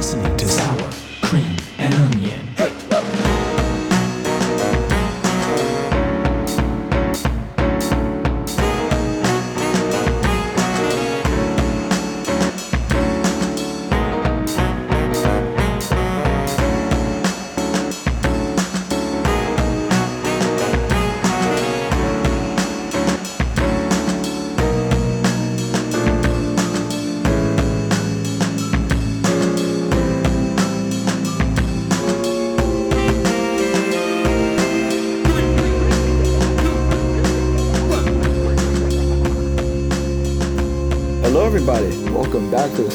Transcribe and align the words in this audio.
listening 0.00 0.34
to 0.38 0.49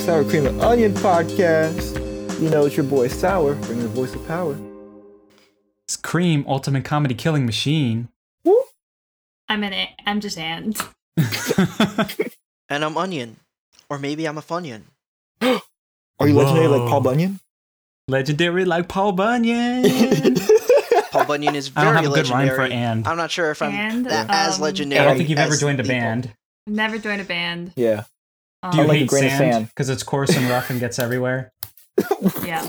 Sour 0.05 0.23
Cream 0.25 0.45
and 0.45 0.61
Onion 0.61 0.93
podcast. 0.93 1.99
You 2.41 2.49
know, 2.49 2.65
it's 2.65 2.77
your 2.77 2.85
boy 2.85 3.07
Sour, 3.07 3.55
bringing 3.55 3.83
the 3.83 3.89
voice 3.89 4.13
of 4.13 4.25
power. 4.27 4.55
It's 5.87 5.95
Cream, 5.97 6.45
Ultimate 6.47 6.85
Comedy 6.85 7.15
Killing 7.15 7.45
Machine. 7.45 8.09
Woo! 8.43 8.61
I'm 9.49 9.63
an 9.63 9.73
a- 9.73 9.95
I'm 10.05 10.19
just 10.19 10.37
and 10.37 10.77
And 12.69 12.83
I'm 12.83 12.97
onion. 12.97 13.37
Or 13.89 13.97
maybe 13.99 14.27
I'm 14.27 14.37
a 14.37 14.41
funyun. 14.41 14.81
Are 15.41 16.27
you 16.27 16.33
legendary 16.35 16.67
like 16.67 16.89
Paul 16.89 17.01
Bunyan? 17.01 17.39
Legendary 18.07 18.65
like 18.65 18.87
Paul 18.87 19.11
Bunyan. 19.13 20.35
Paul 21.11 21.25
Bunyan 21.25 21.55
is 21.55 21.71
I 21.75 21.83
don't 21.83 21.93
very 21.93 22.05
have 22.05 22.11
a 22.11 22.15
good 22.15 22.29
rhyme 22.29 22.47
legendary. 22.47 22.69
for 22.69 22.73
and. 22.73 23.07
I'm 23.07 23.17
not 23.17 23.31
sure 23.31 23.51
if 23.51 23.61
I'm 23.61 23.71
And, 23.71 24.05
that 24.07 24.27
as 24.29 24.55
um, 24.57 24.61
legendary. 24.61 25.01
I 25.01 25.05
don't 25.05 25.17
think 25.17 25.29
you've 25.29 25.39
ever 25.39 25.55
joined 25.55 25.79
a 25.79 25.83
people. 25.83 25.97
band. 25.99 26.31
Never 26.67 26.97
joined 26.97 27.21
a 27.21 27.25
band. 27.25 27.71
Yeah. 27.75 28.03
Um, 28.65 28.71
Do 28.71 28.77
you 28.77 28.83
like 28.87 28.95
a 28.95 28.99
hate 28.99 29.09
grain 29.09 29.23
of 29.25 29.31
sand? 29.31 29.53
sand. 29.53 29.67
Because 29.67 29.89
it's 29.89 30.03
coarse 30.03 30.35
and 30.35 30.49
rough 30.49 30.69
and 30.69 30.79
gets 30.79 30.99
everywhere. 30.99 31.51
yeah. 32.43 32.67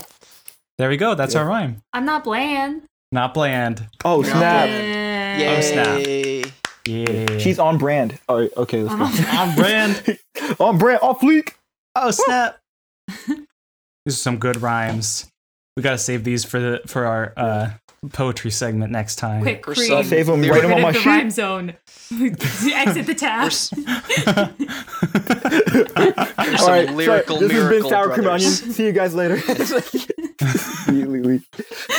There 0.77 0.89
we 0.89 0.97
go. 0.97 1.15
That's 1.15 1.33
Yeah. 1.33 1.41
our 1.41 1.47
rhyme. 1.47 1.81
I'm 1.93 2.05
not 2.05 2.23
bland. 2.23 2.83
Not 3.11 3.33
bland. 3.33 3.87
Oh, 4.05 4.21
snap. 4.23 4.67
Yay. 4.69 5.57
Oh, 5.57 5.61
snap. 5.61 6.53
Yeah. 6.85 7.37
She's 7.37 7.59
on 7.59 7.77
brand. 7.77 8.17
All 8.29 8.39
right, 8.39 8.51
okay, 8.55 8.81
let's 8.83 8.93
I'm 8.93 8.99
go. 8.99 9.39
on 9.41 9.55
brand. 9.55 10.17
on 10.59 10.77
brand, 10.77 10.99
off 11.03 11.19
fleek. 11.19 11.53
Oh 11.95 12.11
snap! 12.11 12.59
These 13.27 13.35
are 14.07 14.11
some 14.11 14.37
good 14.37 14.61
rhymes. 14.61 15.29
We 15.75 15.83
gotta 15.83 15.97
save 15.97 16.23
these 16.23 16.45
for 16.45 16.59
the 16.61 16.81
for 16.87 17.05
our 17.05 17.33
uh, 17.35 17.69
poetry 18.13 18.51
segment 18.51 18.91
next 18.91 19.15
time. 19.17 19.41
Quick, 19.41 19.67
Or 19.67 19.73
some- 19.75 20.03
Save 20.03 20.27
them, 20.27 20.41
write 20.43 20.61
them 20.61 20.73
on 20.73 20.81
my 20.81 20.89
of 20.89 20.93
the 20.95 20.99
sheet. 21.01 21.09
rhyme 21.09 21.29
zone. 21.31 21.73
Exit 22.11 23.05
the 23.07 23.15
tab. 23.15 23.43
We're 23.43 23.47
s- 23.51 23.73
All 26.53 26.57
some 26.57 26.69
right, 26.71 26.89
lyrical 26.93 27.37
sorry, 27.37 27.47
this 27.47 27.57
has 27.57 27.69
been 27.69 27.89
Sour 27.89 28.07
Cream 28.09 28.19
and 28.19 28.27
Onion. 28.27 28.51
See 28.51 28.85
you 28.85 28.91
guys 28.91 29.15
later. 29.15 29.37
It's 29.47 29.71
like- 29.71 30.87
Immediately 30.87 31.21
leave. 31.21 31.47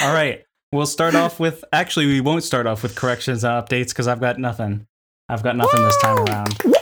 All 0.03 0.13
right, 0.15 0.45
we'll 0.73 0.87
start 0.87 1.15
off 1.15 1.39
with. 1.41 1.65
Actually, 1.73 2.07
we 2.07 2.21
won't 2.21 2.45
start 2.45 2.67
off 2.67 2.83
with 2.83 2.95
corrections 2.95 3.45
and 3.45 3.53
updates 3.67 3.89
because 3.91 4.09
I've 4.09 4.21
got 4.21 4.39
nothing. 4.39 4.87
I've 5.29 5.43
got 5.43 5.57
nothing 5.57 5.83
this 5.83 5.99
time 6.01 6.19
around. 6.19 6.57
Woo! 6.65 6.73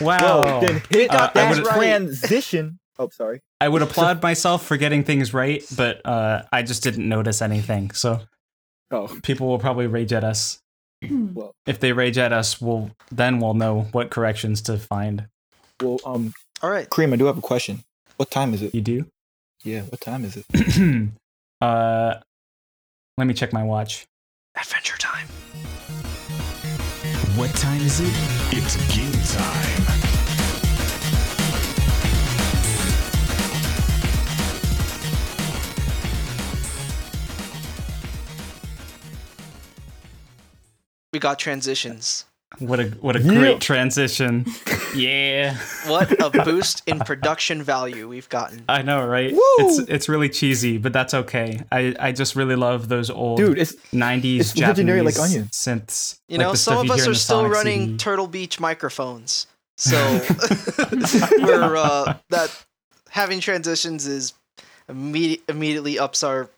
Wow. 0.00 0.42
Whoa, 0.42 0.60
then 0.66 0.82
hit 0.90 1.10
Uh, 1.10 1.30
that 1.34 1.62
transition. 1.62 2.78
Oh, 2.98 3.08
sorry. 3.10 3.40
I 3.60 3.68
would 3.68 3.82
applaud 3.88 4.22
myself 4.22 4.64
for 4.66 4.76
getting 4.76 5.04
things 5.04 5.34
right, 5.34 5.64
but 5.76 6.04
uh, 6.06 6.42
I 6.52 6.62
just 6.62 6.82
didn't 6.82 7.08
notice 7.08 7.42
anything. 7.42 7.90
So 7.92 8.20
Oh, 8.90 9.08
people 9.22 9.48
will 9.48 9.58
probably 9.58 9.86
rage 9.88 10.12
at 10.12 10.22
us. 10.24 10.60
well, 11.10 11.52
If 11.66 11.80
they 11.80 11.92
rage 11.92 12.18
at 12.18 12.32
us, 12.32 12.60
we'll 12.60 12.90
then 13.10 13.40
we'll 13.40 13.54
know 13.54 13.82
what 13.92 14.10
corrections 14.10 14.62
to 14.62 14.78
find. 14.78 15.26
well, 15.82 15.98
um, 16.06 16.32
All 16.62 16.70
right. 16.70 16.88
Cream, 16.88 17.12
I 17.12 17.16
do 17.16 17.24
have 17.26 17.36
a 17.38 17.42
question. 17.42 17.82
What 18.16 18.30
time 18.30 18.54
is 18.54 18.62
it? 18.62 18.74
You 18.74 18.80
do? 18.80 19.06
Yeah, 19.64 19.82
what 19.82 20.00
time 20.00 20.24
is 20.24 20.36
it? 20.38 21.08
uh, 21.60 22.14
let 23.18 23.26
me 23.26 23.34
check 23.34 23.52
my 23.52 23.62
watch. 23.64 24.06
Adventure 24.56 24.96
time. 24.98 25.26
What 27.36 27.50
time 27.56 27.80
is 27.82 28.00
it? 28.00 28.12
It's 28.56 28.76
game 28.96 29.12
time. 29.36 29.75
We 41.16 41.20
got 41.20 41.38
transitions. 41.38 42.26
What 42.58 42.78
a 42.78 42.88
what 43.00 43.16
a 43.16 43.20
Yeah. 43.20 43.38
great 43.38 43.60
transition. 43.62 44.44
yeah. 44.94 45.56
What 45.86 46.12
a 46.20 46.44
boost 46.44 46.82
in 46.86 46.98
production 46.98 47.62
value 47.62 48.06
we've 48.06 48.28
gotten. 48.28 48.64
I 48.68 48.82
know, 48.82 49.06
right? 49.06 49.32
Woo! 49.32 49.40
It's 49.60 49.78
it's 49.88 50.08
really 50.10 50.28
cheesy, 50.28 50.76
but 50.76 50.92
that's 50.92 51.14
okay. 51.14 51.62
I, 51.72 51.94
I 51.98 52.12
just 52.12 52.36
really 52.36 52.54
love 52.54 52.88
those 52.88 53.08
old 53.08 53.38
Dude, 53.38 53.56
it's 53.58 53.72
90s 53.94 54.40
it's 54.40 54.52
Japanese 54.52 55.04
like 55.16 55.18
onion. 55.18 55.44
synths. 55.52 56.18
You 56.28 56.36
like 56.36 56.44
know, 56.44 56.50
the 56.52 56.58
some 56.58 56.74
stuff 56.74 56.84
of 56.84 56.90
us 56.90 57.08
are 57.08 57.14
still 57.14 57.36
Sonic 57.40 57.52
running 57.52 57.80
CD. 57.86 57.96
Turtle 57.96 58.26
Beach 58.26 58.60
microphones. 58.60 59.46
So 59.78 59.96
we're 61.38 61.76
uh, 61.76 62.16
that 62.28 62.64
having 63.08 63.40
transitions 63.40 64.06
is 64.06 64.34
immediate, 64.86 65.40
immediately 65.48 65.98
ups 65.98 66.22
our 66.22 66.50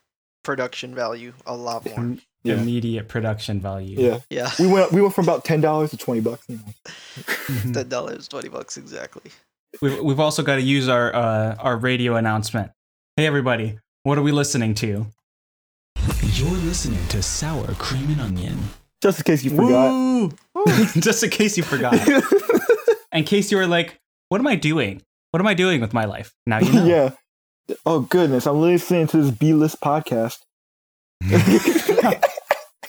production 0.42 0.96
value 0.96 1.32
a 1.46 1.54
lot 1.54 1.86
more. 1.86 2.16
Im- 2.48 2.56
Yeah. 2.56 2.62
immediate 2.62 3.08
production 3.08 3.60
value. 3.60 3.96
yeah. 4.00 4.18
Yeah. 4.30 4.50
We 4.58 4.66
went 4.66 4.92
we 4.92 5.00
went 5.02 5.14
from 5.14 5.24
about 5.24 5.44
ten 5.44 5.60
dollars 5.60 5.90
to 5.90 5.96
twenty 5.96 6.20
bucks. 6.20 6.44
You 6.48 6.56
know. 6.56 7.72
Ten 7.72 7.88
dollars, 7.88 8.28
twenty 8.28 8.48
bucks 8.48 8.76
exactly. 8.76 9.30
We've, 9.82 10.00
we've 10.00 10.20
also 10.20 10.42
got 10.42 10.56
to 10.56 10.62
use 10.62 10.88
our 10.88 11.14
uh, 11.14 11.54
our 11.58 11.76
radio 11.76 12.16
announcement. 12.16 12.70
Hey 13.16 13.26
everybody, 13.26 13.78
what 14.04 14.16
are 14.18 14.22
we 14.22 14.32
listening 14.32 14.74
to? 14.76 15.06
You're 16.22 16.50
listening 16.50 17.04
to 17.08 17.22
Sour 17.22 17.74
Cream 17.74 18.10
and 18.10 18.20
Onion. 18.20 18.58
Just 19.02 19.18
in 19.20 19.24
case 19.24 19.44
you 19.44 19.50
forgot. 19.50 19.90
Woo! 19.90 20.32
Just 21.00 21.22
in 21.24 21.30
case 21.30 21.56
you 21.56 21.62
forgot. 21.62 21.94
in 23.12 23.24
case 23.24 23.50
you 23.50 23.56
were 23.58 23.66
like, 23.66 23.98
what 24.28 24.40
am 24.40 24.46
I 24.46 24.54
doing? 24.56 25.02
What 25.32 25.40
am 25.40 25.46
I 25.46 25.54
doing 25.54 25.80
with 25.80 25.92
my 25.92 26.04
life? 26.04 26.32
Now 26.46 26.58
you 26.60 26.72
know. 26.72 26.84
yeah. 26.86 27.10
Oh 27.84 28.00
goodness, 28.00 28.46
I'm 28.46 28.60
listening 28.60 29.06
to 29.08 29.22
this 29.22 29.30
B 29.30 29.52
list 29.52 29.80
podcast. 29.80 30.38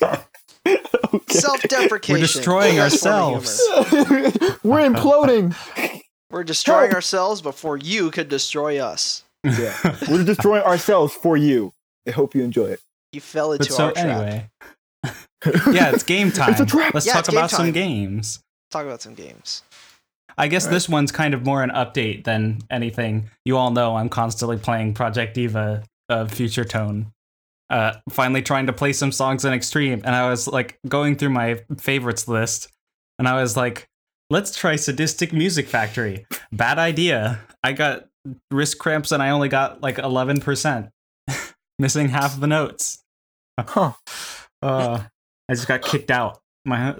okay. 0.04 1.34
Self-deprecation. 1.40 2.14
We're 2.16 2.22
destroying 2.22 2.76
Best 2.78 3.02
form 3.04 3.14
of 3.16 3.34
ourselves. 3.46 3.62
We're 4.64 4.90
imploding. 4.90 5.56
We're 6.32 6.44
destroying 6.44 6.88
Help. 6.88 6.96
ourselves 6.96 7.42
before 7.42 7.78
you 7.78 8.12
could 8.12 8.30
destroy 8.30 8.80
us. 8.80 9.24
Yeah. 9.44 9.76
We're 10.10 10.24
destroying 10.26 10.64
ourselves 10.64 11.14
for 11.14 11.38
you. 11.38 11.74
I 12.08 12.12
hope 12.12 12.36
you 12.36 12.44
enjoy 12.44 12.66
it. 12.68 12.82
You 13.14 13.22
fell 13.22 13.50
But 13.50 13.62
into 13.62 13.74
so 13.74 13.86
our 13.86 13.92
trap. 13.94 14.06
anyway, 14.06 14.50
yeah, 15.74 15.92
it's 15.92 16.04
game 16.04 16.32
time. 16.32 16.52
It's 16.52 16.60
a 16.60 16.66
trap. 16.66 16.94
Let's 16.94 17.08
Yeah, 17.08 17.14
talk 17.14 17.20
it's 17.22 17.30
game 17.30 17.38
about 17.40 17.50
some 17.50 17.66
time. 17.68 17.72
games. 17.74 18.40
Talk 18.70 18.86
about 18.86 19.02
some 19.02 19.16
games. 19.16 19.64
I 20.38 20.48
guess 20.48 20.66
Alright. 20.66 20.76
this 20.76 20.88
one's 20.90 21.12
kind 21.12 21.34
of 21.34 21.44
more 21.46 21.64
an 21.64 21.72
update 21.72 22.26
than 22.26 22.60
anything. 22.70 23.30
You 23.46 23.58
all 23.58 23.72
know 23.72 23.96
I'm 23.96 24.10
constantly 24.10 24.58
playing 24.58 24.94
Project 24.94 25.34
Diva 25.34 25.84
of 26.10 26.32
uh, 26.32 26.36
Future 26.36 26.64
Tone. 26.66 27.08
Uh, 27.70 27.94
finally 28.10 28.42
trying 28.42 28.66
to 28.66 28.74
play 28.74 28.92
some 28.94 29.12
songs 29.12 29.46
in 29.46 29.54
Extreme, 29.54 30.02
and 30.04 30.16
I 30.16 30.30
was 30.30 30.48
like 30.48 30.80
going 30.88 31.16
through 31.16 31.30
my 31.30 31.62
favorites 31.78 32.28
list, 32.28 32.68
and 33.20 33.28
I 33.28 33.40
was 33.42 33.56
like, 33.56 33.88
let's 34.30 34.58
try 34.58 34.76
Sadistic 34.76 35.34
Music 35.34 35.68
Factory. 35.68 36.26
Bad 36.52 36.80
idea. 36.80 37.42
I 37.64 37.74
got 37.74 38.06
wrist 38.50 38.80
cramps, 38.80 39.12
and 39.12 39.22
I 39.22 39.30
only 39.30 39.50
got 39.50 39.82
like 39.82 39.98
11%, 39.98 40.90
missing 41.80 42.10
half 42.10 42.40
the 42.40 42.48
notes. 42.48 43.04
Huh. 43.60 43.94
Uh, 44.62 45.04
I 45.50 45.54
just 45.54 45.68
got 45.68 45.82
kicked 45.82 46.12
out. 46.12 46.40
My 46.66 46.96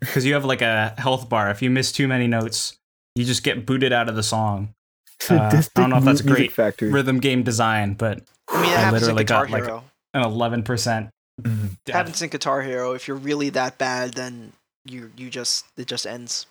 because 0.00 0.26
you 0.26 0.34
have 0.34 0.44
like 0.44 0.62
a 0.62 0.94
health 0.98 1.28
bar. 1.28 1.50
If 1.50 1.62
you 1.62 1.70
miss 1.70 1.92
too 1.92 2.08
many 2.08 2.26
notes, 2.26 2.76
you 3.14 3.24
just 3.24 3.42
get 3.42 3.64
booted 3.66 3.92
out 3.92 4.08
of 4.08 4.16
the 4.16 4.22
song. 4.22 4.74
Uh, 5.30 5.62
I 5.76 5.80
don't 5.80 5.90
know 5.90 5.98
if 5.98 6.04
that's 6.04 6.20
great 6.20 6.50
Factory. 6.50 6.90
Rhythm 6.90 7.20
game 7.20 7.44
design, 7.44 7.94
but 7.94 8.22
I 8.50 8.60
mean, 8.62 8.70
it 8.70 8.76
I 8.76 8.80
happens 8.80 9.02
in 9.08 9.14
literally 9.16 9.24
Guitar 9.24 9.46
got, 9.46 9.50
like, 9.74 9.82
an 10.14 10.22
eleven 10.22 10.62
percent. 10.62 11.10
Mhm. 11.40 11.76
happens 11.90 12.20
in 12.22 12.28
Guitar 12.28 12.62
Hero. 12.62 12.92
If 12.92 13.08
you're 13.08 13.16
really 13.16 13.48
that 13.50 13.78
bad, 13.78 14.14
then 14.14 14.52
you 14.84 15.10
you 15.16 15.30
just 15.30 15.64
it 15.76 15.86
just 15.86 16.06
ends. 16.06 16.46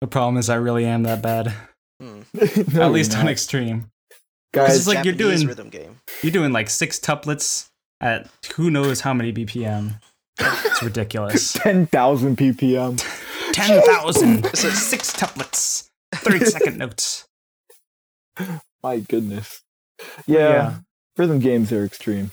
The 0.00 0.06
problem 0.06 0.36
is, 0.38 0.48
I 0.50 0.56
really 0.56 0.84
am 0.86 1.02
that 1.04 1.22
bad. 1.22 1.54
Hmm. 2.00 2.22
No, 2.34 2.42
At 2.42 2.66
you're 2.72 2.88
least 2.88 3.16
on 3.16 3.28
extreme. 3.28 3.90
guys. 4.52 4.76
It's 4.76 4.86
like 4.86 5.04
you're 5.04 5.14
doing- 5.14 5.46
rhythm 5.46 5.68
game. 5.70 6.00
You're 6.22 6.32
doing 6.32 6.52
like 6.52 6.68
six 6.70 6.98
tuplets 6.98 7.68
at 8.00 8.28
who 8.54 8.70
knows 8.70 9.00
how 9.02 9.12
many 9.14 9.32
BPM. 9.32 10.00
It's 10.40 10.82
ridiculous. 10.82 11.52
ten 11.62 11.86
thousand 11.86 12.36
BPM. 12.36 12.98
Ten 13.52 13.80
thousand 13.82 14.46
It's 14.46 14.64
a- 14.64 14.72
six 14.72 15.12
tuplets, 15.12 15.88
thirty 16.14 16.44
second 16.46 16.78
notes. 16.78 17.26
My 18.82 18.98
goodness. 18.98 19.62
Yeah, 20.26 20.38
Yeah. 20.48 20.74
Rhythm 21.16 21.38
games 21.40 21.72
are 21.72 21.84
extreme. 21.84 22.30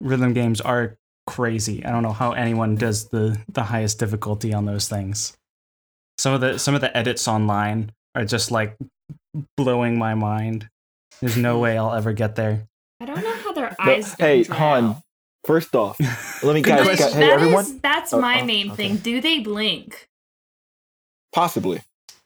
Rhythm 0.00 0.32
games 0.32 0.60
are 0.60 0.96
crazy. 1.26 1.84
I 1.84 1.90
don't 1.90 2.02
know 2.02 2.12
how 2.12 2.32
anyone 2.32 2.76
does 2.76 3.08
the 3.08 3.38
the 3.48 3.64
highest 3.64 3.98
difficulty 3.98 4.52
on 4.52 4.66
those 4.66 4.88
things. 4.88 5.36
Some 6.18 6.34
of 6.34 6.40
the 6.40 6.58
some 6.58 6.74
of 6.74 6.80
the 6.80 6.94
edits 6.96 7.26
online 7.28 7.92
are 8.14 8.24
just 8.24 8.50
like 8.50 8.76
blowing 9.56 9.98
my 9.98 10.14
mind. 10.14 10.68
There's 11.20 11.36
no 11.36 11.58
way 11.58 11.78
I'll 11.78 11.94
ever 11.94 12.12
get 12.12 12.36
there. 12.36 12.66
I 13.00 13.06
don't 13.06 13.22
know 13.22 13.34
how 13.36 13.52
their 13.52 13.74
No, 13.78 13.92
eyes. 13.92 14.14
hey, 14.14 14.42
don't 14.42 14.56
Han, 14.56 14.96
first 15.44 15.74
off, 15.74 15.98
let 16.42 16.54
me 16.54 16.62
Good 16.62 16.76
guys, 16.86 16.98
guys 16.98 17.12
hey 17.14 17.20
that 17.20 17.30
everyone, 17.30 17.64
is- 17.64 17.78
that's 17.80 18.12
Oh, 18.12 18.20
my 18.20 18.40
oh, 18.40 18.44
main 18.44 18.70
okay. 18.72 18.88
thing. 18.88 18.96
Do 18.98 19.20
they 19.20 19.38
blink? 19.40 20.08
possibly. 21.32 21.82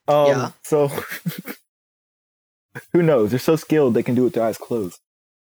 Um, 0.07 0.27
Yeah. 0.27 0.51
So, 0.63 0.89
who 2.93 3.03
knows? 3.03 3.31
They're 3.31 3.39
so 3.41 3.57
skilled 3.57 3.95
they 3.95 4.05
can 4.05 4.15
do 4.15 4.23
it 4.23 4.25
with 4.27 4.35
their 4.35 4.45
eyes 4.45 4.59
closed. 4.59 5.01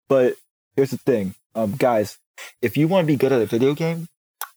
But 0.09 0.37
here's 0.77 0.91
the 0.91 0.99
thing, 0.99 1.35
um, 1.55 1.73
guys, 1.73 2.19
if 2.61 2.77
you 2.77 2.89
want 2.89 3.07
to 3.07 3.13
be 3.13 3.17
good 3.17 3.33
at 3.33 3.43
a 3.43 3.47
video 3.47 3.75
game, 3.75 4.09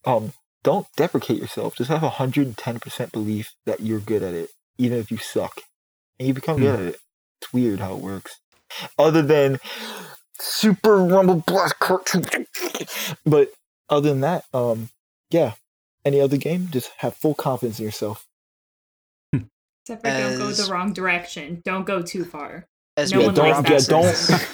um, 0.04 0.32
don't 0.62 0.86
deprecate 0.96 1.38
yourself. 1.38 1.76
Just 1.76 1.90
have 1.90 2.02
hundred 2.02 2.46
and 2.46 2.56
ten 2.56 2.80
percent 2.80 3.12
belief 3.12 3.54
that 3.66 3.80
you're 3.80 4.00
good 4.00 4.22
at 4.22 4.34
it, 4.34 4.50
even 4.76 4.98
if 4.98 5.10
you 5.10 5.16
suck, 5.16 5.62
and 6.18 6.28
you 6.28 6.34
become 6.34 6.58
good 6.58 6.74
at 6.74 6.86
it. 6.94 7.00
It's 7.40 7.52
weird 7.52 7.80
how 7.80 7.94
it 7.94 8.02
works. 8.02 8.38
Other 8.98 9.22
than 9.22 9.58
Super 10.40 10.96
Rumble 10.98 11.42
Blast 11.46 11.78
Cartoon, 11.78 12.46
but 13.26 13.52
other 13.88 14.08
than 14.08 14.20
that, 14.20 14.44
um, 14.52 14.90
yeah. 15.30 15.52
Any 16.04 16.20
other 16.20 16.36
game, 16.36 16.68
just 16.70 16.90
have 16.98 17.16
full 17.16 17.34
confidence 17.34 17.80
in 17.80 17.84
yourself. 17.84 18.26
Except 19.90 20.06
for 20.06 20.10
don't 20.10 20.38
go 20.38 20.50
the 20.50 20.70
wrong 20.70 20.92
direction. 20.92 21.62
Don't 21.64 21.84
go 21.84 22.02
too 22.02 22.24
far. 22.24 22.66
As 22.98 23.12
No 23.12 23.18
we 23.20 23.26
one 23.26 23.34
don't, 23.34 23.48
likes 23.48 23.56
progress 23.60 23.86
that 23.86 23.96
yeah, 23.96 24.02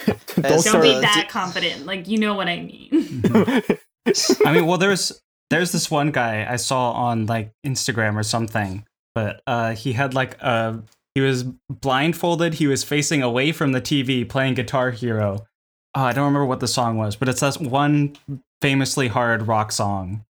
don't, 0.06 0.12
don't 0.36 0.44
As, 0.44 0.52
Don't 0.52 0.60
start. 0.62 0.82
be 0.82 0.94
uh, 0.94 1.00
that 1.00 1.22
d- 1.26 1.28
confident. 1.30 1.86
Like 1.86 2.06
you 2.08 2.18
know 2.18 2.34
what 2.34 2.48
I 2.48 2.56
mean. 2.60 3.22
I 4.46 4.52
mean, 4.52 4.66
well, 4.66 4.78
there's 4.78 5.20
there's 5.50 5.72
this 5.72 5.90
one 5.90 6.10
guy 6.10 6.46
I 6.50 6.56
saw 6.56 6.92
on 6.92 7.26
like 7.26 7.52
Instagram 7.66 8.16
or 8.16 8.22
something, 8.22 8.84
but 9.14 9.40
uh, 9.46 9.74
he 9.74 9.92
had 9.94 10.12
like 10.14 10.40
a 10.42 10.82
he 11.14 11.20
was 11.20 11.44
blindfolded. 11.70 12.54
He 12.54 12.66
was 12.66 12.82
facing 12.84 13.22
away 13.22 13.52
from 13.52 13.72
the 13.72 13.80
TV 13.80 14.28
playing 14.28 14.54
Guitar 14.54 14.90
Hero. 14.90 15.46
Oh, 15.94 16.02
I 16.02 16.12
don't 16.12 16.24
remember 16.24 16.44
what 16.46 16.60
the 16.60 16.68
song 16.68 16.96
was, 16.98 17.14
but 17.16 17.28
it's 17.28 17.40
that 17.40 17.60
one 17.60 18.16
famously 18.60 19.08
hard 19.08 19.46
rock 19.46 19.70
song. 19.70 20.24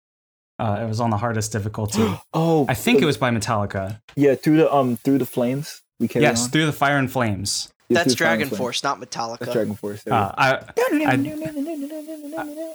Uh, 0.58 0.80
it 0.82 0.86
was 0.86 1.00
on 1.00 1.10
the 1.10 1.16
hardest 1.16 1.50
difficulty. 1.50 2.06
oh, 2.34 2.66
I 2.68 2.74
think 2.74 3.00
it 3.02 3.06
was 3.06 3.16
by 3.16 3.30
Metallica. 3.30 4.00
yeah. 4.14 4.34
Through 4.34 4.58
the 4.58 4.72
um, 4.72 4.96
through 4.98 5.18
the 5.18 5.26
flames. 5.26 5.80
We 5.98 6.08
carry 6.08 6.24
Yes, 6.24 6.44
on. 6.44 6.50
through 6.50 6.66
the 6.66 6.72
fire 6.72 6.98
and 6.98 7.10
flames. 7.10 7.72
Yeah, 7.88 7.96
That's 7.96 8.14
through 8.14 8.14
the 8.14 8.24
fire 8.24 8.32
and 8.32 8.38
Dragon 8.38 8.48
flames. 8.48 8.58
Force, 8.58 8.82
not 8.82 9.00
Metallica. 9.00 9.38
That's 9.40 9.54
DragonForce. 9.54 10.04
there 10.04 10.14
Uh, 10.14 10.34
I 10.38 10.52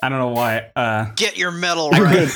I 0.01 0.09
don't 0.09 0.19
know 0.19 0.29
why. 0.29 0.69
Uh, 0.75 1.05
Get 1.15 1.35
your 1.37 1.51
metal 1.51 1.89
I 1.93 1.99
right. 1.99 2.27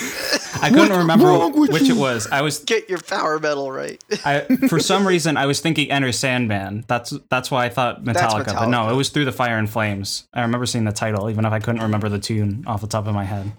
I 0.62 0.70
couldn't 0.70 0.90
What's 0.90 0.98
remember 0.98 1.25
wrong 1.28 1.60
with 1.60 1.72
which 1.72 1.90
it 1.90 1.96
was. 1.96 2.28
I 2.31 2.42
was 2.42 2.60
Get 2.60 2.90
your 2.90 3.00
power 3.00 3.38
metal 3.40 3.72
right. 3.72 4.04
I 4.25 4.42
for 4.70 4.80
some 4.80 5.06
reason 5.08 5.38
I 5.38 5.46
was 5.46 5.60
thinking 5.60 5.92
Enter 5.92 6.12
Sandman. 6.12 6.84
That's 6.88 7.12
that's 7.30 7.52
why 7.52 7.66
I 7.66 7.70
thought 7.70 8.04
That's 8.04 8.20
Metallica, 8.20 8.54
but 8.56 8.68
no, 8.70 8.90
it 8.90 8.96
was 8.96 9.10
Through 9.10 9.25
the 9.25 9.31
Fire 9.31 9.58
and 9.58 9.70
Flames. 9.70 10.28
I 10.34 10.42
remember 10.42 10.66
seeing 10.66 10.86
the 10.86 10.92
title, 10.92 11.30
even 11.30 11.46
if 11.46 11.52
I 11.54 11.60
couldn't 11.60 11.81
remember 11.81 12.10
the 12.10 12.20
tune 12.20 12.64
off 12.66 12.81
the 12.81 12.88
top 12.88 13.06
of 13.08 13.14
my 13.14 13.24
head. 13.25 13.52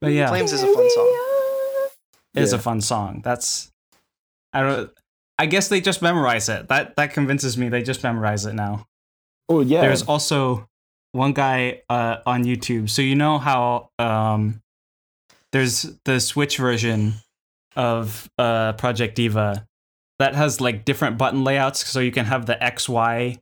But 0.00 0.12
yeah, 0.12 0.28
Flames 0.28 0.52
is 0.52 0.62
a 0.62 0.66
fun 0.72 0.90
song. 0.90 1.16
it 2.34 2.42
is 2.42 2.52
a 2.52 2.58
fun 2.58 2.80
song. 2.80 3.20
That's 3.22 3.70
I 4.52 4.62
don't. 4.62 4.90
I 5.38 5.46
guess 5.46 5.68
they 5.68 5.80
just 5.80 6.02
memorize 6.02 6.48
it. 6.48 6.68
That 6.68 6.96
that 6.96 7.12
convinces 7.12 7.56
me 7.56 7.68
they 7.68 7.82
just 7.82 8.02
memorize 8.02 8.44
it 8.44 8.54
now. 8.54 8.86
Oh 9.48 9.60
yeah. 9.60 9.82
There's 9.82 10.02
also 10.02 10.68
one 11.12 11.32
guy 11.32 11.82
uh, 11.88 12.18
on 12.26 12.44
YouTube. 12.44 12.90
So 12.90 13.02
you 13.02 13.14
know 13.14 13.38
how 13.38 13.90
um, 13.98 14.60
there's 15.52 15.82
the 16.04 16.20
Switch 16.20 16.58
version 16.58 17.14
of 17.76 18.28
uh, 18.38 18.74
Project 18.74 19.14
Diva 19.14 19.66
that 20.18 20.34
has 20.34 20.60
like 20.60 20.84
different 20.84 21.16
button 21.16 21.44
layouts, 21.44 21.86
so 21.86 22.00
you 22.00 22.10
can 22.10 22.26
have 22.26 22.46
the 22.46 22.62
X, 22.62 22.88
Y, 22.88 23.38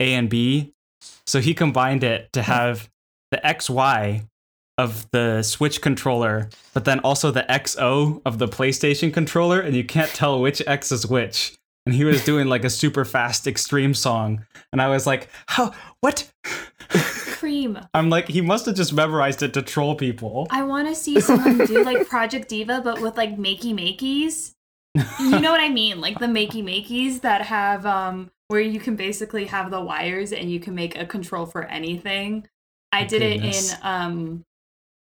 A, 0.00 0.14
and 0.14 0.28
B. 0.28 0.72
So 1.26 1.40
he 1.40 1.54
combined 1.54 2.02
it 2.04 2.32
to 2.32 2.42
have 2.42 2.88
the 3.30 3.44
X, 3.46 3.70
Y 3.70 4.26
of 4.78 5.10
the 5.10 5.42
Switch 5.42 5.80
controller, 5.80 6.50
but 6.74 6.84
then 6.84 7.00
also 7.00 7.30
the 7.30 7.46
XO 7.48 8.20
of 8.26 8.38
the 8.38 8.48
PlayStation 8.48 9.12
controller, 9.12 9.60
and 9.60 9.74
you 9.74 9.84
can't 9.84 10.10
tell 10.10 10.40
which 10.40 10.62
X 10.66 10.92
is 10.92 11.06
which. 11.06 11.56
And 11.86 11.94
he 11.94 12.04
was 12.04 12.24
doing 12.24 12.48
like 12.48 12.64
a 12.64 12.70
super 12.70 13.04
fast 13.04 13.46
extreme 13.46 13.94
song, 13.94 14.44
and 14.72 14.82
I 14.82 14.88
was 14.88 15.06
like, 15.06 15.28
"How? 15.46 15.72
What?" 16.00 16.30
Cream. 16.88 17.78
I'm 17.94 18.10
like, 18.10 18.28
he 18.28 18.40
must 18.40 18.66
have 18.66 18.74
just 18.74 18.92
memorized 18.92 19.42
it 19.42 19.54
to 19.54 19.62
troll 19.62 19.94
people. 19.94 20.48
I 20.50 20.62
want 20.64 20.88
to 20.88 20.94
see 20.94 21.20
someone 21.20 21.58
do 21.58 21.84
like 21.84 22.08
Project 22.08 22.48
Diva, 22.48 22.80
but 22.82 23.00
with 23.00 23.16
like 23.16 23.36
makey 23.36 23.72
makeys. 23.72 24.52
You 25.20 25.40
know 25.40 25.50
what 25.50 25.60
I 25.60 25.68
mean? 25.68 26.00
Like 26.00 26.18
the 26.18 26.26
makey 26.26 26.62
makeys 26.64 27.20
that 27.20 27.42
have 27.42 27.86
um 27.86 28.30
where 28.48 28.60
you 28.60 28.80
can 28.80 28.96
basically 28.96 29.44
have 29.46 29.70
the 29.70 29.80
wires 29.80 30.32
and 30.32 30.50
you 30.50 30.60
can 30.60 30.74
make 30.74 30.96
a 30.96 31.06
control 31.06 31.46
for 31.46 31.64
anything. 31.64 32.48
I 32.92 33.04
did 33.04 33.20
goodness. 33.20 33.72
it 33.72 33.78
in 33.78 33.86
um 33.86 34.44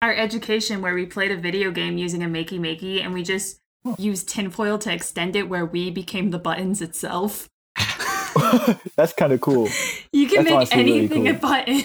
our 0.02 0.14
education 0.14 0.82
where 0.82 0.94
we 0.94 1.06
played 1.06 1.32
a 1.32 1.38
video 1.38 1.72
game 1.72 1.98
using 1.98 2.24
a 2.24 2.28
makey 2.28 2.60
makey 2.60 3.04
and 3.04 3.14
we 3.14 3.24
just 3.24 3.60
used 3.98 4.30
tinfoil 4.30 4.78
to 4.80 4.92
extend 4.94 5.36
it 5.36 5.50
where 5.50 5.66
we 5.66 5.90
became 5.90 6.32
the 6.32 6.40
buttons 6.40 6.82
itself. 6.82 7.50
That's 8.96 9.14
kind 9.14 9.34
of 9.34 9.42
cool. 9.42 9.68
You 10.12 10.28
can 10.28 10.44
That's 10.44 10.46
make 10.46 10.54
honestly 10.56 10.78
really 10.84 10.98
anything 11.00 11.28
a 11.28 11.34
button. 11.34 11.84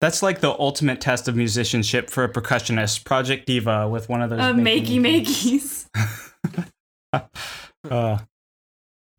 That's 0.00 0.22
like 0.22 0.40
the 0.40 0.50
ultimate 0.50 1.00
test 1.00 1.28
of 1.28 1.36
musicianship 1.36 2.10
for 2.10 2.24
a 2.24 2.28
percussionist. 2.28 3.04
Project 3.04 3.46
Diva 3.46 3.88
with 3.88 4.08
one 4.08 4.20
of 4.20 4.30
those 4.30 4.40
Uh, 4.40 4.52
makey 4.52 4.98
makeys. 5.00 5.86
Uh, 7.84 8.18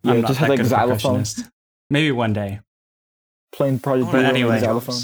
Yeah, 0.04 0.12
I'm 0.12 0.22
not 0.22 0.28
just 0.30 0.40
that 0.42 0.50
like 0.50 0.58
good 0.60 0.66
xylophone. 0.68 1.22
percussionist. 1.22 1.50
Maybe 1.90 2.12
one 2.12 2.34
day. 2.34 2.60
Playing 3.56 3.80
Project 3.80 4.12
But 4.12 4.18
Diva 4.18 4.28
with 4.30 4.36
anyway. 4.36 4.60
xylophone. 4.60 4.96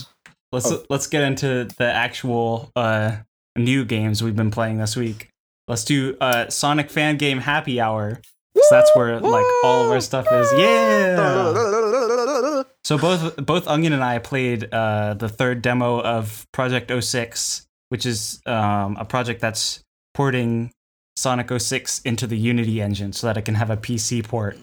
Let's 0.52 0.72
Oh. 0.72 0.84
let's 0.90 1.08
get 1.08 1.24
into 1.24 1.68
the 1.78 1.92
actual 1.92 2.72
uh, 2.76 3.18
new 3.56 3.86
games 3.86 4.24
we've 4.24 4.36
been 4.36 4.52
playing 4.52 4.78
this 4.80 4.96
week. 4.96 5.30
Let's 5.68 5.84
do 5.84 6.18
uh, 6.20 6.50
Sonic 6.50 6.90
Fan 6.90 7.18
Game 7.18 7.40
Happy 7.40 7.80
Hour. 7.80 8.20
'cause 8.56 8.66
that's 8.72 8.92
where 8.96 9.20
like 9.20 9.46
all 9.64 9.86
of 9.86 9.92
our 9.92 10.02
stuff 10.02 10.26
is. 10.32 10.52
Yeah. 10.58 12.64
So 12.84 12.98
both 12.98 13.36
both 13.46 13.68
Onion 13.68 13.94
and 13.94 14.04
I 14.04 14.18
played 14.20 14.74
uh, 14.74 15.14
the 15.14 15.30
third 15.30 15.62
demo 15.62 16.02
of 16.02 16.48
Project 16.52 16.92
06, 16.92 17.68
which 17.90 18.06
is 18.06 18.42
um, 18.48 18.98
a 19.00 19.06
project 19.06 19.40
that's 19.42 19.82
porting 20.16 20.72
Sonic 21.16 21.52
06 21.62 22.00
into 22.02 22.26
the 22.26 22.38
Unity 22.38 22.82
engine 22.82 23.14
so 23.14 23.28
that 23.28 23.38
it 23.38 23.44
can 23.44 23.56
have 23.56 23.70
a 23.70 23.78
PC 23.78 24.24
port. 24.24 24.58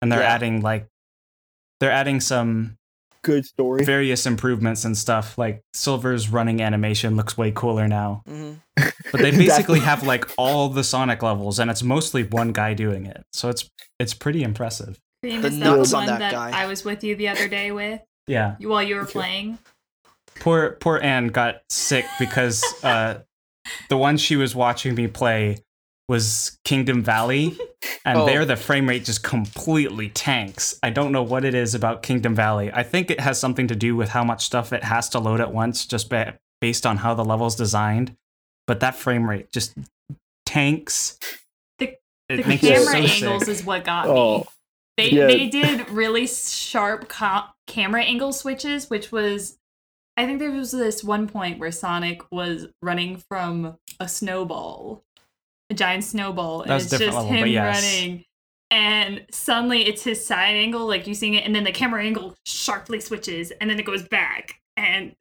And 0.00 0.10
they're 0.10 0.20
Yeah. 0.20 0.34
adding 0.34 0.62
like 0.62 0.86
they're 1.80 1.92
adding 1.92 2.20
some 2.20 2.78
Good 3.26 3.44
story. 3.44 3.84
various 3.84 4.24
improvements 4.24 4.84
and 4.84 4.96
stuff. 4.96 5.36
Like 5.36 5.60
Silver's 5.74 6.28
running 6.30 6.62
animation 6.62 7.16
looks 7.16 7.36
way 7.36 7.50
cooler 7.50 7.88
now. 7.88 8.22
Mhm. 8.28 8.60
But 9.12 9.20
they 9.20 9.30
basically 9.46 9.80
have 9.80 10.02
like 10.06 10.24
all 10.38 10.68
the 10.68 10.84
Sonic 10.84 11.22
levels, 11.22 11.58
and 11.58 11.70
it's 11.70 11.82
mostly 11.82 12.22
one 12.22 12.52
guy 12.52 12.72
doing 12.74 13.04
it. 13.06 13.22
So 13.32 13.48
it's 13.50 13.68
it's 13.98 14.14
pretty 14.14 14.42
impressive. 14.42 14.98
Cream 15.22 15.42
The 15.42 15.48
is 15.48 15.58
that 15.58 15.64
nuts 15.76 15.90
the 15.90 15.96
on 15.96 16.02
one 16.02 16.06
that 16.06 16.18
that, 16.20 16.32
guy. 16.32 16.62
I 16.62 16.66
was 16.66 16.84
with 16.84 17.02
you 17.02 17.16
the 17.16 17.28
other 17.28 17.48
day 17.48 17.72
with 17.72 18.00
Yeah. 18.28 18.54
while 18.60 18.82
you 18.82 18.94
were 18.94 19.02
Okay. 19.02 19.12
playing. 19.12 19.58
Poor 20.40 20.70
poor 20.80 20.98
Anne 21.02 21.28
got 21.28 21.62
sick 21.70 22.04
because 22.18 22.62
uh, 22.84 23.20
the 23.88 23.96
one 23.96 24.16
she 24.18 24.36
was 24.36 24.54
watching 24.54 24.94
me 24.94 25.08
play 25.08 25.58
was 26.08 26.58
Kingdom 26.64 27.02
Valley, 27.02 27.58
and 28.04 28.18
Oh. 28.18 28.26
there 28.26 28.44
the 28.44 28.56
frame 28.56 28.88
rate 28.88 29.04
just 29.04 29.22
completely 29.22 30.08
tanks. 30.08 30.78
I 30.82 30.90
don't 30.90 31.10
know 31.12 31.22
what 31.22 31.44
it 31.44 31.54
is 31.54 31.74
about 31.74 32.02
Kingdom 32.02 32.34
Valley. 32.34 32.70
I 32.72 32.82
think 32.82 33.10
it 33.10 33.20
has 33.20 33.38
something 33.40 33.66
to 33.68 33.74
do 33.76 33.96
with 33.96 34.10
how 34.10 34.22
much 34.24 34.44
stuff 34.44 34.72
it 34.72 34.84
has 34.84 35.08
to 35.10 35.18
load 35.18 35.40
at 35.40 35.52
once, 35.52 35.84
just 35.86 36.08
ba- 36.08 36.38
based 36.60 36.86
on 36.86 36.98
how 36.98 37.14
the 37.14 37.24
level's 37.24 37.56
designed. 37.56 38.16
But 38.66 38.80
that 38.80 38.94
frame 38.96 39.28
rate 39.28 39.50
just 39.52 39.74
tanks. 40.44 41.18
The- 41.78 41.96
it 42.28 42.42
The 42.42 42.44
makes 42.44 42.62
you 42.62 42.70
camera 42.70 42.84
so 42.86 42.96
angles 42.98 43.44
sick. 43.46 43.48
is 43.48 43.64
what 43.64 43.84
got 43.84 44.06
me. 44.06 44.12
Oh, 44.12 44.46
They 44.96 45.10
yeah. 45.10 45.26
they 45.26 45.48
did 45.48 45.88
really 45.90 46.26
sharp 46.26 47.08
co- 47.08 47.44
camera 47.66 48.02
angle 48.02 48.32
switches, 48.32 48.88
which 48.90 49.12
was 49.12 49.58
I 50.16 50.24
think 50.24 50.38
there 50.38 50.50
was 50.50 50.72
this 50.72 51.04
one 51.04 51.28
point 51.28 51.58
where 51.58 51.70
Sonic 51.70 52.22
was 52.32 52.68
running 52.80 53.18
from 53.28 53.76
a 54.00 54.08
snowball, 54.08 55.04
a 55.70 55.74
giant 55.74 56.04
snowball, 56.04 56.62
and 56.62 56.70
That 56.70 56.74
was 56.74 56.92
it's 56.92 56.98
just 57.02 57.16
level, 57.16 57.30
him 57.30 57.46
yes. 57.48 57.82
running. 57.82 58.24
And 58.70 59.24
suddenly 59.30 59.86
it's 59.86 60.02
his 60.02 60.24
side 60.26 60.56
angle, 60.56 60.86
like 60.86 61.06
you 61.06 61.14
seeing 61.14 61.34
it, 61.34 61.44
and 61.44 61.54
then 61.54 61.64
the 61.64 61.72
camera 61.72 62.02
angle 62.04 62.34
sharply 62.44 63.00
switches, 63.00 63.50
and 63.52 63.70
then 63.70 63.78
it 63.78 63.84
goes 63.86 64.02
back, 64.02 64.60
and 64.76 65.14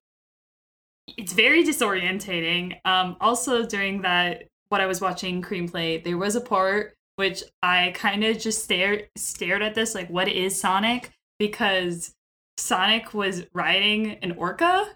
it's 1.17 1.33
very 1.33 1.63
disorientating. 1.63 2.77
Um, 2.85 3.15
also 3.21 3.65
during 3.65 4.01
that, 4.01 4.45
what 4.69 4.81
I 4.81 4.87
was 4.87 4.99
watching 5.01 5.41
Cream 5.41 5.67
play, 5.69 5.99
there 5.99 6.17
was 6.17 6.35
a 6.35 6.41
part 6.41 6.93
which 7.17 7.43
I 7.63 7.91
kind 7.95 8.25
of 8.25 8.37
just 8.39 8.63
stared 8.63 9.07
stared 9.15 9.61
at 9.61 9.73
this 9.75 9.95
like, 9.95 10.09
what 10.09 10.27
is 10.27 10.59
Sonic? 10.59 11.11
Because 11.39 12.13
Sonic 12.57 13.13
was 13.13 13.45
riding 13.53 14.17
an 14.21 14.31
orca, 14.33 14.87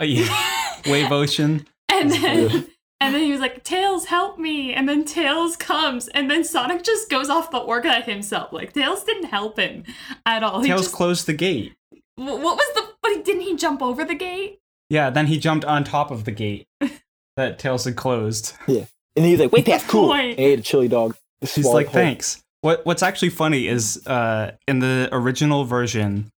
Uh, 0.00 0.04
yeah. 0.04 0.80
Wave 0.86 1.10
Ocean. 1.12 1.66
and 1.88 2.10
then. 2.10 2.66
And 3.02 3.14
then 3.14 3.22
he 3.22 3.32
was 3.32 3.40
like, 3.40 3.64
"Tails, 3.64 4.06
help 4.06 4.38
me!" 4.38 4.72
And 4.72 4.88
then 4.88 5.04
Tails 5.04 5.56
comes, 5.56 6.06
and 6.08 6.30
then 6.30 6.44
Sonic 6.44 6.84
just 6.84 7.10
goes 7.10 7.28
off 7.28 7.50
the 7.50 7.58
orca 7.58 8.00
himself. 8.00 8.52
Like 8.52 8.72
Tails 8.72 9.02
didn't 9.02 9.24
help 9.24 9.58
him 9.58 9.84
at 10.24 10.44
all. 10.44 10.60
He 10.60 10.68
Tails 10.68 10.82
just, 10.82 10.94
closed 10.94 11.26
the 11.26 11.32
gate. 11.32 11.74
What 12.14 12.40
was 12.40 12.74
the? 12.74 12.86
But 13.02 13.24
didn't 13.24 13.42
he 13.42 13.56
jump 13.56 13.82
over 13.82 14.04
the 14.04 14.14
gate? 14.14 14.60
Yeah, 14.88 15.10
then 15.10 15.26
he 15.26 15.38
jumped 15.38 15.64
on 15.64 15.82
top 15.82 16.10
of 16.12 16.24
the 16.24 16.30
gate 16.30 16.68
that 17.36 17.58
Tails 17.58 17.84
had 17.84 17.96
closed. 17.96 18.54
Yeah. 18.68 18.84
And 19.16 19.24
then 19.24 19.24
he's 19.24 19.40
like, 19.40 19.52
wait, 19.52 19.66
that's 19.66 19.84
cool. 19.88 20.08
Point. 20.08 20.30
And 20.30 20.38
he 20.38 20.44
ate 20.44 20.60
a 20.60 20.62
chili 20.62 20.88
dog. 20.88 21.16
He's 21.40 21.54
Swallowed 21.54 21.74
like, 21.74 21.86
whole. 21.86 21.94
thanks. 21.94 22.42
What 22.60 22.86
What's 22.86 23.02
actually 23.02 23.30
funny 23.30 23.66
is 23.66 24.06
uh, 24.06 24.52
in 24.68 24.78
the 24.78 25.08
original 25.10 25.64
version, 25.64 26.30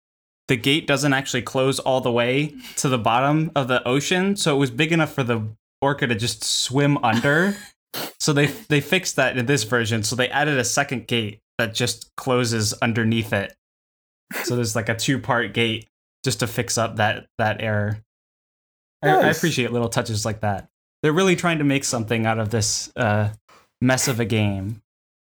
the 0.49 0.57
gate 0.57 0.87
doesn't 0.87 1.13
actually 1.13 1.43
close 1.43 1.79
all 1.79 2.01
the 2.01 2.13
way 2.13 2.55
to 2.77 2.89
the 2.89 2.99
bottom 2.99 3.51
of 3.55 3.69
the 3.69 3.87
ocean, 3.87 4.37
so 4.37 4.57
it 4.57 4.59
was 4.59 4.71
big 4.71 4.93
enough 4.93 5.13
for 5.13 5.23
the 5.23 5.43
orca 5.85 6.07
to 6.07 6.15
just 6.15 6.43
swim 6.43 6.99
under. 7.05 7.57
so 8.19 8.33
they 8.33 8.47
they 8.47 8.81
fixed 8.81 9.17
that 9.17 9.37
in 9.37 9.47
this 9.47 9.65
version. 9.65 10.03
So 10.03 10.17
they 10.17 10.29
added 10.29 10.59
a 10.59 10.65
second 10.65 11.07
gate 11.07 11.41
that 11.59 11.75
just 11.75 12.15
closes 12.17 12.73
underneath 12.75 13.33
it. 13.33 13.55
So 14.43 14.57
there's 14.57 14.75
like 14.75 14.89
a 14.89 14.97
two 14.97 15.19
part 15.19 15.55
gate 15.55 15.87
just 16.25 16.41
to 16.41 16.47
fix 16.47 16.79
up 16.79 16.97
that 16.97 17.27
that 17.39 17.61
error. 17.61 17.99
I, 19.03 19.11
I 19.11 19.29
appreciate 19.29 19.71
little 19.71 19.91
touches 19.91 20.25
like 20.25 20.41
that. 20.41 20.69
They're 21.03 21.13
really 21.13 21.37
trying 21.37 21.59
to 21.59 21.65
make 21.65 21.85
something 21.85 22.25
out 22.25 22.39
of 22.39 22.49
this 22.49 22.91
uh, 22.97 23.35
mess 23.83 24.09
of 24.09 24.19
a 24.19 24.25
game. 24.25 24.81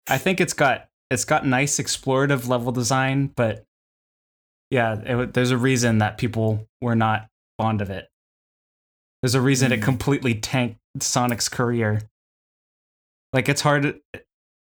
I 0.10 0.18
think 0.18 0.42
it's 0.42 0.54
got 0.54 0.90
it's 1.10 1.24
got 1.24 1.46
nice 1.46 1.80
explorative 1.80 2.48
level 2.48 2.74
design, 2.74 3.32
but 3.36 3.66
yeah, 4.70 5.00
it, 5.00 5.34
there's 5.34 5.52
a 5.52 5.58
reason 5.58 6.00
that 6.00 6.18
people 6.18 6.68
were 6.82 6.96
not 6.96 7.30
fond 7.58 7.82
of 7.82 7.90
it. 7.90 8.09
There's 9.22 9.36
a 9.36 9.42
reason 9.42 9.72
it 9.72 9.78
Hmm. 9.80 9.84
completely 9.86 10.36
tanked 10.36 10.80
Sonic's 11.02 11.50
career. 11.50 12.02
Like 13.34 13.50
it's 13.50 13.62
hard. 13.62 14.00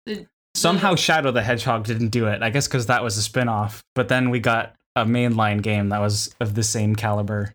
The- 0.05 0.27
Somehow 0.55 0.95
Shadow 0.95 1.31
the 1.31 1.43
Hedgehog 1.43 1.85
didn't 1.85 2.09
do 2.09 2.25
it. 2.27 2.41
I 2.41 2.49
guess 2.49 2.67
because 2.67 2.87
that 2.87 3.03
was 3.03 3.17
a 3.17 3.21
spin-off. 3.21 3.83
But 3.95 4.07
then 4.09 4.29
we 4.29 4.39
got 4.39 4.75
a 4.95 5.05
mainline 5.05 5.61
game 5.61 5.89
that 5.89 5.99
was 6.01 6.33
of 6.41 6.55
the 6.55 6.63
same 6.63 6.95
caliber. 6.95 7.53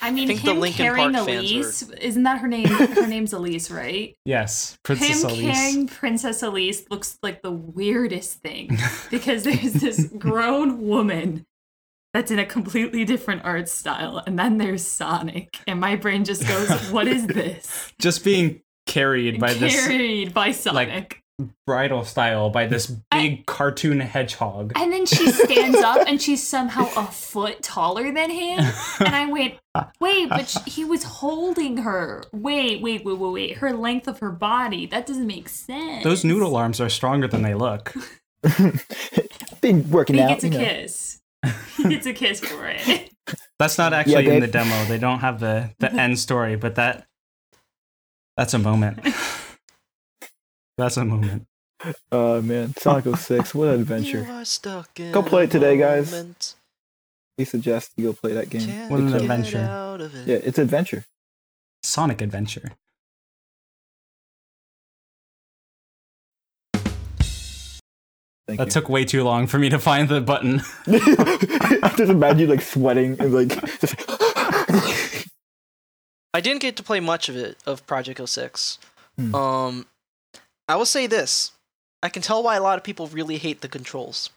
I 0.00 0.10
mean, 0.12 0.28
think 0.28 0.42
the 0.42 0.54
him 0.54 0.72
carrying 0.72 1.12
Park 1.12 1.26
fans 1.26 1.50
Elise 1.50 1.82
isn't 2.00 2.22
that 2.22 2.38
her 2.38 2.46
name? 2.48 2.66
her 2.68 3.06
name's 3.08 3.32
Elise, 3.32 3.70
right? 3.70 4.14
Yes, 4.24 4.78
Princess 4.84 5.24
him 5.24 5.30
Elise. 5.30 5.56
carrying 5.56 5.86
Princess 5.88 6.42
Elise 6.42 6.84
looks 6.88 7.18
like 7.22 7.42
the 7.42 7.50
weirdest 7.50 8.34
thing 8.40 8.78
because 9.10 9.42
there's 9.42 9.72
this 9.74 10.04
grown 10.18 10.86
woman 10.86 11.44
that's 12.16 12.30
in 12.30 12.38
a 12.38 12.46
completely 12.46 13.04
different 13.04 13.44
art 13.44 13.68
style, 13.68 14.22
and 14.26 14.38
then 14.38 14.56
there's 14.58 14.86
Sonic, 14.86 15.58
and 15.66 15.78
my 15.78 15.96
brain 15.96 16.24
just 16.24 16.46
goes, 16.48 16.70
"What 16.90 17.06
is 17.06 17.26
this?" 17.26 17.92
Just 18.00 18.24
being 18.24 18.62
carried 18.86 19.38
by 19.38 19.52
this 19.54 19.74
Carried 19.86 20.32
by 20.32 20.52
Sonic. 20.52 21.20
bridal 21.66 22.04
style 22.04 22.48
by 22.50 22.66
this 22.66 22.86
big 23.10 23.44
cartoon 23.46 24.00
hedgehog. 24.00 24.72
and 24.76 24.92
then 24.92 25.04
she 25.04 25.30
stands 25.30 25.76
up 25.78 26.06
and 26.08 26.22
she's 26.22 26.46
somehow 26.54 26.88
a 26.96 27.04
foot 27.04 27.62
taller 27.62 28.10
than 28.12 28.30
him. 28.30 28.60
And 29.00 29.14
I 29.14 29.26
went, 29.26 29.54
wait, 30.00 30.28
but 30.30 30.48
sh- 30.48 30.56
he 30.66 30.84
was 30.84 31.02
holding 31.02 31.78
her. 31.78 32.22
Wait, 32.32 32.80
wait, 32.80 33.04
wait, 33.04 33.18
wait, 33.18 33.32
wait. 33.32 33.56
Her 33.58 33.72
length 33.74 34.06
of 34.08 34.20
her 34.20 34.30
body. 34.30 34.86
That 34.86 35.04
doesn't 35.06 35.26
make 35.26 35.48
sense. 35.48 36.04
Those 36.04 36.24
noodle 36.24 36.56
arms 36.56 36.80
are 36.80 36.88
stronger 36.88 37.26
than 37.28 37.42
they 37.42 37.54
look. 37.54 37.92
Been 39.60 39.90
working 39.90 40.16
He 40.16 40.22
out. 40.22 40.28
gets 40.28 40.44
a 40.44 40.48
you 40.48 40.52
know. 40.58 40.64
kiss. 40.64 41.15
He 41.76 41.84
gets 41.88 42.06
a 42.06 42.12
kiss 42.12 42.40
for 42.40 42.66
it. 42.66 43.10
That's 43.58 43.78
not 43.78 43.92
actually 43.92 44.28
in 44.28 44.40
the 44.40 44.46
demo. 44.46 44.84
They 44.86 44.98
don't 44.98 45.20
have 45.20 45.40
the 45.40 45.70
the 45.78 45.92
end 46.00 46.18
story, 46.18 46.56
but 46.56 46.74
that 46.76 47.06
that's 48.36 48.54
a 48.54 48.58
moment. 48.58 49.00
That's 50.78 50.96
a 50.96 51.04
moment. 51.04 51.46
Oh 52.12 52.40
man, 52.42 52.74
Sonic 52.78 53.16
06, 53.16 53.54
what 53.54 53.68
an 53.68 53.80
adventure. 53.80 54.22
You 54.26 54.32
are 54.32 54.44
stuck 54.44 54.98
in 55.00 55.12
Go 55.12 55.22
play 55.22 55.44
it 55.44 55.50
today, 55.50 55.76
guys. 55.76 56.10
moment. 56.10 56.54
We 57.38 57.44
suggest 57.44 57.92
you 57.96 58.06
go 58.06 58.12
play 58.14 58.32
that 58.34 58.48
game. 58.50 58.62
Can't 58.66 58.90
What 58.90 59.00
an 59.00 59.12
adventure. 59.14 59.98
it. 60.00 60.26
Yeah, 60.26 60.36
it's 60.42 60.58
adventure. 60.58 61.04
Sonic 61.82 62.20
Adventure. 62.22 62.72
Thank 68.46 68.58
That 68.58 68.66
you. 68.66 68.70
took 68.72 68.88
way 68.88 69.04
too 69.04 69.24
long 69.24 69.46
for 69.48 69.58
me 69.58 69.68
to 69.70 69.78
find 69.78 70.08
the 70.08 70.20
button. 70.20 70.60
I 70.86 71.92
just 71.96 72.10
imagine 72.12 72.38
you 72.40 72.46
like 72.46 72.60
sweating 72.62 73.16
and 73.18 73.32
like. 73.34 73.52
I 76.34 76.40
didn't 76.40 76.60
get 76.60 76.76
to 76.76 76.82
play 76.82 77.00
much 77.00 77.28
of 77.28 77.36
it 77.36 77.56
of 77.66 77.86
Project 77.86 78.20
06. 78.28 78.78
Hmm. 79.18 79.34
Um, 79.34 79.86
I 80.68 80.76
will 80.76 80.84
say 80.86 81.06
this: 81.06 81.52
I 82.02 82.08
can 82.08 82.22
tell 82.22 82.42
why 82.42 82.56
a 82.56 82.62
lot 82.62 82.78
of 82.78 82.84
people 82.84 83.06
really 83.08 83.38
hate 83.38 83.62
the 83.62 83.68
controls. 83.68 84.30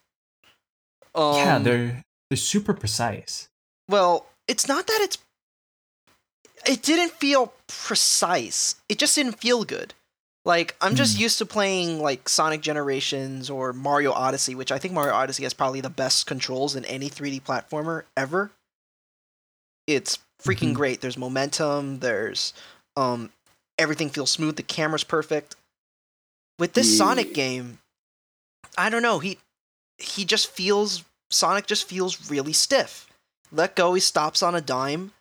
Um, 1.13 1.35
yeah, 1.35 1.59
they're 1.59 2.03
they're 2.29 2.37
super 2.37 2.73
precise. 2.73 3.49
well, 3.87 4.27
it's 4.47 4.67
not 4.67 4.87
that 4.87 4.99
it's. 5.01 5.17
It 6.65 6.81
didn't 6.81 7.11
feel 7.13 7.53
precise. 7.67 8.75
It 8.89 8.97
just 8.97 9.15
didn't 9.15 9.39
feel 9.39 9.63
good. 9.63 9.93
Like 10.49 10.75
I'm 10.81 10.95
just 10.95 11.15
Hmm. 11.15 11.21
used 11.21 11.37
to 11.37 11.45
playing 11.45 12.01
like 12.01 12.27
Sonic 12.27 12.61
Generations 12.61 13.51
or 13.51 13.71
Mario 13.71 14.11
Odyssey, 14.11 14.55
which 14.55 14.71
I 14.71 14.79
think 14.79 14.95
Mario 14.95 15.13
Odyssey 15.13 15.43
has 15.43 15.53
probably 15.53 15.79
the 15.79 15.91
best 15.91 16.25
controls 16.25 16.75
in 16.75 16.85
any 16.85 17.07
3D 17.07 17.39
platformer 17.39 18.05
ever. 18.17 18.49
It's 19.85 20.17
freaking 20.41 20.71
Mhm. 20.71 20.73
great. 20.73 21.01
There's 21.01 21.17
momentum. 21.19 21.99
There's 21.99 22.53
um, 22.97 23.31
everything 23.77 24.09
feels 24.09 24.31
smooth. 24.31 24.55
The 24.55 24.63
camera's 24.63 25.03
perfect. 25.03 25.55
With 26.57 26.73
this 26.73 26.97
Sonic 26.97 27.35
game, 27.35 27.77
I 28.75 28.89
don't 28.89 29.03
know. 29.03 29.19
He 29.19 29.37
he 29.99 30.25
just 30.25 30.49
feels 30.49 31.03
Sonic 31.29 31.67
just 31.67 31.87
feels 31.87 32.31
really 32.31 32.53
stiff. 32.53 33.05
Let 33.51 33.75
go, 33.75 33.93
he 33.93 34.01
stops 34.01 34.41
on 34.41 34.55
a 34.55 34.61
dime. 34.61 35.13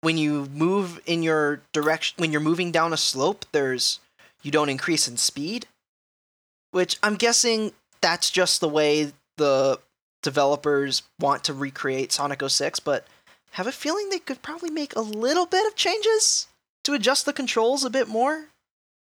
When 0.00 0.18
you 0.18 0.46
move 0.46 1.00
in 1.06 1.22
your 1.22 1.60
direction, 1.72 2.16
when 2.18 2.32
you're 2.32 2.40
moving 2.40 2.72
down 2.72 2.92
a 2.92 2.96
slope, 2.96 3.46
there's 3.52 4.00
you 4.42 4.50
don't 4.50 4.68
increase 4.68 5.08
in 5.08 5.16
speed, 5.16 5.66
which 6.70 6.98
I'm 7.02 7.16
guessing 7.16 7.72
that's 8.00 8.30
just 8.30 8.60
the 8.60 8.68
way 8.68 9.12
the 9.36 9.78
developers 10.22 11.02
want 11.18 11.44
to 11.44 11.52
recreate 11.52 12.12
Sonic 12.12 12.42
06, 12.46 12.80
but 12.80 13.06
have 13.52 13.66
a 13.66 13.72
feeling 13.72 14.08
they 14.08 14.18
could 14.18 14.42
probably 14.42 14.70
make 14.70 14.94
a 14.96 15.00
little 15.00 15.46
bit 15.46 15.66
of 15.66 15.74
changes 15.74 16.48
to 16.84 16.94
adjust 16.94 17.26
the 17.26 17.32
controls 17.32 17.84
a 17.84 17.90
bit 17.90 18.08
more. 18.08 18.46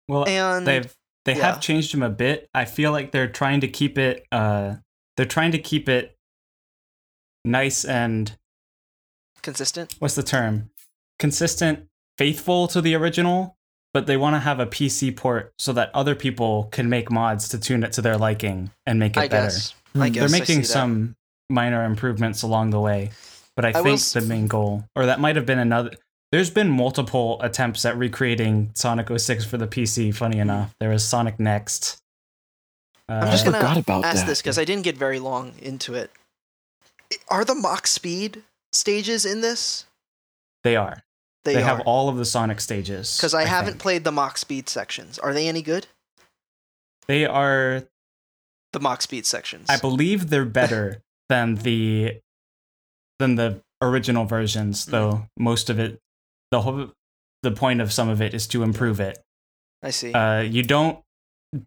Well, 0.09 0.27
And 0.27 0.67
they've 0.67 0.93
they 1.25 1.37
yeah. 1.37 1.53
have 1.53 1.61
changed 1.61 1.95
them 1.95 2.03
a 2.03 2.11
bit. 2.11 2.49
I 2.53 2.65
feel 2.65 2.91
like 2.91 3.13
they're 3.13 3.29
trying 3.29 3.61
to 3.61 3.69
keep 3.69 3.97
it 3.99 4.27
uh 4.33 4.77
they're 5.17 5.27
trying 5.27 5.53
to 5.53 5.59
keep 5.59 5.89
it 5.89 6.17
nice 7.45 7.85
and 7.85 8.37
consistent. 9.43 9.95
what's 9.99 10.15
the 10.15 10.23
term? 10.23 10.71
Consistent, 11.19 11.87
faithful 12.19 12.67
to 12.69 12.81
the 12.81 12.95
original, 12.95 13.57
but 13.95 14.07
they 14.07 14.17
want 14.17 14.35
to 14.35 14.41
have 14.41 14.59
a 14.61 14.67
PC 14.67 15.15
port 15.17 15.53
so 15.59 15.73
that 15.75 15.91
other 15.95 16.15
people 16.15 16.65
can 16.73 16.89
make 16.89 17.11
mods 17.11 17.49
to 17.51 17.59
tune 17.59 17.83
it 17.85 17.93
to 17.93 18.03
their 18.03 18.17
liking 18.17 18.71
and 18.87 18.99
make 18.99 19.17
it 19.17 19.21
I 19.21 19.29
better. 19.29 19.47
guess. 19.47 19.75
Hmm. 19.95 20.03
I 20.03 20.05
They're 20.09 20.11
guess 20.11 20.31
They're 20.31 20.37
I 20.37 20.41
making 20.41 20.59
that. 20.61 20.67
some 20.67 21.15
minor 21.51 21.85
improvements 21.85 22.43
along 22.43 22.71
the 22.71 22.81
way, 22.81 23.11
but 23.57 23.65
I, 23.65 23.69
I 23.71 23.83
think 23.83 23.95
s- 24.01 24.13
the 24.15 24.23
main 24.23 24.47
goal, 24.47 24.85
or 24.97 25.07
that 25.07 25.21
might 25.21 25.37
have 25.37 25.45
been 25.47 25.59
another. 25.59 25.91
There's 26.31 26.49
been 26.51 26.71
multiple 26.71 27.39
attempts 27.43 27.85
at 27.85 27.97
recreating 27.99 28.71
Sonic 28.75 29.09
06 29.19 29.45
for 29.45 29.59
the 29.59 29.67
PC. 29.67 30.15
Funny 30.15 30.39
enough, 30.39 30.75
there 30.81 30.89
was 30.89 31.07
Sonic 31.07 31.39
Next. 31.39 31.99
Uh, 33.07 33.15
I'm 33.25 33.31
just 33.31 33.45
gonna 33.45 33.59
forgot 33.59 33.77
about 33.77 34.05
ask 34.07 34.21
that. 34.21 34.27
this 34.27 34.41
because 34.41 34.59
I 34.59 34.65
didn't 34.65 34.85
get 34.85 34.97
very 34.97 35.19
long 35.19 35.53
into 35.61 35.93
it. 35.95 36.11
Are 37.29 37.45
the 37.45 37.55
Mach 37.55 37.87
Speed 37.87 38.43
stages 38.73 39.27
in 39.27 39.43
this? 39.43 39.85
they 40.65 40.77
are. 40.77 41.03
They, 41.45 41.55
They, 41.55 41.63
have 41.63 41.81
all 41.81 42.09
of 42.09 42.17
the 42.17 42.25
Sonic 42.25 42.61
stages. 42.61 43.17
Because 43.17 43.35
I, 43.35 43.45
haven't 43.45 43.73
think. 43.73 43.83
played 43.83 44.05
the 44.05 44.13
Mach 44.13 44.39
Speed 44.39 44.69
sections. 44.69 45.19
Are 45.19 45.35
they 45.35 45.49
any 45.49 45.63
good? 45.63 45.87
They 47.09 47.27
are. 47.27 47.83
The 48.73 48.81
Mach 48.81 49.03
Speed 49.03 49.27
sections. 49.27 49.67
I 49.69 49.79
believe 49.79 50.31
they're 50.31 50.45
better 50.45 51.03
than 51.29 51.57
the 51.57 52.21
than 53.19 53.35
the 53.35 53.61
original 53.81 54.25
versions. 54.25 54.83
Mm-hmm. 54.83 54.91
Though 54.93 55.27
most 55.37 55.69
of 55.69 55.79
it, 55.81 55.99
the 56.51 56.61
whole 56.61 56.93
the 57.43 57.51
point 57.51 57.81
of 57.81 57.93
some 57.93 58.09
of 58.09 58.23
it 58.23 58.35
is 58.35 58.47
to 58.49 58.63
improve 58.63 59.01
it. 59.01 59.19
I 59.83 59.91
see. 59.91 60.13
uh, 60.13 60.41
you 60.41 60.63
don't 60.63 61.01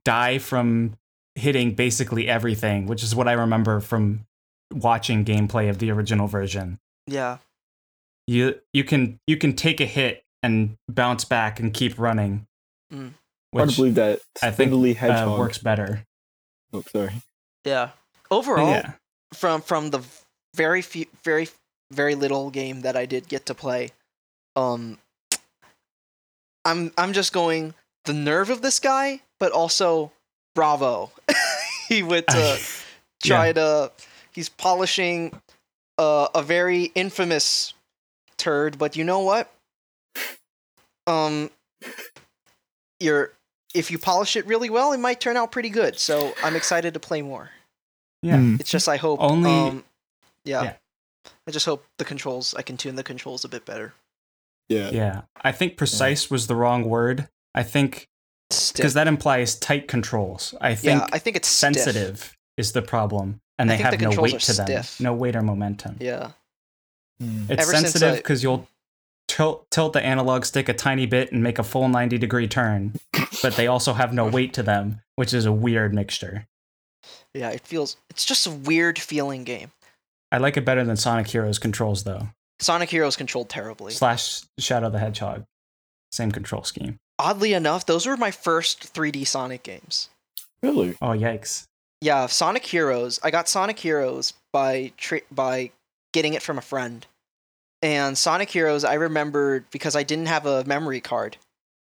die 0.05 0.37
from 0.37 0.93
hitting 1.35 1.75
basically 1.75 2.29
everything, 2.29 2.87
which 2.87 3.03
is 3.03 3.13
what 3.13 3.27
I 3.27 3.33
remember 3.33 3.81
from 3.81 4.25
watching 4.73 5.25
gameplay 5.25 5.69
of 5.69 5.79
the 5.79 5.91
original 5.91 6.27
version. 6.27 6.79
yeah. 7.07 7.37
You 8.27 8.59
you 8.73 8.83
can 8.83 9.19
you 9.27 9.37
can 9.37 9.53
take 9.53 9.79
a 9.79 9.85
hit 9.85 10.23
and 10.41 10.77
bounce 10.89 11.25
back 11.25 11.59
and 11.59 11.73
keep 11.73 11.97
running, 11.99 12.47
Mm. 12.93 13.13
Hard 13.53 13.69
to 13.69 13.75
believe 13.75 13.95
that 13.95 14.19
I 14.43 14.51
think, 14.51 14.71
uh, 14.71 14.99
hedgehog 14.99 15.39
works 15.39 15.57
better. 15.57 16.05
Oh, 16.73 16.83
sorry. 16.91 17.13
Yeah. 17.63 17.91
Overall, 18.29 18.69
yeah, 18.69 18.93
from 19.33 19.61
from 19.61 19.91
the 19.91 20.01
very 20.55 20.81
few, 20.81 21.05
very 21.23 21.47
very 21.91 22.15
little 22.15 22.49
game 22.49 22.81
that 22.81 22.97
I 22.97 23.05
did 23.05 23.27
get 23.27 23.45
to 23.45 23.53
play. 23.53 23.91
Um, 24.55 24.97
I'm 26.65 26.91
I'm 26.97 27.13
just 27.13 27.31
going 27.33 27.75
the 28.05 28.13
nerve 28.13 28.49
of 28.49 28.61
this 28.61 28.79
guy, 28.79 29.21
but 29.39 29.51
also 29.51 30.11
bravo. 30.55 31.11
he 31.87 32.01
went 32.03 32.27
to 32.27 32.59
try 33.23 33.53
to 33.53 33.91
he's 34.31 34.49
polishing 34.49 35.39
uh, 35.97 36.27
a 36.33 36.41
very 36.41 36.85
infamous 36.95 37.73
turd, 38.37 38.77
but 38.77 38.95
you 38.95 39.03
know 39.03 39.19
what? 39.19 39.51
Um, 41.07 41.51
you're 42.99 43.33
if 43.73 43.91
you 43.91 43.99
polish 43.99 44.35
it 44.35 44.47
really 44.47 44.69
well, 44.69 44.93
it 44.93 44.99
might 44.99 45.19
turn 45.19 45.37
out 45.37 45.51
pretty 45.51 45.69
good. 45.69 45.99
So 45.99 46.33
I'm 46.43 46.55
excited 46.55 46.93
to 46.93 46.99
play 46.99 47.21
more. 47.21 47.49
Yeah. 48.21 48.37
Hmm. 48.37 48.55
It's 48.59 48.71
just 48.71 48.87
I 48.87 48.97
hope 48.97 49.19
Only- 49.21 49.51
um, 49.51 49.83
yeah. 50.43 50.63
yeah. 50.63 50.73
I 51.47 51.51
just 51.51 51.65
hope 51.65 51.85
the 51.97 52.05
controls 52.05 52.55
I 52.55 52.61
can 52.61 52.77
tune 52.77 52.95
the 52.95 53.03
controls 53.03 53.43
a 53.45 53.49
bit 53.49 53.65
better. 53.65 53.93
Yeah. 54.69 54.89
Yeah. 54.91 55.21
I 55.41 55.51
think 55.51 55.77
precise 55.77 56.31
was 56.31 56.47
the 56.47 56.55
wrong 56.55 56.85
word. 56.85 57.27
I 57.53 57.63
think 57.63 58.07
because 58.49 58.93
that 58.93 59.07
implies 59.07 59.55
tight 59.55 59.87
controls. 59.87 60.55
I 60.61 60.75
think 60.75 61.01
yeah, 61.01 61.07
I 61.11 61.19
think 61.19 61.35
it's 61.35 61.47
stiff. 61.47 61.75
sensitive 61.75 62.37
is 62.57 62.71
the 62.71 62.81
problem, 62.81 63.39
and 63.57 63.71
I 63.71 63.77
they 63.77 63.83
have 63.83 63.97
the 63.97 64.05
no 64.05 64.21
weight 64.21 64.35
are 64.35 64.39
to 64.39 64.53
them, 64.53 64.83
no 64.99 65.13
weight 65.13 65.35
or 65.35 65.41
momentum. 65.41 65.97
Yeah. 65.99 66.31
Hmm. 67.19 67.45
It's 67.49 67.61
Ever 67.63 67.71
since 67.71 67.91
sensitive 67.91 68.13
I- 68.13 68.17
because 68.17 68.43
you'll 68.43 68.67
tilt 69.27 69.69
tilt 69.71 69.93
the 69.93 70.01
analog 70.05 70.45
stick 70.45 70.69
a 70.69 70.73
tiny 70.73 71.05
bit 71.05 71.31
and 71.31 71.41
make 71.41 71.57
a 71.59 71.63
full 71.63 71.87
ninety 71.89 72.17
degree 72.17 72.47
turn, 72.47 72.93
but 73.41 73.55
they 73.55 73.67
also 73.67 73.93
have 73.93 74.13
no 74.13 74.27
weight 74.27 74.53
to 74.53 74.63
them, 74.63 75.01
which 75.15 75.33
is 75.33 75.45
a 75.45 75.51
weird 75.51 75.93
mixture. 75.93 76.47
Yeah, 77.33 77.49
it 77.49 77.61
feels 77.61 77.97
it's 78.09 78.25
just 78.25 78.47
a 78.47 78.51
weird 78.51 78.99
feeling 78.99 79.43
game. 79.43 79.71
I 80.31 80.37
like 80.37 80.57
it 80.57 80.65
better 80.65 80.83
than 80.83 80.97
Sonic 80.97 81.27
Heroes 81.27 81.59
controls 81.59 82.03
though. 82.03 82.29
Sonic 82.59 82.89
Heroes 82.89 83.15
controlled 83.15 83.49
terribly. 83.49 83.91
Slash 83.91 84.41
Shadow 84.59 84.89
the 84.89 84.99
Hedgehog, 84.99 85.45
same 86.11 86.31
control 86.31 86.63
scheme. 86.63 86.97
Oddly 87.19 87.53
enough, 87.53 87.85
those 87.85 88.05
were 88.05 88.17
my 88.17 88.31
first 88.31 88.93
3D 88.93 89.25
Sonic 89.25 89.63
games. 89.63 90.09
Really? 90.61 90.97
Oh 91.01 91.09
yikes! 91.09 91.65
Yeah, 92.01 92.25
Sonic 92.27 92.65
Heroes. 92.65 93.19
I 93.23 93.31
got 93.31 93.47
Sonic 93.49 93.79
Heroes 93.79 94.33
by 94.51 94.91
tra- 94.97 95.21
by 95.31 95.71
getting 96.15 96.33
it 96.33 96.41
from 96.41 96.57
a 96.57 96.61
friend. 96.61 97.05
And 97.81 98.17
Sonic 98.17 98.49
Heroes, 98.49 98.85
I 98.85 98.93
remembered 98.93 99.65
because 99.69 99.95
I 99.97 100.03
didn't 100.03 100.27
have 100.27 100.45
a 100.45 100.63
memory 100.63 101.01
card. 101.01 101.35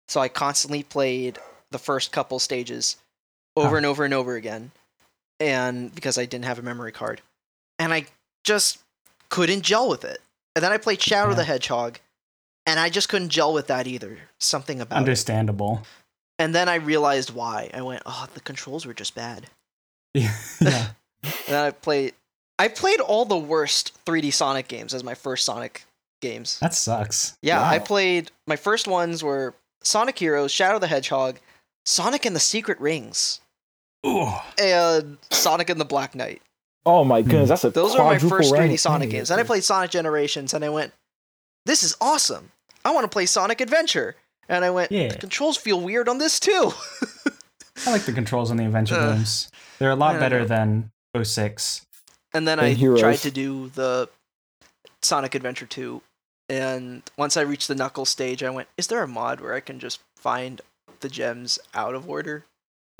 So 0.10 0.20
I 0.20 0.28
constantly 0.28 0.84
played 0.84 1.40
the 1.72 1.80
first 1.80 2.12
couple 2.12 2.38
stages 2.40 2.98
over 3.56 3.70
Huh. 3.70 3.76
and 3.78 3.86
over 3.86 4.04
and 4.04 4.14
over 4.14 4.36
again. 4.36 4.72
And 5.40 5.96
because 5.96 6.18
I 6.18 6.26
didn't 6.26 6.46
have 6.46 6.60
a 6.60 6.64
memory 6.64 6.92
card. 6.92 7.22
And 7.80 7.94
I 7.94 8.08
just 8.44 8.80
couldn't 9.30 9.62
gel 9.62 9.88
with 9.90 10.04
it. 10.04 10.20
And 10.56 10.64
then 10.64 10.74
I 10.74 10.78
played 10.78 11.02
Shadow 11.02 11.30
Yeah. 11.30 11.36
the 11.36 11.44
Hedgehog, 11.46 12.00
and 12.66 12.78
I 12.80 12.90
just 12.90 13.08
couldn't 13.08 13.30
gel 13.30 13.54
with 13.54 13.68
that 13.68 13.88
either. 13.88 14.20
Something 14.40 14.82
about 14.82 14.98
it. 14.98 15.00
Understandable. 15.00 15.84
And 16.38 16.54
then 16.54 16.68
I 16.68 16.76
realized 16.76 17.30
why. 17.30 17.70
I 17.74 17.82
went, 17.82 18.04
oh, 18.06 18.28
the 18.34 18.42
controls 18.42 18.86
were 18.86 18.94
just 18.94 19.16
bad. 19.16 19.48
yeah. 20.14 20.36
And 21.24 21.56
then 21.56 21.66
I 21.66 21.72
played. 21.72 22.14
I 22.60 22.68
played 22.68 23.00
all 23.00 23.26
the 23.26 23.38
worst 23.38 23.94
3D 24.06 24.32
Sonic 24.34 24.68
games 24.68 24.94
as 24.94 25.04
my 25.04 25.16
first 25.16 25.46
Sonic 25.46 25.86
games. 26.22 26.60
That 26.60 26.74
sucks. 26.74 27.38
Yeah, 27.42 27.66
I 27.66 27.80
played. 27.80 28.32
My 28.48 28.58
first 28.58 28.88
ones 28.88 29.24
were 29.24 29.56
Sonic 29.82 30.20
Heroes, 30.20 30.52
Shadow 30.52 30.78
the 30.78 30.88
Hedgehog, 30.88 31.40
Sonic 31.86 32.26
and 32.26 32.36
the 32.36 32.40
Secret 32.42 32.80
Rings, 32.82 33.40
Ooh. 34.06 34.28
and 34.62 35.18
Sonic 35.32 35.70
and 35.70 35.80
the 35.80 35.86
Black 35.86 36.14
Knight. 36.16 36.42
Oh 36.86 37.04
my 37.06 37.22
Hmm. 37.22 37.30
goodness, 37.30 37.50
that's 37.50 37.64
a 37.64 37.70
Those 37.70 37.96
are 37.96 38.04
my 38.06 38.20
first 38.20 38.52
3D 38.54 38.76
Sonic 38.78 39.10
thing. 39.10 39.18
games. 39.20 39.30
Then 39.30 39.40
I 39.40 39.44
played 39.44 39.64
Sonic 39.64 39.92
Generations, 39.92 40.54
and 40.54 40.64
I 40.66 40.70
went, 40.70 40.94
"This 41.66 41.82
is 41.84 41.96
awesome! 42.02 42.52
I 42.84 42.92
want 42.92 43.06
to 43.06 43.10
play 43.10 43.26
Sonic 43.26 43.62
Adventure." 43.62 44.16
And 44.50 44.66
I 44.66 44.70
went, 44.72 44.92
Yeah. 44.92 45.10
"The 45.10 45.18
controls 45.18 45.56
feel 45.58 45.80
weird 45.80 46.10
on 46.10 46.18
this 46.18 46.40
too." 46.40 46.74
I 47.86 47.92
like 47.92 48.04
the 48.06 48.12
controls 48.14 48.52
on 48.52 48.58
the 48.58 48.66
adventure 48.66 48.96
Uh, 48.96 49.14
games. 49.14 49.50
They're 49.78 49.92
a 49.92 49.96
lot 49.96 50.20
better 50.20 50.40
know. 50.40 50.46
than 50.48 50.92
06. 51.24 51.86
And 52.34 52.48
then 52.48 52.60
And 52.60 52.68
I 52.68 52.74
Heroes. 52.74 53.00
tried 53.02 53.18
to 53.20 53.32
do 53.32 53.70
the 53.70 54.10
Sonic 55.02 55.36
Adventure 55.36 55.66
2. 55.66 56.02
And 56.50 57.04
once 57.18 57.38
I 57.38 57.42
reached 57.42 57.68
the 57.68 57.76
Knuckles 57.76 58.10
stage, 58.10 58.44
I 58.44 58.50
went, 58.50 58.68
is 58.78 58.88
there 58.88 59.04
a 59.04 59.08
mod 59.08 59.40
where 59.42 59.54
I 59.54 59.60
can 59.60 59.80
just 59.80 60.00
find 60.18 60.62
the 61.00 61.10
gems 61.10 61.60
out 61.74 61.96
of 61.96 62.10
order? 62.10 62.46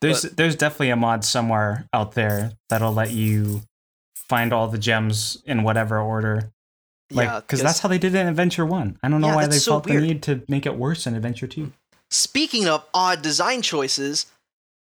There's 0.00 0.22
But- 0.22 0.36
there's 0.36 0.56
definitely 0.56 0.90
a 0.90 0.96
mod 0.96 1.24
somewhere 1.24 1.86
out 1.92 2.12
there 2.12 2.52
that'll 2.68 2.92
let 2.92 3.10
you 3.10 3.62
find 4.14 4.52
all 4.52 4.68
the 4.68 4.78
gems 4.78 5.42
in 5.44 5.62
whatever 5.64 5.98
order. 5.98 6.50
Like, 7.10 7.26
yeah, 7.26 7.40
because 7.40 7.62
that's 7.62 7.80
how 7.80 7.88
they 7.88 7.98
did 7.98 8.14
it 8.14 8.18
in 8.18 8.26
Adventure 8.28 8.66
One. 8.66 8.98
I 9.02 9.08
don't 9.08 9.20
know 9.22 9.28
Yeah, 9.28 9.34
why 9.36 9.46
they 9.46 9.58
so 9.58 9.72
felt 9.72 9.86
weird. 9.86 10.02
the 10.02 10.06
need 10.06 10.22
to 10.24 10.42
make 10.46 10.66
it 10.66 10.76
worse 10.76 11.06
in 11.06 11.14
Adventure 11.14 11.46
Two. 11.46 11.72
Speaking 12.10 12.68
of 12.68 12.84
odd 12.94 13.22
design 13.22 13.62
choices, 13.62 14.26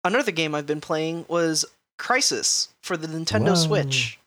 another 0.04 0.32
game 0.32 0.54
I've 0.56 0.68
been 0.68 0.82
playing 0.82 1.26
was 1.28 1.66
Crysis 2.02 2.70
for 2.82 2.98
the 2.98 3.08
Nintendo 3.08 3.50
Whoa. 3.50 3.56
Switch. 3.56 4.20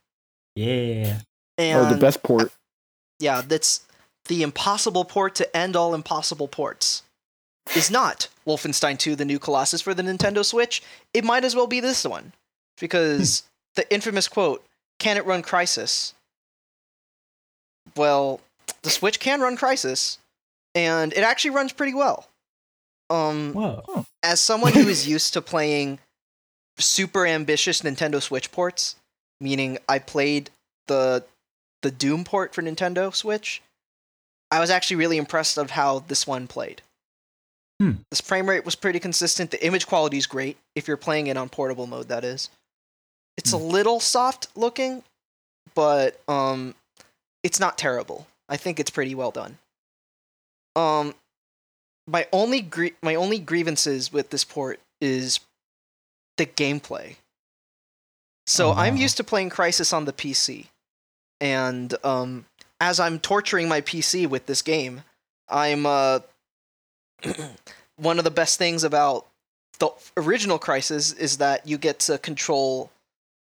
Yeah, 0.54 1.18
And 1.58 1.80
Oh, 1.80 1.90
the 1.90 1.98
best 2.00 2.22
port. 2.22 2.52
yeah, 3.18 3.42
that's 3.44 3.80
the 4.26 4.42
impossible 4.42 5.04
port 5.04 5.34
to 5.34 5.56
end 5.56 5.74
all 5.76 5.94
impossible 5.94 6.46
ports. 6.48 7.02
Is 7.74 7.90
not 7.90 8.28
Wolfenstein 8.46 8.98
2 8.98 9.16
the 9.16 9.24
new 9.24 9.38
Colossus 9.38 9.80
for 9.80 9.94
the 9.94 10.02
Nintendo 10.02 10.44
Switch. 10.44 10.82
It 11.12 11.24
might 11.24 11.44
as 11.44 11.56
well 11.56 11.66
be 11.66 11.80
this 11.80 12.04
one. 12.04 12.32
Because 12.78 13.42
the 13.74 13.90
infamous 13.92 14.28
quote, 14.28 14.64
can 14.98 15.16
it 15.16 15.26
run 15.26 15.42
Crysis? 15.42 16.12
Well, 17.96 18.40
the 18.82 18.90
Switch 18.90 19.18
can 19.20 19.40
run 19.40 19.56
Crysis, 19.56 20.18
and 20.74 21.12
it 21.12 21.20
actually 21.22 21.50
runs 21.50 21.72
pretty 21.72 21.94
well. 21.94 22.26
Um, 23.10 23.52
whoa, 23.52 24.06
as 24.22 24.40
someone 24.40 24.72
who 24.72 24.88
is 24.88 25.06
used 25.16 25.32
to 25.34 25.42
playing 25.42 25.98
super 26.78 27.26
ambitious 27.26 27.82
Nintendo 27.82 28.20
Switch 28.20 28.50
ports, 28.50 28.96
meaning 29.40 29.78
I 29.88 29.98
played 29.98 30.50
the 30.86 31.24
the 31.82 31.90
Doom 31.90 32.24
port 32.24 32.54
for 32.54 32.62
Nintendo 32.62 33.14
Switch, 33.14 33.60
I 34.50 34.58
was 34.58 34.70
actually 34.70 34.96
really 34.96 35.18
impressed 35.18 35.58
of 35.58 35.70
how 35.70 35.98
this 36.00 36.26
one 36.26 36.46
played. 36.46 36.80
Hmm. 37.80 37.92
This 38.10 38.20
frame 38.20 38.48
rate 38.48 38.64
was 38.64 38.74
pretty 38.74 39.00
consistent. 39.00 39.50
The 39.50 39.64
image 39.64 39.86
quality 39.86 40.16
is 40.16 40.26
great 40.26 40.56
if 40.74 40.88
you're 40.88 40.96
playing 40.96 41.26
it 41.26 41.36
on 41.36 41.48
portable 41.48 41.86
mode. 41.86 42.08
That 42.08 42.24
is, 42.24 42.48
it's 43.36 43.52
a 43.52 43.56
little 43.56 44.00
soft 44.00 44.48
looking, 44.54 45.02
but 45.74 46.20
um, 46.28 46.74
it's 47.42 47.60
not 47.60 47.76
terrible. 47.76 48.26
I 48.48 48.56
think 48.56 48.78
it's 48.80 48.90
pretty 48.90 49.14
well 49.14 49.30
done. 49.30 49.58
Um, 50.76 51.14
my 52.06 52.26
only 52.32 52.60
gr- 52.60 52.96
my 53.02 53.14
only 53.14 53.38
grievances 53.38 54.12
with 54.12 54.30
this 54.30 54.44
port 54.44 54.80
is 55.00 55.40
the 56.36 56.46
gameplay. 56.46 57.16
So 58.46 58.70
Oh, 58.70 58.74
I'm 58.74 58.96
used 58.96 59.16
to 59.16 59.24
playing 59.24 59.50
Crysis 59.50 59.92
on 59.92 60.04
the 60.04 60.12
PC, 60.12 60.66
and 61.40 61.94
um, 62.04 62.44
as 62.80 63.00
I'm 63.00 63.18
torturing 63.18 63.68
my 63.68 63.80
PC 63.80 64.26
with 64.26 64.46
this 64.46 64.60
game, 64.62 65.02
I'm 65.48 65.86
uh, 65.86 66.20
one 67.96 68.18
of 68.18 68.24
the 68.24 68.30
best 68.30 68.58
things 68.58 68.84
about 68.84 69.26
the 69.78 69.90
original 70.16 70.58
Crysis 70.58 71.16
is 71.18 71.38
that 71.38 71.66
you 71.66 71.78
get 71.78 71.98
to 72.00 72.18
control 72.18 72.90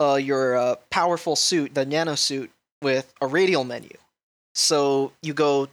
uh, 0.00 0.14
your 0.14 0.56
uh, 0.56 0.76
powerful 0.90 1.36
suit, 1.36 1.74
the 1.74 1.84
nano 1.84 2.14
suit, 2.14 2.50
with 2.82 3.12
a 3.20 3.26
radial 3.26 3.64
menu. 3.64 3.90
So 4.54 5.12
you 5.22 5.34
go 5.34 5.68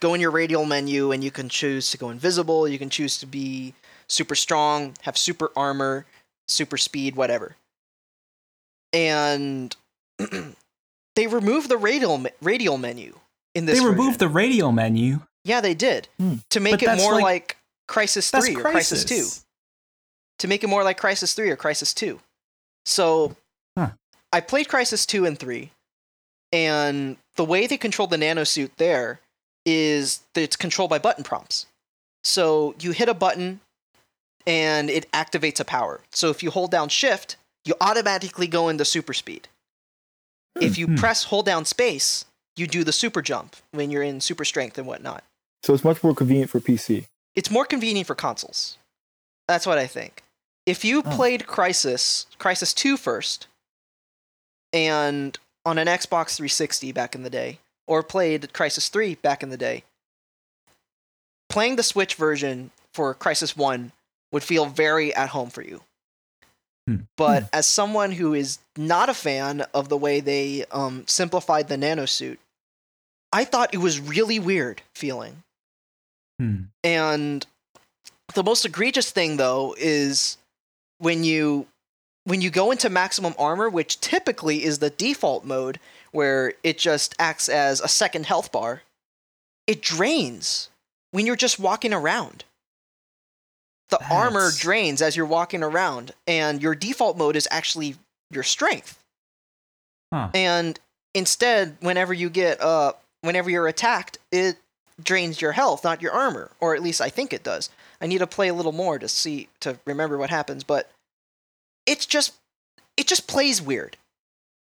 go 0.00 0.14
in 0.14 0.20
your 0.20 0.30
radial 0.30 0.64
menu 0.64 1.12
and 1.12 1.24
you 1.24 1.30
can 1.30 1.48
choose 1.48 1.90
to 1.90 1.98
go 1.98 2.10
invisible, 2.10 2.68
you 2.68 2.78
can 2.78 2.90
choose 2.90 3.18
to 3.18 3.26
be 3.26 3.74
super 4.08 4.34
strong, 4.34 4.94
have 5.02 5.16
super 5.16 5.50
armor, 5.56 6.04
super 6.50 6.76
speed, 6.76 7.16
whatever. 7.16 7.56
And 8.92 9.74
they 11.16 11.26
removed 11.26 11.68
the 11.68 11.76
radial 11.78 12.24
radial 12.42 12.78
menu 12.78 13.14
in 13.54 13.66
this 13.66 13.78
they 13.78 13.84
version. 13.84 13.98
removed 13.98 14.18
the 14.18 14.28
radial 14.28 14.72
menu. 14.72 15.20
Yeah, 15.44 15.60
they 15.60 15.74
did. 15.74 16.08
Hmm. 16.18 16.34
To 16.50 16.60
make 16.60 16.80
But 16.80 16.82
it 16.82 16.96
more 16.98 17.14
like- 17.14 17.22
like, 17.22 17.56
Crysis 17.88 18.30
3 18.30 18.54
or 18.56 18.62
Crysis 18.62 19.06
2. 19.06 19.26
To 20.40 20.48
make 20.48 20.62
it 20.62 20.68
more 20.68 20.84
like 20.84 21.00
Crysis 21.00 21.34
3 21.34 21.50
or 21.50 21.56
Crysis 21.56 21.92
2. 21.94 22.20
So 22.84 23.36
Huh. 23.76 23.90
I 24.32 24.40
played 24.40 24.68
Crysis 24.68 25.04
2 25.06 25.26
and 25.26 25.36
3, 25.38 25.70
and 26.52 27.16
the 27.36 27.44
way 27.44 27.66
they 27.66 27.76
control 27.76 28.06
the 28.06 28.16
nanosuit 28.16 28.70
there 28.76 29.20
is 29.66 30.20
that 30.34 30.42
it's 30.42 30.56
controlled 30.56 30.90
by 30.90 30.98
button 30.98 31.24
prompts. 31.24 31.66
So 32.22 32.74
you 32.80 32.92
hit 32.92 33.08
a 33.08 33.14
button 33.14 33.60
and 34.46 34.88
it 34.90 35.10
activates 35.12 35.60
a 35.60 35.64
power. 35.64 36.00
So 36.10 36.30
if 36.30 36.42
you 36.42 36.50
hold 36.50 36.70
down 36.70 36.88
shift, 36.88 37.36
you 37.64 37.74
automatically 37.80 38.46
go 38.46 38.68
into 38.68 38.84
super 38.84 39.12
speed. 39.12 39.48
If 40.60 40.76
you 40.78 40.86
Hmm. 40.86 40.96
press 40.96 41.24
hold 41.24 41.46
down 41.46 41.64
space, 41.64 42.24
you 42.56 42.66
do 42.66 42.84
the 42.84 42.92
super 42.92 43.22
jump 43.22 43.56
when 43.72 43.90
you're 43.90 44.02
in 44.02 44.20
super 44.20 44.44
strength 44.44 44.76
and 44.78 44.86
whatnot 44.86 45.24
So 45.62 45.72
it's 45.74 45.84
much 45.84 46.02
more 46.02 46.14
convenient 46.14 46.50
for 46.50 46.60
PC. 46.60 47.06
it's 47.36 47.50
more 47.50 47.64
convenient 47.64 48.06
for 48.06 48.14
consoles. 48.14 48.76
That's 49.46 49.66
what 49.66 49.78
I 49.78 49.86
think. 49.86 50.22
If 50.66 50.84
you 50.84 50.98
Oh. 51.04 51.16
played 51.16 51.46
Crysis, 51.46 52.26
Crysis 52.38 52.74
2 52.74 52.96
first, 52.96 53.46
and 54.72 55.38
on 55.64 55.78
an 55.78 55.86
Xbox 55.86 56.36
360 56.36 56.92
back 56.92 57.14
in 57.14 57.22
the 57.22 57.30
day, 57.30 57.58
or 57.86 58.02
played 58.02 58.52
Crysis 58.52 58.88
3 58.88 59.16
back 59.16 59.42
in 59.42 59.50
the 59.50 59.56
day, 59.56 59.84
playing 61.48 61.76
the 61.76 61.82
Switch 61.82 62.14
version 62.14 62.70
for 62.92 63.14
Crysis 63.14 63.56
1 63.56 63.92
would 64.32 64.42
feel 64.42 64.66
very 64.66 65.14
at 65.14 65.30
home 65.30 65.50
for 65.50 65.62
you. 65.62 65.80
Hmm. 66.86 66.96
But 67.16 67.48
as 67.52 67.66
someone 67.66 68.12
who 68.12 68.34
is 68.34 68.58
not 68.76 69.08
a 69.08 69.14
fan 69.14 69.64
of 69.74 69.88
the 69.88 69.96
way 69.96 70.20
they 70.20 70.64
um, 70.70 71.04
simplified 71.06 71.68
the 71.68 71.76
nanosuit, 71.76 72.38
I 73.32 73.44
thought 73.44 73.74
it 73.74 73.78
was 73.78 74.00
really 74.00 74.38
weird 74.38 74.82
feeling. 74.94 75.42
Hmm. 76.38 76.62
And 76.82 77.46
the 78.34 78.42
most 78.44 78.64
egregious 78.64 79.10
thing 79.10 79.36
though 79.36 79.74
is 79.78 80.38
when 80.98 81.24
you 81.24 81.66
when 82.24 82.40
you 82.40 82.50
go 82.50 82.70
into 82.70 82.90
maximum 82.90 83.34
armor, 83.38 83.68
which 83.68 84.00
typically 84.00 84.64
is 84.64 84.78
the 84.78 84.90
default 84.90 85.44
mode 85.44 85.80
where 86.12 86.54
it 86.62 86.78
just 86.78 87.14
acts 87.18 87.48
as 87.48 87.80
a 87.80 87.88
second 87.88 88.26
health 88.26 88.52
bar, 88.52 88.82
it 89.66 89.80
drains 89.80 90.68
when 91.12 91.26
you're 91.26 91.36
just 91.36 91.58
walking 91.58 91.92
around. 91.92 92.44
The 93.90 94.00
armor 94.10 94.50
drains 94.56 95.02
as 95.02 95.16
you're 95.16 95.26
walking 95.26 95.62
around, 95.62 96.12
and 96.26 96.62
your 96.62 96.74
default 96.74 97.16
mode 97.16 97.36
is 97.36 97.48
actually 97.50 97.96
your 98.30 98.44
strength. 98.44 98.98
Huh. 100.12 100.28
And 100.34 100.78
instead, 101.14 101.76
whenever 101.80 102.14
you 102.14 102.30
get 102.30 102.60
uh 102.60 102.92
whenever 103.22 103.50
you're 103.50 103.68
attacked, 103.68 104.18
it 104.32 104.56
drains 105.02 105.40
your 105.40 105.52
health, 105.52 105.84
not 105.84 106.02
your 106.02 106.12
armor. 106.12 106.50
Or 106.60 106.74
at 106.74 106.82
least 106.82 107.00
I 107.00 107.08
think 107.08 107.32
it 107.32 107.42
does. 107.42 107.70
I 108.00 108.06
need 108.06 108.18
to 108.18 108.26
play 108.26 108.48
a 108.48 108.54
little 108.54 108.72
more 108.72 108.98
to 108.98 109.08
see 109.08 109.48
to 109.60 109.78
remember 109.86 110.18
what 110.18 110.30
happens, 110.30 110.64
but 110.64 110.90
it's 111.86 112.06
just 112.06 112.34
it 112.96 113.06
just 113.06 113.26
plays 113.26 113.60
weird. 113.60 113.96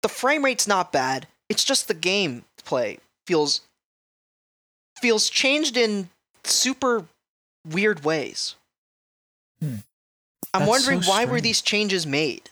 The 0.03 0.09
frame 0.09 0.45
rate's 0.45 0.69
not 0.69 0.93
bad. 0.93 1.27
It's 1.49 1.65
just 1.65 1.89
the 1.89 1.95
game 1.95 2.45
play 2.65 2.99
feels 3.27 3.61
feels 5.01 5.29
changed 5.29 5.77
in 5.77 6.09
super 6.45 7.07
weird 7.67 8.05
ways. 8.05 8.55
Hmm. 9.65 9.75
I'm 10.53 10.61
That's 10.61 10.69
wondering 10.69 11.03
so 11.03 11.11
why 11.11 11.25
were 11.25 11.41
these 11.41 11.61
changes 11.63 12.07
made? 12.07 12.51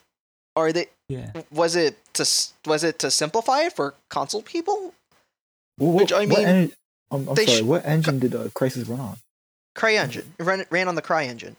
Are 0.57 0.72
they 0.72 0.87
Yeah. 1.09 1.31
was 1.53 1.77
it 1.77 1.96
to 2.14 2.25
was 2.66 2.85
it 2.85 2.98
to 3.01 3.11
simplify 3.11 3.62
it 3.62 3.72
for 3.75 3.94
console 4.09 4.42
people? 4.42 4.94
Well, 5.79 5.92
Which, 5.92 6.12
I 6.12 6.27
mean, 6.27 6.38
en- 6.46 6.72
I'm, 7.11 7.29
I'm 7.29 7.37
sorry. 7.37 7.46
sh- 7.46 7.62
what 7.62 7.85
engine 7.87 8.18
did 8.18 8.35
uh, 8.35 8.44
Crysis 8.48 8.88
run 8.88 9.01
on? 9.01 9.16
CryEngine. 9.77 10.27
It 10.38 10.42
ran, 10.42 10.64
ran 10.70 10.88
on 10.88 10.94
the 10.96 11.03
CryEngine, 11.03 11.57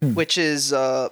Hmm. 0.00 0.14
which 0.14 0.38
is 0.38 0.72
uh, 0.72 1.08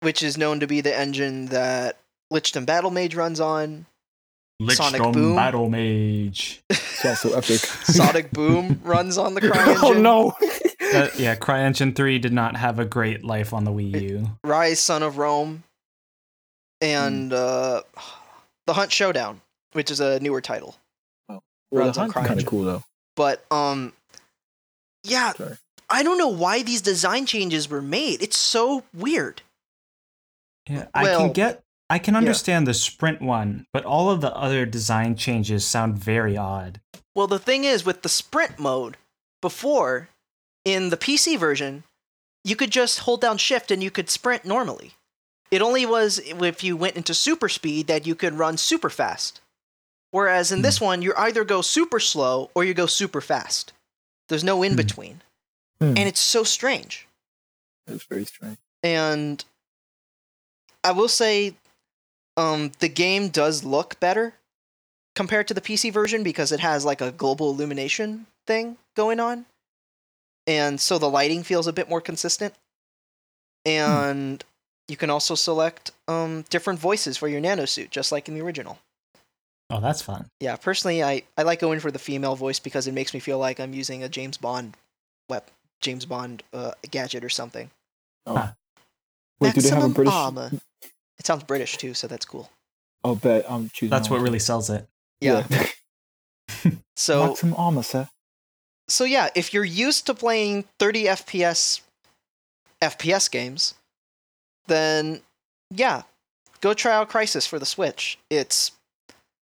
which 0.00 0.22
is 0.22 0.36
known 0.36 0.60
to 0.60 0.66
be 0.66 0.80
the 0.80 0.96
engine 0.96 1.46
that 1.46 1.98
Lichdom 2.32 2.66
Battle 2.66 2.90
Mage 2.90 3.14
runs 3.14 3.40
on. 3.40 3.86
Sonic 4.70 5.02
Boom. 5.12 5.34
Battle 5.34 5.68
Mage. 5.68 6.62
Sounds 6.72 7.20
so 7.20 7.32
epic. 7.36 7.58
Sonic 7.60 8.30
Boom 8.32 8.80
runs 8.84 9.18
on 9.18 9.34
the 9.34 9.40
CryEngine. 9.40 9.82
oh 9.82 9.92
no! 9.92 10.36
Uh, 11.02 11.08
yeah, 11.16 11.34
CryEngine 11.34 11.96
3 11.96 12.18
did 12.18 12.32
not 12.32 12.56
have 12.56 12.78
a 12.78 12.84
great 12.84 13.24
life 13.24 13.52
on 13.52 13.64
the 13.64 13.70
Wii 13.70 14.00
U. 14.02 14.28
Ryse, 14.44 14.76
Son 14.76 15.02
of 15.02 15.16
Rome, 15.16 15.62
and 16.80 17.32
uh, 17.32 17.82
the 18.66 18.74
Hunt 18.74 18.92
Showdown, 18.92 19.40
which 19.72 19.90
is 19.90 20.00
a 20.00 20.20
newer 20.20 20.40
title. 20.40 20.76
well, 21.28 21.42
runs 21.72 21.96
the 21.96 22.02
on 22.02 22.10
hunt's 22.10 22.28
kind 22.28 22.40
of 22.40 22.46
cool 22.46 22.64
though. 22.64 22.82
But 23.16 23.44
um, 23.50 23.92
yeah, 25.04 25.32
Sorry. 25.32 25.56
I 25.88 26.02
don't 26.02 26.18
know 26.18 26.28
why 26.28 26.62
these 26.62 26.80
design 26.80 27.26
changes 27.26 27.68
were 27.68 27.82
made. 27.82 28.22
It's 28.22 28.36
so 28.36 28.84
weird. 28.94 29.42
Yeah, 30.68 30.86
I 30.94 31.04
can 31.04 31.32
get 31.32 31.62
I 31.90 31.98
can 31.98 32.14
yeah. 32.14 32.18
understand 32.18 32.66
the 32.66 32.74
sprint 32.74 33.20
one, 33.20 33.66
but 33.72 33.84
all 33.84 34.10
of 34.10 34.22
the 34.22 34.34
other 34.34 34.64
design 34.64 35.14
changes 35.16 35.66
sound 35.66 35.98
very 35.98 36.36
odd. 36.36 36.80
Well, 37.14 37.26
the 37.26 37.38
thing 37.38 37.64
is, 37.64 37.84
with 37.84 38.00
the 38.00 38.08
sprint 38.08 38.58
mode, 38.58 38.96
before, 39.42 40.08
in 40.64 40.90
the 40.90 40.96
PC 40.96 41.38
version, 41.38 41.84
you 42.44 42.56
could 42.56 42.70
just 42.70 43.00
hold 43.00 43.20
down 43.20 43.38
shift 43.38 43.70
and 43.70 43.82
you 43.82 43.90
could 43.90 44.10
sprint 44.10 44.44
normally. 44.44 44.92
It 45.50 45.62
only 45.62 45.84
was 45.84 46.18
if 46.18 46.64
you 46.64 46.76
went 46.76 46.96
into 46.96 47.14
super 47.14 47.48
speed 47.48 47.86
that 47.86 48.06
you 48.06 48.14
could 48.14 48.34
run 48.34 48.56
super 48.56 48.90
fast. 48.90 49.40
Whereas 50.10 50.52
in 50.52 50.62
this 50.62 50.80
one, 50.80 51.02
you 51.02 51.12
either 51.16 51.44
go 51.44 51.62
super 51.62 52.00
slow 52.00 52.50
or 52.54 52.64
you 52.64 52.74
go 52.74 52.86
super 52.86 53.20
fast. 53.20 53.72
There's 54.28 54.44
no 54.44 54.62
in 54.62 54.76
between. 54.76 55.22
Hmm. 55.80 55.94
And 55.96 56.00
it's 56.00 56.20
so 56.20 56.44
strange. 56.44 57.06
It's 57.86 58.04
very 58.04 58.24
strange. 58.24 58.58
And 58.82 59.44
I 60.84 60.92
will 60.92 61.08
say, 61.08 61.54
um, 62.36 62.72
the 62.78 62.88
game 62.88 63.28
does 63.28 63.64
look 63.64 64.00
better 64.00 64.34
compared 65.14 65.48
to 65.48 65.54
the 65.54 65.60
PC 65.60 65.92
version 65.92 66.22
because 66.22 66.52
it 66.52 66.60
has 66.60 66.84
like 66.84 67.00
a 67.00 67.12
global 67.12 67.50
illumination 67.50 68.26
thing 68.46 68.76
going 68.94 69.20
on, 69.20 69.46
and 70.46 70.80
so 70.80 70.98
the 70.98 71.08
lighting 71.08 71.42
feels 71.42 71.66
a 71.66 71.72
bit 71.72 71.88
more 71.88 72.00
consistent. 72.00 72.54
And 73.64 74.44
you 74.88 74.96
can 74.96 75.10
also 75.10 75.34
select 75.34 75.92
um, 76.08 76.44
different 76.50 76.80
voices 76.80 77.16
for 77.16 77.28
your 77.28 77.40
nano 77.40 77.64
suit, 77.64 77.90
just 77.90 78.10
like 78.12 78.28
in 78.28 78.34
the 78.34 78.40
original. 78.40 78.78
Oh, 79.70 79.80
that's 79.80 80.02
fun. 80.02 80.26
Yeah, 80.40 80.56
personally, 80.56 81.02
I, 81.02 81.22
I 81.38 81.44
like 81.44 81.60
going 81.60 81.80
for 81.80 81.90
the 81.90 81.98
female 81.98 82.34
voice 82.36 82.58
because 82.58 82.86
it 82.86 82.92
makes 82.92 83.14
me 83.14 83.20
feel 83.20 83.38
like 83.38 83.60
I'm 83.60 83.72
using 83.72 84.02
a 84.02 84.08
James 84.08 84.36
Bond, 84.36 84.76
wep- 85.28 85.50
James 85.80 86.04
Bond 86.04 86.42
uh, 86.52 86.72
gadget 86.90 87.24
or 87.24 87.30
something. 87.30 87.70
Oh. 88.26 88.36
Huh. 88.36 88.52
Wait, 89.40 89.54
do 89.54 89.60
they 89.60 89.68
have 89.70 89.78
a 89.78 89.80
Maximum 89.80 89.92
British? 89.92 90.14
armor. 90.14 90.50
It 91.18 91.26
sounds 91.26 91.44
British 91.44 91.76
too, 91.76 91.94
so 91.94 92.06
that's 92.06 92.24
cool. 92.24 92.50
Oh, 93.04 93.14
bet 93.14 93.44
I'm 93.48 93.70
choosing. 93.72 93.90
That's 93.90 94.10
what 94.10 94.20
really 94.20 94.38
sells 94.38 94.70
it. 94.70 94.86
Yeah. 95.20 95.46
So 96.94 97.28
Maximum 97.28 97.54
armor, 97.56 97.82
sir. 97.82 98.08
So 98.92 99.04
yeah, 99.04 99.30
if 99.34 99.54
you're 99.54 99.64
used 99.64 100.04
to 100.04 100.14
playing 100.14 100.66
30 100.78 101.04
FPS 101.04 101.80
FPS 102.82 103.30
games, 103.30 103.72
then 104.66 105.22
yeah, 105.70 106.02
go 106.60 106.74
try 106.74 106.92
out 106.92 107.08
Crysis 107.08 107.48
for 107.48 107.58
the 107.58 107.64
Switch. 107.64 108.18
It's 108.28 108.72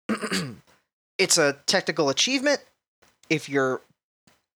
it's 1.17 1.37
a 1.37 1.53
technical 1.67 2.09
achievement. 2.09 2.59
If 3.29 3.47
you're 3.47 3.79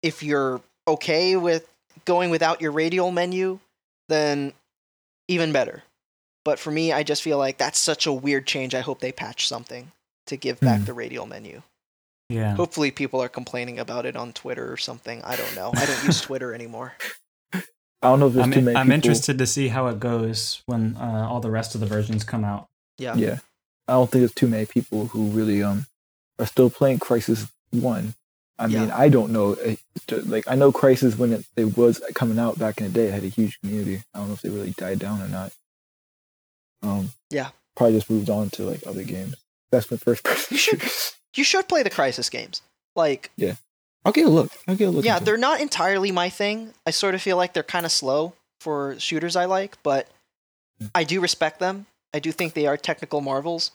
if 0.02 0.22
you're 0.22 0.60
okay 0.86 1.38
with 1.38 1.65
going 2.04 2.30
without 2.30 2.60
your 2.60 2.74
radial 2.74 3.10
menu, 3.10 3.60
then 4.10 4.52
even 5.30 5.54
better. 5.54 5.84
But 6.43 6.60
for 6.60 6.72
me, 6.72 6.91
I 6.91 7.04
just 7.04 7.22
feel 7.22 7.38
like 7.38 7.58
that's 7.58 7.80
such 7.80 8.06
a 8.06 8.12
weird 8.12 8.46
change. 8.46 8.76
I 8.76 8.82
hope 8.82 9.00
they 9.00 9.13
patch 9.13 9.48
something 9.48 9.93
to 10.28 10.36
give 10.36 10.60
back 10.60 10.80
Hmm. 10.80 10.86
the 10.86 10.93
radial 10.93 11.26
menu. 11.26 11.62
Yeah. 12.34 12.56
Hopefully, 12.56 12.91
people 12.91 13.22
are 13.22 13.30
complaining 13.30 13.80
about 13.80 14.06
it 14.06 14.15
on 14.15 14.34
Twitter 14.34 14.72
or 14.72 14.78
something. 14.78 15.22
I 15.24 15.36
don't 15.36 15.56
know. 15.56 15.72
I 15.76 15.86
don't 15.86 16.04
use 16.06 16.22
Twitter 16.28 16.54
anymore. 16.54 16.93
I 17.54 17.62
don't 18.10 18.19
know 18.19 18.28
if 18.28 18.34
there's 18.34 18.46
I'm, 18.46 18.52
too 18.52 18.62
many. 18.62 18.76
I'm 18.76 18.88
people- 18.88 18.96
interested 18.96 19.38
to 19.38 19.46
see 19.48 19.69
how 19.69 19.88
it 19.88 20.00
goes 20.00 20.62
when 20.65 20.98
uh, 20.98 21.28
all 21.30 21.39
the 21.39 21.52
rest 21.52 21.74
of 21.76 21.82
the 21.82 21.88
versions 21.88 22.24
come 22.24 22.43
out. 22.43 22.67
Yeah. 22.98 23.15
Yeah, 23.15 23.38
I 23.88 23.93
don't 23.93 24.10
think 24.12 24.22
there's 24.22 24.34
too 24.34 24.48
many 24.48 24.65
people 24.65 25.08
who 25.08 25.28
really 25.28 25.63
um 25.63 25.86
are 26.39 26.46
still 26.46 26.69
playing 26.69 27.00
Crysis 27.00 27.50
One. 27.72 28.15
I 28.60 28.67
mean, 28.67 28.88
Yeah. 28.88 28.98
I 28.98 29.10
don't 29.10 29.32
know. 29.32 29.54
eh, 29.54 29.76
Like, 30.26 30.48
I 30.48 30.56
know 30.56 30.72
Crysis 30.72 31.17
when 31.17 31.34
it, 31.34 31.46
it 31.58 31.76
was 31.78 32.02
coming 32.13 32.38
out 32.39 32.60
back 32.60 32.78
in 32.80 32.84
the 32.86 32.91
day, 32.91 33.08
it 33.08 33.13
had 33.13 33.24
a 33.24 33.28
huge 33.28 33.60
community. 33.62 34.04
I 34.13 34.19
don't 34.19 34.28
know 34.28 34.34
if 34.36 34.41
they 34.41 34.50
really 34.50 34.72
died 34.78 35.00
down 35.00 35.22
or 35.22 35.28
not. 35.28 35.52
Um, 36.82 37.12
Yeah. 37.30 37.50
probably 37.76 37.98
just 37.98 38.10
moved 38.10 38.30
on 38.30 38.50
to 38.52 38.63
like 38.63 38.86
other 38.86 39.04
games. 39.04 39.36
That's 39.72 39.89
my 39.89 39.98
first 39.98 40.24
person 40.24 40.46
You 40.52 40.58
should- 40.58 40.82
shooters. 40.82 41.15
You 41.36 41.43
should 41.43 41.67
play 41.67 41.84
the 41.84 41.89
Crysis 41.89 42.30
games. 42.30 42.62
Like, 42.96 43.32
yeah, 43.38 43.56
I'll 44.06 44.12
get 44.12 44.26
a 44.28 44.30
look. 44.30 44.52
I'll 44.67 44.76
get 44.76 44.88
a 44.88 44.91
look. 44.91 45.06
yeah, 45.06 45.19
they're 45.19 45.38
not 45.38 45.62
entirely 45.62 46.12
my 46.12 46.30
thing. 46.30 46.74
I 46.86 46.91
sort 46.91 47.15
of 47.15 47.22
feel 47.22 47.38
like 47.38 47.54
they're 47.54 47.63
kind 47.63 47.86
of 47.86 47.91
slow 47.91 48.34
for 48.62 49.00
shooters 49.00 49.36
I 49.36 49.46
like, 49.46 49.82
but 49.84 50.08
Hmm. 50.80 50.88
I 50.96 51.04
do 51.04 51.22
respect 51.22 51.60
them. 51.60 51.86
I 52.15 52.19
do 52.19 52.32
think 52.32 52.54
they 52.56 52.65
are 52.65 52.78
technical 52.78 53.22
marvels. 53.22 53.72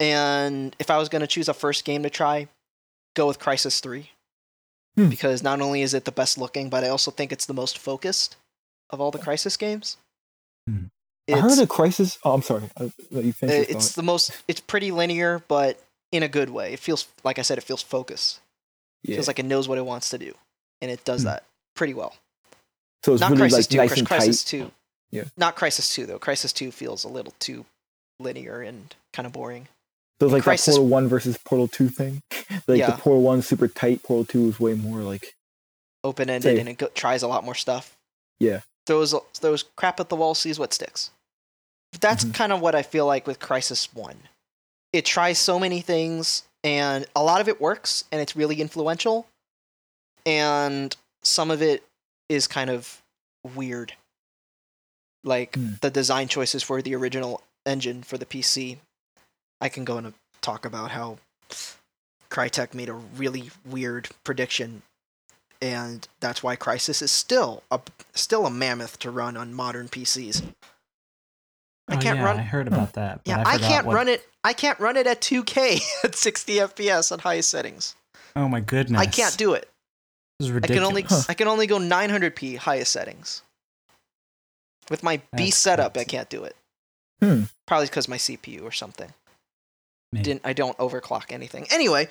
And 0.00 0.74
if 0.78 0.90
I 0.90 0.98
was 0.98 1.08
going 1.08 1.20
to 1.20 1.26
choose 1.28 1.48
a 1.48 1.54
first 1.54 1.84
game 1.84 2.02
to 2.02 2.10
try, 2.10 2.48
go 3.14 3.26
with 3.28 3.38
Crysis 3.38 3.80
3. 3.80 4.10
Hmm. 4.96 5.08
Because 5.08 5.42
not 5.42 5.60
only 5.60 5.82
is 5.82 5.94
it 5.94 6.04
the 6.04 6.12
best 6.12 6.36
looking, 6.38 6.70
but 6.70 6.82
I 6.84 6.88
also 6.88 7.10
think 7.12 7.30
it's 7.32 7.46
the 7.46 7.54
most 7.54 7.78
focused 7.78 8.36
of 8.90 9.00
all 9.00 9.10
the 9.12 9.18
Crysis 9.18 9.56
games. 9.58 9.96
Hmm. 10.68 10.86
I 11.30 11.38
heard 11.40 11.58
a 11.58 11.66
Crysis. 11.66 12.18
Oh, 12.24 12.32
I'm 12.32 12.42
sorry. 12.42 12.62
You 13.10 13.32
finish. 13.32 13.68
it's 13.68 13.92
the 13.92 14.02
most 14.02 14.32
it's 14.48 14.60
pretty 14.60 14.90
linear 14.90 15.42
but 15.46 15.78
in 16.12 16.22
a 16.22 16.28
good 16.28 16.50
way 16.50 16.72
it 16.72 16.78
feels 16.78 17.06
like 17.24 17.38
i 17.38 17.42
said 17.42 17.58
it 17.58 17.64
feels 17.64 17.82
focused 17.82 18.40
it 19.04 19.10
yeah. 19.10 19.16
feels 19.16 19.26
like 19.26 19.38
it 19.38 19.44
knows 19.44 19.68
what 19.68 19.78
it 19.78 19.84
wants 19.86 20.08
to 20.10 20.18
do 20.18 20.34
and 20.80 20.90
it 20.90 21.04
does 21.04 21.22
Hmm. 21.22 21.28
that 21.28 21.44
pretty 21.74 21.94
well 21.94 22.14
so 23.04 23.12
it's 23.12 23.20
not 23.20 23.30
really 23.32 23.48
crysis 23.48 23.52
like 23.52 23.68
2 23.68 23.76
nice 23.76 23.88
Cris- 23.90 23.98
and 24.00 24.08
crysis 24.08 24.46
2 24.46 24.70
Yeah. 25.10 25.24
not 25.36 25.56
crysis 25.56 25.92
2 25.94 26.06
though 26.06 26.18
crysis 26.18 26.52
2 26.54 26.70
feels 26.72 27.04
a 27.04 27.08
little 27.08 27.34
too 27.38 27.64
linear 28.20 28.60
and 28.62 28.94
kind 29.12 29.26
of 29.26 29.32
boring 29.32 29.68
So 30.20 30.26
it's 30.26 30.32
like 30.32 30.42
Crysis- 30.42 30.66
that 30.66 30.72
Portal 30.72 30.86
One 30.88 31.06
versus 31.08 31.38
Portal 31.44 31.68
Two 31.68 31.88
thing. 31.88 32.22
like 32.66 32.78
Yeah. 32.80 32.90
the 32.90 32.96
Portal 32.98 33.22
One 33.22 33.40
super 33.40 33.68
tight. 33.68 34.02
Portal 34.02 34.24
Two 34.24 34.48
is 34.48 34.58
way 34.58 34.74
more 34.74 34.98
like 35.02 35.36
open-ended 36.02 36.58
and 36.58 36.68
it 36.68 36.78
go- 36.78 36.88
tries 36.88 37.22
a 37.22 37.28
lot 37.28 37.44
more 37.44 37.54
stuff 37.54 37.96
Yeah. 38.40 38.60
throws 38.86 39.14
throws 39.34 39.62
crap 39.76 40.00
at 40.00 40.08
the 40.08 40.16
wall 40.16 40.34
sees 40.34 40.58
what 40.58 40.72
sticks 40.74 41.10
that's 42.00 42.24
Mhm. 42.24 42.34
kind 42.34 42.52
of 42.52 42.60
what 42.60 42.74
I 42.74 42.82
feel 42.82 43.06
like 43.06 43.26
with 43.26 43.38
Crysis 43.38 43.94
1. 43.94 44.28
It 44.92 45.04
tries 45.04 45.38
so 45.38 45.58
many 45.58 45.80
things 45.80 46.44
and 46.64 47.06
a 47.14 47.22
lot 47.22 47.40
of 47.40 47.48
it 47.48 47.60
works 47.60 48.04
and 48.10 48.20
it's 48.20 48.34
really 48.36 48.60
influential 48.60 49.26
and 50.26 50.96
some 51.22 51.50
of 51.50 51.62
it 51.62 51.84
is 52.28 52.46
kind 52.46 52.70
of 52.70 53.02
weird. 53.54 53.94
Like 55.24 55.54
Hmm. 55.54 55.72
the 55.80 55.90
design 55.90 56.28
choices 56.28 56.62
for 56.62 56.80
the 56.80 56.94
original 56.94 57.42
engine 57.66 58.02
for 58.02 58.18
the 58.18 58.26
PC. 58.26 58.78
I 59.60 59.68
can 59.68 59.84
go 59.84 59.98
and 59.98 60.14
talk 60.40 60.64
about 60.64 60.90
how 60.92 61.18
Crytek 62.30 62.74
made 62.74 62.88
a 62.88 62.94
really 62.94 63.50
weird 63.64 64.08
prediction 64.24 64.82
and 65.60 66.06
that's 66.20 66.42
why 66.42 66.54
Crysis 66.56 67.02
is 67.02 67.10
still 67.10 67.62
a 67.70 67.80
still 68.14 68.46
a 68.46 68.50
mammoth 68.50 68.98
to 69.00 69.10
run 69.10 69.36
on 69.36 69.52
modern 69.52 69.88
PCs. 69.88 70.42
I 71.88 71.96
Oh, 71.96 71.98
can't 71.98 72.18
yeah, 72.18 72.24
run 72.24 72.38
I 72.38 72.42
heard 72.42 72.68
about 72.68 72.92
that. 72.94 73.22
but 73.24 73.28
yeah, 73.30 73.42
I, 73.46 73.54
forgot 73.54 73.68
can't 73.70 73.86
what- 73.86 73.94
run 73.96 74.08
it. 74.08 74.28
I 74.44 74.52
can't 74.52 74.78
run 74.78 74.96
it 74.96 75.06
at 75.06 75.20
2K 75.20 75.80
at 76.04 76.14
60 76.14 76.54
FPS 76.56 77.12
at 77.12 77.20
highest 77.20 77.50
settings. 77.50 77.96
Oh 78.36 78.48
my 78.48 78.60
goodness! 78.60 79.00
I 79.00 79.06
can't 79.06 79.36
do 79.36 79.54
it. 79.54 79.68
This 80.38 80.50
is 80.50 80.56
I 80.56 80.60
can 80.68 80.84
only 80.84 81.04
I 81.28 81.34
can 81.34 81.48
only 81.48 81.66
go 81.66 81.78
900p 81.78 82.56
highest 82.58 82.92
settings. 82.92 83.42
With 84.90 85.02
my 85.02 85.18
B 85.36 85.44
That's 85.44 85.56
setup, 85.56 85.96
I 85.96 86.04
can't 86.04 86.28
do 86.30 86.44
it. 86.44 86.56
Hmm. 87.22 87.42
Probably 87.66 87.86
because 87.86 88.08
my 88.08 88.16
CPU 88.16 88.62
or 88.62 88.70
something. 88.72 89.12
Maybe. 90.12 90.22
Didn't 90.24 90.42
I 90.44 90.52
don't 90.52 90.76
overclock 90.78 91.30
anything. 91.32 91.66
Anyway, 91.70 92.08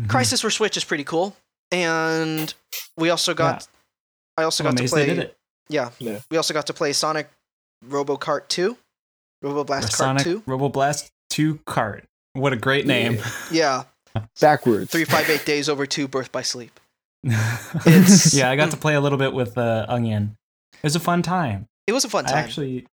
Mhm. 0.00 0.06
Crysis 0.08 0.40
for 0.42 0.50
Switch 0.50 0.76
is 0.76 0.84
pretty 0.84 1.04
cool, 1.04 1.36
and 1.70 2.52
we 2.96 3.10
also 3.10 3.34
got. 3.34 3.66
I 4.36 4.42
also 4.44 4.64
I'm 4.64 4.74
got 4.74 4.82
to 4.82 4.88
play. 4.88 5.06
they 5.06 5.14
did 5.14 5.18
it. 5.24 5.36
Yeah, 5.68 5.90
Yeah. 5.98 6.20
we 6.30 6.36
also 6.36 6.54
got 6.54 6.66
to 6.66 6.74
play 6.74 6.92
Sonic 6.92 7.28
Robo 7.84 8.16
Kart 8.16 8.48
2, 8.48 8.76
Robo 9.42 9.64
Blast 9.64 9.88
Kart 9.92 9.96
Sonic 9.96 10.24
2. 10.24 10.40
Roboblast 10.42 11.10
2 11.30 11.56
Kart. 11.66 12.02
What 12.34 12.52
a 12.52 12.56
great 12.56 12.86
name. 12.86 13.18
Yeah, 13.50 13.84
Backwards. 14.40 14.90
three 14.90 15.04
five 15.04 15.28
eight 15.30 15.44
days 15.44 15.68
over 15.68 15.86
two, 15.86 16.06
birth 16.08 16.30
by 16.32 16.42
sleep. 16.42 16.78
It's- 17.24 18.34
yeah, 18.34 18.50
I 18.50 18.56
got 18.56 18.70
to 18.70 18.76
play 18.76 18.94
a 18.94 19.00
little 19.00 19.18
bit 19.18 19.32
with 19.32 19.56
uh, 19.58 19.86
Onion. 19.88 20.36
It 20.74 20.82
was 20.84 20.94
a 20.96 21.00
fun 21.00 21.22
time. 21.22 21.66
It 21.86 21.92
was 21.92 22.04
a 22.04 22.08
fun 22.08 22.26
I 22.26 22.30
time. 22.30 22.38
actually 22.44 22.86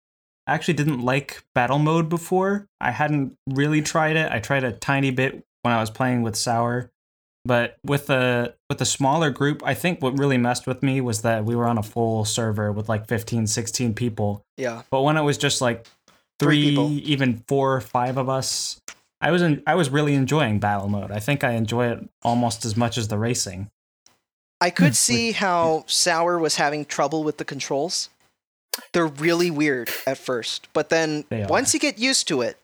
I 0.46 0.54
actually 0.54 0.74
didn't 0.74 1.00
like 1.00 1.42
battle 1.54 1.78
mode 1.78 2.08
before. 2.08 2.66
I 2.80 2.90
hadn't 2.90 3.34
really 3.48 3.82
tried 3.82 4.16
it. 4.16 4.30
I 4.30 4.38
tried 4.40 4.64
a 4.64 4.72
tiny 4.72 5.10
bit 5.10 5.42
when 5.62 5.74
I 5.74 5.80
was 5.80 5.90
playing 5.90 6.22
with 6.22 6.36
Sour. 6.36 6.90
But 7.44 7.76
with 7.84 8.06
the 8.06 8.54
with 8.70 8.78
the 8.78 8.86
smaller 8.86 9.30
group, 9.30 9.62
I 9.64 9.74
think 9.74 10.00
what 10.00 10.18
really 10.18 10.38
messed 10.38 10.66
with 10.66 10.82
me 10.82 11.00
was 11.00 11.22
that 11.22 11.44
we 11.44 11.54
were 11.54 11.66
on 11.66 11.76
a 11.76 11.82
full 11.82 12.24
server 12.24 12.72
with 12.72 12.88
like 12.88 13.06
15, 13.06 13.46
16 13.46 13.94
people. 13.94 14.42
yeah, 14.56 14.82
But 14.90 15.02
when 15.02 15.16
it 15.16 15.22
was 15.22 15.36
just 15.36 15.60
like 15.60 15.86
Three 16.40 16.74
three, 16.74 16.96
even 17.04 17.44
four 17.46 17.74
or 17.74 17.80
five 17.80 18.16
of 18.16 18.28
us, 18.28 18.80
I 19.20 19.30
was 19.30 19.40
in, 19.40 19.62
I 19.66 19.74
was 19.76 19.90
really 19.90 20.14
enjoying 20.14 20.58
battle 20.58 20.88
mode. 20.88 21.12
I 21.12 21.20
think 21.20 21.44
I 21.44 21.52
enjoy 21.52 21.88
it 21.92 22.08
almost 22.22 22.64
as 22.64 22.76
much 22.76 22.98
as 22.98 23.08
the 23.08 23.18
racing. 23.18 23.70
I 24.60 24.70
could 24.70 24.96
see 25.08 25.32
how 25.32 25.84
Sour 25.86 26.38
was 26.38 26.56
having 26.56 26.84
trouble 26.84 27.22
with 27.22 27.38
the 27.38 27.44
controls. 27.44 28.10
They're 28.92 29.06
really 29.06 29.50
weird 29.50 29.90
at 30.06 30.18
first, 30.18 30.68
but 30.72 30.88
then 30.88 31.24
once 31.30 31.72
you 31.72 31.78
get 31.78 31.98
used 31.98 32.26
to 32.28 32.40
it, 32.40 32.58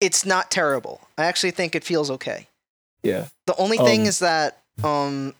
it's 0.00 0.24
not 0.24 0.50
terrible. 0.50 1.00
I 1.18 1.24
actually 1.24 1.50
think 1.50 1.74
it 1.74 1.82
feels 1.82 2.10
okay. 2.12 2.46
Yeah. 3.04 3.26
The 3.46 3.56
only 3.56 3.76
thing 3.76 4.02
Um, 4.02 4.06
is 4.06 4.18
that 4.20 4.62
um, 4.82 5.34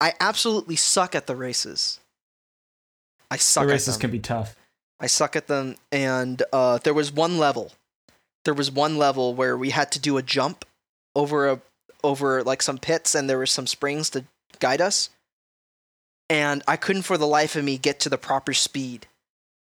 I 0.00 0.14
absolutely 0.20 0.76
suck 0.76 1.14
at 1.14 1.26
the 1.26 1.36
races. 1.36 2.00
I 3.30 3.36
suck 3.36 3.64
the 3.64 3.70
at 3.70 3.72
races 3.74 3.96
can 3.96 4.10
be 4.10 4.18
tough. 4.18 4.56
I 5.00 5.06
suck 5.06 5.36
at 5.36 5.46
them. 5.46 5.76
And 5.92 6.42
uh, 6.52 6.78
there 6.78 6.94
was 6.94 7.12
one 7.12 7.38
level. 7.38 7.72
There 8.44 8.54
was 8.54 8.70
one 8.70 8.96
level 8.98 9.34
where 9.34 9.56
we 9.56 9.70
had 9.70 9.92
to 9.92 10.00
do 10.00 10.16
a 10.16 10.22
jump 10.22 10.64
over 11.14 11.48
a 11.48 11.60
over 12.04 12.44
like 12.44 12.62
some 12.62 12.78
pits, 12.78 13.14
and 13.14 13.28
there 13.28 13.38
were 13.38 13.46
some 13.46 13.66
springs 13.66 14.08
to 14.10 14.24
guide 14.60 14.80
us. 14.80 15.10
And 16.30 16.62
I 16.68 16.76
couldn't, 16.76 17.02
for 17.02 17.18
the 17.18 17.26
life 17.26 17.56
of 17.56 17.64
me, 17.64 17.78
get 17.78 18.00
to 18.00 18.08
the 18.08 18.18
proper 18.18 18.54
speed 18.54 19.06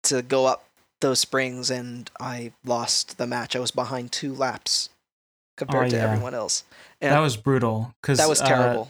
to 0.04 0.22
go 0.22 0.46
up 0.46 0.66
those 1.00 1.20
springs, 1.20 1.70
and 1.70 2.10
I 2.20 2.52
lost 2.66 3.18
the 3.18 3.28
match. 3.28 3.56
I 3.56 3.60
was 3.60 3.72
behind 3.72 4.12
two 4.12 4.34
laps 4.34 4.90
compared 5.58 5.88
Oh, 5.88 5.90
to 5.90 6.00
everyone 6.00 6.34
else. 6.34 6.64
And 7.02 7.12
that 7.14 7.20
was 7.20 7.38
brutal 7.38 7.94
because 8.02 8.18
that 8.20 8.30
was 8.30 8.40
terrible. 8.42 8.90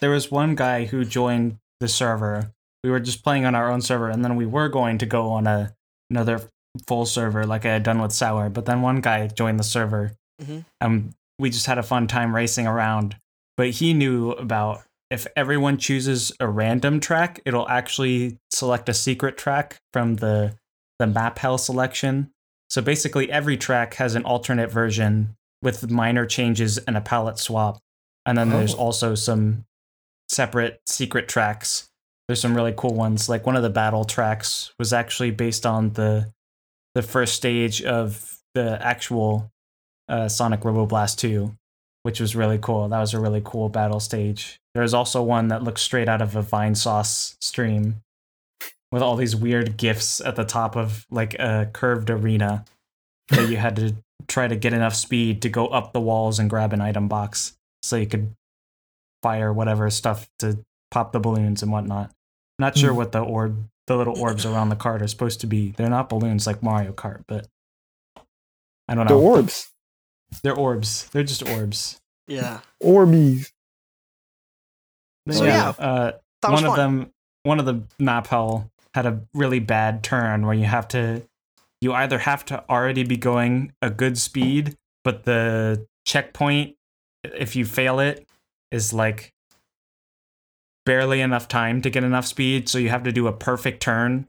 there 0.00 0.10
was 0.10 0.30
one 0.30 0.54
guy 0.54 0.84
who 0.86 1.04
joined 1.04 1.58
the 1.80 1.88
server. 1.88 2.50
We 2.82 2.90
were 2.90 3.00
just 3.00 3.22
playing 3.24 3.44
on 3.46 3.54
our 3.54 3.70
own 3.70 3.80
server, 3.80 4.08
and 4.10 4.24
then 4.24 4.36
we 4.36 4.46
were 4.46 4.68
going 4.68 4.98
to 4.98 5.06
go 5.06 5.30
on 5.30 5.46
a 5.46 5.74
another 6.10 6.42
full 6.86 7.06
server 7.06 7.46
like 7.46 7.64
I 7.64 7.70
had 7.72 7.82
done 7.82 8.00
with 8.00 8.12
Sour. 8.12 8.50
But 8.50 8.66
then 8.66 8.82
one 8.82 9.00
guy 9.00 9.26
joined 9.28 9.58
the 9.58 9.64
server, 9.64 10.12
Mhm. 10.42 10.64
and 10.80 11.14
we 11.38 11.50
just 11.50 11.66
had 11.66 11.78
a 11.78 11.82
fun 11.82 12.06
time 12.06 12.34
racing 12.34 12.66
around. 12.66 13.16
But 13.56 13.70
he 13.70 13.94
knew 13.94 14.32
about 14.32 14.82
if 15.10 15.26
everyone 15.36 15.78
chooses 15.78 16.32
a 16.40 16.48
random 16.48 16.98
track, 17.00 17.40
it'll 17.44 17.68
actually 17.68 18.38
select 18.52 18.88
a 18.88 18.94
secret 18.94 19.36
track 19.38 19.78
from 19.92 20.16
the 20.16 20.56
the 20.98 21.06
map 21.06 21.38
hell 21.38 21.58
selection. 21.58 22.30
So 22.70 22.80
basically, 22.82 23.30
every 23.30 23.56
track 23.56 23.94
has 23.94 24.14
an 24.14 24.24
alternate 24.24 24.70
version 24.70 25.36
with 25.64 25.90
minor 25.90 26.26
changes 26.26 26.78
and 26.78 26.96
a 26.96 27.00
palette 27.00 27.38
swap. 27.38 27.80
And 28.26 28.38
then 28.38 28.50
there's 28.50 28.74
Oh. 28.74 28.78
also 28.78 29.14
some 29.16 29.64
separate 30.30 30.80
secret 30.86 31.26
tracks. 31.28 31.88
There's 32.28 32.40
some 32.40 32.54
really 32.54 32.74
cool 32.76 32.94
ones. 32.94 33.28
Like 33.28 33.44
one 33.46 33.56
of 33.56 33.62
the 33.62 33.70
battle 33.70 34.04
tracks 34.04 34.72
was 34.78 34.92
actually 34.92 35.30
based 35.32 35.66
on 35.66 35.94
the 35.94 36.32
the 36.94 37.02
first 37.02 37.34
stage 37.34 37.82
of 37.82 38.38
the 38.54 38.78
actual 38.80 39.50
uh, 40.08 40.28
Sonic 40.28 40.64
Robo 40.64 40.86
Blast 40.86 41.18
2, 41.18 41.52
which 42.04 42.20
was 42.20 42.36
really 42.36 42.58
cool. 42.58 42.88
That 42.88 43.00
was 43.00 43.14
a 43.14 43.18
really 43.20 43.42
cool 43.44 43.68
battle 43.68 43.98
stage. 43.98 44.60
There's 44.74 44.94
also 44.94 45.20
one 45.22 45.48
that 45.48 45.64
looks 45.64 45.82
straight 45.82 46.08
out 46.08 46.22
of 46.22 46.36
a 46.36 46.42
Vinesauce 46.42 47.34
stream 47.40 48.02
with 48.92 49.02
all 49.02 49.16
these 49.16 49.34
weird 49.34 49.76
gifs 49.76 50.20
at 50.20 50.36
the 50.36 50.44
top 50.44 50.76
of 50.76 51.04
like 51.10 51.34
a 51.34 51.68
curved 51.72 52.10
arena 52.10 52.64
that 53.30 53.48
you 53.48 53.56
had 53.56 53.74
to 53.76 53.96
try 54.28 54.48
to 54.48 54.56
get 54.56 54.72
enough 54.72 54.94
speed 54.94 55.42
to 55.42 55.48
go 55.48 55.66
up 55.68 55.92
the 55.92 56.00
walls 56.00 56.38
and 56.38 56.48
grab 56.48 56.72
an 56.72 56.80
item 56.80 57.08
box 57.08 57.56
so 57.82 57.96
you 57.96 58.06
could 58.06 58.34
fire 59.22 59.52
whatever 59.52 59.88
stuff 59.90 60.28
to 60.38 60.58
pop 60.90 61.12
the 61.12 61.20
balloons 61.20 61.62
and 61.62 61.70
whatnot. 61.72 62.10
Not 62.58 62.76
sure 62.78 62.90
Hmm. 62.92 62.96
what 62.96 63.12
the 63.12 63.20
orb, 63.20 63.68
the 63.86 63.96
little 63.96 64.18
orbs 64.18 64.46
around 64.46 64.68
the 64.68 64.76
cart 64.76 65.02
are 65.02 65.08
supposed 65.08 65.40
to 65.40 65.46
be. 65.46 65.70
They're 65.72 65.88
not 65.90 66.08
balloons 66.08 66.46
like 66.46 66.62
Mario 66.62 66.92
Kart, 66.92 67.24
but 67.26 67.46
I 68.88 68.94
don't 68.94 69.06
know. 69.08 69.16
The 69.16 69.20
know. 69.22 69.30
orbs. 69.36 69.70
They're 70.42 70.54
orbs. 70.56 71.08
They're 71.10 71.22
just 71.24 71.42
orbs. 71.48 72.00
Yeah. 72.26 72.60
Orbies. 72.80 73.52
So, 75.30 75.44
yeah, 75.44 75.74
yeah, 75.78 75.84
uh, 75.84 76.12
That 76.42 76.50
was 76.50 76.62
one 76.62 76.70
of 76.70 76.76
fun. 76.76 76.98
them, 76.98 77.10
one 77.44 77.58
of 77.60 77.66
the 77.66 77.82
map 77.98 78.26
hell 78.26 78.70
had 78.94 79.06
a 79.06 79.20
really 79.32 79.58
bad 79.58 80.02
turn 80.04 80.44
where 80.46 80.54
you 80.54 80.64
have 80.66 80.86
to, 80.88 81.22
you 81.84 81.92
either 81.92 82.18
have 82.18 82.46
to 82.46 82.64
already 82.70 83.04
be 83.04 83.18
going 83.18 83.70
a 83.82 83.90
good 83.90 84.16
speed, 84.16 84.74
but 85.04 85.24
the 85.24 85.86
checkpoint, 86.06 86.76
if 87.22 87.54
you 87.54 87.66
fail 87.66 88.00
it, 88.00 88.26
is 88.70 88.94
like 88.94 89.34
barely 90.86 91.20
enough 91.20 91.46
time 91.46 91.82
to 91.82 91.90
get 91.90 92.02
enough 92.02 92.24
speed, 92.24 92.70
so 92.70 92.78
you 92.78 92.88
have 92.88 93.02
to 93.02 93.12
do 93.12 93.26
a 93.26 93.32
perfect 93.32 93.82
turn 93.82 94.26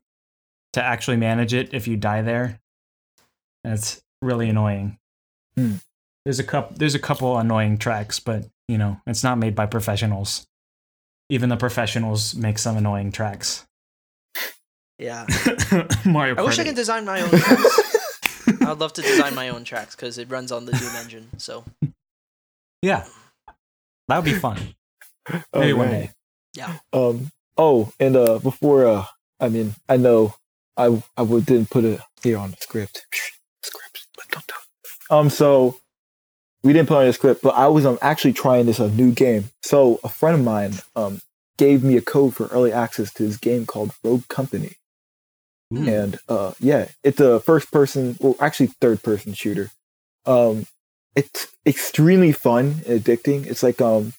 to 0.74 0.84
actually 0.84 1.16
manage 1.16 1.54
it 1.54 1.74
if 1.74 1.88
you 1.88 1.96
die 1.96 2.22
there. 2.22 2.60
And 3.64 3.74
it's 3.74 4.02
really 4.22 4.50
annoying. 4.50 4.98
Hmm. 5.56 5.76
There's 6.26 6.40
a 6.40 6.44
couple. 6.44 6.76
There's 6.78 6.96
a 6.96 7.00
couple 7.00 7.38
annoying 7.38 7.78
tracks, 7.78 8.20
but 8.20 8.46
you 8.68 8.78
know 8.78 9.00
it's 9.08 9.24
not 9.24 9.38
made 9.38 9.56
by 9.56 9.66
professionals. 9.66 10.46
Even 11.30 11.48
the 11.48 11.56
professionals 11.56 12.36
make 12.36 12.60
some 12.60 12.76
annoying 12.76 13.14
tracks. 13.14 13.66
Yeah. 14.98 15.26
Mario 16.06 16.36
I 16.38 16.42
wish 16.44 16.60
I 16.60 16.64
could 16.64 16.76
design 16.76 17.06
my 17.06 17.22
own 17.22 17.30
tracks. 17.30 17.96
I 18.62 18.70
would 18.70 18.80
love 18.80 18.94
to 18.94 19.02
design 19.02 19.36
my 19.36 19.50
own 19.50 19.64
tracks 19.64 19.96
because 19.96 20.18
it 20.18 20.30
runs 20.30 20.52
on 20.52 20.66
the 20.66 20.72
Doom 20.72 20.96
engine. 20.96 21.28
So 21.38 21.64
Yeah, 22.82 23.06
that 24.08 24.18
would 24.18 24.26
be 24.26 24.34
fun. 24.40 24.58
Oh, 25.54 25.60
Maybe 25.60 25.74
one 25.74 25.90
man. 25.90 26.02
day. 26.02 26.12
Um. 26.94 27.32
Oh, 27.58 27.92
and 28.00 28.16
uh, 28.16 28.40
before 28.40 28.86
uh, 28.88 29.06
I 29.40 29.50
mean, 29.50 29.76
I 29.90 29.98
know 29.98 30.36
I 30.78 31.02
I 31.18 31.22
would, 31.24 31.46
didn't 31.46 31.70
put 31.70 31.84
it 31.84 32.00
here 32.24 32.38
on 32.38 32.52
the 32.52 32.58
script. 32.60 33.06
Script, 33.64 34.08
but 34.16 34.28
don't 34.30 34.48
do 34.48 34.54
it. 34.54 35.14
Um. 35.14 35.30
So 35.30 35.78
we 36.64 36.74
didn't 36.74 36.88
put 36.88 36.98
on 37.00 37.06
the 37.06 37.14
script, 37.14 37.42
but 37.42 37.56
I 37.56 37.68
was 37.68 37.86
um 37.86 37.98
actually 38.02 38.34
trying 38.34 38.66
this 38.68 38.80
a 38.80 38.90
new 38.90 39.12
game. 39.12 39.46
So 39.64 40.00
a 40.04 40.10
friend 40.10 40.36
of 40.40 40.44
mine 40.46 40.74
um 40.96 41.22
gave 41.58 41.84
me 41.84 41.98
a 41.98 42.02
code 42.02 42.36
for 42.36 42.48
early 42.48 42.72
access 42.74 43.14
to 43.14 43.24
this 43.24 43.38
game 43.38 43.66
called 43.66 43.92
Rogue 44.04 44.28
Company. 44.28 44.74
Ooh. 45.74 45.88
and 45.88 46.20
uh 46.30 46.54
yeah 46.60 46.88
it's 47.04 47.20
a 47.20 47.40
first 47.40 47.72
person 47.72 48.16
well 48.20 48.36
actually 48.40 48.68
third 48.68 49.02
person 49.02 49.34
shooter 49.34 49.72
um 50.26 50.68
it's 51.16 51.48
extremely 51.66 52.32
fun 52.32 52.84
and 52.88 53.02
addicting 53.04 53.46
it's 53.48 53.64
like 53.64 53.82
um 53.82 54.14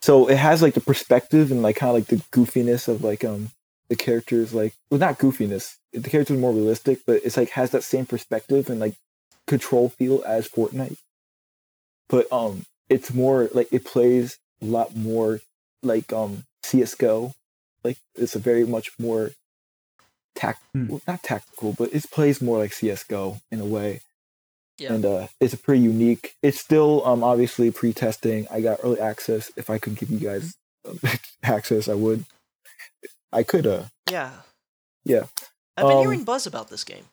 so 0.00 0.28
it 0.28 0.38
has 0.38 0.62
like 0.62 0.74
the 0.74 0.80
perspective 0.80 1.50
and 1.50 1.62
like 1.62 1.76
kind 1.76 1.90
of 1.90 1.94
like 1.96 2.06
the 2.08 2.16
goofiness 2.32 2.88
of 2.88 3.04
like 3.04 3.24
um 3.24 3.50
the 3.88 3.96
characters 3.96 4.54
like 4.54 4.74
well 4.90 5.00
not 5.00 5.18
goofiness. 5.18 5.76
The 5.92 6.08
characters 6.08 6.38
more 6.38 6.52
realistic, 6.52 7.00
but 7.06 7.20
it's 7.24 7.36
like 7.36 7.50
has 7.50 7.72
that 7.72 7.82
same 7.82 8.06
perspective 8.06 8.70
and 8.70 8.78
like 8.78 8.94
control 9.48 9.88
feel 9.88 10.22
as 10.24 10.48
Fortnite. 10.48 10.96
But 12.08 12.32
um 12.32 12.64
it's 12.88 13.12
more 13.12 13.48
like 13.52 13.68
it 13.72 13.84
plays 13.84 14.38
a 14.62 14.66
lot 14.66 14.94
more 14.96 15.40
like 15.82 16.12
um 16.12 16.44
CS:GO. 16.62 17.34
Like 17.82 17.98
it's 18.14 18.36
a 18.36 18.38
very 18.38 18.64
much 18.64 18.92
more 18.98 19.32
tact 20.34 20.62
Hmm. 20.74 20.88
well, 20.88 21.00
not 21.06 21.22
tactical, 21.22 21.72
but 21.78 21.92
it 21.92 22.04
plays 22.10 22.40
more 22.40 22.58
like 22.58 22.72
CS:GO 22.72 23.40
in 23.50 23.60
a 23.60 23.64
way. 23.66 24.00
Yeah. 24.78 24.94
And 24.94 25.04
uh 25.04 25.26
it's 25.40 25.52
a 25.54 25.58
pretty 25.58 25.82
unique. 25.82 26.34
It's 26.42 26.58
still 26.60 27.04
um 27.06 27.22
obviously 27.22 27.70
pre-testing. 27.70 28.46
I 28.50 28.60
got 28.60 28.80
early 28.82 29.00
access. 29.00 29.50
If 29.56 29.68
I 29.70 29.78
could 29.78 29.96
give 29.96 30.10
you 30.10 30.18
guys 30.18 30.54
um, 30.88 30.98
access, 31.42 31.88
I 31.88 31.94
would. 31.94 32.24
I 33.32 33.42
could 33.42 33.66
uh 33.66 33.84
Yeah. 34.10 34.32
Yeah. 35.04 35.24
I've 35.76 35.86
been 35.86 35.96
Um, 35.98 36.02
hearing 36.04 36.24
buzz 36.24 36.46
about 36.46 36.68
this 36.68 36.84
game. 36.84 37.04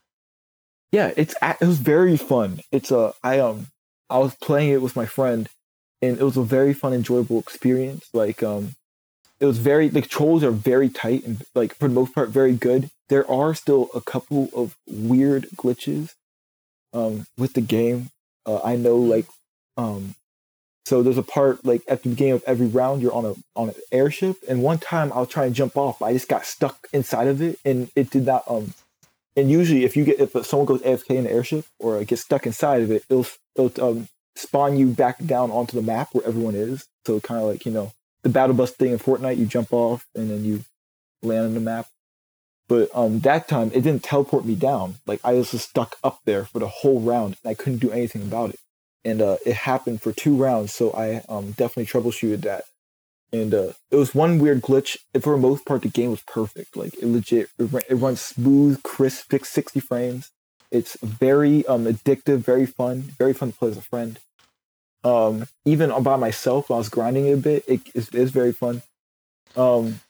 yeah 0.92 1.12
it's 1.18 1.36
it 1.42 1.66
was 1.66 1.80
very 1.80 2.16
fun 2.18 2.62
it's 2.72 2.92
a 2.92 3.14
i 3.24 3.40
um 3.40 3.68
i 4.10 4.18
was 4.18 4.34
playing 4.36 4.70
it 4.72 4.82
with 4.82 4.96
my 4.96 5.06
friend 5.06 5.50
and 6.02 6.18
it 6.18 6.24
was 6.24 6.38
a 6.38 6.44
very 6.44 6.74
fun 6.74 6.94
enjoyable 6.94 7.40
experience 7.40 8.08
like 8.14 8.42
um 8.42 8.76
it 9.40 9.46
was 9.46 9.58
very 9.58 9.88
the 9.88 10.02
controls 10.02 10.44
are 10.44 10.52
very 10.52 10.90
tight 10.90 11.24
and 11.26 11.44
like 11.56 11.76
for 11.76 11.88
the 11.88 11.94
most 11.94 12.14
part 12.14 12.30
very 12.30 12.54
good 12.54 12.90
there 13.10 13.30
are 13.30 13.54
still 13.54 13.90
a 13.94 14.02
couple 14.02 14.50
of 14.56 14.76
weird 14.88 15.48
glitches 15.56 16.14
um 16.94 17.26
with 17.38 17.54
the 17.54 17.62
game 17.62 18.10
uh, 18.46 18.60
i 18.64 18.76
know 18.76 18.98
like 18.98 19.28
um 19.78 20.16
so 20.86 21.04
there's 21.04 21.18
a 21.18 21.24
part 21.24 21.66
like 21.66 21.82
at 21.88 22.04
the 22.04 22.10
beginning 22.10 22.34
of 22.34 22.44
every 22.48 22.68
round 22.68 23.02
you're 23.02 23.14
on 23.14 23.26
a 23.26 23.36
on 23.56 23.70
an 23.70 23.76
airship 23.92 24.38
and 24.48 24.64
one 24.64 24.78
time 24.78 25.12
i'll 25.14 25.26
try 25.26 25.46
and 25.46 25.56
jump 25.56 25.78
off 25.78 26.02
i 26.02 26.14
just 26.14 26.30
got 26.30 26.46
stuck 26.46 26.88
inside 26.94 27.28
of 27.28 27.42
it 27.42 27.60
and 27.66 27.90
it 27.96 28.10
did 28.10 28.26
not 28.26 28.44
um 28.48 28.74
and 29.38 29.52
usually 29.52 29.86
if 29.86 29.96
you 29.96 30.04
get 30.04 30.20
if 30.20 30.46
someone 30.46 30.66
goes 30.66 30.82
AFK 30.82 31.12
in 31.12 31.24
the 31.26 31.32
airship 31.32 31.64
or 31.80 32.04
gets 32.04 32.24
stuck 32.24 32.48
inside 32.48 32.82
of 32.82 32.90
it, 32.90 33.04
it'll 33.08 33.28
it'll 33.56 33.90
um, 33.90 34.08
spawn 34.36 34.78
you 34.78 34.88
back 34.88 35.24
down 35.24 35.52
onto 35.52 35.78
the 35.78 35.84
map 35.84 36.10
where 36.12 36.26
everyone 36.26 36.56
is. 36.56 36.88
So 37.06 37.20
kind 37.20 37.40
of 37.40 37.48
like 37.48 37.64
you 37.66 37.72
know 37.72 37.94
the 38.24 38.30
battle 38.30 38.56
bus 38.56 38.72
thing 38.72 38.92
in 38.92 39.00
Fortnite, 39.00 39.38
you 39.38 39.46
jump 39.46 39.72
off 39.72 40.06
and 40.16 40.30
then 40.30 40.44
you 40.44 40.64
land 41.22 41.46
on 41.46 41.54
the 41.54 41.60
map. 41.60 41.88
But 42.68 42.90
um, 42.94 43.20
that 43.22 43.48
time 43.48 43.72
it 43.74 43.82
didn't 43.82 44.04
teleport 44.04 44.46
me 44.46 44.56
down. 44.56 44.96
Like 45.06 45.22
I 45.24 45.34
was 45.34 45.52
just 45.52 45.70
stuck 45.70 45.96
up 46.04 46.20
there 46.26 46.46
for 46.46 46.60
the 46.60 46.68
whole 46.68 47.00
round 47.00 47.38
and 47.44 47.50
I 47.50 47.54
couldn't 47.54 47.80
do 47.80 47.92
anything 47.92 48.24
about 48.24 48.50
it. 48.52 48.60
And 49.06 49.22
uh, 49.22 49.38
it 49.46 49.56
happened 49.56 50.02
for 50.02 50.12
two 50.12 50.36
rounds, 50.36 50.74
so 50.74 50.92
I 50.92 51.24
um, 51.30 51.52
definitely 51.52 51.86
troubleshooted 51.86 52.42
that. 52.42 52.66
And 53.32 53.54
uh, 53.54 53.72
it 53.92 53.96
was 53.96 54.14
one 54.14 54.40
weird 54.40 54.62
glitch. 54.62 54.98
For 55.22 55.36
the 55.36 55.42
most 55.42 55.66
part, 55.66 55.82
the 55.82 55.90
game 55.90 56.12
was 56.12 56.22
perfect. 56.24 56.76
Like 56.76 56.94
it 56.96 57.06
legit, 57.06 57.50
it, 57.58 57.72
ran- 57.72 57.84
it 57.90 57.96
runs 57.96 58.20
smooth, 58.22 58.84
crisp, 58.84 59.32
60 59.32 59.80
frames. 59.80 60.32
It's 60.72 60.98
very 61.02 61.66
um 61.68 61.86
addictive, 61.86 62.40
very 62.40 62.66
fun, 62.66 63.04
very 63.18 63.34
fun 63.34 63.52
to 63.54 63.58
play 63.58 63.70
as 63.70 63.78
a 63.78 63.82
friend. 63.82 64.20
Um, 65.04 65.48
even 65.66 65.92
by 66.04 66.16
myself, 66.16 66.72
I 66.72 66.76
was 66.76 66.90
grinding 66.90 67.28
it 67.28 67.34
a 67.34 67.38
bit, 67.38 67.64
it 67.68 67.82
is 67.94 68.10
it's 68.14 68.32
very 68.32 68.52
fun. 68.52 68.82
Um, 69.56 70.02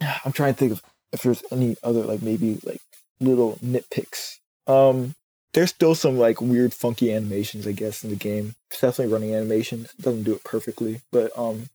I'm 0.00 0.32
trying 0.32 0.54
to 0.54 0.58
think 0.58 0.72
of 0.72 0.82
if 1.12 1.22
there's 1.22 1.42
any 1.50 1.76
other 1.82 2.02
like 2.02 2.22
maybe 2.22 2.60
like 2.64 2.80
little 3.20 3.58
nitpicks. 3.64 4.36
Um, 4.66 5.14
there's 5.54 5.70
still 5.70 5.94
some 5.94 6.18
like 6.18 6.40
weird, 6.40 6.74
funky 6.74 7.12
animations, 7.12 7.66
I 7.66 7.72
guess, 7.72 8.04
in 8.04 8.10
the 8.10 8.16
game. 8.16 8.54
It's 8.70 8.80
definitely 8.80 9.12
running 9.12 9.34
animations. 9.34 9.94
It 9.98 10.02
doesn't 10.02 10.24
do 10.24 10.34
it 10.34 10.44
perfectly, 10.44 11.00
but 11.10 11.36
um, 11.38 11.70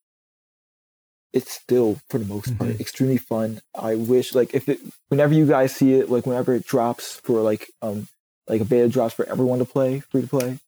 it's 1.33 1.51
still 1.51 1.99
for 2.09 2.17
the 2.17 2.25
most 2.25 2.57
part 2.57 2.79
extremely 2.79 3.17
fun. 3.17 3.61
I 3.73 3.95
wish 3.95 4.35
like 4.35 4.53
if 4.53 4.67
it 4.69 4.79
whenever 5.09 5.33
you 5.33 5.47
guys 5.47 5.75
see 5.75 5.95
it, 5.95 6.09
like 6.09 6.25
whenever 6.25 6.53
it 6.53 6.65
drops 6.65 7.19
for 7.23 7.41
like 7.41 7.69
um 7.81 8.07
like 8.47 8.61
a 8.61 8.65
beta 8.65 8.89
drops 8.89 9.13
for 9.13 9.27
everyone 9.27 9.59
to 9.59 9.65
play, 9.65 10.01
free 10.01 10.21
to 10.21 10.27
play. 10.27 10.59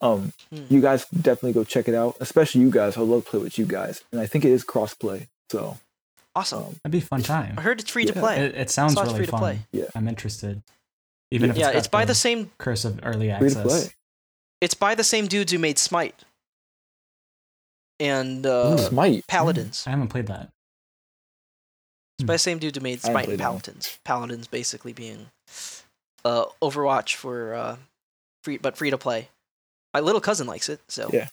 Um, 0.00 0.32
Hmm. 0.50 0.64
you 0.70 0.80
guys 0.80 1.06
definitely 1.06 1.52
go 1.54 1.64
check 1.64 1.88
it 1.88 1.94
out. 1.94 2.16
Especially 2.20 2.60
you 2.60 2.70
guys. 2.70 2.96
I 2.96 3.00
love 3.00 3.24
to 3.24 3.30
play 3.30 3.40
with 3.40 3.58
you 3.58 3.66
guys, 3.66 4.02
and 4.12 4.20
I 4.20 4.26
think 4.26 4.44
it 4.44 4.52
is 4.52 4.64
crossplay. 4.64 5.26
So 5.50 5.78
Awesome. 6.36 6.58
um, 6.62 6.72
That'd 6.84 6.92
be 6.92 6.98
a 6.98 7.00
fun 7.00 7.22
time. 7.22 7.54
I 7.58 7.62
heard 7.62 7.80
it's 7.80 7.90
free 7.90 8.04
to 8.04 8.12
play. 8.12 8.38
It, 8.46 8.54
it 8.54 8.70
sounds 8.70 8.94
Sounds 8.94 9.08
really 9.08 9.18
free 9.20 9.26
to 9.26 9.30
fun. 9.32 9.40
play. 9.40 9.58
Yeah. 9.72 9.86
I'm 9.96 10.06
interested. 10.06 10.62
Even 11.30 11.50
if 11.50 11.56
yeah, 11.56 11.68
it's, 11.70 11.78
it's 11.78 11.88
by 11.88 12.04
the 12.04 12.14
same 12.14 12.50
curse 12.58 12.84
of 12.84 13.00
early 13.02 13.26
free 13.26 13.48
access. 13.48 13.54
to 13.54 13.62
play. 13.68 13.82
it's 14.60 14.74
by 14.74 14.94
the 14.94 15.04
same 15.04 15.26
dudes 15.26 15.50
who 15.52 15.58
made 15.58 15.78
Smite 15.78 16.14
and 18.00 18.46
uh, 18.46 18.76
Smite. 18.76 19.26
Paladins. 19.26 19.84
I 19.86 19.90
haven't 19.90 20.08
played 20.08 20.28
that. 20.28 20.48
It's 22.18 22.24
by 22.26 22.34
the 22.34 22.38
same 22.38 22.58
dude 22.58 22.76
who 22.76 22.80
made 22.82 23.00
Smite 23.00 23.16
and 23.16 23.24
played 23.26 23.38
that. 23.40 23.44
Paladins. 23.44 23.98
Paladins 24.04 24.46
basically 24.46 24.92
being 24.92 25.26
uh, 26.24 26.44
Overwatch 26.62 27.14
for 27.16 27.54
uh, 27.54 27.76
free, 28.44 28.58
but 28.58 28.76
free 28.76 28.90
to 28.90 28.98
play. 28.98 29.28
My 29.94 30.00
little 30.00 30.20
cousin 30.20 30.46
likes 30.46 30.68
it, 30.68 30.80
so 30.88 31.10
Yeah. 31.12 31.28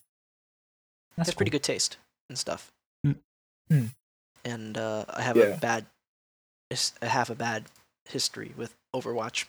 That's 1.18 1.30
has 1.30 1.36
pretty 1.36 1.52
good 1.52 1.64
taste 1.64 1.98
and 2.30 2.38
stuff. 2.38 2.72
Mm. 3.06 3.16
Mm. 3.72 3.90
And 4.44 4.78
uh, 4.78 5.06
I 5.10 5.22
have 5.22 5.38
Yeah. 5.38 5.46
a 5.46 5.58
bad, 5.58 5.86
his- 6.70 6.94
I 7.02 7.06
have 7.08 7.30
a 7.30 7.36
bad 7.36 7.66
history 8.06 8.54
with 8.58 8.76
Overwatch. 8.94 9.46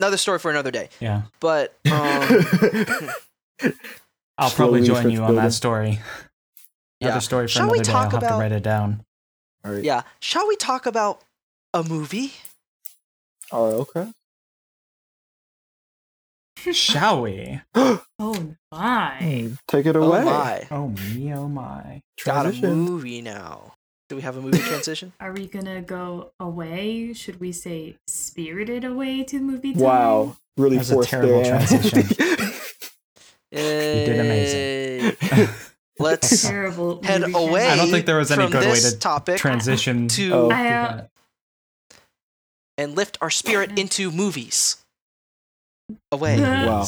Another 0.00 0.16
story 0.16 0.38
for 0.38 0.50
another 0.50 0.70
day. 0.70 0.88
Yeah, 1.00 1.22
But 1.40 1.74
um, 1.90 1.92
I'll 4.38 4.50
probably 4.50 4.84
Slowly 4.84 4.86
join 4.86 5.10
you 5.10 5.20
on 5.20 5.26
building. 5.28 5.36
that 5.44 5.52
story. 5.52 6.00
yeah, 7.00 7.08
Another 7.08 7.20
story 7.20 7.44
for 7.46 7.50
Shall 7.50 7.70
we 7.70 7.78
another 7.78 7.84
day. 7.84 7.92
I'll 7.92 8.02
talk 8.04 8.12
have 8.12 8.20
to 8.22 8.26
about- 8.26 8.40
write 8.40 8.52
it 8.52 8.62
down. 8.62 9.04
All 9.64 9.72
right. 9.72 9.84
yeah. 9.84 10.02
Shall 10.18 10.48
we 10.48 10.56
talk 10.56 10.86
about 10.86 11.20
a 11.72 11.84
movie? 11.84 12.32
All 13.52 13.66
right. 13.70 13.74
Okay. 13.80 14.12
Shall 16.72 17.22
we? 17.22 17.60
Oh 18.24 18.54
my. 18.70 19.50
Take 19.66 19.84
it 19.86 19.96
away. 19.96 20.20
Oh 20.20 20.24
my! 20.24 20.66
Oh 20.70 20.88
me, 20.88 21.34
oh 21.34 21.48
my. 21.48 22.02
Got 22.24 22.46
a 22.46 22.50
Transition. 22.50 22.78
movie 22.78 23.20
now. 23.20 23.74
Do 24.08 24.14
we 24.16 24.22
have 24.22 24.36
a 24.36 24.40
movie 24.40 24.58
transition? 24.68 25.12
Are 25.18 25.32
we 25.32 25.48
gonna 25.48 25.82
go 25.82 26.30
away? 26.38 27.12
Should 27.14 27.40
we 27.40 27.50
say 27.50 27.96
spirited 28.06 28.84
away 28.84 29.24
to 29.24 29.40
movie 29.40 29.72
time? 29.72 29.82
Wow. 29.82 30.36
Really 30.56 30.76
That 30.76 30.80
was 30.82 30.90
a 30.90 30.94
forced 30.94 31.10
terrible 31.10 31.42
there, 31.42 31.54
Anna. 31.56 31.66
transition. 31.66 32.02
did 33.50 34.20
amazing. 34.20 35.48
Let's 35.98 36.42
Terrible. 36.42 37.02
head 37.02 37.22
movie 37.22 37.32
away. 37.34 37.66
I 37.68 37.76
don't 37.76 37.90
think 37.90 38.06
there 38.06 38.18
was 38.18 38.30
any 38.30 38.44
from 38.44 38.52
good 38.52 38.64
way 38.64 38.70
this 38.74 38.92
to 38.92 38.98
topic 38.98 39.36
Transition 39.36 40.08
to 40.08 40.32
Oh. 40.32 40.50
I, 40.50 40.66
uh, 40.68 40.96
that. 40.96 41.10
and 42.78 42.94
lift 42.96 43.18
our 43.20 43.30
spirit 43.30 43.78
into 43.78 44.10
movies. 44.10 44.76
Away. 46.10 46.40
Wow. 46.40 46.84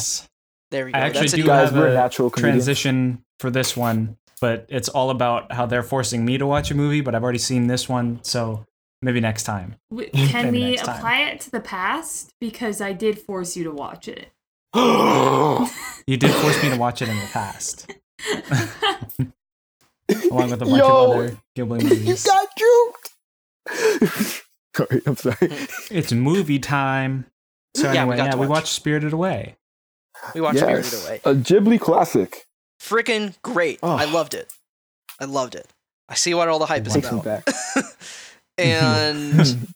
There 0.71 0.85
we 0.87 0.93
go. 0.93 0.99
I 0.99 1.03
actually 1.03 1.21
That's 1.23 1.33
do 1.35 1.45
Guys, 1.47 1.71
have 1.71 1.79
we're 1.79 1.89
a 1.89 1.95
natural 1.95 2.31
comedians. 2.31 2.65
transition 2.65 3.25
for 3.39 3.51
this 3.51 3.77
one, 3.77 4.17
but 4.41 4.67
it's 4.69 4.89
all 4.89 5.11
about 5.11 5.53
how 5.53 5.67
they're 5.67 5.83
forcing 5.83 6.25
me 6.25 6.39
to 6.39 6.47
watch 6.47 6.71
a 6.71 6.75
movie, 6.75 7.01
but 7.01 7.15
I've 7.15 7.23
already 7.23 7.39
seen 7.39 7.67
this 7.69 7.89
one, 7.89 8.19
so 8.23 8.65
maybe 9.03 9.21
next 9.21 9.45
time. 9.45 9.77
w- 9.91 10.11
Can 10.11 10.47
Maybe 10.47 10.59
we 10.65 10.71
next 10.73 10.83
time. 10.87 10.97
apply 10.97 11.19
it 11.21 11.41
to 11.43 11.51
the 11.51 11.61
past? 11.61 12.33
Because 12.41 12.81
I 12.81 12.93
did 12.93 13.19
force 13.19 13.57
you 13.57 13.65
to 13.65 13.71
watch 13.73 14.09
it. 14.09 14.31
You 16.07 16.17
did 16.19 16.31
force 16.33 16.63
me 16.63 16.69
to 16.71 16.77
watch 16.77 17.01
it 17.01 17.09
in 17.09 17.17
the 17.17 17.27
past, 17.33 17.91
along 20.31 20.51
with 20.51 20.61
a 20.63 20.67
bunch 20.67 20.77
Yo, 20.79 20.87
of 20.87 21.11
other 21.17 21.39
Ghibli 21.57 22.07
you 22.07 22.17
got 22.25 22.49
juked. 23.71 24.43
sorry, 24.77 25.03
I'm 25.07 25.17
sorry. 25.17 25.37
It's 25.91 26.13
movie 26.13 26.59
time. 26.59 27.25
So 27.77 27.85
Yeah, 27.87 27.93
we 27.93 27.99
anyway, 27.99 28.17
got 28.17 28.25
yeah, 28.27 28.31
to 28.33 28.39
we 28.39 28.47
watched 28.47 28.69
Spirited 28.69 29.13
Away. 29.13 29.57
We 30.35 30.41
watched 30.41 30.57
Yes, 30.57 30.87
Spirited 30.87 31.09
Away. 31.09 31.21
a 31.25 31.35
Ghibli 31.35 31.81
classic. 31.81 32.47
Freaking 32.81 33.35
great. 33.43 33.79
Oh. 33.83 33.97
I 33.97 34.05
loved 34.05 34.35
it. 34.35 34.53
I 35.21 35.25
loved 35.25 35.55
it. 35.55 35.67
I 36.09 36.15
see 36.15 36.35
what 36.35 36.49
all 36.49 36.59
the 36.59 36.67
hype 36.67 36.87
is 36.87 36.93
Takes 36.95 37.11
me 37.11 37.19
about. 37.21 37.45
back. 37.47 37.55
and 38.59 39.69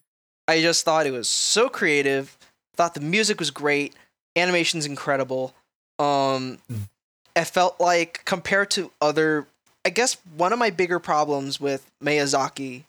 I 0.47 0.61
just 0.61 0.85
thought 0.85 1.07
it 1.07 1.11
was 1.13 1.29
so 1.29 1.69
creative. 1.69 2.37
Thought 2.77 2.95
the 2.95 3.01
music 3.01 3.39
was 3.39 3.51
great. 3.51 3.95
Animation's 4.37 4.87
incredible. 4.87 5.55
Um, 5.99 6.59
Mm. 6.71 6.89
I 7.37 7.45
felt 7.45 7.79
like 7.79 8.25
compared 8.25 8.69
to 8.73 8.91
other, 9.01 9.47
I 9.85 9.91
guess 9.91 10.17
one 10.37 10.53
of 10.53 10.59
my 10.59 10.71
bigger 10.71 10.99
problems 10.99 11.61
with 11.61 11.89
Miyazaki 12.03 12.83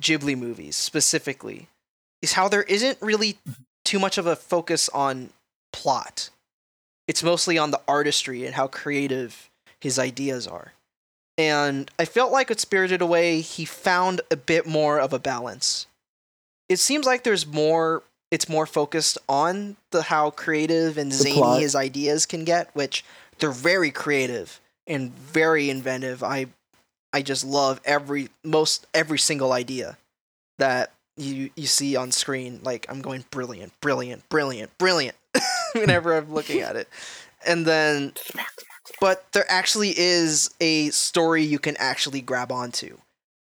Ghibli 0.00 0.38
movies 0.38 0.76
specifically 0.76 1.68
is 2.22 2.34
how 2.34 2.46
there 2.48 2.62
isn't 2.62 2.96
really 3.02 3.38
too 3.86 3.98
much 3.98 4.18
of 4.18 4.26
a 4.26 4.36
focus 4.36 4.88
on 4.90 5.30
plot. 5.72 6.30
It's 7.08 7.22
mostly 7.22 7.56
on 7.56 7.70
the 7.70 7.80
artistry 7.86 8.44
and 8.44 8.54
how 8.54 8.66
creative 8.66 9.48
his 9.80 9.98
ideas 9.98 10.46
are. 10.46 10.72
And 11.38 11.90
I 11.98 12.04
felt 12.04 12.32
like 12.32 12.48
with 12.48 12.60
Spirited 12.60 13.00
Away, 13.00 13.40
he 13.40 13.64
found 13.64 14.20
a 14.30 14.36
bit 14.36 14.66
more 14.66 14.98
of 14.98 15.12
a 15.12 15.18
balance. 15.18 15.86
It 16.68 16.78
seems 16.78 17.06
like 17.06 17.22
there's 17.24 17.46
more 17.46 18.02
it's 18.32 18.48
more 18.48 18.66
focused 18.66 19.18
on 19.28 19.76
the 19.92 20.02
how 20.02 20.30
creative 20.30 20.98
and 20.98 21.12
The 21.12 21.16
zany 21.16 21.36
plot. 21.36 21.60
his 21.60 21.76
ideas 21.76 22.26
can 22.26 22.44
get, 22.44 22.74
which 22.74 23.04
they're 23.38 23.52
very 23.52 23.92
creative 23.92 24.60
and 24.86 25.12
very 25.12 25.70
inventive. 25.70 26.24
I 26.24 26.46
I 27.12 27.22
just 27.22 27.44
love 27.44 27.80
every 27.84 28.30
most 28.42 28.86
every 28.92 29.18
single 29.18 29.52
idea 29.52 29.96
that 30.58 30.92
you 31.16 31.50
you 31.56 31.66
see 31.66 31.96
on 31.96 32.12
screen. 32.12 32.60
Like 32.62 32.86
I'm 32.88 33.00
going 33.00 33.24
brilliant, 33.30 33.72
brilliant, 33.80 34.28
brilliant, 34.28 34.76
brilliant 34.78 35.16
whenever 35.72 36.16
I'm 36.16 36.32
looking 36.32 36.60
at 36.60 36.76
it. 36.76 36.88
And 37.46 37.66
then 37.66 38.12
but 39.00 39.24
there 39.32 39.44
actually 39.50 39.94
is 39.96 40.50
a 40.60 40.90
story 40.90 41.42
you 41.42 41.58
can 41.58 41.76
actually 41.78 42.20
grab 42.20 42.50
onto. 42.52 42.98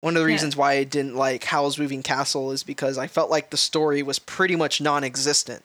One 0.01 0.17
of 0.17 0.23
the 0.23 0.27
Yeah. 0.29 0.35
reasons 0.35 0.57
why 0.57 0.73
I 0.73 0.85
didn't 0.85 1.15
like 1.17 1.45
Howl's 1.45 1.79
Moving 1.79 2.03
Castle 2.03 2.53
is 2.53 2.63
because 2.63 2.99
I 2.99 3.07
felt 3.07 3.31
like 3.31 3.51
the 3.51 3.57
story 3.57 4.03
was 4.03 4.19
pretty 4.19 4.57
much 4.57 4.81
non-existent, 4.81 5.63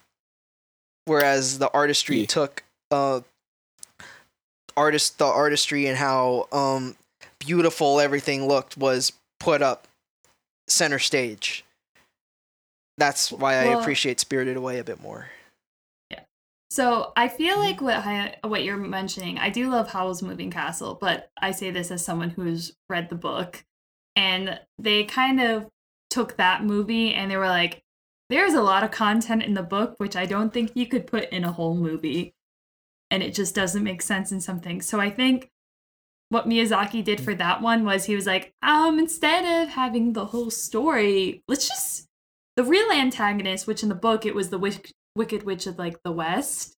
whereas 1.05 1.59
the 1.59 1.71
artistry 1.71 2.21
Yeah. 2.21 2.25
took 2.27 2.63
uh 2.91 3.21
artist 4.77 5.17
the 5.17 5.25
artistry 5.25 5.87
and 5.87 5.97
how 5.97 6.47
um 6.51 6.95
beautiful 7.39 7.99
everything 7.99 8.47
looked 8.47 8.77
was 8.77 9.13
put 9.39 9.61
up 9.61 9.87
center 10.67 10.99
stage. 10.99 11.64
That's 12.97 13.31
why 13.31 13.55
I 13.55 13.65
Well- 13.67 13.79
appreciate 13.79 14.19
Spirited 14.19 14.57
Away 14.57 14.79
a 14.79 14.83
bit 14.83 15.01
more. 15.01 15.29
Yeah. 16.09 16.21
So 16.69 17.11
I 17.15 17.27
feel 17.27 17.57
like 17.57 17.81
what 17.81 18.37
what 18.43 18.63
you're 18.63 18.77
mentioning, 18.77 19.37
I 19.37 19.49
do 19.49 19.69
love 19.69 19.89
Howl's 19.89 20.21
Moving 20.21 20.51
Castle, 20.51 20.97
but 20.99 21.29
I 21.41 21.51
say 21.51 21.71
this 21.71 21.91
as 21.91 22.05
someone 22.05 22.29
who's 22.31 22.73
read 22.89 23.09
the 23.09 23.15
book, 23.15 23.63
and 24.15 24.59
they 24.79 25.03
kind 25.03 25.41
of 25.41 25.69
took 26.09 26.37
that 26.37 26.63
movie 26.63 27.13
and 27.13 27.29
they 27.29 27.37
were 27.37 27.47
like, 27.47 27.83
"There's 28.29 28.53
a 28.53 28.61
lot 28.61 28.83
of 28.83 28.91
content 28.91 29.43
in 29.43 29.53
the 29.55 29.63
book 29.63 29.95
which 29.99 30.15
I 30.15 30.25
don't 30.25 30.53
think 30.53 30.71
you 30.75 30.85
could 30.87 31.07
put 31.07 31.29
in 31.29 31.43
a 31.43 31.51
whole 31.51 31.75
movie, 31.75 32.33
and 33.11 33.21
it 33.21 33.33
just 33.33 33.53
doesn't 33.55 33.83
make 33.83 34.01
sense 34.01 34.31
in 34.31 34.39
something." 34.39 34.81
So 34.81 34.99
I 35.01 35.09
think 35.09 35.51
what 36.29 36.47
Miyazaki 36.47 37.03
did 37.03 37.19
for 37.21 37.35
that 37.35 37.61
one 37.61 37.83
was 37.85 38.05
he 38.05 38.15
was 38.15 38.25
like, 38.25 38.53
um, 38.63 38.97
instead 38.99 39.43
of 39.63 39.69
having 39.73 40.13
the 40.13 40.25
whole 40.27 40.49
story, 40.49 41.43
let's 41.47 41.67
just 41.67 42.04
the 42.55 42.63
real 42.63 42.89
antagonist, 42.91 43.67
which 43.67 43.83
in 43.83 43.89
the 43.89 43.95
book 43.95 44.25
it 44.25 44.35
was 44.35 44.49
the 44.49 44.57
wick- 44.59 44.91
Wicked 45.15 45.43
Witch 45.43 45.65
of 45.67 45.77
like 45.77 45.97
the 46.03 46.11
West, 46.11 46.73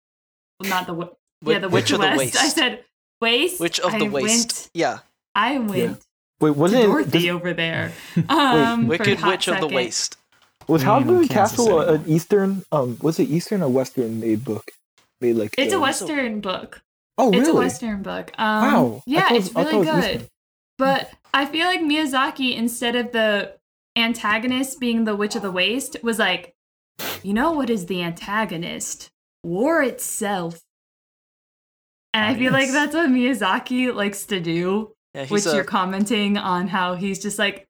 well, 0.59 0.69
not 0.69 0.85
the 0.87 0.93
wi- 0.93 1.11
yeah 1.43 1.59
the 1.59 1.69
Witch 1.69 1.85
Witch 1.85 1.91
of 1.91 2.01
the 2.01 2.05
West. 2.07 2.17
Waste. 2.19 2.37
I 2.41 2.47
said 2.49 2.83
waste. 3.21 3.59
Witch 3.59 3.79
of 3.79 3.93
I 3.95 3.99
the 3.99 4.05
Waste. 4.05 4.47
Went, 4.47 4.69
Yeah. 4.73 4.99
I 5.35 5.57
went 5.59 6.03
Wait, 6.39 6.49
to 6.49 6.53
wasn't 6.53 6.83
it, 6.83 6.87
Dorothy 6.87 7.09
this- 7.19 7.29
over 7.31 7.53
there. 7.53 7.91
Um, 8.29 8.87
Wicked 8.87 9.17
hot 9.19 9.29
Witch 9.31 9.47
of 9.47 9.55
the 9.55 9.61
second. 9.61 9.75
Waste. 9.75 10.17
was 10.67 10.81
We 10.81 10.85
Howl's 10.85 11.05
Moving 11.05 11.27
Castle 11.29 11.79
a- 11.81 11.93
an. 11.93 12.03
Eastern? 12.07 12.63
Um, 12.71 12.97
was 13.01 13.19
it 13.19 13.29
Eastern 13.29 13.63
or 13.63 13.69
Western 13.69 14.19
made 14.19 14.43
book? 14.45 14.69
Made 15.21 15.35
like 15.35 15.55
It's 15.57 15.73
a 15.73 15.79
Western 15.79 16.41
book. 16.41 16.81
Oh, 17.17 17.29
really? 17.31 17.39
It's 17.39 17.49
a 17.49 17.53
Western 17.55 18.03
book. 18.03 18.31
Um, 18.37 18.61
Wow. 18.61 19.03
Yeah, 19.07 19.21
thought- 19.29 19.35
it's 19.37 19.55
really 19.55 19.79
it 19.79 19.83
good. 19.85 20.03
Eastern. 20.15 20.27
But 20.77 21.11
I 21.33 21.47
feel 21.47 21.65
like 21.65 21.79
Miyazaki, 21.81 22.55
instead 22.55 22.95
of 22.95 23.11
the 23.11 23.56
antagonist 23.97 24.79
being 24.79 25.03
the 25.03 25.15
Witch 25.15 25.35
of 25.35 25.41
the 25.41 25.51
Waste, 25.51 25.97
was 26.03 26.19
like, 26.19 26.53
you 27.23 27.33
know 27.33 27.51
what 27.51 27.69
is 27.69 27.85
the 27.85 28.03
antagonist? 28.03 29.09
War 29.43 29.81
itself. 29.81 30.61
And 32.13 32.25
I 32.25 32.35
feel 32.35 32.51
like 32.51 32.71
that's 32.71 32.95
what 32.95 33.09
Miyazaki 33.09 33.93
likes 33.93 34.25
to 34.27 34.39
do, 34.39 34.93
Yeah, 35.13 35.23
he's 35.23 35.31
which 35.31 35.45
a, 35.45 35.55
you're 35.55 35.63
commenting 35.63 36.37
on 36.37 36.69
how 36.69 36.95
he's 36.95 37.19
just 37.19 37.37
like, 37.37 37.67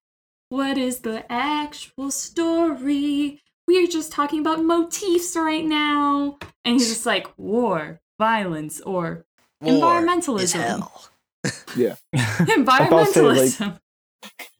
what 0.50 0.78
is 0.78 1.00
the 1.00 1.30
actual 1.32 2.12
story? 2.12 3.42
We're 3.68 3.88
just 3.88 4.14
talking 4.14 4.40
about 4.40 4.64
motifs 4.64 5.36
right 5.36 5.66
now. 5.66 6.38
And 6.64 6.76
he's 6.76 6.88
just 6.88 7.06
like, 7.06 7.28
war, 7.38 8.00
violence, 8.18 8.80
or 8.82 9.26
war 9.62 10.00
is 10.00 10.06
environmentalism. 10.54 10.54
hell. 10.54 11.10
environmentalism. 11.44 13.80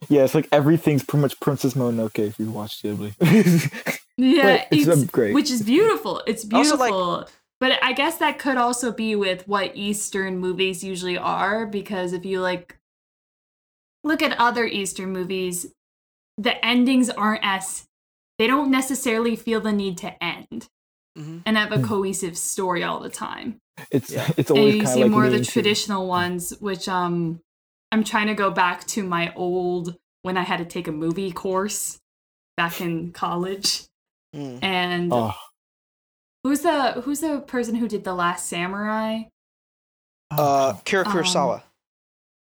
Yeah, 0.10 0.24
it's 0.24 0.36
like 0.36 0.48
everything's 0.52 1.04
pretty 1.04 1.22
much 1.22 1.40
Princess 1.40 1.74
Mononoke 1.74 2.20
if 2.20 2.40
you 2.40 2.52
watch 2.52 2.82
Ghibli. 2.84 3.14
Yeah, 4.20 4.66
But 4.70 4.78
it's, 4.80 4.88
it's, 4.88 5.04
great. 5.12 5.36
which 5.36 5.52
is 5.52 5.62
beautiful. 5.62 6.24
It's 6.26 6.44
Also, 6.52 6.76
beautiful. 6.76 7.08
like- 7.20 7.28
but 7.60 7.74
I 7.84 7.94
guess 7.94 8.18
that 8.18 8.40
could 8.40 8.58
also 8.58 8.92
be 8.92 9.16
with 9.16 9.48
what 9.48 9.76
Eastern 9.78 10.40
movies 10.40 10.84
usually 10.84 11.18
are, 11.20 11.68
because 11.68 12.14
if 12.14 12.26
you 12.26 12.42
like 12.42 12.78
look 14.04 14.22
at 14.24 14.38
other 14.40 14.66
Eastern 14.66 15.12
movies, 15.12 15.68
the 16.38 16.64
endings 16.66 17.10
aren't 17.10 17.42
as 17.44 17.86
they 18.40 18.48
don't 18.48 18.72
necessarily 18.72 19.36
feel 19.36 19.60
the 19.62 19.72
need 19.72 19.98
to 20.00 20.24
end 20.24 20.68
Mhm. 21.18 21.42
and 21.46 21.58
have 21.58 21.72
a 21.72 21.78
Hmm. 21.78 21.86
cohesive 21.86 22.38
story 22.38 22.84
all 22.84 23.00
the 23.00 23.10
time. 23.10 23.60
it's 23.92 24.10
Yeah. 24.12 24.28
it's 24.38 24.50
And 24.50 24.60
you 24.64 24.86
see 24.88 25.04
like 25.04 25.12
more 25.12 25.26
of 25.26 25.32
the 25.32 25.44
traditional 25.46 26.08
ones, 26.08 26.52
which 26.60 26.88
um 26.90 27.42
I'm 27.92 28.04
trying 28.04 28.28
to 28.28 28.34
go 28.34 28.52
back 28.52 28.86
to 28.88 29.04
my 29.04 29.34
old 29.36 29.96
when 30.22 30.38
I 30.38 30.44
had 30.44 30.58
to 30.58 30.66
take 30.66 30.88
a 30.88 30.92
movie 30.92 31.32
course 31.32 32.00
back 32.58 32.82
in 32.82 33.12
college. 33.12 33.84
Mm. 34.36 34.60
And 34.62 35.14
Oh, 35.14 35.34
who's 36.44 36.62
the 36.62 36.94
who's 37.02 37.22
the 37.22 37.40
person 37.40 37.76
who 37.76 37.88
did 37.88 38.04
the 38.04 38.14
Last 38.14 38.48
Samurai? 38.48 39.24
Uh, 40.32 40.74
Kira 40.84 41.06
Um, 41.06 41.14
Kurosawa. 41.14 41.64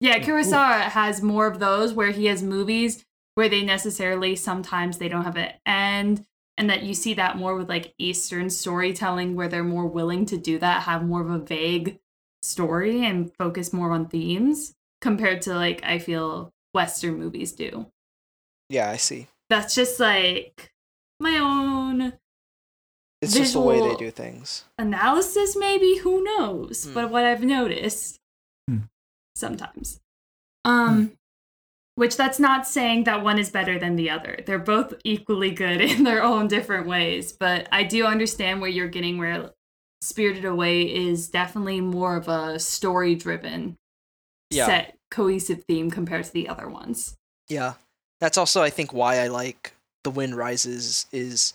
Yeah, 0.01 0.18
Kurosawa 0.18 0.82
has 0.82 1.22
more 1.22 1.47
of 1.47 1.59
those 1.59 1.93
where 1.93 2.11
he 2.11 2.26
has 2.26 2.43
movies 2.43 3.05
where 3.35 3.49
they 3.49 3.64
necessarily 3.64 4.37
sometimes 4.37 4.99
they 4.99 5.09
don't 5.09 5.24
have 5.24 5.37
an 5.37 5.53
end, 5.66 6.24
and 6.57 6.70
that 6.70 6.85
you 6.85 6.95
see 6.95 7.14
that 7.14 7.37
more 7.37 7.57
with 7.57 7.68
like 7.68 7.95
Eastern 7.99 8.49
storytelling 8.51 9.35
where 9.35 9.49
they're 9.49 9.64
more 9.64 9.87
willing 9.87 10.26
to 10.26 10.37
do 10.37 10.59
that, 10.61 10.85
have 10.85 11.05
more 11.05 11.20
of 11.20 11.30
a 11.30 11.39
vague 11.39 11.99
story 12.43 13.05
and 13.05 13.35
focus 13.35 13.72
more 13.72 13.91
on 13.91 14.07
themes 14.07 14.74
compared 15.05 15.43
to 15.43 15.55
like 15.55 15.85
I 15.85 15.99
feel 15.99 16.51
Western 16.73 17.15
movies 17.19 17.53
do. 17.53 17.87
yeah, 18.71 18.91
I 18.91 18.97
see. 18.97 19.29
That's 19.51 19.75
just 19.75 20.01
like 20.01 20.73
my 21.21 21.37
own 21.39 22.15
It's 23.23 23.35
just 23.35 23.53
the 23.53 23.61
way 23.61 23.79
they 23.81 23.95
do 23.97 24.11
things. 24.11 24.65
analysis 24.79 25.55
maybe 25.57 25.99
who 25.99 26.25
knows 26.25 26.85
Hmm. 26.87 26.95
but 26.95 27.11
what 27.11 27.25
i've 27.25 27.45
noticed 27.45 28.19
Hmm. 28.69 28.89
sometimes 29.37 30.01
um 30.65 31.13
which 31.97 32.17
that's 32.17 32.41
not 32.41 32.67
saying 32.67 33.05
that 33.05 33.23
one 33.23 33.39
is 33.39 33.51
better 33.51 33.79
than 33.79 33.95
the 33.97 34.09
other 34.11 34.35
they're 34.47 34.59
both 34.75 34.95
equally 35.05 35.51
good 35.53 35.81
in 35.93 36.03
their 36.05 36.23
own 36.23 36.49
different 36.49 36.87
ways 36.87 37.33
but 37.33 37.69
i 37.71 37.83
do 37.85 38.05
understand 38.07 38.61
where 38.61 38.71
you're 38.77 38.89
getting 38.99 39.19
where 39.19 39.51
spirited 40.03 40.45
away 40.45 40.83
is 40.83 41.29
definitely 41.29 41.81
more 41.81 42.17
of 42.17 42.29
a 42.29 42.59
story 42.59 43.15
driven 43.15 43.77
Yeah. 44.51 44.67
set 44.67 44.99
cohesive 45.11 45.65
theme 45.65 45.91
compared 45.91 46.25
to 46.25 46.33
the 46.33 46.49
other 46.49 46.69
ones 46.69 47.17
Yeah. 47.49 47.75
That's 48.21 48.39
also 48.39 48.63
I 48.63 48.71
think 48.71 48.93
why 48.93 49.19
I 49.19 49.29
like 49.29 49.75
The 50.03 50.11
Wind 50.11 50.37
Rises 50.37 51.07
is 51.13 51.53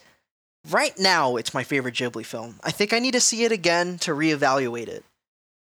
right 0.70 0.98
now 1.00 1.36
it's 1.38 1.54
my 1.54 1.64
favorite 1.64 1.96
Ghibli 1.96 2.26
film. 2.26 2.60
I 2.64 2.72
think 2.72 2.94
I 2.94 3.00
need 3.00 3.14
to 3.14 3.22
see 3.22 3.44
it 3.44 3.52
again 3.52 3.98
to 4.00 4.12
reevaluate 4.12 4.88
it. 4.88 5.04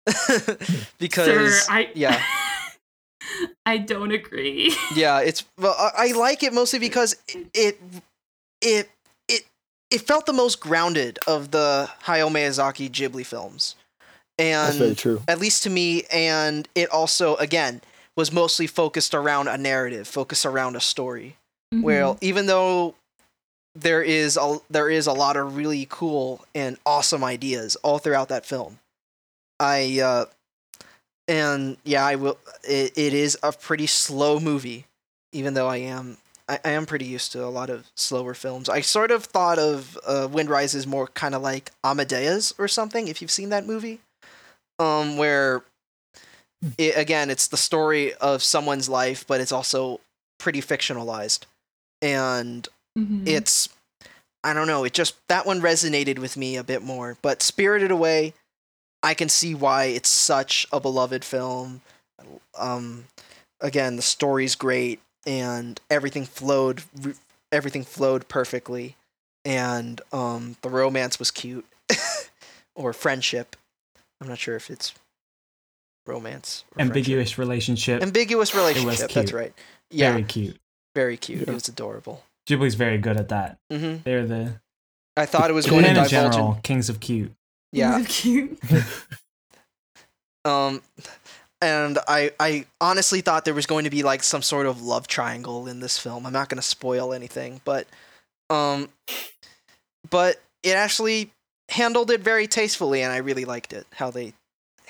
because 0.98 1.64
Sir, 1.64 1.72
I 1.72 1.90
yeah. 1.94 2.22
i 3.66 3.76
don't 3.76 4.12
agree 4.12 4.74
Yeah, 4.94 5.20
it's 5.20 5.44
well 5.58 5.74
I, 5.78 6.08
I 6.08 6.12
like 6.12 6.42
it 6.42 6.52
mostly 6.52 6.78
because 6.78 7.16
it 7.28 7.80
it 8.60 8.90
it 9.28 9.44
it 9.90 10.00
felt 10.00 10.26
the 10.26 10.32
most 10.32 10.60
grounded 10.60 11.18
of 11.26 11.50
the 11.50 11.88
Hayao 12.04 12.30
Miyazaki 12.30 12.90
Ghibli 12.90 13.24
films. 13.24 13.76
That's 14.38 14.76
very 14.76 14.90
And 14.90 14.98
true. 14.98 15.22
at 15.28 15.38
least 15.38 15.62
to 15.64 15.70
me 15.70 16.04
and 16.12 16.68
it 16.74 16.90
also 16.90 17.36
again 17.36 17.80
was 18.16 18.32
mostly 18.32 18.66
focused 18.66 19.14
around 19.14 19.48
a 19.48 19.58
narrative, 19.58 20.08
focused 20.08 20.46
around 20.46 20.76
a 20.76 20.80
story. 20.80 21.36
Mhm. 21.74 21.82
Well, 21.82 22.18
even 22.20 22.46
though 22.46 22.94
there 23.74 24.02
is 24.02 24.38
a 24.40 24.58
there 24.70 24.88
is 24.88 25.06
a 25.06 25.12
lot 25.12 25.36
of 25.36 25.56
really 25.56 25.86
cool 25.90 26.44
and 26.54 26.78
awesome 26.86 27.22
ideas 27.22 27.76
all 27.82 27.98
throughout 27.98 28.28
that 28.28 28.46
film. 28.46 28.78
I 29.60 30.00
uh 30.00 30.24
and 31.28 31.76
yeah, 31.84 32.04
I 32.04 32.14
will 32.16 32.38
it, 32.64 32.92
it 32.96 33.12
is 33.14 33.38
a 33.42 33.52
pretty 33.52 33.86
slow 33.86 34.38
movie 34.40 34.86
even 35.32 35.54
though 35.54 35.66
I 35.68 35.78
am 35.78 36.16
I, 36.48 36.60
I 36.64 36.70
am 36.70 36.86
pretty 36.86 37.04
used 37.04 37.32
to 37.32 37.44
a 37.44 37.50
lot 37.50 37.68
of 37.70 37.86
slower 37.96 38.32
films. 38.32 38.68
I 38.68 38.80
sort 38.80 39.10
of 39.10 39.24
thought 39.24 39.58
of 39.58 39.98
uh, 40.06 40.28
Wind 40.30 40.48
Rises 40.48 40.86
more 40.86 41.08
kind 41.08 41.34
of 41.34 41.42
like 41.42 41.72
Amadeus 41.82 42.54
or 42.56 42.68
something 42.68 43.08
if 43.08 43.20
you've 43.20 43.32
seen 43.32 43.48
that 43.50 43.66
movie. 43.66 43.98
Um 44.78 45.16
where 45.16 45.62
it, 46.78 46.96
again, 46.96 47.30
it's 47.30 47.48
the 47.48 47.56
story 47.56 48.14
of 48.14 48.42
someone's 48.42 48.88
life, 48.88 49.26
but 49.26 49.40
it's 49.40 49.52
also 49.52 50.00
pretty 50.38 50.60
fictionalized. 50.60 51.40
And 52.02 52.68
Mhm. 52.98 53.26
it's 53.26 53.68
I 54.44 54.52
don't 54.54 54.66
know, 54.68 54.84
it 54.84 54.92
just 54.92 55.14
that 55.28 55.44
one 55.46 55.60
resonated 55.60 56.18
with 56.18 56.36
me 56.36 56.56
a 56.56 56.62
bit 56.64 56.82
more. 56.82 57.16
But 57.20 57.42
Spirited 57.42 57.90
Away, 57.90 58.32
I 59.02 59.14
can 59.14 59.28
see 59.28 59.54
why 59.54 59.84
it's 59.86 60.08
such 60.08 60.66
a 60.72 60.80
beloved 60.80 61.24
film. 61.24 61.82
Um 62.56 63.06
again, 63.60 63.96
the 63.96 64.02
story's 64.02 64.54
great 64.54 65.00
and 65.26 65.80
everything 65.90 66.24
flowed 66.26 66.82
everything 67.52 67.84
flowed 67.84 68.28
perfectly 68.28 68.96
and 69.44 70.00
um 70.12 70.56
the 70.62 70.68
romance 70.68 71.18
was 71.18 71.30
cute 71.30 71.66
or 72.74 72.92
friendship. 72.92 73.56
I'm 74.20 74.28
not 74.28 74.38
sure 74.38 74.56
if 74.56 74.70
it's 74.70 74.94
romance 76.06 76.64
or 76.70 76.74
friendship. 76.76 76.96
Ambiguous 76.96 77.38
relationship. 77.38 78.02
ambiguous 78.02 78.54
relationship. 78.54 79.10
That's 79.10 79.32
right. 79.32 79.52
Yeah, 79.90 80.12
Very 80.12 80.24
cute. 80.24 80.56
very 80.94 81.16
cute. 81.16 81.42
It 81.42 81.52
was 81.52 81.68
adorable. 81.68 82.22
Ghibli's 82.48 82.74
very 82.74 82.98
good 82.98 83.16
at 83.16 83.28
that. 83.30 83.58
hmm 83.70 83.96
They're 84.04 84.26
the 84.26 84.60
I 85.16 85.26
thought 85.26 85.50
it 85.50 85.54
was 85.54 85.66
going 85.66 85.82
to 85.84 85.88
in 85.90 85.94
divulge. 85.96 86.12
in- 86.12 86.32
general 86.32 86.58
kings 86.62 86.88
of 86.88 87.00
cute. 87.00 87.32
yeah. 87.72 88.02
cute. 88.06 88.58
Um, 90.44 90.82
and 91.60 91.98
I 92.06 92.30
I 92.38 92.66
honestly 92.80 93.20
thought 93.20 93.44
there 93.44 93.54
was 93.54 93.66
going 93.66 93.84
to 93.84 93.90
be 93.90 94.02
like 94.02 94.22
some 94.22 94.42
sort 94.42 94.66
of 94.66 94.82
love 94.82 95.08
triangle 95.08 95.66
in 95.66 95.80
this 95.80 95.98
film. 95.98 96.26
I'm 96.26 96.32
not 96.32 96.48
going 96.48 96.60
to 96.60 96.66
spoil 96.66 97.12
anything, 97.12 97.60
but 97.64 97.86
um, 98.50 98.88
but 100.10 100.40
it 100.62 100.76
actually 100.76 101.32
handled 101.70 102.10
it 102.10 102.20
very 102.20 102.46
tastefully, 102.46 103.02
and 103.02 103.12
I 103.12 103.18
really 103.18 103.44
liked 103.44 103.72
it 103.72 103.86
how 103.94 104.10
they 104.10 104.34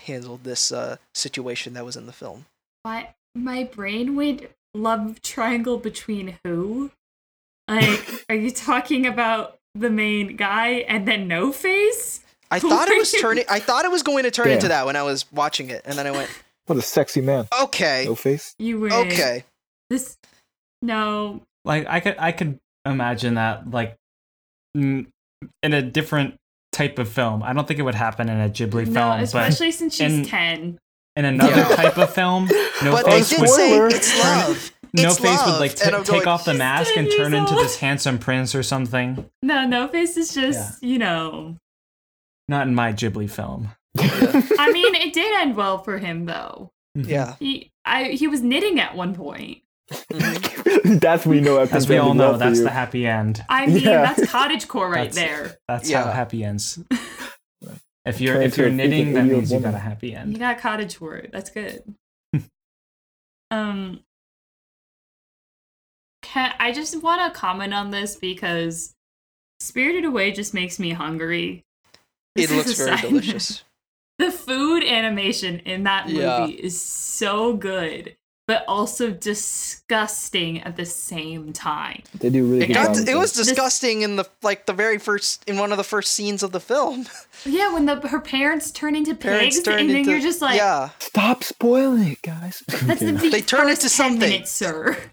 handled 0.06 0.44
this 0.44 0.70
uh, 0.72 0.96
situation 1.14 1.74
that 1.74 1.84
was 1.84 1.96
in 1.96 2.06
the 2.06 2.12
film. 2.12 2.46
My 2.84 3.08
my 3.34 3.64
brain 3.64 4.16
went 4.16 4.46
love 4.74 5.20
triangle 5.22 5.78
between 5.78 6.38
who? 6.44 6.90
Like, 7.68 8.24
are 8.28 8.34
you 8.34 8.50
talking 8.50 9.06
about 9.06 9.58
the 9.74 9.90
main 9.90 10.36
guy 10.36 10.68
and 10.88 11.06
then 11.06 11.28
No 11.28 11.52
Face? 11.52 12.20
I 12.50 12.60
thought 12.60 12.88
it 12.88 12.96
was 12.96 13.12
turning. 13.12 13.44
I 13.48 13.58
thought 13.58 13.84
it 13.84 13.90
was 13.90 14.02
going 14.04 14.22
to 14.22 14.30
turn 14.30 14.48
into 14.48 14.68
that 14.68 14.86
when 14.86 14.94
I 14.94 15.02
was 15.02 15.30
watching 15.32 15.70
it, 15.70 15.82
and 15.84 15.98
then 15.98 16.06
I 16.06 16.12
went, 16.12 16.30
What 16.66 16.78
a 16.78 16.82
sexy 16.82 17.20
man. 17.20 17.48
okay, 17.62 18.04
No 18.06 18.14
face. 18.14 18.54
You 18.58 18.80
were 18.80 18.92
okay. 18.92 19.44
This 19.90 20.16
no. 20.82 21.42
Like 21.64 21.86
I 21.88 22.00
could 22.00 22.16
I 22.18 22.32
could 22.32 22.58
imagine 22.84 23.34
that 23.34 23.70
like 23.70 23.96
in 24.74 25.06
a 25.62 25.82
different 25.82 26.36
type 26.76 26.98
of 26.98 27.08
film. 27.08 27.42
I 27.42 27.52
don't 27.52 27.66
think 27.66 27.80
it 27.80 27.82
would 27.82 27.94
happen 27.94 28.28
in 28.28 28.40
a 28.40 28.48
Ghibli 28.48 28.86
No, 28.86 28.92
film, 28.92 29.10
but 29.10 29.22
especially 29.22 29.72
since 29.72 29.94
she's 29.96 30.12
in- 30.12 30.24
ten. 30.24 30.78
in 31.16 31.24
another 31.24 31.56
Yeah. 31.56 31.68
type 31.76 31.96
of 31.98 32.12
film, 32.12 32.46
no 32.84 32.92
but 32.92 33.06
they 33.06 33.12
face 33.18 33.30
did 33.30 33.40
would 33.40 33.48
say 33.50 33.78
it's 33.78 34.18
love. 34.18 34.72
no 34.94 35.08
It's 35.08 35.18
face 35.18 35.40
would 35.46 35.58
like 35.58 35.70
And 35.72 35.80
t- 35.80 35.86
I'm 35.94 36.04
take 36.04 36.24
going, 36.24 36.28
off 36.28 36.44
the 36.44 36.54
mask 36.54 36.96
and 36.96 37.08
turn 37.10 37.32
years 37.32 37.40
into 37.50 37.54
this 37.54 37.78
handsome 37.78 38.18
prince 38.18 38.54
or 38.54 38.62
something. 38.62 39.24
No, 39.42 39.66
No 39.66 39.88
Face 39.88 40.16
is 40.16 40.34
just 40.34 40.82
you 40.82 40.98
know. 40.98 41.56
Not 42.48 42.66
in 42.68 42.74
my 42.74 42.92
Ghibli 42.92 43.28
film. 43.30 43.70
I 43.98 44.70
mean, 44.72 44.94
it 44.94 45.12
did 45.14 45.40
end 45.40 45.56
well 45.56 45.78
for 45.78 45.98
him 45.98 46.26
though. 46.26 46.70
Mm-hmm. 46.96 47.08
Yeah. 47.10 47.34
He 47.38 47.70
I 47.84 48.04
he 48.10 48.28
was 48.28 48.42
knitting 48.42 48.78
at 48.80 48.94
one 48.94 49.14
point. 49.14 49.62
Mhm. 49.90 51.00
that's 51.00 51.24
when 51.26 51.42
know 51.44 51.58
As 51.58 51.88
we 51.88 51.96
all 51.96 52.14
know, 52.14 52.36
that's 52.36 52.60
the 52.60 52.70
happy 52.70 53.06
end. 53.06 53.44
I 53.48 53.66
mean, 53.66 53.78
Yeah. 53.78 54.14
that's 54.14 54.30
cottage 54.30 54.66
core 54.68 54.88
right 54.90 55.10
That's- 55.12 55.14
there. 55.14 55.56
That's 55.68 55.88
Yeah. 55.88 56.04
how 56.04 56.12
happy 56.12 56.44
ends. 56.44 56.78
If 58.04 58.20
you're 58.20 58.40
if 58.40 58.56
you're 58.56 58.70
knitting, 58.70 59.14
that 59.14 59.24
means 59.24 59.50
you 59.50 59.58
got 59.58 59.74
a 59.74 59.78
happy 59.78 60.14
end. 60.14 60.32
You 60.32 60.38
got 60.38 60.60
cottage 60.60 60.96
core. 60.96 61.24
That's 61.32 61.50
good. 61.50 61.82
um, 63.50 64.04
can 66.22 66.54
I 66.60 66.70
just 66.72 67.02
want 67.02 67.32
to 67.34 67.36
comment 67.38 67.74
on 67.74 67.90
this 67.90 68.14
because 68.14 68.94
Spirited 69.58 70.04
Away 70.04 70.30
just 70.30 70.54
makes 70.54 70.78
me 70.78 70.90
hungry. 70.90 71.64
It 72.36 72.48
This 72.48 72.50
is 72.52 72.56
looks 72.56 72.78
very 72.78 72.96
side 72.96 73.08
delicious. 73.08 73.64
The 74.18 74.30
food 74.30 74.84
animation 74.84 75.58
in 75.60 75.82
that 75.82 76.06
movie 76.06 76.20
Yeah. 76.20 76.46
is 76.46 76.80
so 76.80 77.54
good, 77.54 78.16
but 78.46 78.64
also 78.68 79.10
disgusting 79.10 80.62
at 80.62 80.76
the 80.76 80.84
same 80.86 81.52
time. 81.52 82.02
They 82.18 82.30
do 82.30 82.44
really 82.46 82.64
It 82.64 82.66
good 82.68 82.74
got. 82.74 82.94
To, 82.94 83.10
it 83.10 83.16
was 83.16 83.32
disgusting 83.32 84.02
in 84.02 84.16
the 84.16 84.24
like 84.42 84.66
the 84.66 84.72
very 84.72 84.98
first 84.98 85.42
in 85.48 85.58
one 85.58 85.72
of 85.72 85.78
the 85.78 85.84
first 85.84 86.12
scenes 86.12 86.42
of 86.42 86.52
the 86.52 86.60
film. 86.60 87.06
Yeah, 87.44 87.72
when 87.72 87.84
the 87.86 87.96
her 88.08 88.20
parents 88.20 88.70
turn 88.72 88.96
into 88.96 89.14
Parents 89.14 89.56
pigs, 89.56 89.64
turned 89.64 89.80
and 89.80 89.90
then 89.90 89.96
into 89.98 90.10
you're 90.10 90.20
just 90.20 90.40
like, 90.42 90.56
yeah. 90.56 90.88
Stop 90.98 91.44
spoiling 91.44 92.08
it, 92.12 92.22
guys. 92.22 92.62
"That's 92.82 93.00
the, 93.00 93.12
the 93.12 93.28
They 93.28 93.40
turn 93.42 93.66
first 93.68 93.82
into 93.82 93.88
something. 93.90 94.18
minutes, 94.20 94.50
sir." 94.50 94.96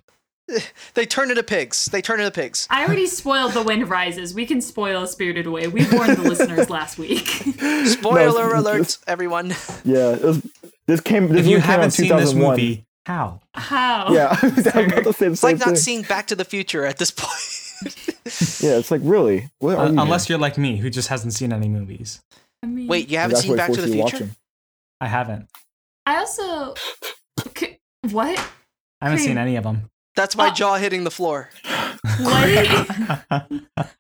They 0.94 1.06
turn 1.06 1.30
into 1.30 1.42
pigs. 1.42 1.86
They 1.86 2.02
turn 2.02 2.20
into 2.20 2.32
pigs. 2.32 2.68
I 2.70 2.86
already 2.86 3.08
spoiled 3.08 3.54
The 3.54 3.64
Wind 3.64 3.90
Rises. 3.90 4.34
We 4.36 4.46
can 4.46 4.62
spoil 4.62 5.08
Spirited 5.08 5.46
Away. 5.48 5.68
We 5.68 5.88
warned 5.90 6.18
the 6.18 6.24
listeners 6.30 6.70
last 6.70 6.98
week. 7.00 7.28
Spoiler 7.86 8.54
No, 8.54 8.60
alert, 8.60 8.98
everyone. 9.08 9.56
Yeah, 9.86 10.12
it 10.16 10.22
was, 10.22 10.42
this 10.86 11.00
came. 11.00 11.30
This 11.30 11.40
If 11.40 11.46
you 11.46 11.58
movie 11.58 11.62
came 11.62 11.62
out 11.62 11.64
in 11.64 11.70
haven't 11.72 11.92
seen 11.92 12.16
this 12.18 12.34
movie, 12.34 12.86
how? 13.06 13.42
How? 13.54 14.14
Yeah, 14.14 14.38
I 14.42 14.48
was 14.48 14.66
about 14.68 15.04
to 15.04 15.14
say 15.14 15.26
the 15.28 15.32
It's 15.32 15.40
same 15.42 15.50
like 15.52 15.60
not 15.60 15.66
thing. 15.68 15.76
seeing 15.76 16.02
Back 16.04 16.28
to 16.28 16.36
the 16.36 16.46
Future 16.46 16.86
at 16.86 16.98
this 16.98 17.12
point. 17.12 17.32
Yeah, 18.62 18.78
it's 18.78 18.92
like 18.92 19.02
really. 19.04 19.50
What 19.60 19.76
are 19.76 19.86
Uh, 19.88 19.92
you 19.92 20.00
unless 20.00 20.30
you're 20.30 20.38
like 20.40 20.58
me, 20.58 20.78
who 20.78 20.90
just 20.90 21.10
hasn't 21.10 21.34
seen 21.34 21.52
any 21.52 21.68
movies. 21.68 22.22
I 22.64 22.68
mean, 22.68 22.88
Wait, 22.88 23.10
you 23.10 23.18
haven't 23.18 23.38
seen 23.38 23.58
Back 23.58 23.74
to 23.74 23.82
the 23.82 23.92
Future? 23.92 24.30
I 25.02 25.08
haven't. 25.08 25.50
I 26.06 26.16
also. 26.18 26.74
C- 27.58 27.80
What? 28.10 28.40
I 29.02 29.10
haven't 29.10 29.20
seen 29.20 29.38
any 29.38 29.58
of 29.58 29.66
them. 29.66 29.90
That's 30.16 30.38
my 30.38 30.48
Oh. 30.48 30.54
jaw 30.54 30.76
hitting 30.78 31.04
the 31.04 31.12
floor. 31.12 31.50
What? 32.22 33.52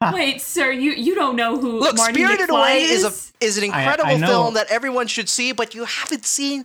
Wait, 0.14 0.41
sir, 0.41 0.72
you 0.72 0.91
you 0.93 1.16
don't 1.16 1.36
know 1.36 1.58
who 1.60 1.80
Look, 1.80 1.97
Marty 1.97 2.24
Spirited 2.24 2.49
McFly 2.49 2.60
Away 2.60 2.84
is? 2.84 3.04
is 3.04 3.34
a 3.41 3.45
is 3.45 3.58
an 3.58 3.72
I- 3.72 3.76
I 3.76 3.80
incredible 3.82 4.28
film 4.28 4.54
that 4.54 4.68
everyone 4.72 5.08
should 5.08 5.28
see, 5.28 5.51
but 5.51 5.76
you 5.76 5.84
haven't 5.86 6.26
seen 6.26 6.64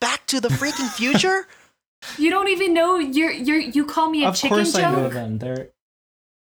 Back 0.00 0.26
to 0.26 0.40
the 0.40 0.48
freaking 0.48 0.90
Future? 0.92 1.46
You 2.18 2.30
don't 2.30 2.48
even 2.48 2.74
know. 2.74 2.96
You're 2.98 3.32
you're 3.32 3.58
you 3.60 3.84
call 3.84 4.10
me 4.10 4.24
a 4.24 4.28
of 4.28 4.36
chicken 4.36 4.56
course 4.56 4.74
I 4.74 4.90
know 4.92 5.08
them. 5.08 5.38
They're. 5.38 5.68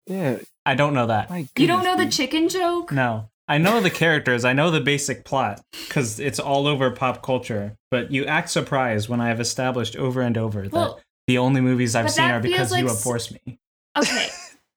Yeah, 0.08 0.40
I 0.66 0.76
don't 0.76 0.94
know 0.94 1.08
that. 1.08 1.30
my 1.30 1.48
You 1.58 1.68
don't 1.68 1.80
goodness, 1.84 1.98
know 1.98 2.04
the 2.06 2.12
chicken 2.12 2.50
joke. 2.50 2.92
No. 2.92 3.30
I 3.50 3.58
know 3.58 3.80
the 3.80 3.90
characters. 3.90 4.44
I 4.44 4.52
know 4.54 4.72
the 4.72 4.82
basic 4.82 5.24
plot 5.24 5.62
because 5.88 6.20
it's 6.20 6.40
all 6.40 6.68
over 6.68 6.92
pop 6.92 7.22
culture. 7.24 7.78
But 7.92 8.12
you 8.12 8.26
act 8.26 8.50
surprised 8.50 9.08
when 9.10 9.22
I 9.22 9.30
have 9.30 9.40
established 9.40 9.96
over 9.96 10.22
and 10.22 10.38
over 10.38 10.64
that 10.64 10.74
Well, 10.74 11.00
the 11.28 11.38
only 11.38 11.62
movies 11.62 11.96
I've 11.96 12.12
seen 12.12 12.26
are 12.30 12.42
because 12.42 12.70
feels 12.70 12.80
you 12.80 12.88
have 12.88 13.00
forced 13.00 13.32
me. 13.34 13.58
okay, 13.98 14.28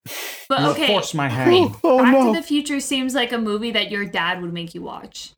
but 0.49 0.61
You 0.61 0.67
okay. 0.69 0.81
have 0.83 0.91
forced 0.91 1.15
my 1.17 1.29
hand. 1.29 1.75
Oh 1.85 1.99
Back 1.99 2.13
no! 2.13 2.33
to 2.33 2.39
the 2.41 2.47
Future 2.47 2.79
seems 2.81 3.13
like 3.15 3.33
a 3.33 3.39
movie 3.39 3.73
that 3.73 3.91
your 3.91 4.05
dad 4.05 4.41
would 4.41 4.53
make 4.53 4.73
you 4.75 4.83
watch. 4.83 5.33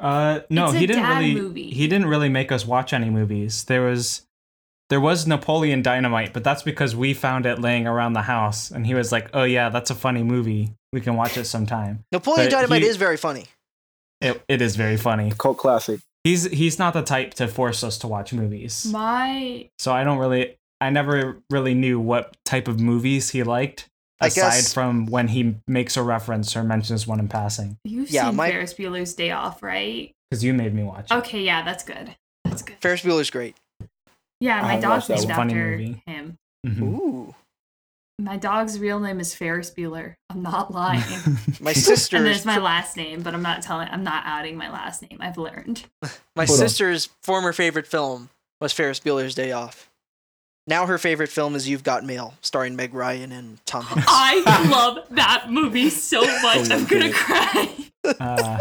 Uh, 0.00 0.40
no, 0.50 0.66
It's 0.66 0.74
a 0.74 0.78
he 0.78 0.86
didn't 0.86 1.02
dad 1.04 1.18
really. 1.20 1.34
movie. 1.34 1.70
He 1.70 1.88
didn't 1.88 2.08
really 2.08 2.28
make 2.28 2.52
us 2.52 2.66
watch 2.66 2.92
any 2.92 3.08
movies. 3.08 3.64
There 3.64 3.82
was, 3.82 4.26
there 4.90 5.00
was 5.00 5.26
Napoleon 5.26 5.82
Dynamite, 5.82 6.32
but 6.32 6.44
that's 6.44 6.62
because 6.62 6.94
we 6.94 7.14
found 7.14 7.46
it 7.46 7.58
laying 7.60 7.86
around 7.86 8.12
the 8.12 8.22
house, 8.22 8.70
and 8.70 8.86
he 8.86 8.94
was 8.94 9.10
like, 9.12 9.28
"Oh 9.34 9.44
yeah, 9.44 9.68
that's 9.70 9.90
a 9.90 9.94
funny 9.94 10.22
movie. 10.22 10.72
We 10.92 11.00
can 11.00 11.16
watch 11.16 11.36
it 11.36 11.44
sometime." 11.46 12.04
Napoleon 12.12 12.46
But 12.46 12.56
Dynamite 12.56 12.82
he- 12.82 12.88
is 12.88 12.96
very 12.96 13.16
funny. 13.16 13.46
It, 14.20 14.42
it 14.48 14.62
is 14.62 14.76
very 14.76 14.96
funny. 14.96 15.32
Cult 15.38 15.58
classic. 15.58 16.00
He's 16.22 16.44
he's 16.44 16.78
not 16.78 16.94
the 16.94 17.02
type 17.02 17.34
to 17.34 17.48
force 17.48 17.82
us 17.84 17.98
to 17.98 18.06
watch 18.08 18.32
movies, 18.32 18.86
My 18.90 19.68
so 19.78 19.92
I 19.92 20.04
don't 20.04 20.18
really. 20.18 20.56
I 20.80 20.90
never 20.90 21.38
really 21.50 21.72
knew 21.74 21.98
what 22.00 22.36
type 22.44 22.68
of 22.68 22.78
movies 22.80 23.30
he 23.30 23.42
liked, 23.42 23.88
aside 24.20 24.34
guess- 24.34 24.74
from 24.74 25.06
when 25.06 25.28
he 25.28 25.56
makes 25.66 25.96
a 25.96 26.02
reference 26.02 26.56
or 26.56 26.62
mentions 26.64 27.06
one 27.06 27.20
in 27.20 27.28
passing. 27.28 27.78
you've 27.84 28.10
Yeah, 28.10 28.26
seen 28.28 28.36
my- 28.36 28.50
Ferris 28.50 28.74
Bueller's 28.74 29.14
Day 29.14 29.30
Off, 29.30 29.62
right? 29.62 30.12
Because 30.30 30.44
you 30.44 30.52
made 30.52 30.74
me 30.74 30.82
watch. 30.82 31.10
it. 31.10 31.14
Okay, 31.14 31.42
yeah, 31.42 31.62
that's 31.62 31.84
good. 31.84 32.16
That's 32.44 32.62
good. 32.62 32.76
Ferris 32.82 33.02
Bueller's 33.02 33.30
great. 33.30 33.56
Yeah, 34.44 34.60
my 34.62 34.74
haven't 34.74 34.88
dog's 34.88 35.08
named 35.08 35.30
after 35.30 35.54
movie. 35.54 36.02
him. 36.06 36.38
Mhm. 36.66 36.82
Ooh. 36.82 37.34
My 38.20 38.36
dog's 38.36 38.78
real 38.78 39.00
name 39.00 39.18
is 39.18 39.34
Ferris 39.34 39.70
Bueller. 39.70 40.14
I'm 40.30 40.42
not 40.42 40.70
lying. 40.74 41.02
My 41.60 41.70
and 41.70 41.76
sister's 41.78 42.22
there's 42.22 42.44
my 42.44 42.58
last 42.58 42.96
name, 42.96 43.22
but 43.22 43.34
I'm 43.34 43.42
not 43.42 43.62
telling. 43.62 43.88
I'm 43.90 44.04
not 44.04 44.22
outing 44.26 44.56
my 44.56 44.70
last 44.70 45.02
name. 45.02 45.18
I've 45.20 45.36
learned. 45.38 45.84
my 46.36 46.44
Hold 46.44 46.50
on. 46.50 46.56
sister's 46.68 47.08
former 47.22 47.52
favorite 47.52 47.86
film 47.86 48.28
was 48.60 48.72
Ferris 48.72 49.00
Bueller's 49.00 49.34
Day 49.34 49.50
Off. 49.52 49.90
Now 50.66 50.86
her 50.86 50.96
favorite 50.96 51.28
film 51.30 51.54
is 51.56 51.68
You've 51.68 51.82
Got 51.82 52.04
Mail, 52.04 52.34
starring 52.40 52.76
Meg 52.76 52.94
Ryan 52.94 53.32
and 53.32 53.64
Tom 53.66 53.82
Hanks. 53.86 54.06
I 54.08 54.68
love 54.70 55.06
that 55.10 55.50
movie 55.50 55.90
so 55.90 56.20
much. 56.20 56.70
Oh 56.70 56.74
I'm 56.76 56.84
gonna 56.86 57.10
God. 57.10 57.14
cry. 57.14 57.70
Uh, 58.20 58.58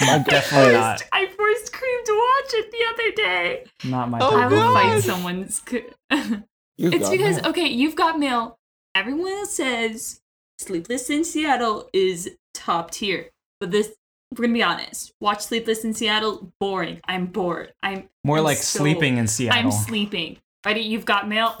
My 0.00 0.18
definitely 0.28 0.72
God. 0.72 1.00
not. 1.00 1.02
I 1.12 1.26
forced 1.26 1.72
Cream 1.72 2.04
to 2.04 2.12
watch 2.12 2.54
it 2.54 2.70
the 2.72 2.84
other 2.92 3.12
day. 3.16 3.64
Not 3.84 4.10
my. 4.10 4.18
Oh, 4.20 4.30
type 4.32 4.40
I 4.40 4.46
will 4.48 4.56
God. 4.56 4.74
fight 4.74 5.02
someone's. 5.02 5.62
You 6.76 6.88
it's 6.90 7.04
got 7.04 7.12
because 7.12 7.36
mail. 7.36 7.46
okay, 7.50 7.66
you've 7.68 7.94
got 7.94 8.18
mail. 8.18 8.58
Everyone 8.96 9.46
says 9.46 10.20
Sleepless 10.58 11.08
in 11.08 11.22
Seattle 11.22 11.88
is 11.92 12.30
top 12.52 12.90
tier, 12.90 13.30
but 13.60 13.70
this 13.70 13.94
we're 14.32 14.46
gonna 14.46 14.54
be 14.54 14.62
honest. 14.64 15.12
Watch 15.20 15.42
Sleepless 15.42 15.84
in 15.84 15.94
Seattle, 15.94 16.52
boring. 16.58 17.00
I'm 17.06 17.26
bored. 17.26 17.72
I'm 17.80 18.08
More 18.24 18.38
I'm 18.38 18.44
like 18.44 18.56
so- 18.56 18.80
sleeping 18.80 19.18
in 19.18 19.28
Seattle. 19.28 19.56
I'm 19.66 19.70
sleeping. 19.70 20.38
Ready? 20.66 20.80
You've 20.80 21.04
got 21.04 21.28
mail. 21.28 21.54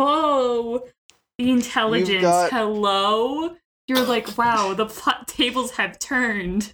Oh, 0.00 0.82
the 1.36 1.50
intelligence. 1.50 2.22
got- 2.22 2.50
Hello. 2.50 3.54
You're 3.86 4.04
like, 4.06 4.38
wow, 4.38 4.72
the 4.72 4.86
plot 4.86 5.28
tables 5.28 5.72
have 5.72 5.98
turned. 5.98 6.72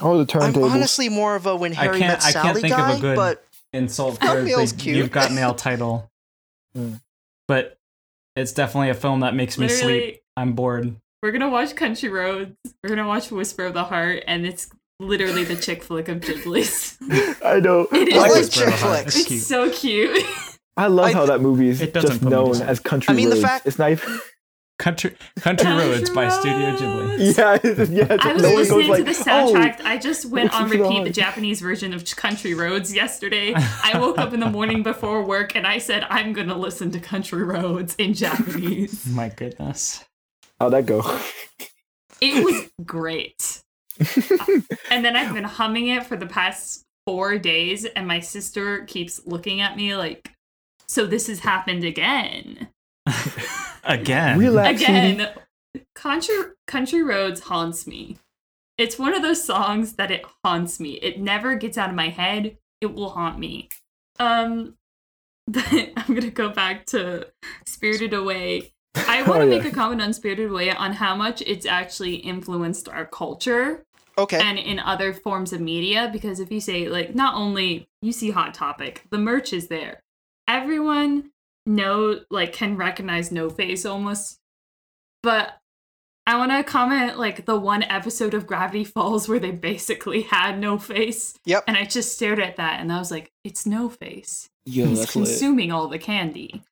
Oh, 0.00 0.18
the 0.18 0.24
turntable. 0.26 0.64
I'm 0.64 0.72
honestly 0.72 1.08
more 1.08 1.34
of 1.36 1.46
a 1.46 1.56
When 1.56 1.72
I 1.72 1.76
Harry 1.76 1.98
can't- 1.98 2.12
Met 2.12 2.24
I 2.24 2.32
can't 2.32 2.44
Sally 2.46 2.60
think 2.62 2.74
of 2.74 2.78
a 2.78 2.92
guy, 2.92 3.00
good- 3.00 3.16
but 3.16 3.44
Insult 3.72 4.20
Got 4.20 4.36
for 4.38 4.42
the 4.44 4.74
cute. 4.78 4.96
You've 4.96 5.10
Got 5.10 5.32
Mail 5.32 5.54
title. 5.66 6.10
Mm. 6.76 7.00
But 7.48 7.78
it's 8.36 8.52
definitely 8.52 8.90
a 8.90 8.94
film 8.94 9.20
that 9.20 9.34
makes 9.34 9.58
me 9.58 9.68
sleep. 9.68 10.22
I'm 10.36 10.52
bored. 10.54 10.96
we're 11.22 11.32
gonna 11.32 11.48
watch 11.50 11.74
Country 11.76 12.08
Roads. 12.08 12.54
We're 12.82 12.90
gonna 12.90 13.06
watch 13.08 13.30
Whisper 13.30 13.66
of 13.66 13.74
the 13.74 13.84
Heart, 13.84 14.24
and 14.26 14.46
it's 14.46 14.70
literally 15.00 15.44
the 15.44 15.56
chick 15.56 15.82
flick 15.82 16.08
of 16.08 16.18
Ghibli's. 16.20 16.96
I 17.44 17.60
know. 17.60 17.88
It 17.92 18.08
is 18.08 18.14
I 18.14 18.18
like 18.18 18.30
Whisper 18.32 18.64
chick 18.66 18.74
Heart. 18.74 18.96
flicks. 18.96 19.16
It's 19.16 19.18
it's 19.18 19.28
cute. 19.28 19.42
so 19.42 19.70
cute. 19.70 20.24
I 20.76 20.86
love 20.86 21.06
I- 21.06 21.12
how 21.12 21.26
that 21.26 21.40
movie 21.40 21.68
is 21.68 21.80
just 21.80 21.92
put 21.92 22.12
me 22.12 22.18
to 22.20 22.24
known 22.28 22.62
as 22.62 22.80
country 22.80 23.12
I 23.12 23.16
mean, 23.16 23.30
the 23.30 23.36
fact- 23.36 23.66
it's 23.66 23.78
not 23.78 23.90
even. 23.92 24.20
Country 24.80 25.14
Country 25.40 25.70
Roads 25.70 26.08
by 26.08 26.30
Studio 26.30 26.74
Ghibli. 26.74 27.36
Yeah, 27.36 27.58
yeah. 28.08 28.16
I 28.18 28.32
was 28.32 28.42
no 28.42 28.48
one 28.54 28.56
goes 28.56 28.72
listening 28.72 28.88
like, 28.88 28.98
to 28.98 29.04
the 29.04 29.30
"Oh, 29.30 29.52
soundtrack. 29.52 29.80
I 29.84 29.98
just 29.98 30.24
went 30.24 30.54
on 30.54 30.62
listen 30.62 30.78
to 30.78 30.82
the 30.84 30.88
repeat 30.88 31.04
the. 31.04 31.10
Japanese 31.10 31.60
version 31.60 31.92
of 31.92 32.16
Country 32.16 32.54
Roads 32.54 32.94
yesterday. 32.94 33.52
I 33.56 33.98
woke 34.00 34.18
up 34.18 34.32
in 34.32 34.40
the 34.40 34.48
morning 34.48 34.82
before 34.82 35.22
work 35.22 35.54
and 35.54 35.66
I 35.66 35.76
said, 35.76 36.06
I'm 36.08 36.32
going 36.32 36.48
to 36.48 36.54
listen 36.56 36.90
to 36.92 36.98
Country 36.98 37.42
Roads 37.42 37.94
in 37.96 38.14
Japanese. 38.14 39.06
My 39.14 39.28
goodness. 39.28 40.02
How'd 40.58 40.72
that 40.72 40.86
go? 40.86 41.00
It 42.22 42.42
was 42.42 42.70
great. 42.86 43.62
and 44.90 45.04
then 45.04 45.14
I've 45.14 45.34
been 45.34 45.44
humming 45.44 45.88
it 45.88 46.06
for 46.06 46.16
the 46.16 46.26
past 46.26 46.86
four 47.06 47.38
days, 47.38 47.84
and 47.84 48.06
my 48.06 48.20
sister 48.20 48.84
keeps 48.86 49.20
looking 49.26 49.60
at 49.60 49.76
me 49.76 49.94
like, 49.94 50.32
So 50.88 51.04
this 51.06 51.26
has 51.26 51.40
happened 51.40 51.84
again. 51.84 52.68
Again. 53.84 54.38
Relax. 54.38 54.78
sweetie. 54.82 54.92
Again. 55.12 55.28
Country, 55.94 56.34
Country 56.66 57.02
Roads 57.02 57.40
haunts 57.40 57.86
me. 57.86 58.18
It's 58.78 58.98
one 58.98 59.14
of 59.14 59.22
those 59.22 59.44
songs 59.44 59.94
that 59.94 60.10
it 60.10 60.24
haunts 60.44 60.80
me. 60.80 60.92
It 60.94 61.20
never 61.20 61.54
gets 61.54 61.76
out 61.78 61.90
of 61.90 61.94
my 61.94 62.08
head. 62.08 62.56
It 62.80 62.94
will 62.94 63.10
haunt 63.10 63.38
me. 63.38 63.68
Um, 64.18 64.74
but 65.46 65.66
I'm 65.96 66.14
gonna 66.14 66.30
go 66.30 66.48
back 66.48 66.86
to 66.86 67.28
Spirited 67.66 68.14
Away. 68.14 68.72
I 68.94 69.22
want 69.22 69.26
to 69.26 69.46
Oh, 69.46 69.50
yeah. 69.50 69.58
make 69.62 69.64
a 69.64 69.70
comment 69.74 70.00
on 70.02 70.12
Spirited 70.12 70.50
Away 70.50 70.70
on 70.70 70.94
how 70.94 71.14
much 71.14 71.42
it's 71.42 71.66
actually 71.66 72.16
influenced 72.16 72.88
our 72.88 73.04
culture 73.06 73.84
Okay. 74.18 74.40
and 74.40 74.58
in 74.58 74.78
other 74.78 75.12
forms 75.12 75.52
of 75.52 75.60
media. 75.60 76.08
Because 76.12 76.40
if 76.40 76.50
you 76.50 76.60
say 76.60 76.88
like, 76.88 77.14
not 77.14 77.34
only 77.34 77.86
you 78.02 78.12
see 78.12 78.30
Hot 78.30 78.54
Topic, 78.54 79.04
the 79.10 79.18
merch 79.18 79.52
is 79.52 79.68
there. 79.68 80.00
Everyone 80.48 81.29
know 81.66 82.20
like 82.30 82.52
can 82.52 82.76
recognize 82.76 83.30
No 83.32 83.50
Face 83.50 83.84
almost, 83.86 84.38
but 85.22 85.56
I 86.26 86.36
want 86.36 86.52
to 86.52 86.62
comment 86.62 87.18
like 87.18 87.44
the 87.46 87.58
one 87.58 87.82
episode 87.82 88.34
of 88.34 88.46
Gravity 88.46 88.84
Falls 88.84 89.28
where 89.28 89.38
they 89.40 89.50
basically 89.50 90.22
had 90.22 90.58
No 90.60 90.78
Face, 90.78 91.34
Yep. 91.44 91.64
and 91.66 91.76
I 91.76 91.84
just 91.84 92.12
stared 92.14 92.38
at 92.40 92.56
that 92.56 92.80
and 92.80 92.92
I 92.92 92.98
was 92.98 93.10
like, 93.10 93.32
it's 93.44 93.66
No 93.66 93.88
Face. 93.88 94.48
Yo, 94.66 94.86
He's 94.86 95.00
that's 95.00 95.16
lit. 95.16 95.26
consuming 95.28 95.72
all 95.72 95.88
the 95.88 95.98
candy. 95.98 96.62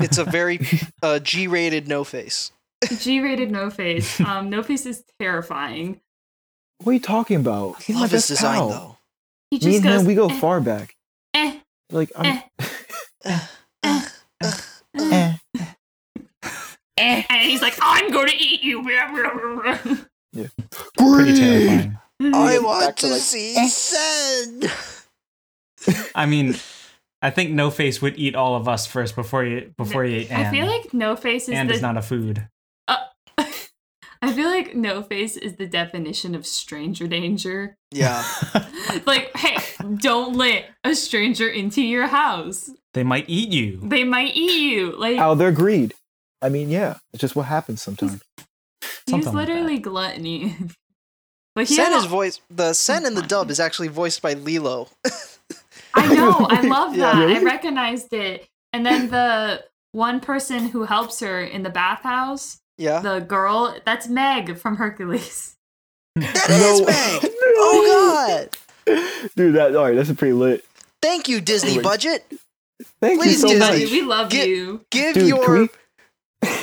It's 0.00 0.18
a 0.18 0.24
very 0.30 0.60
uh, 1.02 1.18
G-rated 1.18 1.88
no 1.88 2.04
face. 2.04 2.52
G-rated 2.98 3.50
No 3.50 3.70
Face. 3.80 4.20
Um, 4.20 4.50
No 4.50 4.62
Face 4.62 4.86
is 4.86 5.02
terrifying. 5.18 6.00
What 6.82 6.90
are 6.90 6.94
you 6.94 7.00
talking 7.00 7.36
about? 7.38 7.82
He's 7.82 7.94
my 7.96 8.02
Love 8.02 8.10
his 8.10 8.22
best 8.22 8.28
design 8.28 8.56
pal. 8.58 8.68
though. 8.68 8.96
He 9.50 9.56
Me 9.56 9.60
just 9.60 9.74
and 9.76 9.84
goes, 9.84 10.00
him, 10.02 10.06
we 10.06 10.14
go 10.14 10.26
eh, 10.28 10.40
far 10.40 10.60
back. 10.60 10.94
eh, 11.34 11.58
Like, 11.90 12.12
I'm, 12.16 12.42
eh, 13.24 13.40
eh. 14.96 15.34
eh, 16.96 17.22
and 17.28 17.42
he's 17.42 17.62
like, 17.62 17.74
I'm 17.80 18.10
going 18.10 18.28
to 18.28 18.36
eat 18.36 18.62
you. 18.62 18.82
Pretty 20.96 21.34
terrifying. 21.34 21.98
I 22.20 22.58
want 22.58 22.96
to, 22.98 23.06
to 23.06 23.12
like, 23.12 23.20
see 23.20 23.56
eh. 23.56 23.68
Sen. 23.68 24.62
I 26.14 26.26
mean, 26.26 26.56
I 27.22 27.30
think 27.30 27.50
No 27.50 27.70
Face 27.70 28.02
would 28.02 28.18
eat 28.18 28.34
all 28.34 28.56
of 28.56 28.68
us 28.68 28.86
first 28.86 29.16
before 29.16 29.44
you 29.44 29.72
before 29.76 30.04
you 30.04 30.20
ate 30.20 30.32
I 30.32 30.50
feel 30.50 30.66
like 30.66 30.94
No 30.94 31.16
Face 31.16 31.48
is 31.48 31.54
Anne 31.54 31.68
the 31.68 31.74
is 31.74 31.82
not 31.82 31.96
a 31.96 32.02
food. 32.02 32.48
I 34.24 34.32
feel 34.32 34.48
like 34.48 34.74
No 34.74 35.02
Face 35.02 35.36
is 35.36 35.56
the 35.56 35.66
definition 35.66 36.34
of 36.34 36.46
stranger 36.46 37.06
danger. 37.06 37.76
Yeah. 37.90 38.24
Like, 39.06 39.36
hey, 39.36 39.56
don't 39.96 40.36
let 40.36 40.66
a 40.84 40.94
stranger 40.94 41.48
into 41.48 41.82
your 41.82 42.06
house. 42.06 42.70
they 42.92 43.02
might 43.02 43.24
eat 43.28 43.48
you. 43.50 43.80
They 43.82 44.04
might 44.04 44.34
eat 44.36 44.60
you. 44.70 44.96
Like 44.96 45.16
oh, 45.18 45.22
out 45.22 45.32
of 45.32 45.38
their 45.38 45.50
greed. 45.52 45.94
I 46.40 46.48
mean, 46.48 46.70
yeah, 46.70 46.98
it's 47.12 47.20
just 47.20 47.34
what 47.34 47.46
happens 47.46 47.82
sometimes. 47.82 48.22
he's 48.80 48.88
something 49.08 49.32
like 49.34 49.48
literally 49.48 49.78
gluttony. 49.78 50.56
But 51.56 51.68
he 51.68 51.74
Sen 51.76 51.92
had 51.92 51.98
is 51.98 52.04
voiced. 52.06 52.40
The 52.50 52.72
Sen 52.72 53.04
in 53.06 53.14
the 53.14 53.22
dub 53.22 53.50
is 53.50 53.58
actually 53.60 53.88
voiced 53.88 54.20
by 54.22 54.32
Lilo. 54.34 54.88
I 55.94 56.12
know. 56.14 56.46
I 56.50 56.62
love 56.62 56.96
Yeah. 56.96 57.14
that. 57.14 57.28
I 57.30 57.42
recognized 57.42 58.12
it. 58.12 58.46
And 58.72 58.84
then 58.84 59.08
the 59.10 59.64
one 59.92 60.18
person 60.20 60.68
who 60.68 60.82
helps 60.84 61.20
her 61.20 61.40
in 61.42 61.62
the 61.62 61.70
bathhouse, 61.70 62.58
Yeah. 62.78 63.00
the 63.00 63.20
girl, 63.20 63.76
that's 63.84 64.08
Meg 64.08 64.56
from 64.58 64.76
Hercules. 64.76 65.54
That 66.16 66.50
is 66.50 66.80
No. 66.80 66.86
Meg. 66.86 67.22
No. 67.22 67.30
Oh 67.56 68.46
God. 68.86 69.30
Dude, 69.36 69.54
that 69.54 69.74
all 69.74 69.84
right, 69.84 69.94
that's 69.96 70.10
a 70.10 70.14
pretty 70.14 70.32
lit. 70.34 70.64
Thank 71.02 71.28
you, 71.28 71.40
Disney 71.40 71.76
Wait. 71.76 71.82
budget. 71.84 72.24
Thank 73.00 73.20
Please 73.20 73.42
you 73.42 73.48
so 73.48 73.54
do 73.54 73.58
much. 73.58 73.72
that. 73.80 73.90
we 73.90 74.02
love 74.02 74.30
Get- 74.30 74.48
you. 74.48 74.84
Give 74.90 75.14
Dude, 75.14 75.28
your 75.28 75.44
can 76.42 76.58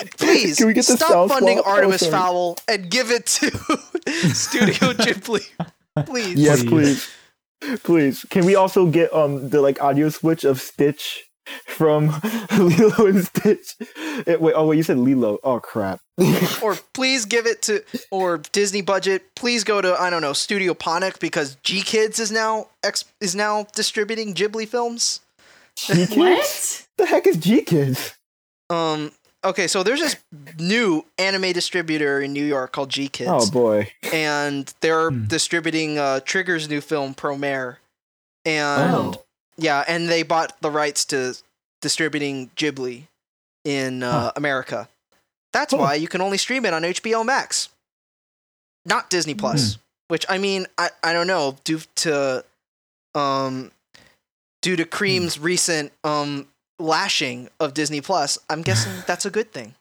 we, 0.00 0.06
please 0.16 0.56
can 0.56 0.66
we 0.66 0.72
get 0.72 0.86
the 0.86 0.96
stop 0.96 1.10
sound 1.10 1.30
funding 1.30 1.58
swap? 1.58 1.66
Oh, 1.68 1.70
Artemis 1.76 2.00
sorry. 2.00 2.12
Fowl 2.12 2.56
and 2.68 2.90
give 2.90 3.10
it 3.10 3.26
to 3.26 3.50
Studio 4.32 4.92
Ghibli. 4.94 5.44
Please. 6.06 6.34
Yes, 6.34 6.64
Please. 6.64 7.08
please. 7.60 7.80
Please. 7.82 8.26
Can 8.30 8.44
we 8.44 8.54
also 8.54 8.86
get 8.86 9.12
um 9.12 9.48
the 9.50 9.60
like 9.60 9.80
audio 9.82 10.08
switch 10.08 10.44
of 10.44 10.60
Stitch 10.60 11.24
from 11.66 12.08
Lilo 12.58 13.06
and 13.06 13.24
Stitch? 13.24 13.76
Eh, 14.26 14.36
wait, 14.36 14.54
oh 14.56 14.66
wait, 14.68 14.76
you 14.76 14.82
said 14.82 14.98
Lilo. 14.98 15.38
Oh 15.44 15.60
crap. 15.60 16.00
Or 16.62 16.76
please 16.92 17.24
give 17.24 17.46
it 17.46 17.60
to 17.62 17.82
or 18.10 18.38
Disney 18.52 18.80
budget. 18.82 19.34
Please 19.34 19.64
go 19.64 19.80
to 19.82 19.94
I 20.00 20.10
don't 20.10 20.22
know 20.22 20.32
Studio 20.32 20.72
Ponoc 20.74 21.18
because 21.20 21.56
GKIDS 21.56 22.20
is 22.20 22.30
now 22.32 22.68
ex, 22.84 23.04
is 23.20 23.34
now 23.34 23.66
distributing 23.74 24.32
Ghibli 24.34 24.66
films. 24.68 25.20
GKIDS? 25.76 26.16
What? 26.16 26.86
The 26.98 27.06
heck 27.06 27.26
is 27.26 27.36
GKIDS? 27.38 28.14
Um. 28.70 29.12
Okay, 29.44 29.66
so 29.66 29.82
there's 29.82 30.00
this 30.00 30.16
new 30.58 31.04
anime 31.18 31.52
distributor 31.52 32.18
in 32.22 32.32
New 32.32 32.44
York 32.44 32.72
called 32.72 32.88
GKIDS. 32.90 33.26
Oh 33.28 33.50
boy. 33.50 33.90
and 34.12 34.72
they're 34.80 35.10
Hmm. 35.10 35.26
distributing 35.26 35.98
uh, 35.98 36.20
Trigger's 36.20 36.68
new 36.68 36.80
film 36.80 37.12
Promare, 37.14 37.76
and 38.46 38.94
Oh. 38.94 39.23
Yeah, 39.56 39.84
and 39.86 40.08
they 40.08 40.22
bought 40.22 40.60
the 40.60 40.70
rights 40.70 41.04
to 41.06 41.36
distributing 41.80 42.50
Ghibli 42.56 43.04
in 43.64 44.02
uh, 44.02 44.10
Huh. 44.24 44.32
America. 44.36 44.88
That's 45.52 45.72
Huh. 45.72 45.78
why 45.80 45.94
you 45.94 46.08
can 46.08 46.20
only 46.20 46.38
stream 46.38 46.64
it 46.64 46.72
on 46.74 46.82
HBO 46.82 47.24
Max, 47.24 47.68
not 48.84 49.10
Disney 49.10 49.34
Plus. 49.34 49.78
Which 50.08 50.26
I 50.28 50.38
mean, 50.38 50.66
I, 50.76 50.90
I 51.02 51.12
don't 51.12 51.26
know 51.26 51.56
due 51.64 51.80
to 51.96 52.44
um 53.14 53.70
due 54.62 54.76
to 54.76 54.84
Cream's 54.84 55.38
recent 55.38 55.92
um 56.04 56.48
lashing 56.78 57.48
of 57.60 57.72
Disney 57.74 58.00
Plus. 58.00 58.38
I'm 58.50 58.62
guessing 58.68 58.92
that's 59.06 59.24
a 59.24 59.30
good 59.30 59.52
thing. 59.52 59.74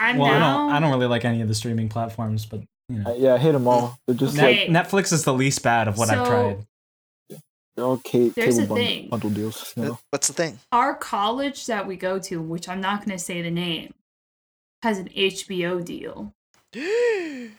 I'm 0.00 0.18
Well, 0.18 0.30
I 0.30 0.38
don't 0.38 0.72
I 0.72 0.80
don't 0.80 0.90
really 0.90 1.06
like 1.06 1.24
any 1.24 1.40
of 1.42 1.48
the 1.48 1.54
streaming 1.54 1.88
platforms, 1.88 2.46
but 2.46 2.60
you 2.88 2.98
know. 2.98 3.10
Uh, 3.10 3.14
yeah, 3.14 3.38
hit 3.38 3.52
them 3.52 3.68
all. 3.68 3.98
They're 4.06 4.16
just 4.16 4.36
Net- 4.36 4.68
like 4.70 4.86
Netflix 4.88 5.12
is 5.12 5.24
the 5.24 5.32
least 5.34 5.62
bad 5.62 5.88
of 5.88 5.96
what 5.98 6.10
I've 6.10 6.26
tried. 6.26 6.58
They're 7.76 7.84
all 7.84 7.98
ca- 8.06 8.28
There's 8.30 8.58
cable 8.58 8.64
a 8.64 8.68
bundle, 8.68 8.76
thing. 8.76 9.08
bundle 9.08 9.30
deals. 9.30 9.72
You 9.76 9.82
know? 9.84 9.98
What's 10.10 10.26
the 10.28 10.34
thing? 10.34 10.58
Our 10.72 10.94
college 10.94 11.66
that 11.66 11.86
we 11.86 11.96
go 11.96 12.18
to, 12.18 12.40
which 12.40 12.68
I'm 12.68 12.80
not 12.80 13.00
going 13.04 13.16
to 13.16 13.22
say 13.22 13.40
the 13.42 13.50
name, 13.50 13.94
has 14.82 14.98
an 14.98 15.08
HBO 15.08 15.84
deal 15.84 16.32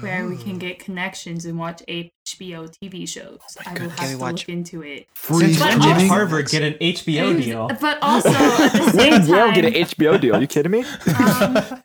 where 0.00 0.26
we 0.26 0.36
can 0.36 0.58
get 0.58 0.78
connections 0.78 1.44
and 1.44 1.58
watch 1.58 1.82
HBO 1.88 2.74
TV 2.82 3.06
shows. 3.06 3.40
I 3.66 3.72
will 3.72 3.78
Can 3.78 3.90
have 3.90 4.08
we 4.08 4.14
to 4.14 4.18
watch- 4.20 4.40
look 4.42 4.48
into 4.48 4.82
it. 4.82 5.06
Since 5.14 5.58
But 5.58 5.78
when 5.78 5.82
also- 5.82 6.06
Harvard 6.08 6.48
get 6.48 6.62
an 6.62 6.74
HBO 6.74 7.36
deal? 7.42 7.68
But 7.80 7.98
also 8.02 8.28
at 8.30 8.72
the 8.72 8.90
same 8.92 9.20
did 9.20 9.28
Yale 9.28 9.52
get 9.52 9.64
an 9.66 9.72
HBO 9.74 10.20
deal? 10.20 10.36
Are 10.36 10.40
you 10.40 10.46
kidding 10.46 10.72
me? 10.72 10.80
um, 10.80 11.82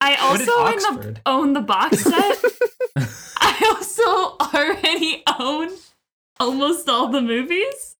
I 0.00 0.14
also 0.20 0.52
own 0.52 0.76
the, 1.00 1.20
own 1.26 1.52
the 1.54 1.60
box 1.60 2.00
set. 2.04 2.44
I 3.40 3.74
also 3.74 4.36
already 4.54 5.22
own 5.40 5.70
almost 6.40 6.88
all 6.88 7.08
the 7.08 7.20
movies. 7.20 7.96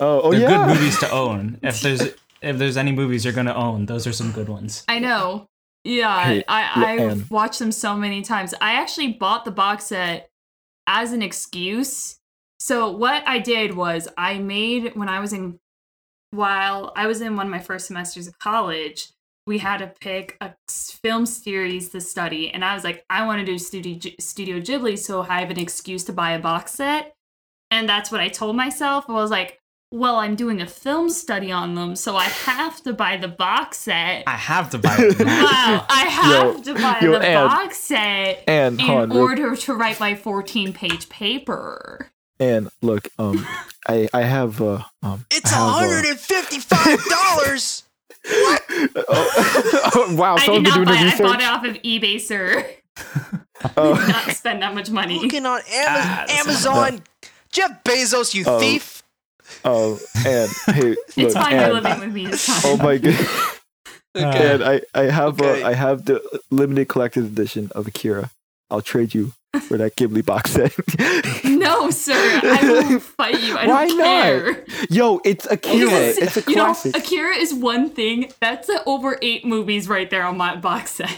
Oh, 0.00 0.20
oh 0.22 0.30
They're 0.32 0.42
yeah. 0.42 0.66
good 0.66 0.74
movies 0.76 0.98
to 1.00 1.10
own. 1.10 1.58
If 1.62 1.80
there's 1.80 2.02
if 2.40 2.56
there's 2.56 2.76
any 2.76 2.92
movies 2.92 3.24
you're 3.24 3.34
gonna 3.34 3.54
own, 3.54 3.86
those 3.86 4.06
are 4.06 4.12
some 4.12 4.30
good 4.32 4.48
ones. 4.48 4.84
I 4.88 4.98
know. 5.00 5.46
Yeah, 5.84 6.22
Hey, 6.24 6.44
I 6.48 6.92
I've 6.94 7.00
Anne. 7.00 7.26
watched 7.30 7.58
them 7.58 7.72
so 7.72 7.96
many 7.96 8.22
times. 8.22 8.54
I 8.60 8.74
actually 8.74 9.12
bought 9.14 9.44
the 9.44 9.50
box 9.50 9.86
set 9.86 10.28
as 10.86 11.12
an 11.12 11.22
excuse. 11.22 12.16
So 12.60 12.90
what 12.90 13.22
I 13.26 13.38
did 13.38 13.74
was 13.74 14.08
I 14.18 14.38
made 14.38 14.94
when 14.96 15.08
I 15.08 15.20
was 15.20 15.32
in 15.32 15.58
while 16.30 16.92
I 16.94 17.06
was 17.06 17.20
in 17.20 17.36
one 17.36 17.46
of 17.46 17.50
my 17.50 17.58
first 17.60 17.86
semesters 17.86 18.26
of 18.26 18.38
college, 18.38 19.08
we 19.46 19.58
had 19.58 19.78
to 19.78 19.86
pick 20.00 20.36
a 20.42 20.52
film 20.68 21.24
series 21.26 21.88
to 21.90 22.00
study 22.00 22.50
and 22.50 22.64
I 22.64 22.74
was 22.74 22.84
like 22.84 23.04
I 23.08 23.24
want 23.26 23.40
to 23.40 23.46
do 23.46 23.58
Studio 23.58 23.98
G- 23.98 24.16
Studio 24.20 24.60
Ghibli 24.60 24.98
so 24.98 25.22
I 25.22 25.40
have 25.40 25.50
an 25.50 25.58
excuse 25.58 26.04
to 26.04 26.12
buy 26.12 26.32
a 26.32 26.38
box 26.38 26.72
set. 26.74 27.14
And 27.70 27.88
that's 27.88 28.10
what 28.10 28.20
I 28.20 28.28
told 28.28 28.56
myself. 28.56 29.04
I 29.08 29.12
was 29.12 29.30
like, 29.30 29.60
well, 29.90 30.16
I'm 30.16 30.34
doing 30.36 30.60
a 30.60 30.66
film 30.66 31.08
study 31.08 31.50
on 31.50 31.74
them, 31.74 31.96
so 31.96 32.14
I 32.16 32.24
have 32.24 32.82
to 32.82 32.92
buy 32.92 33.16
the 33.16 33.28
box 33.28 33.78
set. 33.78 34.24
I 34.26 34.32
have 34.36 34.68
to 34.70 34.78
buy 34.78 34.94
it. 34.98 35.18
now. 35.18 35.44
Wow, 35.44 35.86
I 35.88 36.04
have 36.04 36.56
Yo, 36.56 36.62
to 36.62 36.74
buy 36.74 36.98
yo, 37.00 37.12
the 37.12 37.26
Anne. 37.26 37.46
box 37.48 37.78
set 37.78 38.44
and 38.46 38.78
in 38.80 38.90
on, 38.90 39.10
real- 39.10 39.18
order 39.22 39.56
to 39.56 39.74
write 39.74 39.98
my 39.98 40.14
14 40.14 40.72
page 40.74 41.08
paper. 41.08 42.10
And 42.40 42.68
look, 42.82 43.08
um, 43.18 43.46
I 43.88 44.08
I 44.14 44.22
have 44.22 44.60
uh 44.62 44.82
um. 45.02 45.24
It's 45.30 45.52
I 45.52 45.56
have, 45.56 45.66
uh, 45.68 45.70
hundred 45.72 46.04
and 46.10 46.18
fifty-five 46.20 47.04
dollars. 47.06 47.82
oh, 48.28 49.90
oh, 49.94 50.14
wow! 50.16 50.36
I 50.36 50.46
did 50.46 50.62
not 50.62 50.74
doing 50.74 50.84
buy 50.86 50.92
the 50.92 51.06
it. 51.08 51.14
I 51.14 51.18
bought 51.18 51.40
it 51.40 51.46
off 51.46 51.64
of 51.64 51.74
eBay, 51.82 52.20
sir. 52.20 52.64
Oh. 53.76 53.96
Did 53.98 54.08
not 54.08 54.30
spend 54.36 54.62
that 54.62 54.74
much 54.74 54.90
money. 54.90 55.18
Looking 55.20 55.46
on 55.46 55.60
Ama- 55.72 55.86
Ah, 55.88 56.24
that's 56.28 56.40
Amazon. 56.46 57.02
Jeff 57.52 57.82
Bezos, 57.84 58.34
you 58.34 58.44
Oh. 58.46 58.58
thief. 58.60 59.02
Oh, 59.64 59.98
and 60.26 60.50
hey, 60.76 60.94
It's 61.08 61.16
look, 61.16 61.32
fine. 61.32 61.52
You're 61.58 61.72
living 61.80 62.00
with 62.00 62.12
me. 62.12 62.26
It's 62.26 62.44
fine. 62.46 62.60
oh 62.64 62.76
my 62.82 62.98
god, 62.98 63.14
Okay. 64.16 64.52
and 64.54 64.62
I 64.64 64.80
I 64.94 65.02
have 65.04 65.40
Okay. 65.40 65.62
uh, 65.62 65.68
I 65.68 65.74
have 65.74 66.04
the 66.04 66.20
limited 66.50 66.88
collector's 66.88 67.26
edition 67.26 67.70
of 67.74 67.86
Akira. 67.86 68.30
I'll 68.70 68.82
trade 68.82 69.14
you 69.14 69.32
for 69.62 69.78
that 69.78 69.96
Ghibli 69.96 70.24
box 70.24 70.50
set. 70.52 70.74
No, 71.58 71.90
sir. 71.90 72.12
I 72.14 72.60
will 72.88 73.00
fight 73.00 73.40
you. 73.42 73.56
I 73.56 73.66
Why 73.66 73.86
don't 73.88 73.98
care. 73.98 74.52
not? 74.52 74.90
Yo, 74.90 75.20
it's 75.24 75.46
Akira. 75.50 75.86
Because, 75.86 76.18
It's 76.18 76.36
a 76.36 76.50
you 76.50 76.56
know, 76.56 76.64
classic. 76.66 76.96
Akira 76.96 77.34
is 77.36 77.52
one 77.52 77.90
thing. 77.90 78.30
That's 78.40 78.68
uh, 78.68 78.82
over 78.86 79.18
eight 79.22 79.44
movies 79.44 79.88
right 79.88 80.08
there 80.08 80.24
on 80.24 80.36
my 80.36 80.56
box 80.56 80.92
set. 80.92 81.10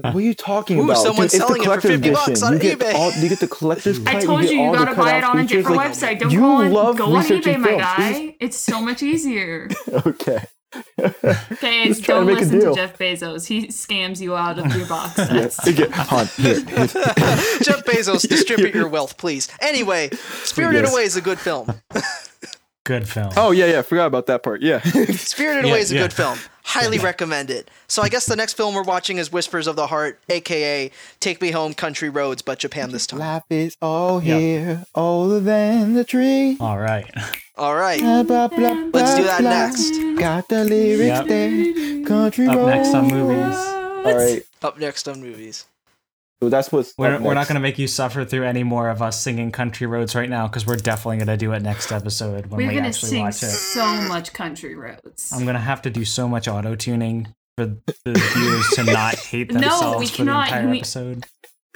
What 0.00 0.14
are 0.16 0.20
you 0.20 0.34
talking 0.34 0.78
Ooh, 0.78 0.84
about? 0.84 0.98
someone's 0.98 1.32
Dude, 1.32 1.40
it's 1.40 1.46
selling 1.48 1.60
it 1.62 1.64
for 1.64 1.80
collector's 1.80 1.90
50 1.92 2.10
bucks 2.10 2.28
edition. 2.28 2.44
on 2.46 2.52
you 2.54 2.76
get. 2.76 2.94
All, 2.94 3.12
you 3.12 3.28
get 3.28 3.40
the 3.40 3.48
collector's 3.48 4.06
I 4.06 4.20
told 4.20 4.42
get 4.42 4.52
you, 4.52 4.62
you 4.62 4.72
gotta 4.72 4.94
buy 4.94 5.18
it 5.18 5.24
on 5.24 5.38
a 5.38 5.44
different 5.44 5.76
like- 5.76 5.90
website. 5.92 6.18
Don't 6.20 6.30
you 6.30 6.40
go 6.40 6.46
on, 6.46 6.72
love 6.72 6.96
go 6.98 7.06
on 7.06 7.14
researching 7.22 7.54
eBay, 7.56 7.60
my 7.60 7.66
films. 7.68 7.82
guy. 7.82 8.36
It's 8.40 8.56
so 8.56 8.80
much 8.80 9.02
easier. 9.02 9.68
Okay. 10.06 10.44
Okay, 11.00 11.86
Just 11.86 12.04
don't 12.04 12.26
to 12.26 12.32
make 12.34 12.40
listen 12.44 12.60
to. 12.60 12.74
Jeff 12.74 12.98
Bezos. 12.98 13.46
He 13.46 13.68
scams 13.68 14.20
you 14.20 14.36
out 14.36 14.58
of 14.58 14.74
your 14.76 14.86
box 14.86 15.14
sets. 15.16 15.66
Again, 15.66 15.90
hon, 15.92 16.26
here, 16.36 16.60
here's- 16.62 16.92
Jeff 16.92 17.84
Bezos, 17.86 18.28
distribute 18.28 18.74
your 18.74 18.86
wealth, 18.88 19.16
please. 19.16 19.48
Anyway, 19.60 20.10
Spirited 20.44 20.82
Yes. 20.84 20.92
Away 20.92 21.02
is 21.04 21.16
a 21.16 21.22
good 21.22 21.38
film. 21.38 21.72
Good 22.88 23.06
film. 23.06 23.30
Oh 23.36 23.50
yeah, 23.50 23.66
yeah. 23.66 23.82
Forgot 23.82 24.06
about 24.06 24.26
that 24.26 24.42
part. 24.42 24.62
Yeah. 24.62 24.80
Spirited 25.12 25.64
Yeah, 25.66 25.70
Away 25.70 25.80
is 25.80 25.92
a 25.92 25.96
yeah. 25.96 26.00
good 26.02 26.12
film. 26.14 26.38
Highly 26.64 26.98
recommend 26.98 27.50
it. 27.50 27.70
So 27.86 28.00
I 28.02 28.08
guess 28.08 28.24
the 28.24 28.34
next 28.36 28.54
film 28.54 28.74
we're 28.74 28.82
watching 28.82 29.18
is 29.18 29.30
Whispers 29.30 29.66
of 29.66 29.76
the 29.76 29.86
Heart, 29.88 30.20
aka 30.30 30.90
Take 31.20 31.42
Me 31.42 31.50
Home, 31.50 31.74
Country 31.74 32.08
Roads, 32.08 32.40
but 32.40 32.58
Japan 32.58 32.90
this 32.90 33.06
time. 33.06 33.20
Life 33.20 33.42
is 33.50 33.76
all 33.82 34.20
here, 34.20 34.84
older 34.94 35.38
than 35.40 35.92
the 35.92 36.04
tree. 36.04 36.56
All 36.60 36.78
right. 36.78 37.10
All 37.58 37.74
right. 37.74 38.00
Blah, 38.00 38.22
blah, 38.22 38.48
blah, 38.48 38.88
Let's 38.94 39.14
do 39.16 39.24
that 39.24 39.40
blah. 39.40 39.50
next. 39.50 39.92
Got 40.18 40.48
the 40.48 40.64
lyrics 40.64 41.04
Yep. 41.06 41.26
there. 41.26 42.04
Country 42.06 42.46
Up 42.46 42.56
road. 42.56 42.66
next 42.68 42.94
on 42.94 43.08
movies. 43.08 43.56
All 43.56 44.14
right. 44.16 44.42
Up 44.62 44.78
next 44.78 45.08
on 45.08 45.20
movies. 45.20 45.66
So 46.42 46.48
that's 46.48 46.70
what's. 46.70 46.94
We're, 46.96 47.20
we're 47.20 47.34
not 47.34 47.48
going 47.48 47.56
to 47.56 47.60
make 47.60 47.78
you 47.80 47.88
suffer 47.88 48.24
through 48.24 48.44
any 48.44 48.62
more 48.62 48.90
of 48.90 49.02
us 49.02 49.20
singing 49.20 49.50
Country 49.50 49.86
Roads 49.88 50.14
right 50.14 50.30
now 50.30 50.46
because 50.46 50.66
we're 50.66 50.76
definitely 50.76 51.16
going 51.16 51.26
to 51.28 51.36
do 51.36 51.52
it 51.52 51.62
next 51.62 51.90
episode 51.90 52.46
when 52.46 52.58
We're 52.62 52.68
we 52.68 52.74
gonna 52.76 52.88
actually 52.88 53.08
sing 53.10 53.22
watch 53.24 53.42
it. 53.42 53.46
so 53.46 53.84
much 54.02 54.32
country 54.32 54.76
roads. 54.76 55.32
I'm 55.34 55.42
going 55.42 55.54
to 55.54 55.60
have 55.60 55.82
to 55.82 55.90
do 55.90 56.04
so 56.04 56.28
much 56.28 56.46
auto 56.46 56.76
tuning 56.76 57.28
for 57.56 57.66
the 58.04 58.14
viewers 58.36 58.68
to 58.76 58.84
not 58.84 59.16
hate 59.16 59.50
No, 59.52 59.60
themselves 59.60 59.98
we 59.98 60.06
for 60.06 60.16
cannot. 60.18 60.48
the 60.48 60.54
entire 60.56 60.70
We- 60.70 60.76
episode. 60.78 61.26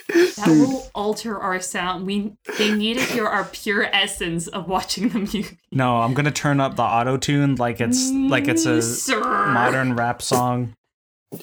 That 0.08 0.48
will 0.48 0.90
alter 0.94 1.38
our 1.38 1.60
sound. 1.60 2.06
We 2.06 2.32
they 2.58 2.72
need 2.74 2.98
to 2.98 3.04
hear 3.04 3.26
our 3.26 3.44
pure 3.44 3.84
essence 3.84 4.46
of 4.48 4.68
watching 4.68 5.08
the 5.08 5.20
movie. 5.20 5.46
No, 5.70 5.98
I'm 5.98 6.12
going 6.12 6.24
to 6.24 6.30
turn 6.32 6.60
up 6.60 6.74
the 6.76 6.82
auto 6.82 7.16
tune 7.16 7.54
like 7.54 7.80
it's 7.80 8.10
like 8.10 8.46
it's 8.48 8.66
a 8.66 8.78
mm, 8.78 8.82
Sir. 8.82 9.20
modern 9.20 9.94
rap 9.94 10.20
song. 10.20 10.74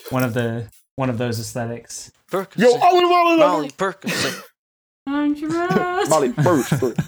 One 0.09 0.23
of 0.23 0.33
the 0.33 0.69
one 0.97 1.09
of 1.09 1.17
those 1.17 1.39
aesthetics. 1.39 2.11
Perkins. 2.29 2.63
Yo, 2.63 2.77
Molly, 2.77 3.01
Molly, 3.05 3.37
Molly 3.37 3.71
Perkins. 3.75 4.41
Country. 5.07 5.47
Molly, 5.47 6.31
first, 6.33 6.69
first. 6.69 6.99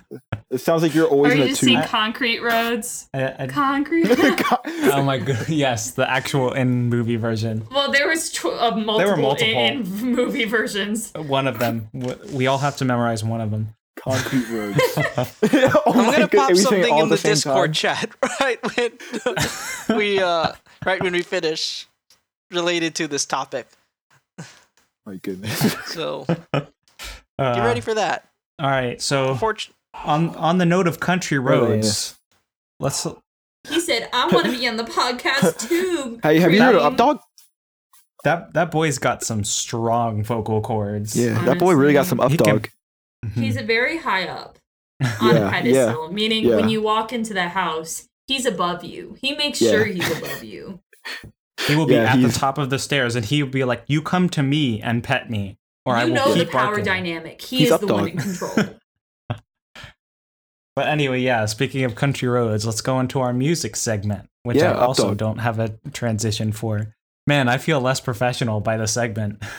It 0.49 0.57
sounds 0.59 0.81
like 0.81 0.95
you're 0.95 1.07
always 1.07 1.31
Are 1.31 1.35
in 1.35 1.39
you 1.39 1.45
a 1.45 1.47
just 1.49 1.61
seeing 1.61 1.81
concrete 1.83 2.39
roads? 2.39 3.07
I, 3.13 3.43
I, 3.43 3.47
Concrete. 3.49 4.07
oh 4.09 5.03
my 5.03 5.19
god! 5.19 5.47
Yes, 5.47 5.91
the 5.91 6.09
actual 6.09 6.51
in 6.53 6.89
movie 6.89 7.15
version. 7.17 7.65
well, 7.71 7.91
there 7.91 8.07
was 8.07 8.31
tw- 8.31 8.45
uh, 8.45 8.75
multiple, 8.75 9.17
multiple. 9.17 9.47
In, 9.47 9.81
in 9.99 10.15
movie 10.15 10.45
versions. 10.45 11.11
One 11.13 11.47
of 11.47 11.59
them. 11.59 11.89
We 12.33 12.47
all 12.47 12.57
have 12.57 12.75
to 12.77 12.85
memorize 12.85 13.23
one 13.23 13.39
of 13.39 13.51
them. 13.51 13.75
Concrete 13.97 14.49
roads. 14.49 14.79
oh 14.97 15.83
I'm 15.85 15.93
gonna 15.93 16.27
God, 16.27 16.31
pop 16.31 16.49
are 16.49 16.53
we 16.53 16.55
saying 16.55 16.57
something 16.57 16.97
in 16.97 17.03
at 17.03 17.09
the 17.09 17.17
Discord 17.17 17.67
time? 17.67 17.73
chat 17.73 18.09
right 18.39 18.59
when 18.75 19.97
we 19.97 20.19
uh 20.19 20.53
right 20.85 21.03
when 21.03 21.13
we 21.13 21.21
finish 21.21 21.87
related 22.49 22.95
to 22.95 23.07
this 23.07 23.25
topic. 23.25 23.67
My 25.05 25.15
goodness. 25.17 25.75
So 25.87 26.25
Uh, 26.53 26.61
get 27.55 27.63
ready 27.65 27.81
for 27.81 27.93
that. 27.95 28.27
All 28.59 28.69
right. 28.69 29.01
So 29.01 29.35
Fortune. 29.35 29.73
on 30.05 30.35
on 30.35 30.57
the 30.59 30.65
note 30.65 30.87
of 30.87 30.99
country 30.99 31.39
Really, 31.39 31.75
roads, 31.77 32.17
let's. 32.79 33.05
He 33.67 33.79
said, 33.79 34.09
"I 34.13 34.27
want 34.27 34.45
to 34.45 34.51
be 34.51 34.67
on 34.67 34.77
the 34.77 34.83
podcast 34.83 35.67
too." 35.69 36.19
Hey, 36.23 36.39
have 36.39 36.51
you 36.51 36.61
heard 36.61 36.75
of 36.75 36.93
Updog? 36.93 37.19
That 38.23 38.53
that 38.53 38.69
boy's 38.71 38.99
got 38.99 39.23
some 39.23 39.43
strong 39.43 40.23
vocal 40.23 40.61
cords. 40.61 41.15
Yeah, 41.15 41.43
that 41.45 41.57
boy 41.57 41.73
really 41.73 41.93
got 41.93 42.05
some 42.05 42.19
He 42.29 42.37
can- 42.37 42.59
Updog. 42.59 42.69
Mhm. 43.25 43.41
He's 43.43 43.57
very 43.61 43.97
high 43.97 44.27
up 44.27 44.57
on 45.21 45.35
Yeah, 45.35 45.47
a 45.47 45.49
pedestal, 45.51 46.11
meaning 46.13 46.45
yeah. 46.45 46.55
when 46.57 46.69
you 46.69 46.81
walk 46.81 47.11
into 47.13 47.33
the 47.33 47.49
house, 47.49 48.07
he's 48.27 48.45
above 48.45 48.83
you. 48.83 49.15
He 49.19 49.35
makes 49.35 49.59
Yeah. 49.61 49.71
sure 49.71 49.85
he's 49.85 50.09
above 50.17 50.43
you. 50.43 50.79
He 51.67 51.75
will 51.75 51.85
be 51.85 51.93
Yeah, 51.93 52.13
at 52.13 52.21
the 52.21 52.29
top 52.29 52.57
of 52.57 52.69
the 52.69 52.79
stairs, 52.79 53.15
and 53.15 53.25
he'll 53.25 53.45
be 53.45 53.63
like, 53.63 53.83
"You 53.87 54.01
come 54.01 54.29
to 54.29 54.41
me 54.43 54.81
and 54.81 55.03
pet 55.03 55.29
me, 55.29 55.57
or 55.85 55.95
I 55.95 56.03
you 56.05 56.09
will 56.09 56.15
know 56.15 56.33
the 56.33 56.39
keep 56.45 56.51
power 56.51 56.65
barking." 56.67 56.85
dynamic. 56.85 57.41
He 57.41 57.57
He's 57.59 57.71
is 57.71 57.79
the 57.79 57.87
one 57.87 58.07
in 58.09 58.17
control. 58.25 58.51
But 60.73 60.87
anyway, 60.87 61.19
yeah. 61.19 61.45
Speaking 61.47 61.83
of 61.83 61.95
country 61.95 62.29
roads, 62.29 62.65
let's 62.65 62.79
go 62.79 62.99
into 63.01 63.19
our 63.19 63.33
music 63.33 63.75
segment, 63.75 64.29
which 64.43 64.55
Yeah, 64.57 64.71
I 64.71 64.85
also 64.85 65.13
Updog. 65.13 65.17
don't 65.17 65.37
have 65.39 65.59
a 65.59 65.69
transition 65.91 66.53
for. 66.53 66.95
Man, 67.27 67.49
I 67.49 67.57
feel 67.57 67.81
less 67.81 67.99
professional 67.99 68.61
by 68.61 68.77
the 68.77 68.87
segment. 68.87 69.43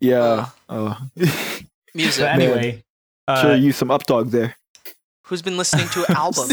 Yeah. 0.00 0.50
Uh, 0.68 0.94
Music. 1.92 2.22
But 2.22 2.28
anyway, 2.40 2.84
sure, 3.28 3.50
uh, 3.50 3.54
use 3.56 3.76
some 3.76 3.88
Updog 3.88 4.30
there. 4.30 4.54
Who's 5.24 5.42
been 5.42 5.56
listening 5.56 5.88
to 5.88 6.04
albums? 6.12 6.52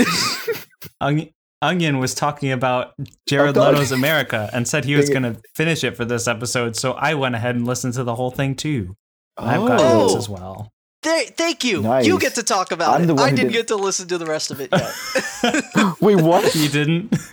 Onion, 1.66 1.88
Onion 1.90 2.00
was 2.00 2.14
talking 2.16 2.52
about 2.52 2.94
Jared 3.28 3.56
Updog. 3.56 3.74
Leto's 3.74 3.92
America 3.92 4.50
and 4.54 4.68
said 4.68 4.86
he 4.86 4.96
was 4.96 5.10
going 5.10 5.24
to 5.24 5.42
finish 5.56 5.84
it 5.84 5.96
for 5.98 6.06
this 6.06 6.28
episode, 6.28 6.76
so 6.76 6.94
I 6.94 7.14
went 7.16 7.36
ahead 7.36 7.56
and 7.56 7.66
listened 7.66 7.94
to 7.96 8.04
the 8.04 8.16
whole 8.16 8.32
thing 8.32 8.56
too. 8.56 8.96
I've 9.38 9.66
got 9.68 9.80
Oh. 9.80 10.00
notes 10.00 10.16
as 10.16 10.30
well. 10.30 10.72
There, 11.04 11.24
thank 11.26 11.64
you. 11.64 11.82
Nice. 11.84 12.08
You 12.08 12.18
get 12.20 12.36
to 12.36 12.44
talk 12.44 12.72
about 12.72 12.96
I'm 13.02 13.10
it. 13.10 13.20
I 13.20 13.26
didn't 13.26 13.36
didn't- 13.38 13.52
get 13.52 13.68
to 13.68 13.76
listen 13.76 14.08
to 14.08 14.18
the 14.18 14.26
rest 14.26 14.50
of 14.52 14.60
it 14.60 14.70
yet. 14.72 15.96
Wait, 16.02 16.16
what? 16.22 16.56
You 16.64 16.70
didn't? 16.70 17.16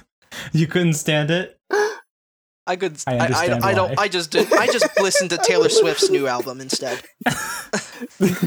You 0.52 0.66
couldn't 0.66 0.94
stand 0.94 1.30
it? 1.30 1.58
I 2.66 2.76
could. 2.76 2.96
I 3.06 3.16
I, 3.16 3.26
I, 3.26 3.58
I 3.70 3.74
don't. 3.74 3.98
I 3.98 4.08
just 4.08 4.30
did. 4.30 4.50
I 4.52 4.66
just 4.66 4.86
listened 5.00 5.28
to 5.30 5.36
Taylor 5.36 5.68
Swift's 5.68 6.08
new 6.08 6.26
album 6.26 6.60
instead. 6.60 7.02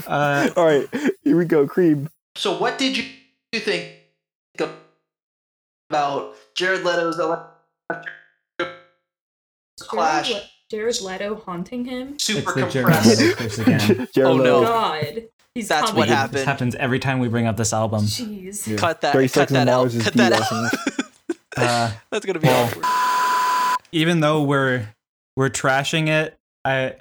Uh, 0.07 0.49
All 0.55 0.65
right, 0.65 0.87
here 1.23 1.37
we 1.37 1.45
go. 1.45 1.67
Cream. 1.67 2.09
So, 2.35 2.57
what 2.57 2.77
did 2.79 2.97
you 2.97 3.05
think 3.59 3.93
about 5.89 6.35
Jared 6.55 6.83
Leto's 6.83 7.17
Clash? 9.79 10.29
Jared, 10.29 10.43
Jared 10.71 11.01
Leto 11.01 11.35
haunting 11.35 11.85
him. 11.85 12.17
super 12.19 12.53
the 12.53 12.69
Jared 12.69 12.93
compressed? 12.93 13.21
Leto 13.21 13.61
again. 13.61 14.07
Jared 14.13 14.31
Oh, 14.31 14.37
no. 14.37 14.61
God, 14.63 15.23
he's 15.53 15.67
That's 15.67 15.91
coming. 15.91 16.09
what 16.09 16.31
This 16.31 16.43
happens 16.43 16.75
every 16.75 16.99
time 16.99 17.19
we 17.19 17.27
bring 17.27 17.45
up 17.47 17.57
this 17.57 17.73
album. 17.73 18.03
Jeez. 18.05 18.67
Yeah. 18.67 18.77
Cut 18.77 19.01
that. 19.01 19.13
Cut 19.31 19.49
that 19.49 19.67
out. 19.67 19.91
Cut 19.91 20.13
the 20.13 20.17
that 20.17 20.33
awesome. 20.33 20.65
out. 20.65 20.73
Uh, 21.57 21.91
That's 22.11 22.25
gonna 22.25 22.39
be 22.39 22.47
Well, 22.47 22.67
awkward. 22.67 23.75
even 23.91 24.19
though 24.21 24.43
we're 24.43 24.89
we're 25.35 25.49
trashing 25.49 26.07
it, 26.07 26.37
I 26.63 26.95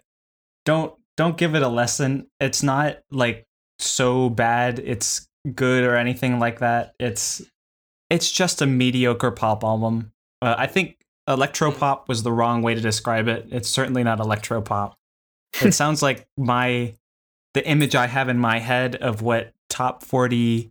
don't 0.65 0.95
don't 1.17 1.37
give 1.37 1.55
it 1.55 1.63
a 1.63 1.69
lesson. 1.69 2.27
It's 2.41 2.63
not 2.63 2.99
like 3.11 3.45
so 3.79 4.29
bad. 4.29 4.79
It's 4.81 5.27
good 5.55 5.85
or 5.85 5.97
anything 5.97 6.39
like 6.39 6.59
that. 6.61 6.95
It's 7.01 7.43
it's 8.15 8.31
just 8.31 8.63
a 8.63 8.67
mediocre 8.67 9.33
pop 9.33 9.65
album. 9.65 10.13
Uh, 10.41 10.55
I 10.57 10.69
think 10.69 10.99
electro 11.27 11.73
pop 11.73 12.09
was 12.09 12.23
the 12.23 12.31
wrong 12.31 12.63
way 12.63 12.77
to 12.77 12.81
describe 12.81 13.27
it. 13.27 13.49
It's 13.51 13.69
certainly 13.69 14.05
not 14.05 14.21
electro 14.21 14.63
pop. 14.63 14.97
It 15.61 15.73
sounds 15.75 16.01
like 16.01 16.29
my 16.37 16.95
the 17.55 17.67
image 17.67 17.97
I 17.97 18.07
have 18.07 18.29
in 18.29 18.39
my 18.39 18.61
head 18.61 18.95
of 18.97 19.21
what 19.21 19.53
top 19.69 20.05
40 20.05 20.71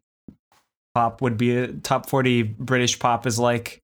pop 0.96 1.22
would 1.22 1.38
be 1.38 1.68
top 1.84 2.10
40 2.10 2.44
British 2.44 2.98
pop 2.98 3.28
is 3.28 3.38
like 3.38 3.82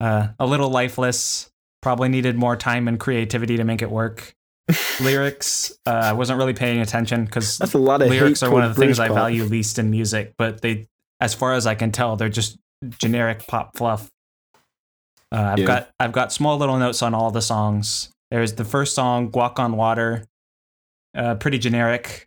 uh, 0.00 0.28
a 0.40 0.46
little 0.46 0.70
lifeless 0.70 1.50
probably 1.82 2.08
needed 2.08 2.36
more 2.36 2.56
time 2.56 2.88
and 2.88 2.98
creativity 2.98 3.56
to 3.58 3.64
make 3.64 3.82
it 3.82 3.90
work 3.90 4.34
lyrics 5.00 5.72
uh, 5.86 5.90
I 5.90 6.12
wasn't 6.12 6.38
really 6.38 6.54
paying 6.54 6.80
attention 6.80 7.24
because 7.24 7.58
That's 7.58 7.74
a 7.74 7.78
lot 7.78 8.02
of 8.02 8.08
lyrics 8.08 8.42
are 8.42 8.50
one 8.50 8.64
of 8.64 8.74
the 8.74 8.80
things 8.80 8.98
British 8.98 9.12
I 9.12 9.14
value 9.14 9.44
least 9.44 9.78
in 9.78 9.90
music 9.90 10.34
but 10.36 10.62
they 10.62 10.88
as 11.20 11.34
far 11.34 11.54
as 11.54 11.66
I 11.66 11.74
can 11.74 11.92
tell 11.92 12.16
they're 12.16 12.28
just 12.28 12.58
generic 12.98 13.46
pop 13.46 13.76
fluff 13.76 14.10
uh, 15.32 15.36
I've 15.52 15.58
Yeah. 15.58 15.66
got 15.66 15.90
I've 15.98 16.12
got 16.12 16.32
small 16.32 16.56
little 16.58 16.78
notes 16.78 17.02
on 17.02 17.14
all 17.14 17.30
the 17.30 17.42
songs 17.42 18.10
there's 18.30 18.54
the 18.54 18.64
first 18.64 18.94
song 18.94 19.30
Walk 19.32 19.58
on 19.58 19.76
Water 19.76 20.24
uh, 21.16 21.34
pretty 21.36 21.58
generic 21.58 22.26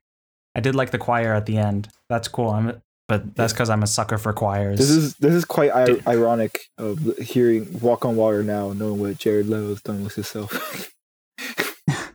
I 0.55 0.59
did 0.59 0.75
like 0.75 0.91
the 0.91 0.97
choir 0.97 1.33
at 1.33 1.45
the 1.45 1.57
end 1.57 1.87
that's 2.09 2.27
cool 2.27 2.49
I'm 2.49 2.81
but 3.07 3.35
that's 3.35 3.51
because 3.51 3.69
I'm 3.69 3.83
a 3.83 3.87
sucker 3.87 4.17
for 4.17 4.31
choirs. 4.31 4.77
This 4.79 4.89
is 4.89 5.15
this 5.15 5.33
is 5.33 5.43
quite 5.43 5.71
I- 5.73 5.99
ironic 6.07 6.61
of 6.77 7.17
hearing 7.17 7.79
"Walk 7.81 8.05
on 8.05 8.15
Water" 8.15 8.41
now, 8.41 8.71
knowing 8.71 9.01
what 9.01 9.17
Jared 9.17 9.47
Leto 9.49 9.67
has 9.67 9.81
done 9.81 10.05
with 10.05 10.15
himself. 10.15 10.93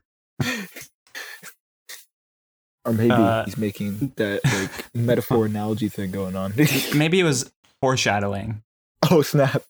or 2.86 2.92
maybe 2.92 3.10
Uh, 3.12 3.44
he's 3.44 3.58
making 3.58 4.12
that 4.16 4.40
like 4.44 4.94
metaphor 4.94 5.44
analogy 5.52 5.88
thing 5.90 6.10
going 6.12 6.34
on. 6.36 6.54
Maybe 6.94 7.20
it 7.20 7.24
was 7.24 7.52
foreshadowing. 7.86 8.62
oh 9.10 9.22
snap! 9.22 9.62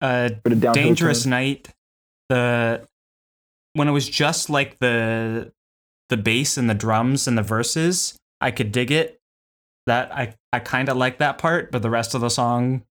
Uh, 0.00 0.30
For 0.42 0.50
the 0.50 0.56
downhill 0.56 0.84
dangerous 0.84 1.24
turn. 1.24 1.30
night 1.30 1.68
the 2.28 2.86
when 3.74 3.88
it 3.88 3.92
was 3.92 4.08
just 4.08 4.48
like 4.50 4.78
the 4.78 5.52
the 6.08 6.16
bass 6.16 6.56
and 6.56 6.68
the 6.70 6.74
drums 6.74 7.26
and 7.26 7.36
the 7.36 7.42
verses 7.42 8.16
i 8.40 8.50
could 8.50 8.70
dig 8.72 8.90
it 8.90 9.20
that 9.86 10.12
i 10.12 10.34
i 10.52 10.58
kind 10.58 10.88
of 10.88 10.96
like 10.96 11.18
that 11.18 11.38
part 11.38 11.70
but 11.72 11.82
the 11.82 11.90
rest 11.90 12.14
of 12.14 12.20
the 12.20 12.28
song 12.28 12.82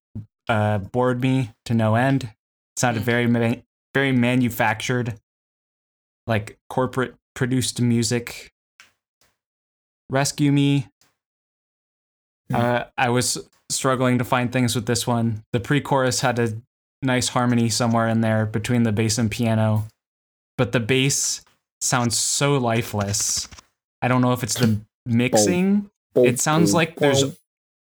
uh 0.48 0.78
bored 0.78 1.20
me 1.22 1.50
to 1.64 1.72
no 1.74 1.94
end 1.94 2.24
it 2.24 2.30
sounded 2.78 3.02
very 3.02 3.26
ma- 3.26 3.54
very 3.94 4.12
manufactured 4.12 5.14
like 6.26 6.58
corporate 6.68 7.14
produced 7.34 7.80
music 7.80 8.52
rescue 10.10 10.52
me 10.52 10.88
uh, 12.52 12.84
i 12.96 13.08
was 13.08 13.48
struggling 13.70 14.18
to 14.18 14.24
find 14.24 14.52
things 14.52 14.74
with 14.74 14.86
this 14.86 15.06
one 15.06 15.44
the 15.52 15.60
pre-chorus 15.60 16.20
had 16.20 16.38
a 16.38 16.54
nice 17.02 17.28
harmony 17.28 17.68
somewhere 17.68 18.08
in 18.08 18.20
there 18.22 18.44
between 18.46 18.82
the 18.82 18.92
bass 18.92 19.18
and 19.18 19.30
piano, 19.30 19.86
but 20.56 20.72
the 20.72 20.80
bass 20.80 21.44
sounds 21.80 22.16
so 22.16 22.56
lifeless. 22.56 23.48
I 24.02 24.08
don't 24.08 24.20
know 24.20 24.32
if 24.32 24.42
it's 24.42 24.54
the 24.54 24.80
mixing. 25.06 25.90
It 26.16 26.40
sounds 26.40 26.74
like 26.74 26.96
there's 26.96 27.24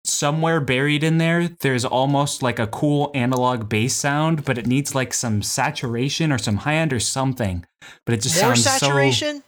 somewhere 0.05 0.61
buried 0.61 1.05
in 1.05 1.19
there, 1.19 1.49
there's 1.49 1.85
almost 1.85 2.43
like 2.43 2.59
a 2.59 2.67
cool 2.67 3.11
analog 3.15 3.69
bass 3.69 3.95
sound, 3.95 4.45
but 4.45 4.57
it 4.57 4.67
needs 4.67 4.95
like 4.95 5.13
some 5.13 5.43
saturation 5.43 6.33
or 6.33 6.39
some 6.39 6.57
high 6.59 6.77
end 6.77 6.93
or 6.93 7.01
something. 7.01 7.67
But 8.07 8.15
it 8.15 8.23
just 8.23 8.37
More 8.43 8.57
sounds 8.57 8.65
so 8.65 8.71
saturation? 8.79 9.43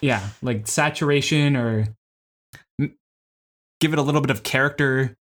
yeah, 0.00 0.28
like 0.42 0.66
saturation 0.68 1.56
or 1.56 1.86
m- 1.86 1.94
give 3.84 3.92
it 3.92 3.98
a 3.98 4.02
little 4.02 4.22
bit 4.22 4.30
of 4.30 4.42
character, 4.42 5.14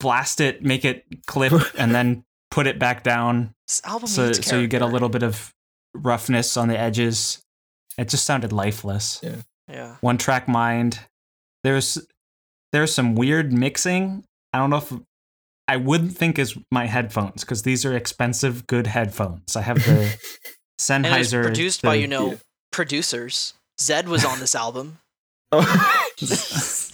blast 0.00 0.38
it, 0.42 0.62
make 0.62 0.84
it 0.84 1.06
clip, 1.26 1.54
and 1.78 1.94
then 1.94 2.24
put 2.50 2.66
it 2.66 2.78
back 2.78 3.02
down 3.02 3.54
This 3.66 3.80
album 3.84 4.06
so 4.06 4.26
needs 4.26 4.46
so 4.46 4.58
you 4.58 4.66
get 4.66 4.82
a 4.82 4.86
little 4.86 5.08
bit 5.08 5.22
of 5.22 5.54
roughness 5.94 6.58
on 6.58 6.68
the 6.68 6.78
edges. 6.78 7.40
It 7.96 8.10
just 8.10 8.24
sounded 8.24 8.52
lifeless. 8.52 9.18
Yeah. 9.22 9.36
Yeah. 9.66 9.96
One 10.02 10.18
track 10.18 10.46
mind. 10.46 11.00
There's 11.64 12.06
there's 12.72 12.92
some 12.92 13.14
weird 13.14 13.50
mixing. 13.50 14.24
I 14.52 14.58
don't 14.58 14.68
know 14.68 14.76
if 14.76 14.92
I 15.66 15.78
wouldn't 15.78 16.14
think 16.14 16.38
is 16.38 16.54
my 16.70 16.84
headphones 16.84 17.44
because 17.44 17.62
these 17.62 17.86
are 17.86 17.96
expensive, 17.96 18.66
good 18.66 18.86
headphones. 18.86 19.56
I 19.56 19.62
have 19.62 19.78
the 19.78 20.16
Sennheiser. 20.78 21.04
And 21.04 21.06
it 21.06 21.18
was 21.18 21.32
produced 21.32 21.82
by, 21.82 21.94
you 21.94 22.06
know, 22.06 22.32
yeah. 22.32 22.36
producers. 22.70 23.54
Zedd 23.80 24.04
was 24.04 24.22
on 24.22 24.38
this 24.38 24.54
album. 24.54 24.98
oh 25.52 26.90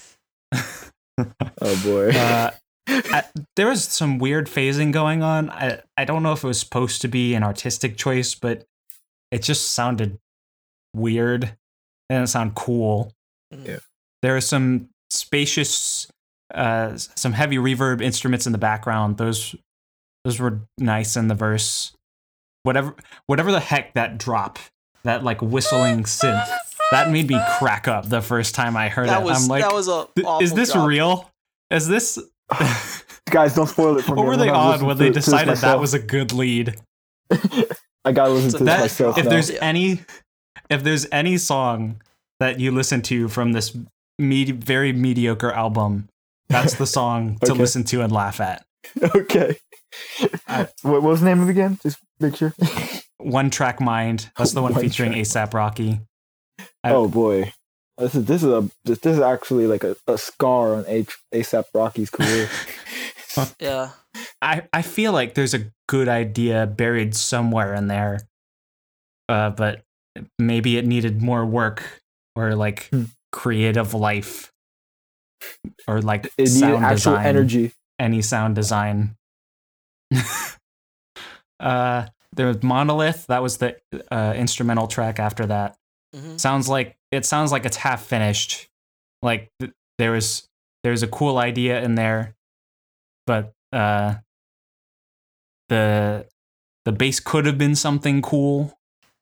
boy. 1.85 2.11
uh, 2.11 2.51
I, 2.89 3.23
there 3.57 3.69
was 3.69 3.85
some 3.85 4.19
weird 4.19 4.47
phasing 4.49 4.93
going 4.93 5.23
on. 5.23 5.51
I 5.51 5.81
I 5.97 6.05
don't 6.05 6.23
know 6.23 6.33
if 6.33 6.43
it 6.45 6.47
was 6.47 6.59
supposed 6.61 7.01
to 7.03 7.09
be 7.09 7.35
an 7.35 7.43
artistic 7.43 7.97
choice, 7.97 8.35
but 8.35 8.65
it 9.31 9.43
just 9.43 9.71
sounded 9.73 10.19
weird. 10.95 11.45
It 11.45 11.55
didn't 12.15 12.29
sound 12.29 12.55
cool. 12.55 13.13
Mhm. 13.55 13.67
Yeah. 13.67 13.79
There 14.23 14.37
are 14.37 14.41
some 14.41 14.89
spacious, 15.11 16.07
uh, 16.55 16.97
some 16.97 17.33
heavy 17.33 17.57
reverb 17.57 18.01
instruments 18.03 18.47
in 18.47 18.53
the 18.53 18.59
background. 18.59 19.17
Those 19.19 19.55
those 20.25 20.39
were 20.39 20.61
nice 20.79 21.17
in 21.17 21.29
the 21.29 21.35
verse. 21.35 21.93
Whatever 22.65 22.95
whatever 23.27 23.51
the 23.53 23.61
heck 23.61 23.95
that 23.95 24.19
drop, 24.19 24.59
that 25.05 25.25
like 25.25 25.41
whistling 25.43 26.05
synth, 26.05 26.49
that 26.93 27.11
made 27.11 27.29
me 27.29 27.39
crack 27.59 27.89
up 27.89 28.09
the 28.09 28.23
first 28.23 28.55
time 28.55 28.77
I 28.77 28.89
heard 28.89 29.09
That 29.09 29.23
it. 29.23 29.25
was 29.25 29.43
I'm 29.45 29.49
like, 29.49 29.63
that 29.63 29.73
was 29.75 29.89
a 29.89 30.07
awful 30.25 30.39
is 30.43 30.55
this 30.55 30.73
drop. 30.73 30.89
real? 30.89 31.31
Is 31.71 31.89
this? 31.89 32.19
Guys, 33.31 33.55
don't 33.55 33.67
spoil 33.67 33.99
it 33.99 34.03
for 34.05 34.13
me. 34.15 34.17
what 34.19 34.25
me. 34.25 34.29
were 34.31 34.37
they 34.37 34.49
on 34.49 34.85
when 34.85 34.97
they 34.99 35.07
to 35.09 35.13
decided 35.13 35.57
that 35.59 35.79
was 35.81 35.95
a 35.95 35.99
good 35.99 36.33
lead? 36.33 36.77
I 38.05 38.13
gotta 38.13 38.31
listen 38.33 38.51
So 38.51 38.59
to 38.59 38.65
this 38.65 38.73
That 38.75 38.81
myself 38.81 39.19
if 39.19 39.25
now. 39.25 39.31
there's 39.31 39.51
Yeah. 39.51 39.59
any, 39.63 40.01
if 40.71 40.83
there's 40.83 41.07
any 41.13 41.39
song 41.39 42.01
that 42.41 42.59
you 42.61 42.71
listen 42.73 43.01
to 43.03 43.29
from 43.29 43.53
this 43.53 43.77
me- 44.19 44.51
very 44.51 44.93
mediocre 44.93 45.53
album, 45.53 46.09
that's 46.49 46.75
the 46.75 46.87
song 46.87 47.39
to 47.45 47.55
listen 47.55 47.85
to 47.85 48.03
and 48.03 48.13
laugh 48.13 48.41
at. 48.41 48.65
okay. 49.15 49.57
I- 50.49 50.69
what, 50.83 51.03
what 51.03 51.03
was 51.05 51.21
the 51.21 51.27
name 51.27 51.41
of 51.41 51.49
it 51.49 51.53
again? 51.53 51.79
Just 51.83 51.99
make 52.21 52.37
sure. 52.37 52.53
One 53.19 53.51
Track 53.51 53.81
Mind. 53.81 54.31
That's 54.37 54.53
the 54.53 54.61
one 54.63 54.73
One 54.75 54.83
featuring 54.83 55.13
ASAP 55.13 55.55
Rocky. 55.55 56.01
I- 56.85 56.93
oh 56.93 57.09
boy. 57.09 57.53
This 57.99 58.15
is 58.15 58.25
this 58.25 58.43
is 58.43 58.49
a 58.51 58.69
this, 58.85 58.99
this 59.01 59.15
is 59.17 59.21
actually 59.21 59.67
like 59.67 59.85
a, 59.85 59.95
a 60.09 60.17
scar 60.19 60.75
on 60.75 60.85
A- 60.89 61.07
ASAP 61.35 61.65
Rocky's 61.75 62.11
career. 62.11 62.49
Yeah. 63.61 63.91
I 64.43 64.69
I 64.73 64.83
feel 64.83 65.13
like 65.13 65.35
there's 65.35 65.55
a 65.55 65.71
good 65.89 66.09
idea 66.09 66.67
buried 66.67 67.15
somewhere 67.15 67.73
in 67.75 67.87
there, 67.89 68.21
uh, 69.29 69.51
but 69.51 69.83
maybe 70.39 70.77
it 70.77 70.87
needed 70.87 71.23
more 71.23 71.47
work 71.47 72.03
or 72.37 72.55
like 72.55 72.89
Hmm. 72.91 73.05
creative 73.31 73.95
life 73.95 74.53
or 75.89 76.03
like 76.03 76.27
It 76.37 76.49
needed 76.49 76.49
sound 76.51 76.85
actual 76.85 77.13
design. 77.13 77.27
energy. 77.27 77.73
any 77.99 78.21
sound 78.21 78.55
design. 78.55 79.17
uh, 81.61 82.07
there 82.35 82.47
was 82.49 82.63
Monolith. 82.63 83.27
That 83.29 83.43
was 83.43 83.59
the 83.59 83.77
uh, 84.11 84.35
instrumental 84.37 84.87
track 84.89 85.19
after 85.19 85.47
that. 85.47 85.77
Hmm 86.15 86.37
Sounds 86.37 86.69
like 86.69 86.97
it 87.11 87.25
sounds 87.25 87.53
like 87.53 87.65
it's 87.65 87.77
half 87.77 88.05
finished. 88.05 88.69
Like 89.23 89.51
th- 89.61 89.73
there 89.99 90.13
was 90.13 90.49
there's 90.83 91.03
a 91.03 91.09
cool 91.09 91.39
idea 91.39 91.83
in 91.83 91.95
there, 91.95 92.35
but 93.27 93.53
uh, 93.73 94.17
the 95.69 96.27
the 96.85 96.93
base 96.93 97.21
could 97.21 97.47
have 97.47 97.59
been 97.59 97.77
something 97.77 98.23
cool, 98.23 98.79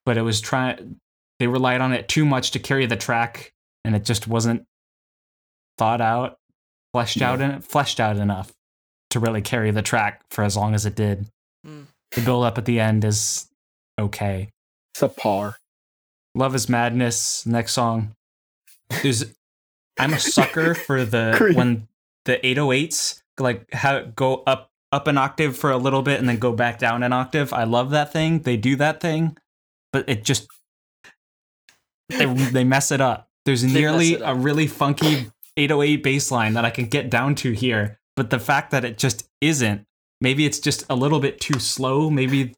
but 0.06 0.16
it 0.16 0.22
was 0.22 0.40
trying. 0.40 0.96
They 1.38 1.46
relied 1.46 1.80
on 1.80 1.92
it 1.92 2.08
too 2.08 2.24
much 2.24 2.50
to 2.52 2.58
carry 2.58 2.86
the 2.86 2.96
track, 2.96 3.52
and 3.84 3.94
it 3.94 4.04
just 4.04 4.26
wasn't 4.26 4.64
thought 5.78 6.00
out, 6.00 6.38
fleshed 6.92 7.22
out, 7.22 7.40
and 7.40 7.64
fleshed 7.64 8.00
out 8.00 8.16
enough 8.16 8.52
to 9.10 9.20
really 9.20 9.42
carry 9.42 9.70
the 9.70 9.82
track 9.82 10.22
for 10.30 10.44
as 10.44 10.56
long 10.56 10.74
as 10.74 10.86
it 10.86 10.94
did. 10.94 11.26
Mm. 11.66 11.86
The 12.14 12.22
build 12.22 12.44
up 12.44 12.58
at 12.58 12.64
the 12.64 12.80
end 12.80 13.04
is 13.04 13.48
okay. 13.98 14.50
It's 14.94 15.02
a 15.02 15.08
Subpar. 15.08 15.54
Love 16.34 16.54
is 16.54 16.68
Madness, 16.68 17.44
next 17.46 17.72
song. 17.72 18.14
There's 19.02 19.24
I'm 19.98 20.14
a 20.14 20.18
sucker 20.18 20.74
for 20.86 21.04
the 21.04 21.34
Creep. 21.36 21.56
when 21.56 21.88
the 22.24 22.38
808s 22.38 23.22
like 23.38 23.72
how 23.72 24.02
go 24.02 24.42
up 24.46 24.70
up 24.92 25.06
an 25.06 25.16
octave 25.16 25.56
for 25.56 25.70
a 25.70 25.76
little 25.76 26.02
bit 26.02 26.18
and 26.18 26.28
then 26.28 26.38
go 26.38 26.52
back 26.52 26.78
down 26.78 27.02
an 27.02 27.12
octave. 27.12 27.52
I 27.52 27.64
love 27.64 27.90
that 27.90 28.12
thing. 28.12 28.40
They 28.40 28.56
do 28.56 28.76
that 28.76 29.00
thing, 29.00 29.36
but 29.92 30.08
it 30.08 30.24
just 30.24 30.48
they 32.08 32.26
they 32.26 32.64
mess 32.64 32.90
it 32.90 33.00
up. 33.00 33.28
There's 33.44 33.64
mess 33.64 33.72
nearly 33.72 34.12
it 34.14 34.22
a 34.24 34.34
really 34.34 34.66
funky 34.66 35.30
808 35.56 36.02
bass 36.02 36.30
line 36.30 36.54
that 36.54 36.64
I 36.64 36.70
can 36.70 36.86
get 36.86 37.10
down 37.10 37.34
to 37.36 37.52
here, 37.52 37.98
but 38.16 38.30
the 38.30 38.38
fact 38.38 38.70
that 38.72 38.84
it 38.84 38.98
just 38.98 39.28
isn't, 39.40 39.86
maybe 40.20 40.44
it's 40.44 40.58
just 40.58 40.84
a 40.90 40.94
little 40.94 41.20
bit 41.20 41.40
too 41.40 41.58
slow. 41.58 42.10
Maybe 42.10 42.54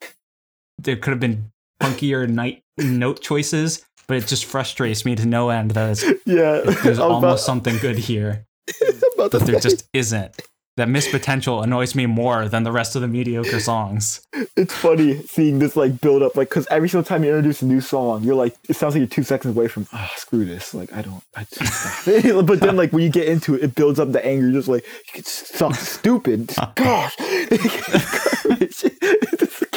there 0.79 0.97
could 0.97 1.11
have 1.11 1.21
been 1.21 1.52
funkier 1.83 2.29
night 2.29 2.63
note 2.79 3.21
choices, 3.21 3.85
but 4.07 4.17
it 4.17 4.27
just 4.27 4.45
frustrates 4.45 5.05
me 5.05 5.15
to 5.17 5.27
no 5.27 5.51
end 5.51 5.73
that 5.73 5.91
it's, 5.91 6.05
Yeah. 6.27 6.61
there's 6.65 6.77
I 6.87 6.89
was 6.91 6.99
almost 6.99 7.23
about- 7.25 7.41
something 7.41 7.79
good 7.79 7.99
here, 7.99 8.47
but 9.17 9.33
there 9.33 9.61
just 9.61 9.89
isn't. 9.93 10.41
That 10.79 10.89
missed 10.89 11.11
potential 11.11 11.61
annoys 11.63 11.95
me 11.95 12.07
more 12.07 12.49
than 12.49 12.63
the 12.63 12.73
rest 12.73 12.97
of 12.97 13.03
the 13.03 13.09
mediocre 13.09 13.61
songs. 13.61 14.23
it's 14.57 14.73
funny 14.75 15.21
seeing 15.25 15.59
this 15.59 15.77
like 15.77 16.01
build 16.01 16.23
up 16.23 16.35
like 16.35 16.49
because 16.49 16.67
every 16.71 16.89
single 16.89 17.05
time 17.05 17.23
you 17.25 17.29
introduce 17.29 17.61
a 17.61 17.67
new 17.67 17.81
song 17.83 18.23
you're 18.23 18.35
like 18.35 18.55
it 18.71 18.75
sounds 18.77 18.95
like 18.95 19.01
you're 19.01 19.07
two 19.07 19.23
seconds 19.23 19.55
away 19.55 19.69
from 19.69 19.87
ah 19.93 20.11
screw 20.17 20.45
this 20.47 20.73
like 20.73 20.91
i 20.95 21.03
don't 21.03 21.23
I 21.37 21.45
just, 21.53 22.07
but 22.47 22.61
then 22.61 22.77
like 22.77 22.91
when 22.93 23.03
you 23.03 23.11
get 23.11 23.29
into 23.29 23.55
it 23.55 23.63
it 23.65 23.75
builds 23.75 24.01
up 24.01 24.13
the 24.13 24.25
anger 24.25 24.47
you're 24.47 24.55
just 24.61 24.69
like 24.69 24.85
it's 25.15 25.31
so 25.57 25.71
stupid 25.73 26.53
gosh 26.75 27.15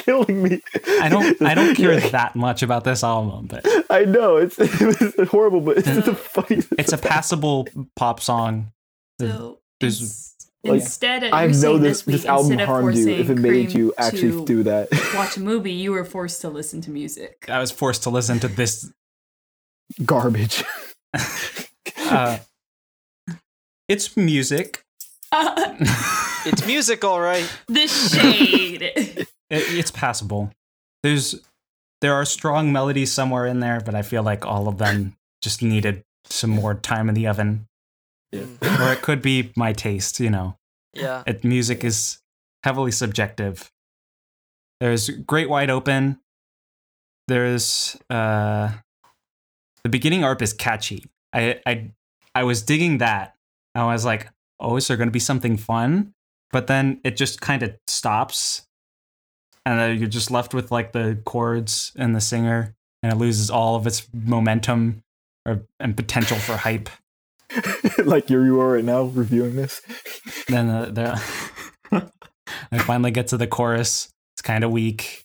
killing 0.05 0.43
me 0.43 0.61
I 1.01 1.09
don't 1.09 1.41
I 1.41 1.53
don't 1.55 1.75
care 1.81 1.93
Yeah, 1.93 2.07
that 2.09 2.35
much 2.35 2.61
about 2.63 2.83
this 2.83 3.03
album, 3.03 3.47
but 3.47 3.65
i 3.89 4.05
know 4.05 4.37
it's 4.37 4.55
it's 4.59 5.29
horrible 5.29 5.61
but 5.61 5.77
it's 5.79 5.87
just 5.87 6.07
a 6.07 6.15
funny 6.15 6.63
it's 6.77 6.93
a 6.93 6.97
passable 6.97 7.67
pop 7.95 8.19
song. 8.21 8.71
So 9.19 9.59
There's- 9.79 10.31
like, 10.63 10.81
instead 10.81 11.23
of 11.23 11.31
i 11.31 11.45
know 11.45 11.77
this 11.77 12.01
this 12.01 12.05
week, 12.07 12.15
this 12.17 12.25
album 12.25 12.57
harmed 12.57 12.97
you 12.97 13.07
if 13.09 13.29
it 13.29 13.35
made 13.37 13.69
Cream 13.69 13.77
you 13.77 13.93
actually 13.99 14.43
do 14.45 14.63
that 14.63 14.87
watch 15.15 15.37
a 15.37 15.39
movie, 15.39 15.71
you 15.73 15.91
were 15.91 16.03
forced 16.03 16.41
to 16.41 16.49
listen 16.49 16.81
to 16.81 16.89
music. 16.91 17.45
I 17.47 17.59
was 17.59 17.69
forced 17.69 18.01
to 18.03 18.09
listen 18.09 18.39
to 18.39 18.47
this 18.47 18.91
garbage 20.03 20.63
uh, 21.99 22.39
it's 23.87 24.17
music. 24.17 24.83
It's 25.31 26.65
music, 26.65 27.03
all 27.03 27.19
right. 27.21 27.47
the 27.67 27.87
shade. 27.87 29.27
It, 29.49 29.63
it's 29.69 29.91
passable. 29.91 30.51
There's 31.03 31.35
there 32.01 32.13
are 32.13 32.25
strong 32.25 32.71
melodies 32.71 33.11
somewhere 33.11 33.45
in 33.45 33.59
there, 33.59 33.81
but 33.83 33.95
I 33.95 34.01
feel 34.01 34.23
like 34.23 34.45
all 34.45 34.67
of 34.67 34.77
them 34.77 35.15
just 35.41 35.61
needed 35.61 36.03
some 36.25 36.49
more 36.49 36.75
time 36.75 37.09
in 37.09 37.15
the 37.15 37.27
oven. 37.27 37.67
Yeah. 38.31 38.45
Or 38.79 38.91
it 38.91 39.01
could 39.01 39.21
be 39.21 39.51
my 39.55 39.73
taste, 39.73 40.19
you 40.19 40.29
know. 40.29 40.57
Yeah. 40.93 41.23
It, 41.25 41.43
music 41.43 41.83
is 41.83 42.19
heavily 42.63 42.91
subjective. 42.91 43.71
There's 44.79 45.09
Great 45.09 45.49
Wide 45.49 45.69
Open. 45.69 46.19
There's 47.27 47.97
uh 48.09 48.71
the 49.83 49.89
beginning 49.89 50.23
ARP 50.23 50.41
is 50.41 50.53
catchy. 50.53 51.05
I 51.33 51.59
I 51.65 51.91
I 52.33 52.43
was 52.43 52.61
digging 52.61 52.97
that. 52.99 53.35
I 53.73 53.85
was 53.85 54.05
like, 54.05 54.29
oh, 54.59 54.75
is 54.77 54.87
there 54.87 54.97
gonna 54.97 55.11
be 55.11 55.19
something 55.19 55.57
fun? 55.57 56.13
But 56.51 56.67
then 56.67 57.01
it 57.03 57.17
just 57.17 57.41
kind 57.41 57.63
of 57.63 57.75
stops. 57.87 58.67
And 59.65 59.79
then 59.79 59.97
you're 59.99 60.07
just 60.07 60.29
left 60.29 60.53
with 60.53 60.71
like 60.71 60.91
the 60.91 61.19
chords 61.25 61.91
and 61.95 62.15
the 62.15 62.21
singer, 62.21 62.75
and 63.01 63.11
it 63.11 63.15
loses 63.15 63.49
all 63.49 63.75
of 63.75 63.87
its 63.87 64.07
momentum 64.13 65.01
or 65.45 65.63
and 65.79 65.95
potential 65.97 66.37
for 66.37 66.57
hype. 66.57 66.89
like 68.05 68.27
here 68.27 68.43
you 68.45 68.59
are 68.59 68.73
right 68.73 68.83
now 68.83 69.03
reviewing 69.03 69.55
this. 69.55 69.81
then 70.47 70.69
uh, 70.69 71.19
I 71.91 72.77
finally 72.79 73.11
get 73.11 73.27
to 73.29 73.37
the 73.37 73.47
chorus. 73.47 74.09
It's 74.35 74.41
kind 74.41 74.63
of 74.63 74.71
weak 74.71 75.23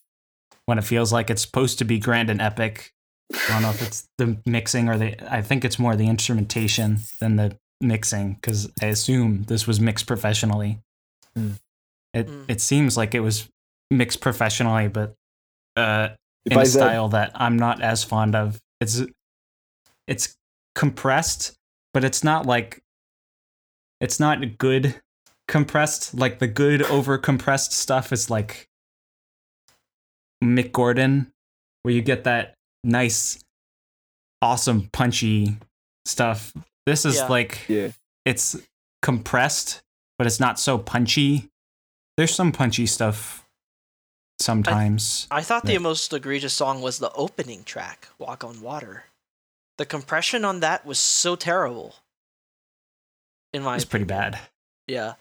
when 0.66 0.78
it 0.78 0.84
feels 0.84 1.12
like 1.12 1.30
it's 1.30 1.42
supposed 1.42 1.78
to 1.78 1.84
be 1.84 1.98
grand 1.98 2.30
and 2.30 2.40
epic. 2.40 2.92
I 3.32 3.52
don't 3.52 3.62
know 3.62 3.70
if 3.70 3.82
it's 3.82 4.08
the 4.18 4.38
mixing 4.46 4.88
or 4.88 4.96
the. 4.98 5.32
I 5.32 5.42
think 5.42 5.64
it's 5.64 5.78
more 5.78 5.96
the 5.96 6.08
instrumentation 6.08 6.98
than 7.20 7.36
the 7.36 7.58
mixing 7.80 8.34
because 8.34 8.70
I 8.82 8.86
assume 8.86 9.44
this 9.44 9.66
was 9.66 9.80
mixed 9.80 10.06
professionally. 10.06 10.80
Mm. 11.38 11.58
It 12.14 12.28
Mm. 12.28 12.44
it 12.48 12.60
seems 12.60 12.96
like 12.96 13.14
it 13.14 13.20
was 13.20 13.48
mixed 13.90 14.20
professionally, 14.20 14.88
but 14.88 15.14
uh, 15.76 16.10
in 16.46 16.56
I 16.58 16.62
a 16.62 16.66
said- 16.66 16.78
style 16.80 17.08
that 17.10 17.32
I'm 17.34 17.56
not 17.56 17.82
as 17.82 18.04
fond 18.04 18.34
of. 18.34 18.60
It's 18.80 19.02
it's 20.06 20.36
compressed, 20.74 21.54
but 21.92 22.04
it's 22.04 22.24
not 22.24 22.46
like 22.46 22.80
it's 24.00 24.18
not 24.18 24.58
good 24.58 25.00
compressed. 25.48 26.14
Like 26.14 26.38
the 26.38 26.46
good 26.48 26.82
over 26.82 27.18
compressed 27.18 27.72
stuff 27.72 28.12
is 28.12 28.30
like 28.30 28.68
Mick 30.42 30.72
Gordon, 30.72 31.30
where 31.82 31.92
you 31.92 32.02
get 32.02 32.24
that 32.24 32.54
nice, 32.82 33.38
awesome, 34.40 34.88
punchy 34.92 35.56
stuff. 36.06 36.54
This 36.86 37.04
is 37.04 37.16
Yeah. 37.16 37.26
like 37.28 37.68
yeah. 37.68 37.88
it's 38.24 38.56
compressed, 39.02 39.82
but 40.18 40.26
it's 40.26 40.40
not 40.40 40.58
so 40.58 40.78
punchy. 40.78 41.48
There's 42.16 42.34
some 42.34 42.52
punchy 42.52 42.86
stuff 42.86 43.46
sometimes. 44.40 45.26
I 45.30 45.42
thought 45.42 45.64
the 45.64 45.78
most 45.78 46.12
egregious 46.12 46.54
song 46.54 46.80
was 46.80 46.98
the 46.98 47.12
opening 47.12 47.64
track, 47.64 48.08
Walk 48.18 48.42
on 48.44 48.60
Water. 48.60 49.04
The 49.78 49.86
compression 49.86 50.44
on 50.44 50.60
that 50.60 50.84
was 50.84 50.98
so 50.98 51.36
terrible. 51.36 51.96
In 53.52 53.62
my 53.62 53.76
it's 53.76 53.84
pretty 53.84 54.04
bad. 54.04 54.38
Yeah. 54.86 55.14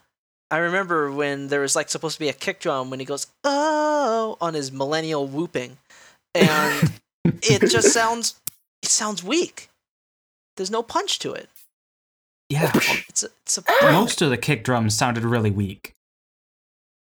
I 0.51 0.57
remember 0.57 1.11
when 1.11 1.47
there 1.47 1.61
was 1.61 1.75
like 1.75 1.89
supposed 1.89 2.15
to 2.15 2.19
be 2.19 2.29
a 2.29 2.33
kick 2.33 2.59
drum 2.59 2.89
when 2.89 2.99
he 2.99 3.05
goes, 3.05 3.27
oh, 3.43 4.37
on 4.41 4.53
his 4.55 4.71
millennial 4.71 5.27
whooping. 5.27 5.77
And 6.35 6.91
it 7.25 7.69
just 7.69 7.93
sounds, 7.93 8.39
it 8.81 8.89
sounds 8.89 9.23
weak. 9.23 9.69
There's 10.57 10.71
no 10.71 10.83
punch 10.83 11.19
to 11.19 11.33
it. 11.33 11.49
yeah. 12.49 12.71
It's 13.07 13.23
a, 13.23 13.27
it's 13.43 13.57
a, 13.59 13.63
Most 13.91 14.21
of 14.21 14.29
the 14.29 14.37
kick 14.37 14.63
drums 14.63 14.95
sounded 14.95 15.23
really 15.23 15.51
weak. 15.51 15.93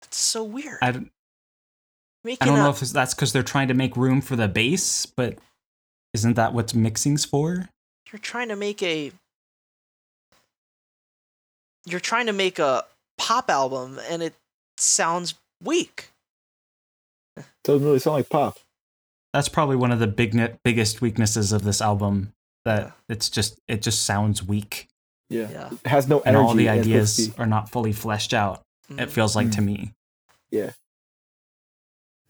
it's 0.03 0.17
so 0.17 0.43
weird. 0.43 0.77
I, 0.81 0.91
don't- 0.91 1.11
Making 2.23 2.37
I 2.41 2.45
don't 2.45 2.59
a- 2.59 2.63
know 2.63 2.69
if 2.69 2.79
that's 2.79 3.13
because 3.13 3.33
they're 3.33 3.41
trying 3.43 3.67
to 3.69 3.73
make 3.73 3.97
room 3.97 4.21
for 4.21 4.35
the 4.35 4.47
bass, 4.47 5.05
but 5.05 5.39
isn't 6.13 6.35
that 6.35 6.53
what 6.53 6.73
mixing's 6.75 7.25
for? 7.25 7.69
you're 8.11 8.19
trying 8.19 8.49
to 8.49 8.55
make 8.57 8.83
a, 8.83 9.09
you're 11.85 11.99
trying 11.99 12.25
to 12.27 12.33
make 12.33 12.59
a 12.59 12.83
pop 13.17 13.49
album 13.49 13.99
and 14.09 14.21
it 14.21 14.33
sounds 14.77 15.35
weak. 15.63 16.09
Doesn't 17.63 17.85
really 17.85 17.99
sound 17.99 18.15
like 18.17 18.29
pop. 18.29 18.57
That's 19.33 19.47
probably 19.49 19.77
one 19.77 19.91
of 19.91 19.99
the 19.99 20.07
big 20.07 20.59
biggest 20.63 20.99
weaknesses 21.01 21.51
of 21.53 21.63
this 21.63 21.81
album. 21.81 22.33
That 22.65 22.81
Yeah. 22.87 22.91
it's 23.09 23.29
just 23.29 23.59
it 23.67 23.81
just 23.81 24.03
sounds 24.03 24.43
weak, 24.43 24.87
Yeah. 25.29 25.49
Yeah. 25.49 25.69
It 25.71 25.87
has 25.87 26.07
no 26.07 26.19
energy. 26.19 26.27
and 26.27 26.37
all 26.37 26.53
the 26.53 26.67
and 26.67 26.79
it's 26.79 26.87
supposed 26.87 27.15
to 27.15 27.21
ideas 27.23 27.39
are 27.39 27.45
not 27.47 27.69
fully 27.71 27.93
fleshed 27.93 28.33
out. 28.33 28.61
It 28.89 28.95
Mm. 28.97 29.09
feels 29.09 29.35
like 29.35 29.47
Mm. 29.47 29.55
to 29.55 29.61
me. 29.61 29.93
be- 30.51 30.69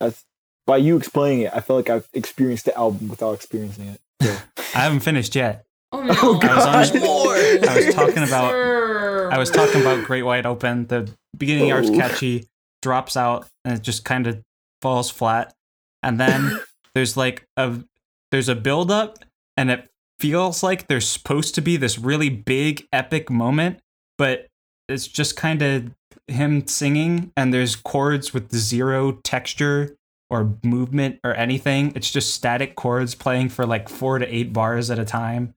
That's 0.02 0.24
by 0.68 0.78
you 0.78 0.97
explaining 0.97 1.41
it. 1.41 1.52
I 1.54 1.60
feel 1.62 1.76
like 1.76 1.89
I've 1.89 2.08
experienced 2.14 2.66
the 2.66 2.76
album 2.78 3.08
without 3.08 3.34
experiencing 3.34 3.88
it. 3.88 4.02
So. 4.22 4.36
I 4.76 4.80
haven't 4.84 5.02
finished 5.02 5.36
yet. 5.36 5.66
Oh, 5.91 5.99
oh 6.02 6.06
no! 6.06 6.14
Oh, 6.22 6.39
I 6.41 6.56
was 6.56 6.66
on- 6.66 6.74
There's 6.74 7.04
more. 7.04 7.70
I 7.70 7.76
was 7.86 7.95
talking 7.95 8.24
about- 8.24 8.54
I 9.34 9.38
was 9.38 9.49
talking 9.52 9.82
about 9.82 10.04
Great 10.06 10.24
Wide 10.24 10.45
Open. 10.45 10.88
The 10.88 11.10
beginning 11.38 11.72
art's 11.72 11.89
Oh. 11.89 11.95
catchy, 11.95 12.47
drops 12.82 13.16
out, 13.16 13.47
and 13.64 13.78
it 13.78 13.82
just 13.82 14.04
kind 14.04 14.28
of 14.28 14.41
falls 14.82 15.10
flat. 15.10 15.54
And 16.04 16.20
then 16.20 16.60
there's 16.95 17.16
like 17.16 17.45
a 17.58 17.80
there's 18.32 18.49
a 18.49 18.56
build 18.56 18.91
up, 18.91 19.20
and 19.58 19.70
it 19.72 19.88
feels 20.20 20.64
like 20.64 20.88
there's 20.88 21.08
supposed 21.08 21.56
to 21.56 21.62
be 21.62 21.78
this 21.78 21.97
really 21.97 22.30
big 22.30 22.86
epic 22.93 23.30
moment, 23.30 23.80
but 24.18 24.47
it's 24.91 25.07
just 25.07 25.35
kind 25.35 25.61
of 25.61 25.91
him 26.27 26.67
singing, 26.67 27.31
and 27.35 27.53
there's 27.53 27.75
chords 27.75 28.33
with 28.33 28.53
zero 28.53 29.13
texture 29.23 29.95
or 30.29 30.55
movement 30.63 31.19
or 31.23 31.33
anything. 31.33 31.93
It's 31.95 32.11
just 32.11 32.33
static 32.33 32.75
chords 32.75 33.15
playing 33.15 33.49
for 33.49 33.65
like 33.65 33.89
four 33.89 34.19
to 34.19 34.33
eight 34.33 34.53
bars 34.53 34.91
at 34.91 34.99
a 34.99 35.05
time, 35.05 35.53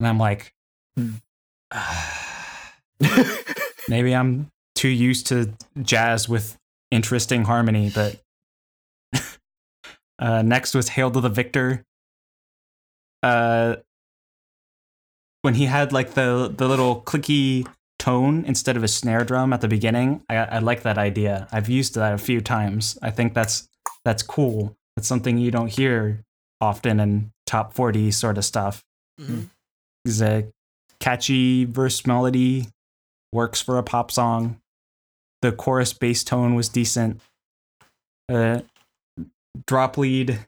and 0.00 0.08
I'm 0.08 0.18
like. 0.18 0.52
Hmm. 0.96 1.10
Maybe 3.88 4.14
I'm 4.14 4.50
too 4.74 4.88
used 4.88 5.26
to 5.28 5.54
jazz 5.82 6.28
with 6.28 6.56
interesting 6.90 7.44
harmony, 7.44 7.90
but 7.94 8.20
uh, 10.18 10.42
next 10.42 10.74
was 10.74 10.90
Hail 10.90 11.10
to 11.10 11.20
the 11.20 11.28
Victor. 11.28 11.84
Uh, 13.22 13.76
when 15.42 15.54
he 15.54 15.66
had 15.66 15.92
like 15.92 16.14
the 16.14 16.52
the 16.54 16.68
little 16.68 17.02
clicky 17.02 17.66
tone 18.08 18.42
instead 18.46 18.74
of 18.74 18.82
a 18.82 18.88
snare 18.88 19.22
drum 19.22 19.52
at 19.52 19.60
the 19.60 19.68
beginning, 19.68 20.22
I, 20.30 20.36
I 20.36 20.58
like 20.60 20.82
that 20.82 20.96
idea. 20.96 21.46
I've 21.52 21.68
used 21.68 21.94
that 21.94 22.14
a 22.14 22.18
few 22.18 22.40
times. 22.40 22.98
I 23.02 23.10
think 23.10 23.34
that's 23.34 23.68
that's 24.02 24.22
cool. 24.22 24.74
It's 24.96 25.06
something 25.06 25.36
you 25.36 25.50
don't 25.50 25.68
hear 25.68 26.24
often 26.58 27.00
in 27.00 27.32
top 27.46 27.74
forty 27.74 28.10
sort 28.10 28.38
of 28.38 28.46
stuff. 28.46 28.82
Mhm. 29.20 29.50
It's 30.06 30.22
a 30.22 30.46
catchy 31.00 31.66
verse 31.66 32.06
melody, 32.06 32.68
works 33.30 33.60
for 33.60 33.76
a 33.76 33.82
pop 33.82 34.10
song. 34.10 34.58
The 35.42 35.52
chorus 35.52 35.92
bass 35.92 36.24
tone 36.24 36.54
was 36.54 36.70
decent. 36.70 37.20
Uh, 38.32 38.62
drop 39.66 39.98
lead, 39.98 40.46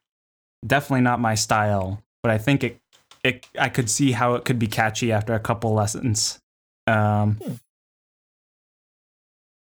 definitely 0.67 1.03
not 1.03 1.21
my 1.21 1.35
style, 1.35 2.03
but 2.23 2.33
I 2.33 2.39
think 2.39 2.65
it, 2.65 2.81
it 3.23 3.47
I 3.59 3.69
could 3.69 3.91
see 3.91 4.13
how 4.13 4.35
it 4.35 4.47
could 4.47 4.59
be 4.59 4.67
catchy 4.67 5.13
after 5.13 5.35
a 5.35 5.41
couple 5.41 5.75
lessons. 5.75 6.40
Um, 6.91 7.39
Hmm. 7.43 7.55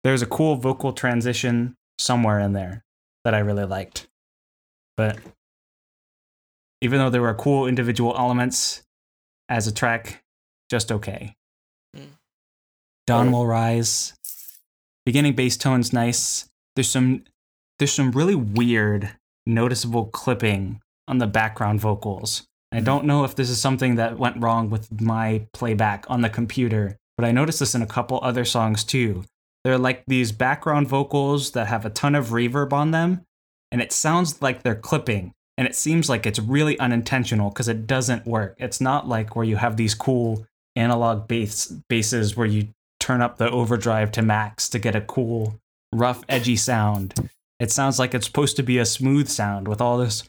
There's 0.03 0.22
a 0.22 0.26
cool 0.26 0.55
vocal 0.55 0.93
transition 0.93 1.76
somewhere 1.97 2.39
in 2.39 2.53
there 2.53 2.84
that 3.26 3.34
I 3.34 3.39
really 3.39 3.65
liked, 3.65 4.07
but 4.95 5.20
even 6.82 6.99
though 6.99 7.09
there 7.09 7.22
were 7.22 7.34
cool 7.34 7.67
individual 7.67 8.15
elements 8.17 8.82
as 9.49 9.67
a 9.67 9.74
track, 9.74 10.24
just 10.72 10.91
okay. 10.91 11.36
Hmm. 11.93 12.03
Dawn 13.07 13.28
Alright. 13.28 13.34
will 13.34 13.47
rise. 13.47 14.13
Beginning 15.05 15.36
bass 15.36 15.57
tone's 15.57 15.91
nice. 15.91 16.47
There's 16.76 16.89
some 16.89 17.24
there's 17.80 17.93
some 17.93 18.11
really 18.11 18.36
weird, 18.36 19.15
noticeable 19.45 20.05
clipping 20.05 20.82
on 21.07 21.17
the 21.17 21.28
background 21.28 21.82
vocals. 21.82 22.45
I 22.72 22.82
don't 22.82 23.05
know 23.05 23.24
if 23.24 23.36
this 23.36 23.49
is 23.49 23.59
something 23.59 23.95
that 23.95 24.20
went 24.20 24.41
wrong 24.41 24.70
with 24.70 25.01
my 25.01 25.47
playback 25.53 26.05
on 26.07 26.22
the 26.22 26.30
computer, 26.30 26.97
but 27.20 27.28
I 27.28 27.34
noticed 27.34 27.59
this 27.59 27.76
in 27.76 27.82
a 27.82 27.86
couple 27.86 28.22
other 28.24 28.45
songs 28.45 28.86
too. 28.86 29.26
They're 29.65 29.78
like 29.78 30.05
these 30.07 30.32
background 30.32 30.88
vocals 30.88 31.51
that 31.51 31.67
have 31.67 31.86
a 31.86 31.89
ton 31.89 32.15
of 32.15 32.28
reverb 32.28 32.72
on 32.72 32.91
them, 32.91 33.26
and 33.74 33.82
it 33.82 33.91
sounds 33.91 34.41
like 34.41 34.63
they're 34.63 34.74
clipping, 34.74 35.34
and 35.57 35.67
it 35.67 35.76
seems 35.76 36.07
like 36.07 36.26
it's 36.26 36.39
really 36.39 36.80
unintentional 36.80 37.49
because 37.49 37.67
it 37.67 37.86
doesn't 37.86 38.26
work. 38.26 38.55
It's 38.57 38.80
not 38.80 39.09
like 39.09 39.36
where 39.36 39.43
you 39.43 39.57
have 39.57 39.76
these 39.76 39.95
cool 39.95 40.45
analog 40.78 41.28
bass 41.28 41.65
basses 41.89 42.38
where 42.38 42.47
you 42.47 42.70
turn 43.01 43.22
up 43.22 43.38
the 43.38 43.51
overdrive 43.51 44.13
to 44.13 44.22
max 44.22 44.70
to 44.70 44.80
get 44.80 44.95
a 44.95 45.01
cool, 45.01 45.59
rough, 45.93 46.24
edgy 46.30 46.55
sound. 46.55 47.15
It 47.59 47.70
sounds 47.70 47.99
like 47.99 48.13
it's 48.13 48.28
supposed 48.28 48.55
to 48.55 48.63
be 48.63 48.78
a 48.78 48.86
smooth 48.86 49.28
sound 49.28 49.67
with 49.67 49.82
all 49.82 49.97
this 49.97 50.24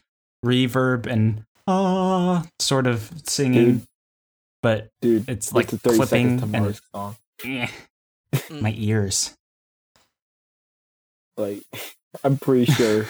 reverb 0.45 1.05
and 1.05 1.45
ah 1.67 2.45
sort 2.59 2.85
of 2.85 3.13
singing. 3.23 3.87
But 4.61 4.89
Dude, 5.01 5.29
it's 5.29 5.53
like 5.53 5.65
it's 5.65 5.73
a 5.73 5.77
30 5.77 5.97
clipping 5.97 6.37
to 6.37 6.43
and 6.43 6.51
Mars 6.51 6.81
song. 6.93 7.15
my 8.49 8.73
ears. 8.77 9.35
Like, 11.37 11.63
I'm 12.23 12.37
pretty 12.37 12.71
sure 12.71 13.05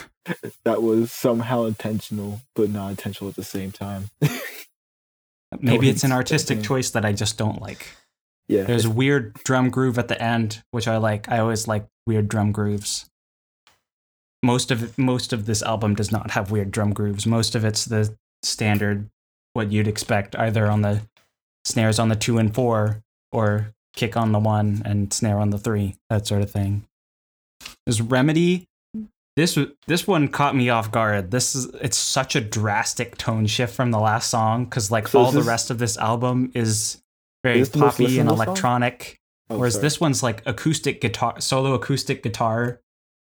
that 0.64 0.82
was 0.82 1.12
somehow 1.12 1.66
intentional, 1.66 2.42
but 2.56 2.70
not 2.70 2.90
intentional 2.90 3.30
at 3.30 3.36
the 3.36 3.44
same 3.44 3.72
time. 3.72 4.10
Maybe 5.60 5.90
it's 5.90 6.04
an 6.04 6.12
artistic 6.12 6.60
expect 6.60 6.68
choice 6.68 6.92
that 6.92 7.04
I 7.04 7.12
just 7.12 7.38
don't 7.38 7.62
like. 7.62 7.88
yeah, 8.48 8.64
There's 8.64 8.86
a 8.86 8.90
weird 8.90 9.34
drum 9.44 9.70
groove 9.70 9.98
at 9.98 10.08
the 10.08 10.22
end, 10.22 10.64
which 10.72 10.88
I 10.88 10.98
like. 10.98 11.28
I 11.30 11.40
always 11.40 11.68
like 11.68 11.88
weird 12.08 12.30
drum 12.30 12.52
grooves. 12.52 13.06
Most 14.44 14.72
of 14.72 14.98
most 14.98 15.34
of 15.34 15.46
this 15.46 15.62
album 15.62 15.94
does 15.94 16.12
not 16.12 16.32
have 16.32 16.52
weird 16.52 16.72
drum 16.72 16.94
grooves. 16.94 17.28
Most 17.28 17.54
of 17.54 17.66
it's 17.66 17.86
the 17.86 18.16
standard, 18.44 19.10
what 19.54 19.72
you'd 19.72 19.88
expect, 19.88 20.36
either 20.38 20.68
on 20.68 20.82
the 20.84 21.02
snares 21.66 22.00
on 22.00 22.10
the 22.10 22.16
two 22.16 22.38
and 22.38 22.54
four, 22.54 23.02
or 23.32 23.74
kick 23.96 24.16
on 24.18 24.32
the 24.32 24.40
one 24.40 24.82
and 24.86 25.14
snare 25.14 25.38
on 25.38 25.50
the 25.50 25.58
three, 25.58 25.96
that 26.10 26.28
sort 26.28 26.42
of 26.42 26.52
thing. 26.52 26.86
There's 27.86 28.02
Remedy. 28.02 28.68
This 29.38 29.58
this 29.88 30.06
one 30.06 30.28
caught 30.28 30.56
me 30.56 30.70
off 30.70 30.92
guard. 30.92 31.32
This 31.32 31.56
is 31.56 31.66
it's 31.82 31.98
such 31.98 32.36
a 32.36 32.42
drastic 32.42 33.18
tone 33.18 33.48
shift 33.48 33.74
from 33.74 33.92
the 33.92 34.00
last 34.00 34.30
song 34.30 34.66
because 34.66 34.92
like 34.92 35.08
So 35.08 35.20
all 35.20 35.28
is 35.30 35.34
the 35.34 35.44
rest 35.44 35.70
of 35.70 35.80
this 35.80 35.98
album 35.98 36.52
is 36.54 37.02
very 37.44 37.62
Is 37.62 37.70
this 37.70 37.82
poppy 37.82 38.20
and 38.20 38.30
electronic. 38.30 39.20
Oh, 39.50 39.58
Whereas 39.58 39.74
sorry. 39.74 39.84
this 39.84 40.00
one's 40.02 40.22
like 40.22 40.44
acoustic 40.46 41.02
guitar, 41.02 41.40
solo 41.40 41.74
acoustic 41.74 42.24
guitar. 42.24 42.82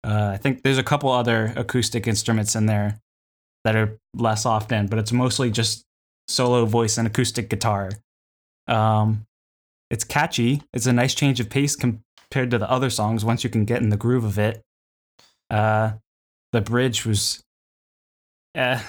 Uh, 0.04 0.32
I 0.34 0.38
think 0.38 0.64
there's 0.64 0.78
a 0.78 0.84
couple 0.84 1.12
other 1.12 1.54
acoustic 1.56 2.08
instruments 2.08 2.56
in 2.56 2.66
there 2.66 3.00
that 3.66 3.76
are 3.76 3.98
less 4.16 4.46
often, 4.46 4.88
but 4.88 5.00
it's 5.00 5.12
mostly 5.12 5.52
just 5.52 5.86
solo 6.30 6.66
voice 6.66 6.98
and 6.98 7.08
acoustic 7.08 7.50
guitar. 7.50 7.92
Um, 8.70 9.26
it's 9.90 10.04
catchy. 10.04 10.62
It's 10.74 10.86
a 10.86 10.94
nice 10.94 11.16
change 11.16 11.40
of 11.40 11.50
pace 11.50 11.76
compared 11.76 12.52
to 12.52 12.58
the 12.58 12.70
other 12.70 12.90
songs 12.90 13.26
once 13.26 13.44
you 13.44 13.50
can 13.50 13.66
get 13.66 13.82
in 13.82 13.90
the 13.90 13.98
groove 13.98 14.24
of 14.24 14.38
it. 14.38 14.62
Uh, 15.50 15.94
the 16.52 16.62
bridge 16.62 17.06
was, 17.06 17.44
eh. 18.56 18.82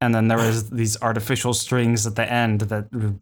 And 0.00 0.14
then 0.14 0.28
there 0.28 0.38
was 0.38 0.70
these 0.82 1.00
artificial 1.00 1.54
strings 1.54 2.06
at 2.06 2.16
the 2.16 2.30
end 2.30 2.62
that 2.62 2.92
were 2.92 3.14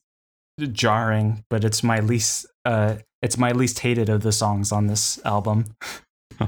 jarring, 0.72 1.44
but 1.50 1.64
it's 1.64 1.82
my 1.82 2.00
least 2.00 2.46
uh 2.64 2.96
it's 3.20 3.38
my 3.38 3.52
least 3.52 3.80
hated 3.80 4.08
of 4.08 4.22
the 4.22 4.32
songs 4.32 4.72
on 4.72 4.86
this 4.86 5.20
album. 5.24 5.76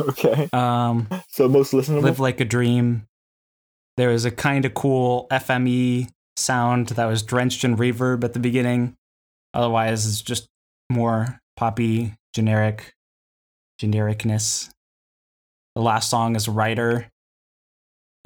okay. 0.00 0.48
Um 0.52 1.08
So 1.28 1.48
most 1.48 1.72
listenable. 1.72 2.02
Live 2.02 2.20
Like 2.20 2.40
a 2.40 2.44
Dream. 2.44 3.06
There 3.96 4.10
was 4.10 4.24
a 4.24 4.30
kind 4.30 4.64
of 4.64 4.74
cool 4.74 5.26
FME 5.30 6.10
sound 6.36 6.88
that 6.88 7.06
was 7.06 7.22
drenched 7.22 7.64
in 7.64 7.76
reverb 7.76 8.24
at 8.24 8.32
the 8.32 8.38
beginning. 8.38 8.96
Otherwise, 9.54 10.06
it's 10.06 10.22
just 10.22 10.48
more 10.90 11.40
poppy, 11.56 12.14
generic, 12.34 12.94
genericness. 13.80 14.70
The 15.74 15.82
last 15.82 16.10
song 16.10 16.36
is 16.36 16.48
Rider. 16.48 17.08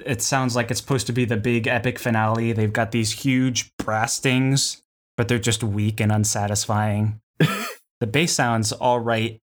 It 0.04 0.22
sounds 0.22 0.56
like 0.56 0.70
it's 0.70 0.80
supposed 0.80 1.06
to 1.08 1.12
be 1.12 1.24
the 1.24 1.36
big 1.36 1.66
epic 1.66 1.98
finale. 1.98 2.52
They've 2.52 2.72
got 2.72 2.90
these 2.90 3.12
huge 3.12 3.70
brass 3.76 4.14
stings, 4.14 4.82
but 5.16 5.28
they're 5.28 5.38
just 5.38 5.62
weak 5.62 6.00
and 6.00 6.10
unsatisfying. 6.10 7.20
the 7.38 8.06
bass 8.06 8.32
sounds 8.32 8.72
all 8.72 9.00
right 9.00 9.38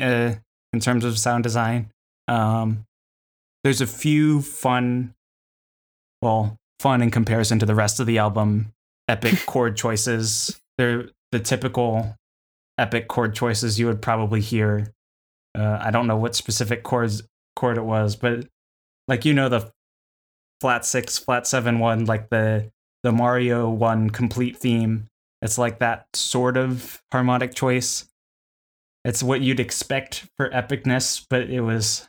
uh, 0.00 0.34
in 0.72 0.80
terms 0.80 1.04
of 1.04 1.18
sound 1.18 1.42
design. 1.42 1.90
Um, 2.28 2.84
there's 3.64 3.80
a 3.80 3.86
few 3.86 4.42
fun, 4.42 5.14
well, 6.22 6.56
fun 6.80 7.02
in 7.02 7.10
comparison 7.10 7.58
to 7.58 7.66
the 7.66 7.74
rest 7.74 8.00
of 8.00 8.06
the 8.06 8.18
album, 8.18 8.72
epic 9.08 9.38
chord 9.46 9.76
choices. 9.76 10.60
They're 10.78 11.08
the 11.32 11.40
typical 11.40 12.16
epic 12.78 13.08
chord 13.08 13.34
choices 13.34 13.78
you 13.78 13.86
would 13.86 14.02
probably 14.02 14.40
hear. 14.40 14.92
Uh, 15.56 15.78
I 15.80 15.90
don't 15.90 16.06
know 16.06 16.16
what 16.16 16.34
specific 16.34 16.82
chords 16.82 17.22
chord 17.54 17.78
it 17.78 17.84
was, 17.84 18.16
but 18.16 18.46
like 19.08 19.24
you 19.24 19.32
know 19.32 19.48
the 19.48 19.70
flat 20.60 20.84
six, 20.84 21.18
flat 21.18 21.46
seven 21.46 21.78
one, 21.78 22.04
like 22.04 22.28
the 22.30 22.70
the 23.02 23.12
Mario 23.12 23.68
one 23.70 24.10
complete 24.10 24.56
theme. 24.56 25.08
It's 25.42 25.58
like 25.58 25.78
that 25.78 26.06
sort 26.14 26.56
of 26.56 27.02
harmonic 27.12 27.54
choice. 27.54 28.06
It's 29.04 29.22
what 29.22 29.40
you'd 29.40 29.60
expect 29.60 30.26
for 30.36 30.50
epicness, 30.50 31.24
but 31.28 31.42
it 31.42 31.60
was 31.60 32.08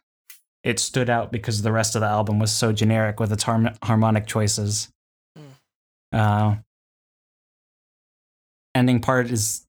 it 0.68 0.80
stood 0.80 1.10
out 1.10 1.32
because 1.32 1.62
the 1.62 1.72
rest 1.72 1.96
of 1.96 2.02
the 2.02 2.08
album 2.08 2.40
was 2.40 2.52
so 2.52 2.74
generic 2.74 3.22
with 3.22 3.32
its 3.32 3.44
harm- 3.44 3.70
harmonic 3.82 4.28
choices. 4.28 4.90
Uh, 6.12 6.58
ending 8.76 9.00
part 9.00 9.32
is 9.32 9.66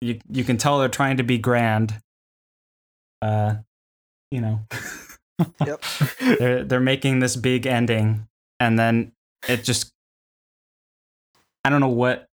you 0.00 0.18
you 0.28 0.42
can 0.42 0.56
tell 0.56 0.80
they're 0.80 0.88
trying 0.88 1.18
to 1.18 1.22
be 1.22 1.38
grand. 1.38 1.94
Uh, 3.22 3.54
you 4.32 4.40
know. 4.40 4.60
Yep. 5.66 5.82
they're 6.38 6.62
they're 6.62 6.78
making 6.78 7.18
this 7.18 7.34
big 7.34 7.66
ending 7.66 8.28
and 8.60 8.78
then 8.78 9.10
it 9.48 9.64
just 9.64 9.90
I 11.64 11.70
don't 11.70 11.80
know 11.80 11.88
what 11.88 12.28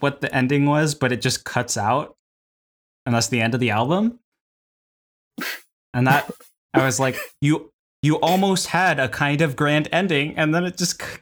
what 0.00 0.20
the 0.20 0.34
ending 0.34 0.66
was, 0.66 0.94
but 0.94 1.10
it 1.10 1.22
just 1.22 1.44
cuts 1.44 1.78
out. 1.78 2.16
And 3.06 3.14
that's 3.14 3.28
the 3.28 3.40
end 3.40 3.54
of 3.54 3.60
the 3.60 3.70
album. 3.70 4.18
And 5.94 6.06
that 6.06 6.30
I 6.74 6.84
was 6.84 7.00
like, 7.00 7.16
you 7.40 7.70
you 8.02 8.16
almost 8.20 8.68
had 8.68 9.00
a 9.00 9.08
kind 9.08 9.40
of 9.40 9.56
grand 9.56 9.88
ending, 9.92 10.36
and 10.36 10.54
then 10.54 10.64
it 10.64 10.76
just 10.76 11.02
c- 11.02 11.18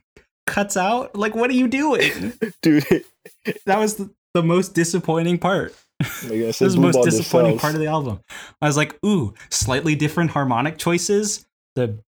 cuts 0.46 0.76
out. 0.76 1.16
Like, 1.16 1.34
what 1.34 1.48
are 1.50 1.54
you 1.54 1.68
doing? 1.68 2.32
Dude, 2.62 2.84
That 3.66 3.78
was 3.78 3.96
the, 3.96 4.10
the 4.34 4.42
most 4.42 4.74
disappointing 4.74 5.38
part. 5.38 5.74
like 6.00 6.10
I 6.24 6.28
This 6.28 6.58
said, 6.58 6.66
is 6.66 6.74
the 6.74 6.80
most 6.80 7.02
disappointing 7.02 7.58
part 7.58 7.74
of 7.74 7.80
the 7.80 7.86
album. 7.86 8.20
I 8.60 8.66
was 8.66 8.76
like, 8.76 8.98
ooh, 9.04 9.34
slightly 9.50 9.94
different 9.94 10.30
harmonic 10.32 10.78
choices. 10.78 11.46
The 11.76 11.98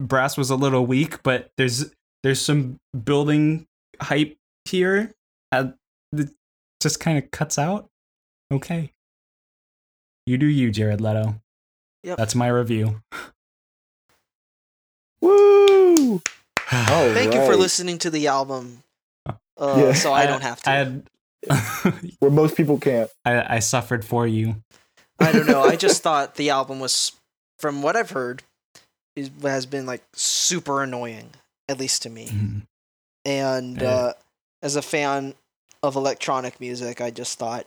brass 0.00 0.36
was 0.36 0.50
a 0.50 0.56
little 0.56 0.86
weak, 0.86 1.22
but 1.22 1.50
there's 1.56 1.92
there's 2.22 2.40
some 2.40 2.78
building 3.04 3.66
hype 4.00 4.36
here. 4.64 5.12
Uh, 5.52 5.68
it 6.12 6.30
just 6.82 6.98
kind 6.98 7.18
of 7.18 7.30
cuts 7.30 7.58
out. 7.58 7.88
Okay. 8.52 8.90
You 10.26 10.38
do 10.38 10.46
you, 10.46 10.70
Jared 10.72 11.00
Leto. 11.00 11.40
Yep. 12.06 12.18
That's 12.18 12.34
my 12.36 12.46
review. 12.46 13.02
Woo! 15.20 16.20
Oh, 16.72 17.12
Thank 17.14 17.34
you 17.34 17.44
for 17.44 17.56
listening 17.56 17.98
to 17.98 18.10
the 18.10 18.28
album. 18.28 18.82
Uh, 19.26 19.34
Yeah. 19.58 19.92
So 19.92 20.12
I, 20.12 20.26
don't 20.26 20.42
have 20.42 20.62
to. 20.62 20.70
I 20.70 20.72
I, 20.72 20.76
had. 20.76 21.08
Where 22.20 22.30
most 22.30 22.56
people 22.56 22.78
can't. 22.78 23.10
I, 23.24 23.56
I 23.56 23.58
suffered 23.58 24.04
for 24.04 24.26
you. 24.26 24.56
I 25.18 25.32
don't 25.32 25.46
know. 25.46 25.62
I 25.62 25.76
just 25.86 26.02
thought 26.02 26.36
the 26.36 26.50
album 26.50 26.78
was, 26.80 27.12
from 27.58 27.82
what 27.82 27.96
I've 27.96 28.10
heard, 28.10 28.42
is, 29.16 29.30
has 29.42 29.66
been 29.66 29.86
like 29.86 30.02
super 30.12 30.82
annoying, 30.82 31.30
at 31.68 31.78
least 31.80 32.02
to 32.02 32.10
me. 32.10 32.26
Mhm. 32.28 32.62
And 33.24 33.80
Yeah. 33.80 33.88
uh, 33.88 34.12
as 34.62 34.76
a 34.76 34.82
fan 34.82 35.34
of 35.82 35.96
electronic 35.96 36.60
music, 36.60 37.00
I 37.00 37.10
just 37.10 37.38
thought 37.38 37.66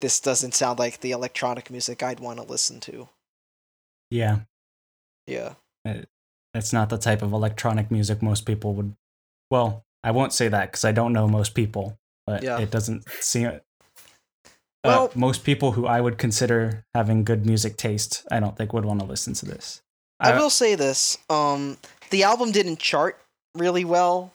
this 0.00 0.20
doesn't 0.20 0.54
sound 0.54 0.78
like 0.78 1.00
the 1.00 1.10
electronic 1.12 1.70
music 1.70 2.02
I'd 2.02 2.20
want 2.20 2.38
to 2.38 2.44
listen 2.44 2.78
to. 2.80 3.08
Yeah. 4.10 4.40
Yeah. 5.26 5.54
It's 6.54 6.72
not 6.72 6.88
the 6.88 6.98
type 6.98 7.22
of 7.22 7.32
electronic 7.32 7.90
music 7.90 8.22
most 8.22 8.46
people 8.46 8.74
would. 8.74 8.94
Well, 9.50 9.84
I 10.02 10.10
won't 10.10 10.32
say 10.32 10.48
that 10.48 10.70
because 10.70 10.84
I 10.84 10.92
don't 10.92 11.12
know 11.12 11.28
most 11.28 11.54
people, 11.54 11.98
but 12.26 12.42
Yeah. 12.42 12.58
it 12.58 12.70
doesn't 12.70 13.04
seem. 13.20 13.46
Uh, 13.48 13.58
Well- 14.84 15.10
most 15.14 15.42
people 15.44 15.72
who 15.72 15.86
I 15.86 16.00
would 16.00 16.16
consider 16.18 16.84
having 16.94 17.24
good 17.24 17.44
music 17.44 17.76
taste, 17.76 18.24
I 18.30 18.38
don't 18.40 18.56
think 18.56 18.72
would 18.72 18.84
want 18.84 19.00
to 19.00 19.06
listen 19.06 19.34
to 19.34 19.44
this. 19.46 19.82
I 20.20 20.36
will 20.38 20.48
say 20.50 20.74
this: 20.76 21.18
um, 21.28 21.76
the 22.10 22.22
album 22.22 22.52
didn't 22.52 22.78
chart 22.78 23.20
really 23.54 23.84
well. 23.84 24.32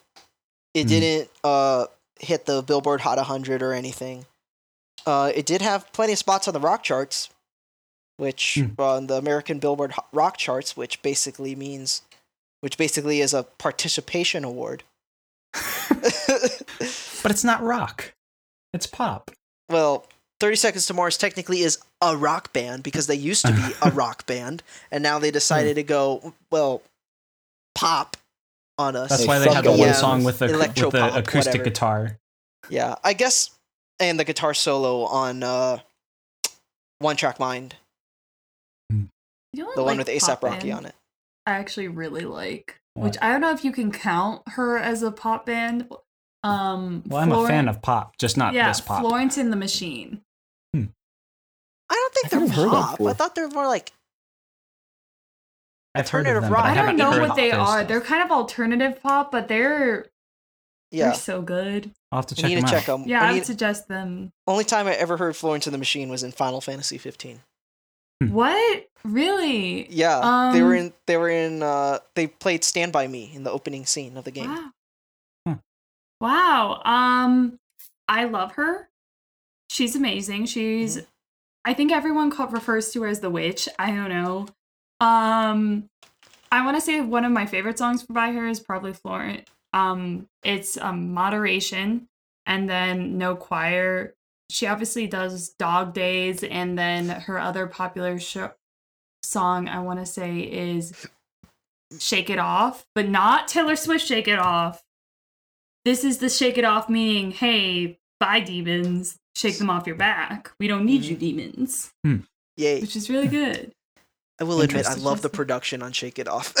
It 0.74 0.84
Mhm. 0.86 0.88
didn't 0.88 1.30
uh, 1.42 1.86
hit 2.20 2.44
the 2.46 2.62
Billboard 2.62 3.00
Hot 3.00 3.18
100 3.18 3.62
or 3.62 3.72
anything. 3.72 4.26
Uh, 5.06 5.32
it 5.34 5.44
did 5.44 5.60
have 5.60 5.92
plenty 5.92 6.12
of 6.12 6.18
spots 6.20 6.46
on 6.46 6.54
the 6.54 6.60
rock 6.60 6.84
charts, 6.84 7.30
which 8.16 8.54
Hmm. 8.60 8.80
on 8.80 9.06
the 9.06 9.14
American 9.14 9.58
Billboard 9.58 9.94
Rock 10.12 10.36
charts, 10.36 10.76
which 10.76 11.00
basically 11.02 11.54
means, 11.54 12.02
which 12.60 12.76
basically 12.78 13.20
is 13.20 13.34
a 13.34 13.42
participation 13.44 14.44
award. 14.44 14.84
but 15.52 17.30
it's 17.30 17.44
not 17.44 17.62
rock. 17.62 18.12
It's 18.72 18.86
pop. 18.86 19.30
well, 19.68 20.06
30 20.40 20.56
Seconds 20.56 20.86
to 20.86 20.94
Mars 20.94 21.16
technically 21.16 21.60
is 21.60 21.78
a 22.00 22.16
rock 22.16 22.52
band 22.52 22.82
because 22.82 23.06
they 23.06 23.14
used 23.14 23.44
to 23.46 23.52
be 23.52 23.72
a 23.82 23.90
rock 23.90 24.26
band, 24.26 24.62
and 24.90 25.02
now 25.02 25.18
they 25.18 25.30
decided 25.30 25.74
to 25.76 25.82
go 25.82 26.34
well, 26.50 26.82
pop 27.74 28.16
on 28.78 28.96
us. 28.96 29.10
That's 29.10 29.26
why 29.26 29.38
they 29.38 29.52
had 29.52 29.64
the 29.64 29.72
one 29.72 29.94
song 29.94 30.24
with 30.24 30.38
the 30.40 30.46
with 30.46 30.74
the 30.76 31.16
acoustic 31.16 31.52
whatever. 31.52 31.64
guitar. 31.64 32.18
Yeah, 32.70 32.94
I 33.04 33.12
guess, 33.12 33.50
and 34.00 34.18
the 34.18 34.24
guitar 34.24 34.54
solo 34.54 35.02
on 35.04 35.42
uh, 35.42 35.78
One 36.98 37.16
Track 37.16 37.38
Mind, 37.38 37.76
You 39.52 39.60
know 39.60 39.66
what, 39.66 39.76
the 39.76 39.82
one 39.82 39.98
like, 39.98 40.06
with 40.06 40.16
ASAP 40.16 40.42
Rocky 40.42 40.68
band 40.68 40.78
on 40.78 40.86
it. 40.86 40.94
I 41.46 41.52
actually 41.52 41.88
really 41.88 42.24
like. 42.24 42.80
What? 42.94 43.04
Which 43.04 43.16
I 43.22 43.30
don't 43.30 43.40
know 43.40 43.52
if 43.52 43.64
you 43.64 43.72
can 43.72 43.90
count 43.90 44.42
her 44.48 44.78
as 44.78 45.02
a 45.02 45.10
pop 45.10 45.46
band. 45.46 45.88
Um, 46.44 47.02
Well, 47.06 47.20
I'm 47.22 47.32
a 47.32 47.46
fan 47.46 47.68
of 47.68 47.82
pop, 47.82 48.16
just 48.18 48.36
not 48.36 48.54
yeah, 48.54 48.68
this 48.68 48.80
pop. 48.80 49.00
Florence 49.00 49.36
and 49.36 49.52
the 49.52 49.56
Machine. 49.56 50.22
I 51.92 51.94
don't 51.94 52.14
think 52.14 52.26
I 52.26 52.28
they're 52.30 52.40
haven't 52.40 52.56
heard 52.56 52.72
that 52.72 52.98
pop. 52.98 53.00
I 53.02 53.12
thought 53.12 53.34
they're 53.34 53.48
more 53.48 53.66
like 53.66 53.92
I've 55.94 56.08
heard 56.08 56.26
of 56.26 56.36
alternative 56.36 56.42
them, 56.44 56.52
rock. 56.52 56.64
I, 56.64 56.70
I, 56.72 56.74
don't 56.74 56.96
know 56.96 57.20
what 57.20 57.36
they 57.36 57.52
are. 57.52 57.66
stuff. 57.66 57.88
They're 57.88 58.00
kind 58.00 58.22
of 58.22 58.30
alternative 58.30 59.02
pop, 59.02 59.30
but 59.30 59.48
they're 59.48 60.06
yeah. 60.90 61.06
they're 61.06 61.14
so 61.14 61.42
good. 61.42 61.90
I'll 62.10 62.20
have 62.20 62.26
to 62.26 62.34
I 62.34 62.40
check 62.40 62.48
need 62.48 62.54
them 62.56 62.64
to 62.64 62.68
out. 62.68 62.72
check 62.78 62.86
them. 62.86 63.04
Yeah, 63.06 63.20
I 63.20 63.24
I 63.24 63.32
need, 63.32 63.40
would 63.40 63.46
suggest 63.46 63.88
them. 63.88 64.32
only 64.46 64.64
time 64.64 64.86
I 64.86 64.94
ever 64.94 65.18
heard 65.18 65.36
Florence 65.36 65.66
and 65.66 65.74
the 65.74 65.78
Machine 65.78 66.08
was 66.08 66.22
in 66.22 66.32
Final 66.32 66.62
Fantasy 66.62 66.96
15. 66.96 67.40
Hmm. 68.22 68.32
What? 68.32 68.88
Really? 69.04 69.88
Yeah, 69.90 70.50
they 70.52 70.62
were 70.62 70.74
Um, 70.76 70.78
in. 70.86 70.92
They 71.06 71.16
were 71.16 71.28
in. 71.28 71.62
Uh, 71.62 71.98
they 72.14 72.26
played 72.28 72.64
Stand 72.64 72.92
by 72.92 73.06
Me 73.08 73.30
in 73.34 73.42
the 73.44 73.50
opening 73.50 73.86
scene 73.86 74.16
of 74.16 74.24
the 74.24 74.30
game. 74.30 74.50
Wow. 74.50 74.70
Hmm. 75.46 75.52
Wow. 76.20 76.82
Um, 76.84 77.58
I 78.08 78.24
love 78.24 78.52
her. 78.52 78.88
She's 79.70 79.96
amazing. 79.96 80.46
She's. 80.46 80.96
Mm-hmm. 80.98 81.06
I 81.64 81.74
think 81.74 81.92
everyone 81.92 82.30
ca- 82.30 82.46
refers 82.46 82.90
to 82.92 83.02
her 83.02 83.08
as 83.08 83.20
the 83.20 83.30
witch. 83.30 83.68
I 83.78 83.90
don't 83.92 84.08
know. 84.08 84.46
Um, 85.00 85.88
I 86.50 86.64
want 86.64 86.76
to 86.76 86.80
say 86.80 87.00
one 87.00 87.24
of 87.24 87.32
my 87.32 87.46
favorite 87.46 87.78
songs 87.78 88.02
by 88.04 88.32
her 88.32 88.46
is 88.48 88.60
probably 88.60 88.92
Florent. 88.92 89.48
Um, 89.72 90.28
it's 90.44 90.76
um 90.76 91.12
moderation, 91.14 92.08
and 92.46 92.68
then 92.68 93.16
no 93.18 93.34
choir. 93.36 94.14
She 94.50 94.66
obviously 94.66 95.06
does 95.06 95.48
Dog 95.58 95.94
Days, 95.94 96.44
and 96.44 96.78
then 96.78 97.08
her 97.08 97.38
other 97.38 97.66
popular 97.66 98.18
show 98.18 98.52
song 99.32 99.68
I 99.68 99.80
want 99.80 99.98
to 100.00 100.06
say 100.06 100.40
is 100.40 100.92
Shake 101.98 102.30
It 102.30 102.38
Off, 102.38 102.84
but 102.94 103.08
not 103.08 103.48
Taylor 103.48 103.76
Swift 103.76 104.06
Shake 104.06 104.28
It 104.28 104.38
Off. 104.38 104.82
This 105.84 106.04
is 106.04 106.18
the 106.18 106.28
Shake 106.30 106.58
It 106.58 106.64
Off 106.64 106.88
meaning, 106.88 107.32
hey, 107.32 107.98
bye 108.20 108.40
demons, 108.40 109.16
shake 109.34 109.58
them 109.58 109.68
off 109.70 109.86
your 109.86 109.96
back. 109.96 110.52
We 110.60 110.68
don't 110.68 110.84
need 110.84 111.02
you 111.02 111.16
demons, 111.16 111.92
Yay! 112.56 112.80
which 112.80 112.94
is 112.94 113.10
really 113.10 113.28
good. 113.28 113.72
I 114.40 114.44
will 114.44 114.60
admit, 114.60 114.86
I 114.86 114.94
love 114.94 115.22
the 115.22 115.28
production 115.28 115.82
on 115.82 115.92
Shake 115.92 116.18
It 116.18 116.28
Off 116.28 116.54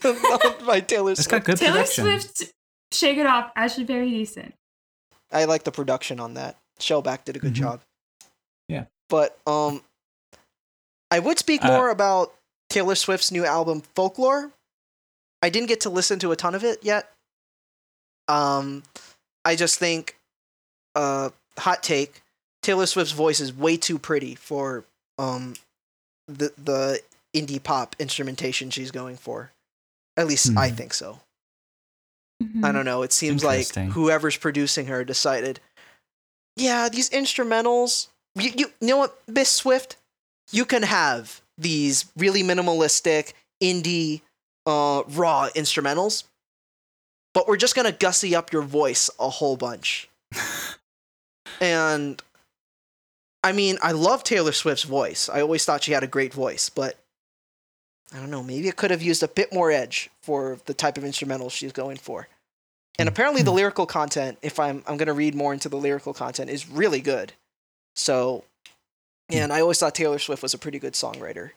by 0.66 0.80
Taylor 0.80 1.12
It's 1.12 1.22
Swift. 1.24 1.30
got 1.30 1.44
good 1.44 1.56
Taylor 1.58 1.72
production. 1.84 2.04
Swift 2.20 2.52
Shake 2.92 3.18
It 3.18 3.26
Off 3.26 3.50
actually 3.56 3.84
very 3.84 4.10
decent. 4.10 4.54
I 5.32 5.44
like 5.44 5.64
the 5.64 5.72
production 5.72 6.20
on 6.20 6.34
that. 6.34 6.56
Shellback 6.80 7.24
did 7.24 7.36
a 7.36 7.38
good 7.38 7.52
Mhm. 7.52 7.56
job. 7.56 7.80
Yeah. 8.68 8.84
But 9.10 9.38
um 9.46 9.82
I 11.10 11.18
would 11.18 11.38
speak 11.38 11.64
Uh, 11.64 11.68
more 11.68 11.90
about 11.90 12.34
Taylor 12.68 12.94
Swift's 12.94 13.30
new 13.30 13.44
album 13.44 13.82
Folklore. 13.94 14.50
I 15.42 15.50
didn't 15.50 15.68
get 15.68 15.80
to 15.82 15.90
listen 15.90 16.18
to 16.20 16.32
a 16.32 16.36
ton 16.36 16.54
of 16.54 16.64
it 16.64 16.82
yet. 16.82 17.12
Um 18.28 18.82
I 19.44 19.56
just 19.56 19.78
think 19.78 20.16
uh 20.94 21.30
hot 21.58 21.82
take 21.82 22.22
Taylor 22.62 22.86
Swift's 22.86 23.12
voice 23.12 23.40
is 23.40 23.52
way 23.54 23.76
too 23.76 23.98
pretty 23.98 24.34
for 24.34 24.84
um 25.18 25.54
the 26.26 26.52
the 26.62 27.00
indie 27.34 27.62
pop 27.62 27.96
instrumentation 27.98 28.70
she's 28.70 28.90
going 28.90 29.16
for. 29.16 29.50
At 30.16 30.26
least 30.26 30.50
I 30.56 30.70
Mhm. 30.70 30.76
think 30.76 30.94
so. 30.94 31.20
Mhm. 32.42 32.64
I 32.64 32.72
don't 32.72 32.84
know. 32.84 33.02
It 33.02 33.12
seems 33.12 33.42
like 33.44 33.68
whoever's 33.74 34.36
producing 34.36 34.86
her 34.86 35.04
decided, 35.04 35.60
yeah, 36.56 36.88
these 36.88 37.08
instrumentals. 37.10 38.08
You, 38.34 38.50
you, 38.56 38.72
you 38.80 38.88
know 38.88 38.96
what, 38.98 39.18
Miss 39.28 39.48
Swift, 39.50 39.96
you 40.50 40.64
can 40.64 40.82
have 40.82 41.40
these 41.56 42.06
really 42.16 42.42
minimalistic 42.42 43.32
indie, 43.62 44.22
uh, 44.66 45.02
raw 45.08 45.48
instrumentals, 45.54 46.24
but 47.34 47.48
we're 47.48 47.56
just 47.56 47.74
gonna 47.74 47.92
gussy 47.92 48.34
up 48.34 48.52
your 48.52 48.62
voice 48.62 49.10
a 49.18 49.28
whole 49.28 49.56
bunch. 49.56 50.08
and 51.60 52.22
I 53.42 53.52
mean, 53.52 53.78
I 53.82 53.92
love 53.92 54.24
Taylor 54.24 54.52
Swift's 54.52 54.84
voice. 54.84 55.28
I 55.28 55.40
always 55.40 55.64
thought 55.64 55.84
she 55.84 55.92
had 55.92 56.02
a 56.02 56.08
great 56.08 56.34
voice, 56.34 56.68
but 56.68 56.96
I 58.12 58.18
don't 58.18 58.30
know. 58.30 58.42
Maybe 58.42 58.68
it 58.68 58.76
could 58.76 58.90
have 58.90 59.02
used 59.02 59.22
a 59.22 59.28
bit 59.28 59.52
more 59.52 59.70
edge 59.70 60.10
for 60.22 60.58
the 60.64 60.74
type 60.74 60.96
of 60.96 61.04
instrumental 61.04 61.50
she's 61.50 61.72
going 61.72 61.98
for. 61.98 62.28
And 62.98 63.08
apparently, 63.08 63.42
the 63.42 63.52
lyrical 63.52 63.86
content, 63.86 64.38
if 64.42 64.58
I'm 64.58 64.82
I'm 64.86 64.96
gonna 64.96 65.14
read 65.14 65.34
more 65.34 65.52
into 65.52 65.68
the 65.68 65.76
lyrical 65.76 66.12
content, 66.12 66.50
is 66.50 66.68
really 66.68 67.00
good. 67.00 67.32
So, 67.94 68.44
and 69.30 69.52
I 69.52 69.60
always 69.60 69.78
thought 69.78 69.94
Taylor 69.94 70.18
Swift 70.18 70.42
was 70.42 70.54
a 70.54 70.58
pretty 70.58 70.78
good 70.78 70.94
songwriter. 70.94 71.50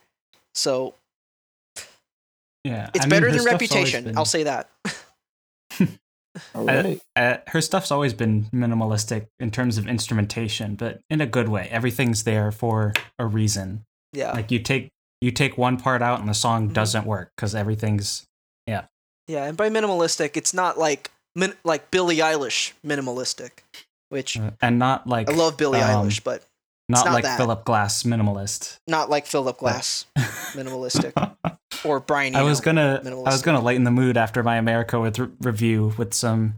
So 0.56 0.96
yeah, 2.64 2.90
it's 2.94 3.06
I 3.06 3.08
mean, 3.08 3.10
better 3.10 3.30
her 3.32 3.38
than 3.38 3.46
Reputation. 3.46 4.04
been- 4.06 4.18
I'll 4.18 4.26
say 4.26 4.44
that. 4.44 4.70
All 6.56 6.70
Uh, 6.70 6.96
uh, 7.18 7.38
her 7.48 7.60
stuff's 7.62 7.92
always 7.92 8.14
been 8.14 8.46
minimalistic 8.54 9.28
in 9.40 9.52
terms 9.52 9.78
of 9.78 9.88
instrumentation, 9.88 10.76
but 10.76 11.02
in 11.10 11.20
a 11.20 11.26
good 11.26 11.50
way. 11.50 11.68
Everything's 11.72 12.24
there 12.24 12.52
for 12.52 12.94
a 13.20 13.26
reason. 13.26 13.84
Yeah, 14.14 14.32
Like 14.32 14.52
you 14.52 14.60
take 14.60 14.90
you 15.22 15.32
take 15.32 15.58
one 15.58 15.78
part 15.78 16.02
out 16.02 16.20
and 16.20 16.28
the 16.30 16.34
song 16.34 16.70
Mhm. 16.70 16.74
doesn't 16.74 17.06
work 17.06 17.32
because 17.36 17.54
everything's 17.56 18.26
yeah. 18.68 18.86
yeah. 19.28 19.46
And 19.46 19.56
by 19.58 19.70
minimalistic, 19.70 20.36
it's 20.36 20.54
not 20.54 20.78
like 20.78 21.12
min- 21.36 21.56
like 21.64 21.92
Billie 21.92 22.18
Eilish 22.18 22.74
minimalistic, 22.86 23.52
which 24.10 24.38
uh, 24.38 24.52
and 24.62 24.80
not 24.80 25.08
like 25.08 25.30
I 25.30 25.34
love 25.34 25.58
Billie 25.58 25.80
um, 25.82 26.08
Eilish, 26.08 26.24
but 26.24 26.44
not, 26.92 27.06
not 27.06 27.14
like 27.14 27.24
that. 27.24 27.38
Philip 27.38 27.66
Glass 27.66 28.04
minimalist. 28.04 28.78
not 28.88 29.10
like 29.10 29.26
Philip 29.26 29.58
Glass 29.58 30.06
minimalistic 30.54 31.14
or 31.86 32.00
Brian. 32.00 32.36
I 32.36 32.44
was 32.44 32.62
gonna 32.62 33.02
I 33.06 33.10
was 33.32 33.42
gonna 33.42 33.60
lighten 33.62 33.84
the 33.84 33.92
mood 33.92 34.18
after 34.18 34.44
my 34.44 34.58
America 34.58 35.00
with 35.00 35.20
re- 35.20 35.30
review 35.42 35.94
with 35.98 36.14
some. 36.14 36.56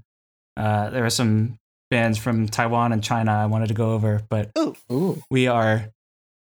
Uh, 0.57 0.89
there 0.91 1.03
are 1.05 1.09
some 1.09 1.57
bands 1.89 2.17
from 2.17 2.47
Taiwan 2.47 2.91
and 2.93 3.03
China 3.03 3.31
I 3.31 3.45
wanted 3.47 3.67
to 3.69 3.73
go 3.73 3.93
over, 3.93 4.21
but 4.29 4.51
Ooh. 4.91 5.21
we 5.31 5.47
are 5.47 5.89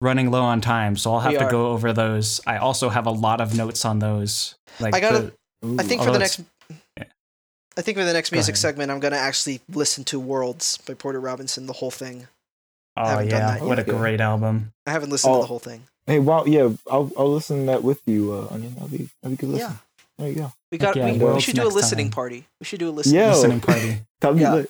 running 0.01 0.31
low 0.31 0.41
on 0.41 0.59
time, 0.61 0.97
so 0.97 1.13
I'll 1.13 1.19
have 1.19 1.31
We 1.33 1.37
to 1.37 1.45
are. 1.45 1.51
go 1.51 1.67
over 1.71 1.93
those. 1.93 2.41
I 2.47 2.57
also 2.57 2.89
have 2.89 3.05
a 3.05 3.11
lot 3.11 3.39
of 3.39 3.55
notes 3.55 3.85
on 3.85 3.99
those. 3.99 4.55
Like 4.79 4.95
I 4.95 4.99
gotta- 4.99 5.33
the- 5.61 5.75
I 5.79 5.83
think 5.83 6.01
for 6.03 6.11
the 6.11 6.19
next. 6.19 6.41
yeah. 6.97 7.03
I 7.77 7.81
think 7.81 7.97
for 7.97 8.03
the 8.03 8.11
next 8.13 8.31
Go 8.31 8.35
music 8.35 8.53
ahead. 8.55 8.59
segment, 8.61 8.91
I'm 8.91 8.99
gonna 8.99 9.15
actually 9.15 9.61
listen 9.69 10.03
to 10.05 10.19
"Worlds" 10.19 10.77
by 10.79 10.93
Porter 10.95 11.19
Robinson, 11.21 11.67
the 11.67 11.73
whole 11.73 11.91
thing. 11.91 12.27
Oh 12.97 13.05
haven't 13.05 13.29
done 13.29 13.39
yeah, 13.39 13.57
that 13.59 13.65
what 13.65 13.79
a 13.79 13.83
yet. 13.85 13.95
great 13.97 14.21
album! 14.21 14.73
I 14.85 14.91
haven't 14.91 15.09
listened 15.09 15.33
to 15.33 15.37
Oh. 15.37 15.41
the 15.41 15.47
whole 15.47 15.59
thing. 15.59 15.83
Hey, 16.07 16.19
wow, 16.19 16.45
yeah, 16.45 16.69
I'll 16.89 17.11
I'll 17.17 17.31
listen 17.31 17.59
to 17.61 17.65
that 17.67 17.83
with 17.83 18.01
you, 18.05 18.33
uh, 18.33 18.53
Onion. 18.53 18.73
That'll 18.73 18.89
be 18.89 19.09
that'll 19.21 19.35
be 19.35 19.37
good 19.37 19.49
listen. 19.49 19.69
Yeah. 19.71 19.75
There 20.17 20.29
you 20.29 20.35
go. 20.35 20.53
We 20.71 20.77
got. 20.77 20.95
yeah, 20.95 21.11
we, 21.11 21.17
we 21.33 21.39
should 21.41 21.55
do 21.55 21.65
a 21.65 21.69
listening 21.69 22.07
time. 22.07 22.11
party. 22.13 22.47
We 22.59 22.65
should 22.65 22.79
do 22.79 22.89
a 22.89 22.91
listening. 22.91 23.15
Yeah. 23.15 23.29
Listening 23.33 23.59
party. 23.61 23.97
That'll 24.21 24.35
be 24.35 24.41
Yeah. 24.41 24.53
lit. 24.53 24.69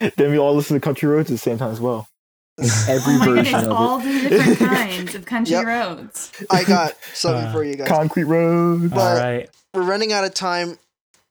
then 0.16 0.30
we 0.30 0.38
all 0.38 0.54
listen 0.54 0.74
to 0.74 0.80
Country 0.80 1.08
Roads 1.08 1.30
at 1.30 1.34
the 1.34 1.38
same 1.38 1.56
time 1.58 1.70
as 1.70 1.80
well. 1.80 2.08
Every 2.58 3.14
oh 3.14 3.18
my 3.18 3.24
version 3.24 3.44
goodness, 3.44 3.62
of 3.64 3.72
all 3.72 4.00
it. 4.00 4.04
the 4.22 4.28
different 4.28 4.58
kinds 4.58 5.14
of 5.14 5.24
country 5.26 5.52
Yep. 5.52 5.66
roads. 5.66 6.32
I 6.50 6.62
got 6.64 6.94
something 7.12 7.46
Uh, 7.46 7.52
for 7.52 7.64
you 7.64 7.74
guys. 7.76 7.88
Concrete 7.88 8.24
Road. 8.24 8.90
But- 8.90 8.98
All 8.98 9.16
right, 9.16 9.50
We're 9.72 9.82
running 9.82 10.12
out 10.12 10.24
of 10.24 10.34
time. 10.34 10.78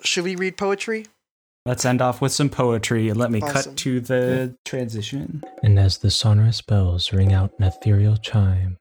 Should 0.01 0.23
we 0.25 0.35
read 0.35 0.57
poetry? 0.57 1.05
Let's 1.65 1.85
end 1.85 2.01
off 2.01 2.21
with 2.21 2.31
some 2.31 2.49
poetry 2.49 3.09
and 3.09 3.17
let 3.17 3.31
me 3.31 3.41
Awesome. 3.41 3.53
cut 3.71 3.77
to 3.77 3.99
the 4.01 4.55
transition. 4.65 5.43
And 5.63 5.79
as 5.79 5.97
the 5.99 6.11
sonorous 6.11 6.61
bells 6.61 7.13
ring 7.13 7.33
out 7.33 7.51
an 7.57 7.65
ethereal 7.65 8.17
chime, 8.17 8.77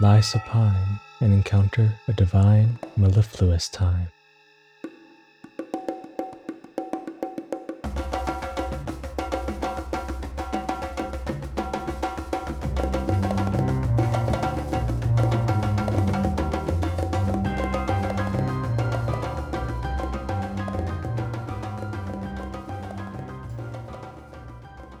lie 0.00 0.20
supine 0.20 1.00
and 1.20 1.32
encounter 1.32 1.94
a 2.08 2.12
divine, 2.12 2.78
mellifluous 2.96 3.68
time. 3.68 4.08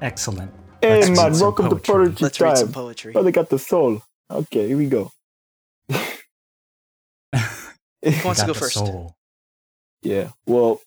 Excellent. 0.04 0.52
Hey 0.82 0.96
Let's 1.00 1.08
man, 1.08 1.16
read 1.16 1.36
some 1.36 1.40
welcome 1.40 1.70
to 1.70 1.76
poetry. 1.76 1.94
Poetry 1.94 2.24
Let's 2.24 2.40
read 2.42 2.58
some 2.58 2.72
poetry. 2.72 3.14
Oh, 3.16 3.22
they 3.22 3.32
got 3.32 3.48
the 3.48 3.58
soul. 3.58 4.02
Okay, 4.30 4.68
here 4.68 4.76
we 4.76 4.86
go. 4.86 5.10
Who 5.88 5.96
wants 8.22 8.40
to 8.40 8.46
go 8.46 8.52
the 8.52 8.54
first? 8.54 8.74
soul. 8.74 9.14
yeah. 10.02 10.28
Well, 10.46 10.82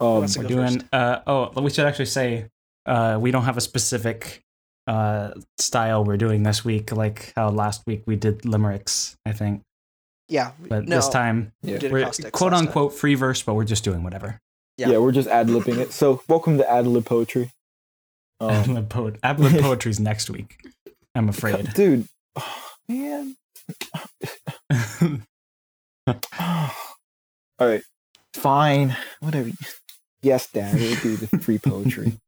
um, 0.00 0.08
wants 0.20 0.34
to 0.34 0.40
We're 0.40 0.46
doing. 0.48 0.80
first? 0.80 0.86
Uh, 0.90 1.20
oh, 1.26 1.60
we 1.60 1.68
should 1.68 1.84
actually 1.84 2.06
say 2.06 2.46
uh, 2.86 3.18
we 3.20 3.30
don't 3.30 3.44
have 3.44 3.58
a 3.58 3.60
specific 3.60 4.40
uh, 4.86 5.32
style 5.58 6.02
we're 6.06 6.16
doing 6.16 6.42
this 6.42 6.64
week, 6.64 6.92
like 6.92 7.34
how 7.36 7.50
last 7.50 7.82
week 7.86 8.04
we 8.06 8.16
did 8.16 8.46
limericks. 8.46 9.18
I 9.26 9.32
think, 9.32 9.60
Yeah. 10.30 10.52
but 10.66 10.88
no, 10.88 10.96
this 10.96 11.10
time 11.10 11.52
we 11.62 11.72
yeah. 11.72 11.78
did 11.78 11.92
we're 11.92 12.00
quote 12.00 12.20
last 12.22 12.32
time. 12.32 12.54
unquote 12.54 12.94
free 12.94 13.16
verse, 13.16 13.42
but 13.42 13.52
we're 13.52 13.64
just 13.64 13.84
doing 13.84 14.02
whatever. 14.02 14.40
Yeah. 14.78 14.92
yeah. 14.92 14.98
we're 14.98 15.12
just 15.12 15.28
ad 15.28 15.48
libbing 15.48 15.76
it. 15.76 15.92
So, 15.92 16.22
welcome 16.26 16.56
to 16.56 16.70
ad 16.70 16.86
lib 16.86 17.04
poetry. 17.04 17.50
Um, 18.42 18.64
Adlib 18.64 18.88
poet, 18.88 19.20
adlib 19.22 19.60
poetry's 19.60 20.00
next 20.00 20.28
week. 20.28 20.56
I'm 21.14 21.28
afraid. 21.28 21.72
dude. 21.74 22.08
Oh, 22.34 22.64
man. 22.88 23.36
All 26.06 27.68
right. 27.68 27.82
Fine. 28.34 28.96
Whatever. 29.20 29.50
Yes, 30.22 30.48
Dad, 30.50 30.74
it 30.76 30.90
would 30.90 31.02
be 31.02 31.14
the 31.16 31.38
free 31.38 31.58
poetry. 31.58 32.18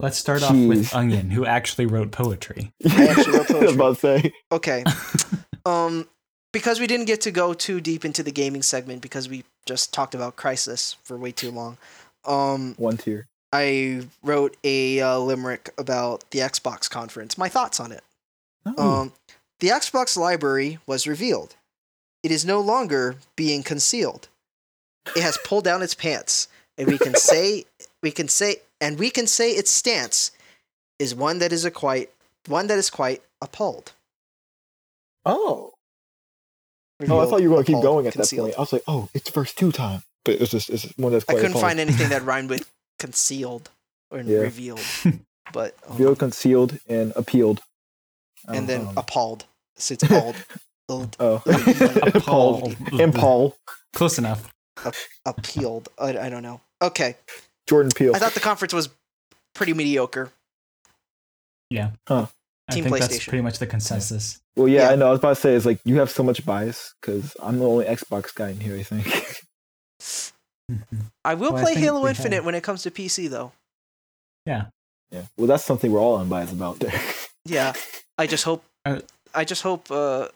Let's 0.00 0.18
start 0.18 0.42
off 0.42 0.54
with 0.54 0.94
Onion, 0.94 1.30
who 1.30 1.44
actually 1.44 1.86
wrote 1.86 2.12
poetry. 2.12 2.72
I 2.90 3.08
actually 3.08 3.38
wrote 3.38 3.48
poetry. 3.48 3.74
about 3.74 3.94
to 3.94 4.00
say. 4.00 4.32
Okay. 4.52 4.84
um, 5.66 6.06
because 6.52 6.78
we 6.80 6.86
didn't 6.86 7.06
get 7.06 7.22
to 7.22 7.30
go 7.30 7.52
too 7.54 7.80
deep 7.80 8.04
into 8.04 8.22
the 8.22 8.30
gaming 8.30 8.62
segment 8.62 9.02
because 9.02 9.28
we 9.28 9.44
just 9.66 9.92
talked 9.92 10.14
about 10.14 10.36
Crysis 10.36 10.96
for 11.04 11.16
way 11.16 11.32
too 11.32 11.50
long. 11.50 11.78
Um, 12.24 12.74
One 12.76 12.96
tier. 12.96 13.26
I 13.52 14.06
wrote 14.22 14.56
a 14.62 15.00
uh, 15.00 15.18
limerick 15.18 15.70
about 15.78 16.30
the 16.30 16.40
Xbox 16.40 16.88
conference. 16.90 17.38
My 17.38 17.48
thoughts 17.48 17.80
on 17.80 17.92
it. 17.92 18.02
Oh, 18.66 19.00
Um, 19.00 19.12
the 19.60 19.68
Xbox 19.68 20.16
library 20.16 20.78
was 20.86 21.06
revealed. 21.06 21.56
It 22.22 22.30
is 22.30 22.44
no 22.44 22.60
longer 22.60 23.16
being 23.36 23.62
concealed. 23.62 24.28
It 25.16 25.22
has 25.22 25.38
pulled 25.44 25.64
down 25.64 25.82
its 25.82 25.94
pants, 25.94 26.48
and 26.76 26.88
we 26.88 26.98
can 26.98 27.14
say 27.14 27.64
we 28.02 28.10
can 28.10 28.28
say 28.28 28.56
and 28.80 28.98
we 28.98 29.10
can 29.10 29.26
say 29.26 29.52
its 29.52 29.70
stance 29.70 30.30
is 30.98 31.14
one 31.14 31.38
that 31.38 31.52
is 31.52 31.64
a 31.64 31.70
quite 31.70 32.10
one 32.46 32.66
that 32.66 32.78
is 32.78 32.90
quite 32.90 33.22
appalled. 33.40 33.92
oh. 35.24 35.72
Oh, 37.08 37.20
I 37.20 37.26
thought 37.26 37.42
you 37.42 37.48
were 37.48 37.56
going 37.56 37.64
to 37.64 37.72
keep 37.74 37.80
going 37.82 38.06
at 38.08 38.12
concealed. 38.14 38.48
that 38.48 38.56
point. 38.56 38.58
I 38.58 38.60
was 38.62 38.72
like, 38.72 38.82
oh, 38.88 39.08
it's 39.14 39.30
verse 39.30 39.54
two 39.54 39.70
time. 39.70 40.02
But 40.24 40.40
it's 40.40 40.50
just 40.50 40.70
it's 40.70 40.84
one 40.96 41.12
that's 41.12 41.24
I 41.28 41.32
quite 41.32 41.36
couldn't 41.42 41.52
appalling. 41.56 41.68
find 41.76 41.80
anything 41.80 42.08
that 42.10 42.22
rhymed 42.30 42.50
with 42.50 42.70
concealed 42.98 43.70
or 44.10 44.20
Yeah. 44.20 44.38
revealed, 44.40 44.80
but 45.52 45.74
um, 45.86 45.92
Revealed, 45.92 46.18
concealed, 46.18 46.78
and 46.88 47.12
appealed. 47.16 47.60
I 48.48 48.56
and 48.56 48.68
then 48.68 48.84
know. 48.84 48.92
appalled. 48.96 49.44
So 49.76 49.94
it's 49.94 50.02
appalled. 50.04 50.36
Oh, 50.90 51.42
Appalled. 51.44 52.14
appalled, 52.16 52.76
and 53.00 53.14
Paul, 53.14 53.56
Close 53.92 54.16
enough. 54.18 54.50
appealed. 55.26 55.88
I, 55.98 56.16
I 56.18 56.28
don't 56.30 56.42
know. 56.42 56.60
Okay, 56.82 57.16
Jordan 57.68 57.92
Peele. 57.94 58.14
I 58.16 58.18
thought 58.18 58.32
the 58.32 58.40
conference 58.40 58.72
was 58.72 58.88
pretty 59.54 59.74
mediocre. 59.74 60.30
Yeah. 61.70 61.90
Huh. 62.06 62.26
I 62.70 62.74
Team 62.74 62.84
think 62.84 62.98
that's 62.98 63.16
PlayStation. 63.18 63.28
pretty 63.28 63.42
much 63.42 63.58
the 63.58 63.66
consensus. 63.66 64.40
Well, 64.56 64.68
yeah, 64.68 64.82
Yeah. 64.88 64.90
I 64.90 64.96
know. 64.96 65.08
I 65.08 65.10
was 65.10 65.18
about 65.18 65.30
to 65.36 65.40
say, 65.40 65.54
it's 65.54 65.66
like 65.66 65.80
you 65.84 65.98
have 65.98 66.10
so 66.10 66.22
much 66.22 66.44
bias 66.46 66.94
because 67.00 67.36
I'm 67.42 67.58
the 67.58 67.66
only 67.68 67.84
Xbox 67.86 68.34
guy 68.34 68.50
in 68.50 68.60
here. 68.60 68.76
I 68.76 68.82
think. 68.82 69.06
I 71.24 71.34
will 71.34 71.52
Well, 71.52 71.62
play 71.62 71.74
think 71.74 71.84
Halo 71.84 72.06
Infinite 72.06 72.36
have- 72.36 72.44
when 72.44 72.54
it 72.54 72.62
comes 72.62 72.82
to 72.82 72.90
PC, 72.90 73.28
though. 73.28 73.52
yeah. 74.46 74.66
Yeah. 75.10 75.22
Well, 75.38 75.46
that's 75.46 75.64
something 75.64 75.90
we're 75.90 76.00
all 76.00 76.18
unbiased 76.18 76.52
about. 76.52 76.78
There. 76.80 76.92
Yeah, 77.46 77.72
I 78.18 78.26
just 78.26 78.44
hope. 78.44 78.62
Uh, 78.84 79.00
I 79.34 79.44
just 79.46 79.62
hope. 79.62 79.90
Uh, 79.90 80.28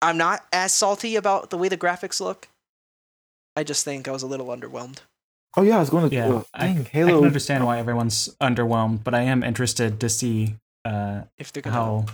I'm 0.00 0.16
not 0.16 0.44
as 0.52 0.72
salty 0.72 1.16
about 1.16 1.50
the 1.50 1.58
way 1.58 1.68
the 1.68 1.76
graphics 1.76 2.20
look. 2.20 2.46
I 3.56 3.64
just 3.64 3.84
think 3.84 4.06
I 4.06 4.12
was 4.12 4.22
a 4.22 4.28
little 4.28 4.46
underwhelmed. 4.46 4.98
oh 5.56 5.62
yeah, 5.62 5.78
I 5.78 5.80
was 5.80 5.90
going 5.90 6.08
to. 6.08 6.14
Yeah, 6.14 6.26
oh, 6.28 6.46
I- 6.54 6.66
dang, 6.68 6.78
I 6.78 6.82
Halo. 6.84 7.18
can 7.18 7.26
understand 7.26 7.66
why 7.66 7.78
everyone's 7.80 8.28
underwhelmed, 8.40 9.02
but 9.02 9.12
I 9.12 9.22
am 9.22 9.42
interested 9.42 9.98
to 9.98 10.08
see 10.08 10.54
uh, 10.84 11.22
If 11.36 11.52
they're 11.52 11.62
gonna, 11.64 11.74
how 11.74 12.06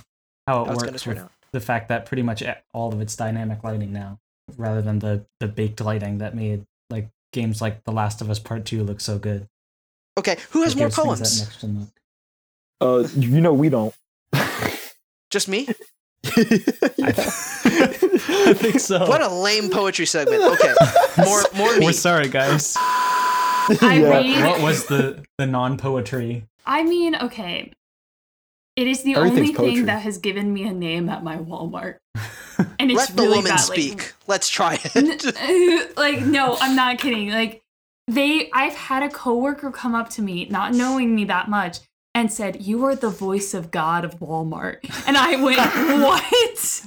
how 0.47 0.65
how 0.65 0.65
it 0.65 0.73
it's 0.77 0.82
works 0.86 1.02
turn 1.02 1.15
with 1.16 1.24
out. 1.24 1.32
the 1.52 1.61
fact 1.61 1.89
that 1.90 2.06
pretty 2.06 2.23
much 2.23 2.43
all 2.73 2.90
of 2.94 3.02
it's 3.02 3.16
dynamic 3.16 3.62
lighting 3.62 3.93
now, 3.93 4.19
rather 4.56 4.82
than 4.82 4.98
the 4.98 5.24
the 5.40 5.48
baked 5.48 5.80
lighting 5.80 6.18
that 6.18 6.34
made 6.34 6.64
like 6.90 7.08
games 7.32 7.60
like 7.60 7.84
The 7.84 7.92
Last 7.92 8.20
of 8.20 8.30
Us 8.30 8.38
Part 8.38 8.64
Two 8.64 8.82
look 8.84 9.00
so 9.00 9.18
good. 9.18 9.48
Okay, 10.18 10.36
who 10.50 10.62
has 10.62 10.74
It 10.74 10.78
more 10.78 10.86
gives 10.88 10.96
poems? 10.96 11.40
next 11.40 11.60
gen 11.60 11.80
look. 11.80 11.88
Uh, 12.80 13.08
you 13.18 13.40
know 13.40 13.52
we 13.52 13.68
don't. 13.68 13.94
Just 15.30 15.48
me? 15.48 15.68
I 16.26 16.32
think 18.56 18.80
so. 18.80 19.06
What 19.06 19.20
a 19.22 19.28
lame 19.28 19.70
poetry 19.70 20.06
segment. 20.06 20.42
Okay, 20.42 20.74
more 21.24 21.42
more 21.56 21.76
me. 21.76 21.86
We're 21.86 21.92
sorry, 21.92 22.28
guys. 22.28 22.74
I 22.78 23.98
Yeah. 24.00 24.08
read. 24.10 24.44
what 24.46 24.60
was 24.60 24.86
the 24.86 25.24
the 25.38 25.46
non 25.46 25.76
poetry? 25.76 26.46
I 26.66 26.82
mean, 26.84 27.14
okay. 27.16 27.72
It 28.76 28.86
is 28.88 29.02
the 29.02 29.14
Everything's 29.14 29.38
only 29.38 29.55
poetry. 29.55 29.74
thing 29.76 29.86
that 29.86 30.02
has 30.02 30.18
given 30.18 30.52
me 30.52 30.64
a 30.66 30.72
name 30.72 31.09
at 31.09 31.22
my 31.22 31.36
Walmart, 31.38 31.96
and 32.78 32.90
it's 32.90 32.96
Let 32.96 33.16
the 33.16 33.22
really 33.22 33.36
woman 33.38 33.51
bad. 33.52 33.56
speak. 33.60 34.12
Let's 34.26 34.48
try 34.48 34.78
it. 34.82 35.24
Like, 35.24 35.34
uh, 35.36 36.01
like, 36.01 36.20
no, 36.26 36.56
I'm 36.60 36.74
not 36.74 36.98
kidding. 36.98 37.30
Like, 37.30 37.62
they, 38.09 38.51
I've 38.52 38.74
had 38.74 39.02
a 39.05 39.09
coworker 39.09 39.70
come 39.70 39.94
up 39.94 40.10
to 40.10 40.22
me, 40.22 40.46
not 40.51 40.74
knowing 40.74 41.14
me 41.14 41.24
that 41.26 41.48
much, 41.48 41.78
and 42.14 42.32
said, 42.32 42.62
"You 42.62 42.84
are 42.84 42.96
the 42.96 43.10
voice 43.10 43.55
of 43.55 43.70
God 43.70 44.05
of 44.05 44.18
Walmart," 44.18 44.78
and 45.06 45.16
I 45.16 45.36
went, 45.36 45.59
"What?" 46.02 46.84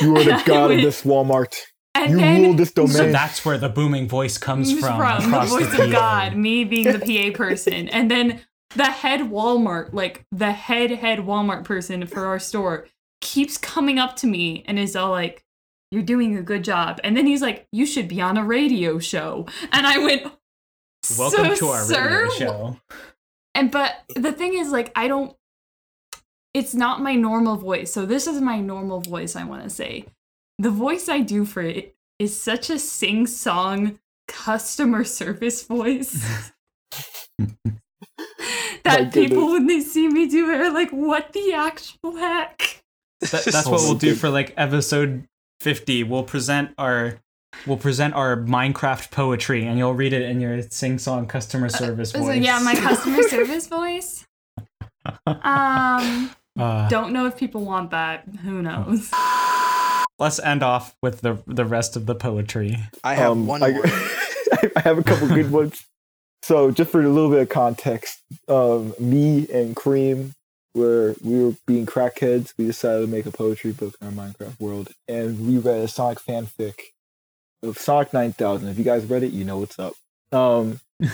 you 0.00 0.16
are 0.16 0.22
the 0.24 0.30
And 0.30 0.40
I 0.40 0.44
god 0.44 0.70
of 0.70 0.80
this 0.82 1.02
Walmart. 1.02 1.54
And 1.94 2.12
You 2.12 2.16
then 2.18 2.42
rule 2.42 2.54
this 2.54 2.72
domain. 2.72 2.92
So 2.92 3.12
that's 3.12 3.44
where 3.44 3.58
the 3.58 3.68
booming 3.68 4.08
voice 4.08 4.38
comes 4.38 4.70
Who's 4.70 4.80
from. 4.80 4.98
the 5.30 5.40
voice 5.46 5.70
the 5.76 5.84
of 5.84 5.90
PA. 5.90 6.28
God, 6.30 6.36
me 6.36 6.64
being 6.64 6.90
the 6.90 6.98
PA 7.00 7.36
person, 7.36 7.88
and 7.90 8.10
then 8.10 8.40
the 8.74 8.84
head 8.84 9.20
Walmart, 9.20 9.92
like 9.92 10.24
the 10.32 10.52
head 10.52 10.90
head 10.90 11.20
Walmart 11.20 11.64
person 11.64 12.06
for 12.06 12.26
our 12.26 12.38
store, 12.38 12.86
keeps 13.20 13.56
coming 13.58 13.98
up 13.98 14.16
to 14.16 14.26
me 14.26 14.64
and 14.66 14.78
is 14.78 14.96
all 14.96 15.10
like, 15.10 15.44
"You're 15.90 16.02
doing 16.02 16.36
a 16.36 16.42
good 16.42 16.64
job," 16.64 17.00
and 17.04 17.16
then 17.16 17.26
he's 17.26 17.42
like, 17.42 17.66
"You 17.72 17.86
should 17.86 18.08
be 18.08 18.20
on 18.20 18.36
a 18.36 18.44
radio 18.44 18.98
show," 18.98 19.46
and 19.72 19.86
I 19.86 19.98
went, 19.98 20.22
Welcome 21.18 21.46
"So, 21.46 21.54
to 21.56 21.66
our 21.68 21.84
sir, 21.84 22.22
radio 22.24 22.38
show. 22.38 22.76
and 23.54 23.70
but 23.70 24.04
the 24.14 24.32
thing 24.32 24.54
is, 24.56 24.70
like, 24.70 24.92
I 24.94 25.08
don't. 25.08 25.36
It's 26.54 26.74
not 26.74 27.00
my 27.00 27.14
normal 27.14 27.56
voice. 27.56 27.92
So 27.92 28.04
this 28.04 28.26
is 28.26 28.40
my 28.40 28.60
normal 28.60 29.00
voice. 29.00 29.36
I 29.36 29.44
want 29.44 29.64
to 29.64 29.70
say, 29.70 30.06
the 30.58 30.70
voice 30.70 31.08
I 31.08 31.20
do 31.20 31.44
for 31.44 31.62
it 31.62 31.96
is 32.18 32.40
such 32.40 32.70
a 32.70 32.78
sing-song 32.78 33.98
customer 34.28 35.02
service 35.04 35.64
voice 35.64 36.24
that 38.84 39.12
people, 39.12 39.52
when 39.52 39.66
they 39.66 39.80
see 39.80 40.08
me 40.08 40.28
do 40.28 40.50
it, 40.50 40.60
are 40.60 40.72
like, 40.72 40.90
"What 40.90 41.32
the 41.32 41.52
actual 41.54 42.16
heck?" 42.16 42.82
That, 43.20 43.30
that's 43.44 43.66
Oh 43.66 43.70
what 43.70 43.80
we'll 43.82 43.94
do 43.94 44.14
for 44.14 44.28
like 44.30 44.52
episode 44.56 45.24
50. 45.60 46.02
We'll 46.04 46.24
present 46.24 46.72
our 46.78 47.20
we'll 47.66 47.76
present 47.76 48.14
our 48.14 48.36
Minecraft 48.36 49.10
poetry 49.10 49.66
and 49.66 49.78
you'll 49.78 49.94
read 49.94 50.12
it 50.14 50.22
in 50.22 50.40
your 50.40 50.62
sing-song 50.62 51.26
customer 51.26 51.68
service 51.68 52.10
So 52.10 52.20
voice. 52.20 52.42
yeah, 52.42 52.58
my 52.60 52.74
customer 52.88 53.22
service 53.24 53.66
voice. 53.68 54.24
Um, 55.26 56.30
Uh, 56.58 56.86
don't 56.88 57.12
know 57.12 57.26
if 57.26 57.36
people 57.36 57.64
want 57.64 57.90
that. 57.92 58.24
Who 58.42 58.60
knows? 58.62 59.10
let's 60.18 60.38
end 60.40 60.62
off 60.62 60.94
with 61.02 61.20
the 61.22 61.42
the 61.46 61.64
rest 61.64 61.96
of 61.96 62.06
the 62.06 62.14
poetry. 62.14 62.76
I 63.02 63.14
have 63.14 63.32
Um, 63.32 63.46
one 63.46 63.62
I, 63.62 63.70
more. 63.72 63.82
I 63.86 64.80
have 64.84 64.98
a 64.98 65.02
couple 65.02 65.28
good 65.28 65.50
ones. 65.50 65.84
So, 66.42 66.70
just 66.72 66.90
for 66.90 67.00
a 67.00 67.08
little 67.08 67.30
bit 67.30 67.42
of 67.42 67.48
context, 67.48 68.20
um, 68.48 68.94
me 68.98 69.46
and 69.52 69.76
Cream, 69.76 70.34
were 70.74 71.14
we 71.22 71.44
were 71.44 71.54
being 71.66 71.86
crackheads, 71.86 72.52
we 72.58 72.66
decided 72.66 73.02
to 73.02 73.06
make 73.06 73.26
a 73.26 73.30
poetry 73.30 73.72
book 73.72 73.94
in 74.00 74.06
our 74.06 74.12
Minecraft 74.12 74.58
world, 74.58 74.90
and 75.06 75.46
we 75.46 75.58
read 75.58 75.78
a 75.78 75.88
Sonic 75.88 76.18
fanfic 76.18 76.74
of 77.62 77.78
Sonic 77.78 78.12
9000. 78.12 78.68
If 78.68 78.78
you 78.78 78.84
guys 78.84 79.04
read 79.04 79.22
it, 79.22 79.32
you 79.32 79.44
know 79.44 79.58
what's 79.58 79.78
up. 79.78 79.94
Um, 80.32 80.80
I, 81.00 81.06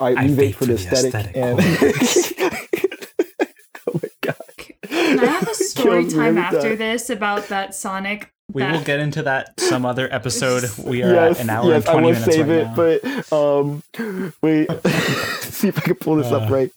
I 0.00 0.26
we 0.26 0.32
vape 0.32 0.34
vape 0.34 0.54
for 0.54 0.58
for 0.58 0.66
the 0.66 0.74
the 0.74 0.74
aesthetic, 0.74 1.14
aesthetic, 1.14 1.36
and 1.36 1.60
oh 3.88 4.00
my 4.02 4.08
god, 4.20 4.36
Can 4.58 5.20
I 5.20 5.26
have 5.26 5.48
a 5.48 5.54
story 5.54 6.08
time 6.10 6.36
after 6.36 6.60
time. 6.60 6.76
this 6.78 7.08
about 7.08 7.48
that 7.48 7.74
Sonic? 7.74 8.33
We 8.52 8.62
that- 8.62 8.72
will 8.72 8.84
get 8.84 9.00
into 9.00 9.22
that 9.22 9.58
some 9.58 9.84
other 9.86 10.12
episode. 10.12 10.64
We 10.84 11.02
are 11.02 11.14
at 11.14 11.28
yes, 11.30 11.40
an 11.40 11.50
hour 11.50 11.68
yes, 11.70 11.76
and 11.76 11.84
20 11.84 11.90
I 11.90 11.94
will 11.94 12.12
minutes 12.12 12.24
save 12.24 12.48
right 12.48 12.58
it, 12.58 13.04
now. 13.04 13.22
but 13.30 13.32
um, 13.32 14.32
wait, 14.42 14.68
see 15.40 15.68
if 15.68 15.78
I 15.78 15.80
can 15.82 15.94
pull 15.96 16.16
this 16.16 16.30
up 16.32 16.50
Uh. 16.50 16.54
right. 16.54 16.70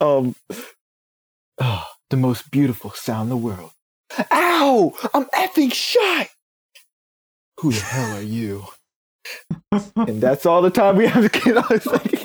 Um, 0.00 0.34
oh, 1.60 1.84
the 2.10 2.16
most 2.16 2.50
beautiful 2.50 2.90
sound 2.92 3.24
in 3.24 3.30
the 3.30 3.36
world. 3.36 3.72
Ow! 4.32 4.94
I'm 5.12 5.24
effing 5.26 5.72
shy. 5.72 6.28
Who 7.60 7.72
the 7.72 7.80
hell 7.80 8.16
are 8.16 8.22
you? 8.22 8.66
and 9.96 10.20
that's 10.22 10.46
all 10.46 10.62
the 10.62 10.70
time 10.70 10.96
we 10.96 11.06
have 11.06 11.30
to 11.30 11.40
get 11.40 11.56
on. 11.56 11.64
It's 11.70 11.86
like, 11.86 12.24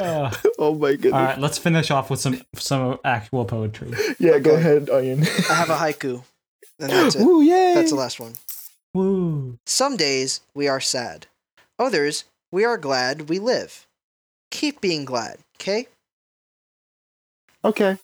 Uh, 0.00 0.30
oh 0.58 0.74
my 0.74 0.92
goodness. 0.92 1.12
all 1.14 1.22
right, 1.24 1.38
let's 1.38 1.58
finish 1.58 1.90
off 1.90 2.10
with 2.10 2.18
some 2.20 2.40
some 2.56 2.98
actual 3.04 3.44
poetry. 3.44 3.92
yeah, 4.18 4.38
go 4.38 4.54
ahead, 4.56 4.90
Onion. 4.90 5.22
I 5.48 5.54
have 5.54 5.70
a 5.70 5.76
haiku, 5.76 6.22
and 6.82 6.90
that's 6.92 7.14
it. 7.14 7.22
Ooh, 7.26 7.40
yay! 7.42 7.72
That's 7.74 7.90
the 7.90 7.96
last 7.96 8.20
one. 8.20 8.34
Woo! 8.94 9.58
Some 9.66 9.96
days 9.96 10.40
we 10.54 10.68
are 10.68 10.80
sad. 10.80 11.26
Others 11.78 12.24
we 12.50 12.64
are 12.64 12.76
glad 12.76 13.28
we 13.30 13.38
live. 13.38 13.86
Keep 14.50 14.80
being 14.82 15.04
glad, 15.06 15.38
okay? 15.58 15.88
Okay. 17.64 17.96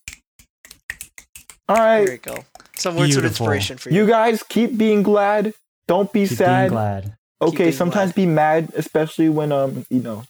All 1.68 1.76
right. 1.76 1.98
There 1.98 2.06
right, 2.06 2.12
you 2.12 2.18
go. 2.18 2.44
Some 2.76 2.96
words 2.96 3.16
of 3.16 3.24
inspiration 3.24 3.76
for 3.76 3.90
you. 3.90 3.96
you 4.02 4.06
guys 4.06 4.42
keep 4.42 4.78
being 4.78 5.02
glad. 5.02 5.52
Don't 5.88 6.10
be 6.12 6.26
Keep 6.28 6.38
sad. 6.38 6.60
being 6.62 6.70
glad. 6.70 7.16
Okay 7.40 7.56
being 7.64 7.72
sometimes 7.72 8.12
glad. 8.12 8.14
be 8.14 8.26
mad 8.26 8.72
especially 8.76 9.28
when 9.28 9.52
um 9.52 9.84
you 9.90 10.00
know 10.00 10.24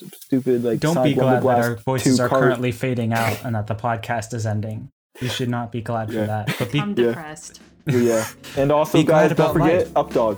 st- 0.00 0.14
stupid 0.14 0.64
like 0.64 0.80
Don't 0.80 0.94
Sonic 0.94 1.14
be 1.14 1.20
glad 1.20 1.42
that 1.42 1.58
our 1.58 1.76
voices 1.76 2.18
are 2.20 2.28
card- 2.28 2.42
currently 2.42 2.72
fading 2.72 3.12
out 3.12 3.44
and 3.44 3.54
that 3.54 3.66
the 3.68 3.74
podcast 3.74 4.34
is 4.34 4.46
ending. 4.46 4.90
You 5.20 5.28
should 5.28 5.48
not 5.50 5.70
be 5.72 5.80
glad 5.82 6.10
Yeah. 6.10 6.20
for 6.20 6.26
that. 6.26 6.56
But 6.58 6.72
be 6.72 6.80
I'm 6.80 6.94
depressed. 7.02 7.60
yeah 7.86 8.26
and 8.56 8.70
also 8.70 8.98
Be 8.98 9.04
guys 9.04 9.32
don't 9.34 9.52
forget 9.52 9.86
life. 9.86 9.94
updog 9.94 10.36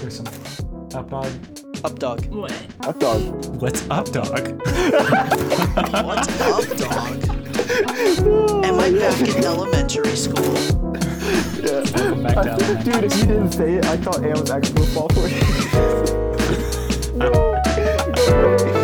There's 0.00 0.16
some 0.16 0.26
up 0.94 1.10
dog. 1.10 1.26
Up 1.84 1.98
dog. 1.98 2.24
What? 2.26 2.52
Up 2.80 2.98
dog. 2.98 3.20
What's 3.60 3.88
up 3.88 4.10
dog? 4.10 4.30
What's 6.08 6.28
up, 6.40 6.66
dog? 6.76 7.24
Am 8.64 8.80
I 8.80 8.90
back 8.98 9.20
in 9.28 9.44
elementary 9.44 10.16
school? 10.16 10.54
Yeah. 11.62 11.84
Welcome 11.94 12.22
back 12.24 12.36
I 12.38 12.42
to 12.42 12.56
think- 12.56 12.84
dude, 12.84 13.04
if 13.04 13.16
you 13.18 13.26
didn't 13.26 13.52
say 13.52 13.74
it, 13.74 13.84
I 13.86 13.96
thought 13.98 14.22
Aaron 14.24 14.40
was 14.40 14.50
actually 14.50 14.74
gonna 14.74 14.90
fall 14.90 15.08
for 15.10 15.26
it. 15.28 15.32
no, 17.14 17.30
no 17.30 18.64
way. 18.64 18.77